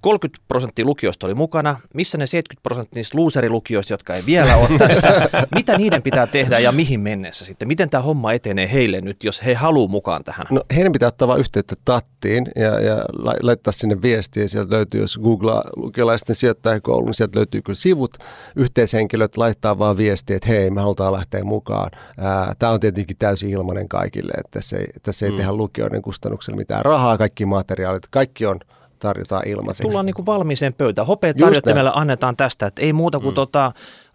30 0.00 0.44
prosenttia 0.48 0.84
lukioista 0.84 1.26
oli 1.26 1.34
mukana. 1.34 1.80
Missä 1.94 2.18
ne 2.18 2.26
70 2.26 2.62
prosenttia 2.62 2.98
niistä 2.98 3.18
luuserilukioista, 3.18 3.92
jotka 3.92 4.14
ei 4.14 4.22
vielä 4.26 4.56
ole 4.56 4.78
tässä? 4.78 5.08
Mitä 5.54 5.78
niiden 5.78 6.02
pitää 6.02 6.26
tehdä 6.26 6.58
ja 6.58 6.72
mihin 6.72 7.00
mennessä 7.00 7.44
sitten? 7.44 7.68
Miten 7.68 7.90
tämä 7.90 8.02
homma 8.02 8.32
etenee 8.32 8.72
heille 8.72 9.00
nyt, 9.00 9.24
jos 9.24 9.44
he 9.44 9.54
haluavat 9.54 9.90
mukaan 9.90 10.24
tähän? 10.24 10.46
No 10.50 10.62
heidän 10.74 10.92
pitää 10.92 11.08
ottaa 11.08 11.28
vain 11.28 11.40
yhteyttä 11.40 11.74
Tattiin 11.84 12.48
ja, 12.56 12.80
ja 12.80 13.04
laittaa 13.42 13.72
sinne 13.72 14.02
viestiä. 14.02 14.48
Sieltä 14.48 14.74
löytyy, 14.74 15.00
jos 15.00 15.18
googlaa 15.22 15.64
lukiolaisten 15.76 16.36
sijoittajakoulun, 16.36 17.06
niin 17.06 17.14
sieltä 17.14 17.38
löytyy 17.38 17.62
kyllä 17.62 17.76
sivut. 17.76 18.18
Yhteishenkilöt 18.56 19.36
laittaa 19.36 19.78
vaan 19.78 19.96
viestiä, 19.96 20.36
että 20.36 20.48
hei, 20.48 20.70
me 20.70 20.80
halutaan 20.80 21.12
lähteä 21.12 21.44
mukaan. 21.44 21.90
Tämä 22.58 22.72
on 22.72 22.80
tietenkin 22.80 23.16
täysin 23.18 23.50
ilmainen 23.50 23.88
kaikille, 23.88 24.32
että 24.38 24.50
tässä 24.50 24.76
ei, 24.76 24.86
tässä 25.02 25.26
ei 25.26 25.32
mm. 25.32 25.36
tehdä 25.36 25.52
lukioiden 25.52 26.02
kustannuksella 26.02 26.56
mitään 26.56 26.84
rahaa. 26.84 27.18
Kaikki 27.18 27.46
materiaalit, 27.46 28.08
kaikki 28.10 28.46
on 28.46 28.60
tarjotaan 28.98 29.48
ilmaiseksi. 29.48 29.82
Tullaan 29.82 30.06
niin 30.06 30.14
kuin 30.14 30.26
valmiiseen 30.26 30.74
pöytään. 30.74 31.06
Hopeatarjottimelle 31.06 31.90
annetaan 31.94 32.36
tästä, 32.36 32.66
että 32.66 32.82
ei 32.82 32.92
muuta 32.92 33.20
kuin 33.20 33.32
mm. 33.32 33.34
tota, 33.34 33.72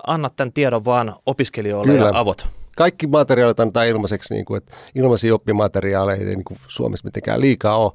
anna 0.08 0.30
tämän 0.30 0.54
tiedon 0.54 0.86
vaan 0.86 1.16
opiskelijoille 1.26 1.94
Kyllä. 1.94 2.06
ja 2.06 2.20
avot. 2.20 2.48
Kaikki 2.78 3.08
materiaalit 3.08 3.60
annetaan 3.60 3.88
ilmaiseksi, 3.88 4.34
niin 4.34 4.46
kuin, 4.46 4.58
että 4.58 4.76
ilmaisia 4.96 5.36
oppimateriaaleja 5.36 6.18
ei 6.18 6.26
niin 6.26 6.44
kuin 6.44 6.60
Suomessa 6.68 7.06
mitenkään 7.06 7.42
liikaa 7.42 7.78
ole, 7.78 7.92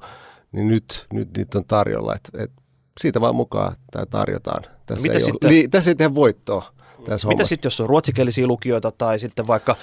niin 0.51 0.67
nyt, 0.67 1.07
nyt 1.13 1.37
niitä 1.37 1.57
on 1.57 1.65
tarjolla. 1.65 2.15
Et, 2.15 2.43
et 2.43 2.51
siitä 2.99 3.21
vaan 3.21 3.35
mukaan 3.35 3.75
tämä 3.91 4.05
tarjotaan. 4.05 4.63
Tässä, 4.85 5.03
Mitä 5.03 5.13
ei, 5.13 5.21
sitten? 5.21 5.47
Ole, 5.49 5.55
li, 5.55 5.67
tässä 5.67 5.91
ei 5.91 5.95
tehdä 5.95 6.15
voittoa. 6.15 6.73
Tässä 7.05 7.27
Mitä 7.27 7.45
sitten, 7.45 7.67
jos 7.67 7.79
on 7.79 7.89
ruotsikielisiä 7.89 8.47
lukijoita 8.47 8.91
tai 8.91 9.19
sitten 9.19 9.47
vaikka 9.47 9.75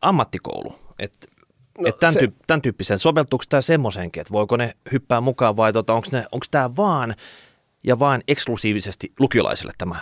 ammattikoulu? 0.00 0.74
Et, 0.98 1.12
no, 1.78 1.88
et 1.88 1.98
tämän, 1.98 2.12
se... 2.12 2.18
tyyp, 2.18 2.34
tämän 2.46 2.62
tyyppisen, 2.62 2.98
soveltuuko 2.98 3.44
tämä 3.48 3.60
semmoisenkin, 3.60 4.20
että 4.20 4.32
voiko 4.32 4.56
ne 4.56 4.74
hyppää 4.92 5.20
mukaan 5.20 5.56
vai 5.56 5.72
tota, 5.72 5.94
onko 6.32 6.46
tämä 6.50 6.76
vaan 6.76 7.14
ja 7.84 7.98
vain 7.98 8.22
eksklusiivisesti 8.28 9.12
lukiolaisille 9.20 9.72
tämä? 9.78 9.96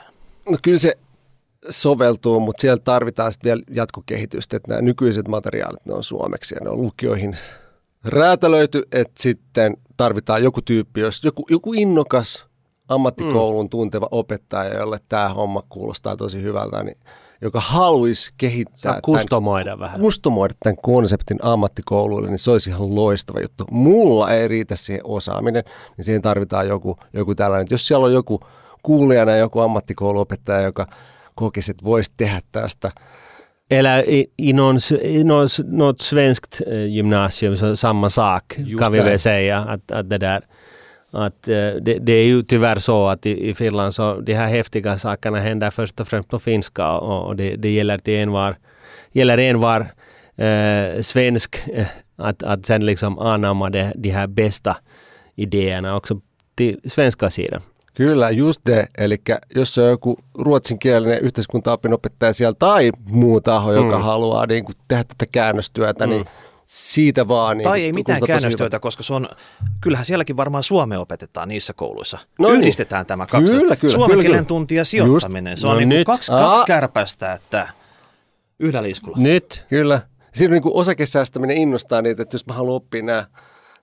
No 0.48 0.58
kyllä 0.62 0.78
se 0.78 0.98
soveltuu, 1.70 2.40
mutta 2.40 2.60
siellä 2.60 2.82
tarvitaan 2.84 3.32
sitten 3.32 3.48
vielä 3.48 3.62
jatkokehitystä, 3.70 4.56
että 4.56 4.68
nämä 4.68 4.82
nykyiset 4.82 5.28
materiaalit, 5.28 5.86
ne 5.86 5.94
on 5.94 6.04
suomeksi 6.04 6.54
ja 6.54 6.60
ne 6.64 6.70
on 6.70 6.82
lukioihin 6.82 7.36
räätälöity, 8.04 8.82
että 8.92 9.22
sitten 9.22 9.76
tarvitaan 9.96 10.42
joku 10.42 10.62
tyyppi, 10.62 11.00
jos 11.00 11.24
joku, 11.24 11.46
joku 11.50 11.72
innokas 11.72 12.46
ammattikoulun 12.88 13.66
mm. 13.66 13.70
tunteva 13.70 14.08
opettaja, 14.10 14.78
jolle 14.78 14.98
tämä 15.08 15.28
homma 15.28 15.62
kuulostaa 15.68 16.16
tosi 16.16 16.42
hyvältä, 16.42 16.82
niin 16.82 16.98
joka 17.42 17.60
haluaisi 17.60 18.32
kehittää 18.36 18.92
Saa 18.92 19.00
kustomoida 19.02 19.64
tämän, 19.64 19.78
vähän. 19.78 20.00
kustomoida 20.00 20.54
tämän 20.62 20.76
konseptin 20.82 21.38
ammattikouluille, 21.42 22.28
niin 22.28 22.38
se 22.38 22.50
olisi 22.50 22.70
ihan 22.70 22.94
loistava 22.94 23.40
juttu. 23.40 23.64
Mulla 23.70 24.30
ei 24.30 24.48
riitä 24.48 24.76
siihen 24.76 25.00
osaaminen, 25.04 25.64
niin 25.96 26.04
siihen 26.04 26.22
tarvitaan 26.22 26.68
joku, 26.68 26.96
joku 27.12 27.34
tällainen. 27.34 27.66
Jos 27.70 27.86
siellä 27.86 28.06
on 28.06 28.12
joku 28.12 28.40
kuulijana 28.82 29.36
joku 29.36 29.60
ammattikouluopettaja, 29.60 30.60
joka 30.60 30.86
kokisi, 31.34 31.70
että 31.70 31.84
voisi 31.84 32.12
tehdä 32.16 32.40
tästä 32.52 32.90
Eller 33.70 34.04
i, 34.08 34.30
i, 34.38 34.52
någon, 34.52 34.78
i 35.02 35.24
något, 35.24 35.60
något 35.64 36.00
svenskt 36.00 36.62
eh, 36.66 36.94
gymnasium 36.94 37.56
så 37.56 37.76
samma 37.76 38.08
sak 38.10 38.54
Just 38.58 38.78
kan 38.78 38.92
vi 38.92 39.00
väl 39.00 39.18
säga. 39.18 39.58
Att, 39.58 39.90
att 39.90 40.10
det 40.10 40.18
där 40.18 40.40
att 41.10 41.48
eh, 41.48 41.54
det, 41.82 41.98
det, 41.98 42.12
är 42.12 42.24
ju 42.24 42.42
tyvärr 42.42 42.78
så 42.78 43.06
att 43.06 43.26
i, 43.26 43.48
i, 43.48 43.54
Finland 43.54 43.94
så 43.94 44.20
de 44.20 44.34
här 44.34 44.46
häftiga 44.46 44.98
sakerna 44.98 45.38
händer 45.38 45.70
först 45.70 46.00
och 46.00 46.08
främst 46.08 46.28
på 46.28 46.38
finska 46.38 46.92
och, 46.98 47.26
och 47.26 47.36
det, 47.36 47.56
det 47.56 47.70
gäller 47.70 47.98
till 47.98 48.14
envar, 48.14 48.56
gäller 49.12 49.38
envar 49.38 49.80
eh, 50.36 51.00
svensk 51.02 51.68
eh, 51.68 51.86
att, 52.16 52.42
att 52.42 52.66
sen 52.66 52.86
liksom 52.86 53.18
anamma 53.18 53.70
det, 53.70 53.92
de 53.96 54.10
här 54.10 54.26
bästa 54.26 54.76
idéerna 55.36 55.96
också 55.96 56.20
till 56.54 56.80
svenska 56.84 57.30
sidan. 57.30 57.62
Kyllä, 57.94 58.30
just 58.30 58.60
det. 58.64 58.88
Eli 58.98 59.18
jos 59.54 59.78
on 59.78 59.84
joku 59.84 60.16
ruotsinkielinen 60.38 61.18
yhteiskuntaopinopettaja 61.18 62.32
siellä 62.32 62.56
tai 62.58 62.92
muu 63.10 63.40
taho, 63.40 63.72
joka 63.72 63.96
mm. 63.96 64.02
haluaa 64.02 64.46
niin 64.46 64.64
kuin, 64.64 64.76
tehdä 64.88 65.04
tätä 65.04 65.26
käännöstyötä, 65.32 66.06
mm. 66.06 66.10
niin 66.10 66.26
siitä 66.70 67.28
vaan. 67.28 67.56
Niin, 67.56 67.64
tai 67.64 67.82
ei 67.82 67.92
mitään 67.92 68.20
käännöstyötä, 68.26 68.80
koska 68.80 69.02
se 69.02 69.14
on, 69.14 69.28
kyllähän 69.80 70.06
sielläkin 70.06 70.36
varmaan 70.36 70.62
suomea 70.62 71.00
opetetaan 71.00 71.48
niissä 71.48 71.72
kouluissa. 71.72 72.18
No 72.38 72.48
niin. 72.48 72.60
Yhdistetään 72.60 73.00
niin. 73.00 73.06
tämä 73.06 73.26
kaksi. 73.26 73.52
Kyllä, 73.52 73.76
kyllä, 73.76 73.92
Suomen 73.92 74.10
kyllä, 74.10 74.22
kielen 74.22 74.46
tunti 74.46 74.74
ja 74.74 74.84
sijoittaminen. 74.84 75.50
Just. 75.50 75.60
Se 75.60 75.66
on 75.66 75.72
no 75.72 75.78
niin 75.78 75.88
nyt. 75.88 76.06
kaksi, 76.06 76.32
kaksi 76.32 76.64
kärpästä, 76.64 77.32
että 77.32 77.68
yhdellä 78.58 78.88
iskulla. 78.88 79.16
Nyt. 79.20 79.66
Kyllä. 79.68 80.00
Siinä 80.34 80.52
niin 80.52 80.62
kuin 80.62 80.74
osakesäästäminen 80.74 81.56
innostaa 81.56 82.02
niitä, 82.02 82.22
että 82.22 82.34
jos 82.34 82.46
mä 82.46 82.54
haluan 82.54 82.76
oppia 82.76 83.02
nämä 83.02 83.26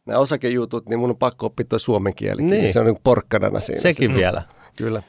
nämä 0.06 0.20
osakejutut, 0.20 0.90
niin 0.90 1.00
mun 1.00 1.10
on 1.10 1.18
pakko 1.18 1.46
oppia 1.46 1.66
tuo 1.66 1.80
suomen 1.80 2.16
kieli. 2.16 2.42
Niin. 2.42 2.74
Se 2.74 2.80
on 2.80 2.86
niin 2.86 3.00
porkkanana 3.04 3.60
siinä. 3.60 3.82
Sekin 3.82 4.12
se. 4.12 4.18
vielä. 4.18 4.42
Kyllä. 4.78 5.04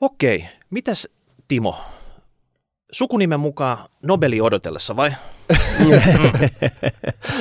Okei. 0.00 0.44
Mitäs 0.70 1.08
Timo? 1.48 1.76
Sukunimen 2.92 3.40
mukaan 3.40 3.78
Nobeli 4.02 4.40
odotellessa 4.40 4.96
vai? 4.96 5.12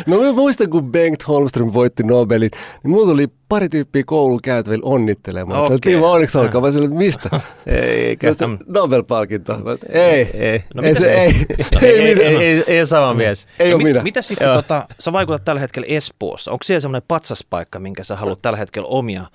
no 0.08 0.22
mä 0.22 0.32
muistan, 0.32 0.70
kun 0.70 0.92
Bengt 0.92 1.28
Holmström 1.28 1.74
voitti 1.74 2.04
Nobelin, 2.04 2.50
niin 2.84 2.92
mulla 2.92 3.06
tuli 3.06 3.28
pari 3.50 3.70
tyyppiä 3.70 4.04
koulun 4.06 4.40
käytävillä 4.44 4.82
onnittelemaan. 4.86 5.62
Okay. 5.62 5.78
Timo, 5.82 6.12
onneksi 6.12 6.38
olkaa. 6.38 6.62
Mä 6.62 6.72
sanoin, 6.72 6.96
mistä? 6.96 7.30
ei, 7.66 8.18
se 8.22 8.46
Nobel-palkinto. 8.68 9.54
Ei, 9.90 10.30
ei. 10.34 10.64
No, 10.74 10.84
ei, 10.84 10.96
se, 10.96 11.14
ei, 11.14 11.22
ei, 11.82 12.00
ei, 12.00 12.24
ei, 12.24 12.38
ei, 12.38 12.64
ei, 12.68 12.86
sama 12.86 13.14
mies. 13.14 13.48
Ei 13.60 13.70
no, 13.70 13.76
ole 13.76 13.84
minä. 13.84 14.04
Mitä 14.04 14.22
sitten, 14.22 14.54
tota, 14.54 14.88
sä 15.00 15.14
vaikutat 15.14 15.46
tällä 15.46 15.62
hetkellä 15.62 15.86
Espoossa. 15.90 16.52
Onko 16.52 16.64
siellä 16.64 16.80
semmoinen 16.80 17.08
patsaspaikka, 17.08 17.80
minkä 17.80 18.04
sä 18.04 18.16
haluat 18.16 18.42
tällä 18.42 18.58
hetkellä 18.58 18.88
omia 18.88 19.26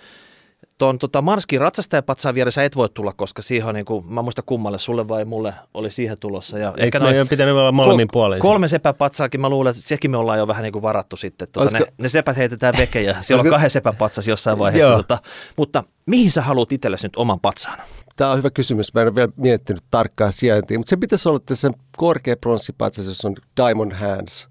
tuon 0.81 0.99
tota 0.99 1.23
Marskin 1.23 1.61
ratsastajapatsaan 1.61 2.35
vieressä 2.35 2.65
et 2.65 2.77
voi 2.77 2.89
tulla, 2.89 3.13
koska 3.13 3.43
siihen 3.43 3.69
on 3.69 3.75
niin 3.75 3.85
kuin, 3.85 4.07
mä 4.07 4.23
muista 4.23 4.43
kummalle, 4.43 4.79
sulle 4.79 5.09
vai 5.09 5.25
mulle 5.25 5.55
oli 5.75 5.91
siihen 5.91 6.19
tulossa. 6.19 6.59
Ja 6.59 6.75
Eikö 6.77 6.99
noin, 6.99 7.13
meidän 7.13 7.29
pitänyt 7.29 7.55
olla 7.55 7.73
molemmin 7.73 8.09
kol- 8.09 8.13
puolin? 8.13 8.41
Kolme 8.41 8.69
sepäpatsaakin, 8.69 9.41
mä 9.41 9.49
luulen, 9.49 9.71
että 9.71 9.83
sekin 9.83 10.11
me 10.11 10.17
ollaan 10.17 10.39
jo 10.39 10.47
vähän 10.47 10.63
niin 10.63 10.73
kuin 10.73 10.83
varattu 10.83 11.17
sitten. 11.17 11.49
Tuota, 11.53 11.79
ne, 11.79 11.87
ne, 11.99 12.09
sepät 12.09 12.37
heitetään 12.37 12.75
veke 12.79 13.03
ja 13.03 13.23
siellä 13.23 13.43
on 13.43 13.51
kahden 13.51 13.71
sepäpatsas 13.71 14.29
jossain 14.29 14.59
vaiheessa. 14.59 14.97
tota, 14.97 15.19
mutta 15.57 15.85
mihin 16.07 16.31
sä 16.31 16.43
haluat 16.43 16.73
itsellesi 16.73 17.07
nyt 17.07 17.17
oman 17.17 17.41
patsaan? 17.41 17.79
Tämä 18.17 18.31
on 18.31 18.39
hyvä 18.39 18.51
kysymys. 18.51 18.95
Mä 18.95 19.01
en 19.01 19.07
ole 19.07 19.15
vielä 19.15 19.33
miettinyt 19.37 19.85
tarkkaa 19.91 20.31
sijaintia, 20.31 20.79
mutta 20.79 20.91
se 20.91 20.97
pitäisi 20.97 21.29
olla 21.29 21.41
tässä 21.47 21.71
korkea 21.97 22.37
pronssipatsas, 22.37 23.07
jos 23.07 23.25
on 23.25 23.35
Diamond 23.57 23.93
Hands. 23.93 24.49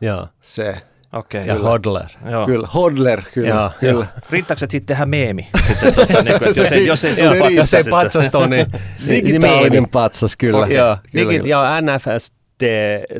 Joo. 0.00 0.28
Se. 0.42 0.82
Okay, 1.14 1.40
ja 1.40 1.54
kyllä. 1.54 1.68
hodler. 1.68 2.06
Joo. 2.30 2.46
Kyllä, 2.46 2.68
hodler, 2.74 3.22
kyllä. 3.34 3.48
Joo, 3.48 3.70
kyllä. 3.80 4.06
Riittääkö 4.30 4.58
se 4.58 4.66
sitten 4.70 4.86
tehdä 4.86 5.06
meemi? 5.06 5.48
Sitten, 5.66 5.94
tuota, 5.94 6.22
niin 6.22 6.38
kuin, 6.38 6.48
jos 6.56 6.72
ei, 6.72 6.86
jos 6.86 7.04
ei, 7.04 7.14
se, 7.14 7.38
patsas, 7.38 7.70
se 7.70 7.90
patsas 7.90 8.34
on, 8.34 8.50
niin, 8.50 8.66
digitaalinen 9.08 9.88
patsas, 9.88 10.36
kyllä. 10.36 10.58
Okay. 10.58 10.72
Joo, 10.72 10.96
kyllä, 11.12 11.30
Digit, 11.30 11.42
kyllä. 11.42 11.48
joo 11.48 11.64
NFS 11.80 12.32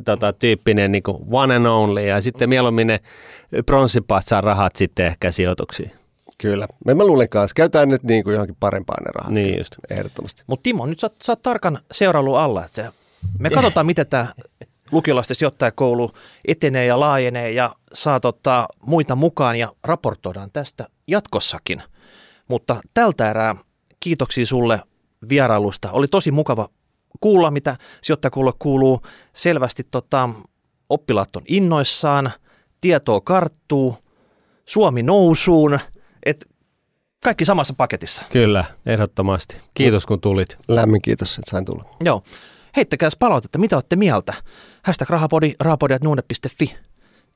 tota, 0.04 0.32
tyyppinen 0.32 0.92
niin 0.92 1.02
kuin 1.02 1.18
one 1.30 1.56
and 1.56 1.66
only 1.66 2.06
ja 2.06 2.20
sitten 2.20 2.48
mieluummin 2.48 2.86
ne 2.86 3.00
pronssipatsaan 3.66 4.44
rahat 4.44 4.76
sitten 4.76 5.06
ehkä 5.06 5.30
sijoituksiin. 5.30 5.90
Kyllä. 6.38 6.66
Me 6.86 6.94
mä 6.94 7.04
luulen 7.04 7.28
kanssa. 7.28 7.54
Käytetään 7.54 7.88
nyt 7.88 8.02
niin 8.02 8.24
kuin 8.24 8.34
johonkin 8.34 8.56
parempaan 8.60 9.04
ne 9.04 9.10
rahat. 9.14 9.32
Niin 9.32 9.58
just. 9.58 9.74
Ehdottomasti. 9.90 10.42
Mutta 10.46 10.62
Timo, 10.62 10.86
nyt 10.86 11.00
sä, 11.00 11.10
sä 11.22 11.32
oot 11.32 11.42
tarkan 11.42 11.78
seurailu 11.92 12.34
alla. 12.34 12.64
Että 12.64 12.74
se, 12.74 12.88
me 13.38 13.50
katsotaan, 13.50 13.86
miten 13.86 14.06
tämä 14.06 14.26
lukiolaisten 14.94 15.36
sijoittajakoulu 15.36 16.10
etenee 16.48 16.86
ja 16.86 17.00
laajenee 17.00 17.50
ja 17.50 17.74
saat 17.92 18.24
ottaa 18.24 18.68
muita 18.86 19.16
mukaan 19.16 19.56
ja 19.56 19.72
raportoidaan 19.84 20.50
tästä 20.52 20.88
jatkossakin. 21.06 21.82
Mutta 22.48 22.80
tältä 22.94 23.30
erää 23.30 23.56
kiitoksia 24.00 24.46
sulle 24.46 24.80
vierailusta. 25.28 25.92
Oli 25.92 26.08
tosi 26.08 26.30
mukava 26.30 26.68
kuulla, 27.20 27.50
mitä 27.50 27.76
sijoittajakoululle 28.02 28.56
kuuluu. 28.58 29.02
Selvästi 29.32 29.84
tota, 29.90 30.30
oppilaat 30.88 31.36
on 31.36 31.42
innoissaan, 31.48 32.32
tietoa 32.80 33.20
karttuu, 33.20 33.96
Suomi 34.66 35.02
nousuun, 35.02 35.78
et 36.26 36.44
kaikki 37.24 37.44
samassa 37.44 37.74
paketissa. 37.76 38.24
Kyllä, 38.32 38.64
ehdottomasti. 38.86 39.56
Kiitos 39.74 40.06
kun 40.06 40.20
tulit. 40.20 40.58
Lämmin 40.68 41.02
kiitos, 41.02 41.38
että 41.38 41.50
sain 41.50 41.64
tulla. 41.64 41.84
Joo. 42.04 42.22
Heittäkää 42.76 43.10
palautetta, 43.18 43.58
mitä 43.58 43.76
olette 43.76 43.96
mieltä. 43.96 44.34
Hashtag 44.82 45.10
rahapodi, 45.10 45.52
rahapodi.nuune.fi. 45.60 46.76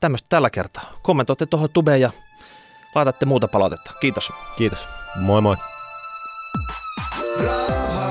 Tämmöistä 0.00 0.26
tällä 0.28 0.50
kertaa. 0.50 0.98
Kommentoitte 1.02 1.46
tuohon 1.46 1.70
tubeen 1.72 2.00
ja 2.00 2.10
laitatte 2.94 3.26
muuta 3.26 3.48
palautetta. 3.48 3.92
Kiitos. 4.00 4.32
Kiitos. 4.56 4.88
Moi 5.16 5.40
moi. 5.40 5.56
Ra- 7.38 8.07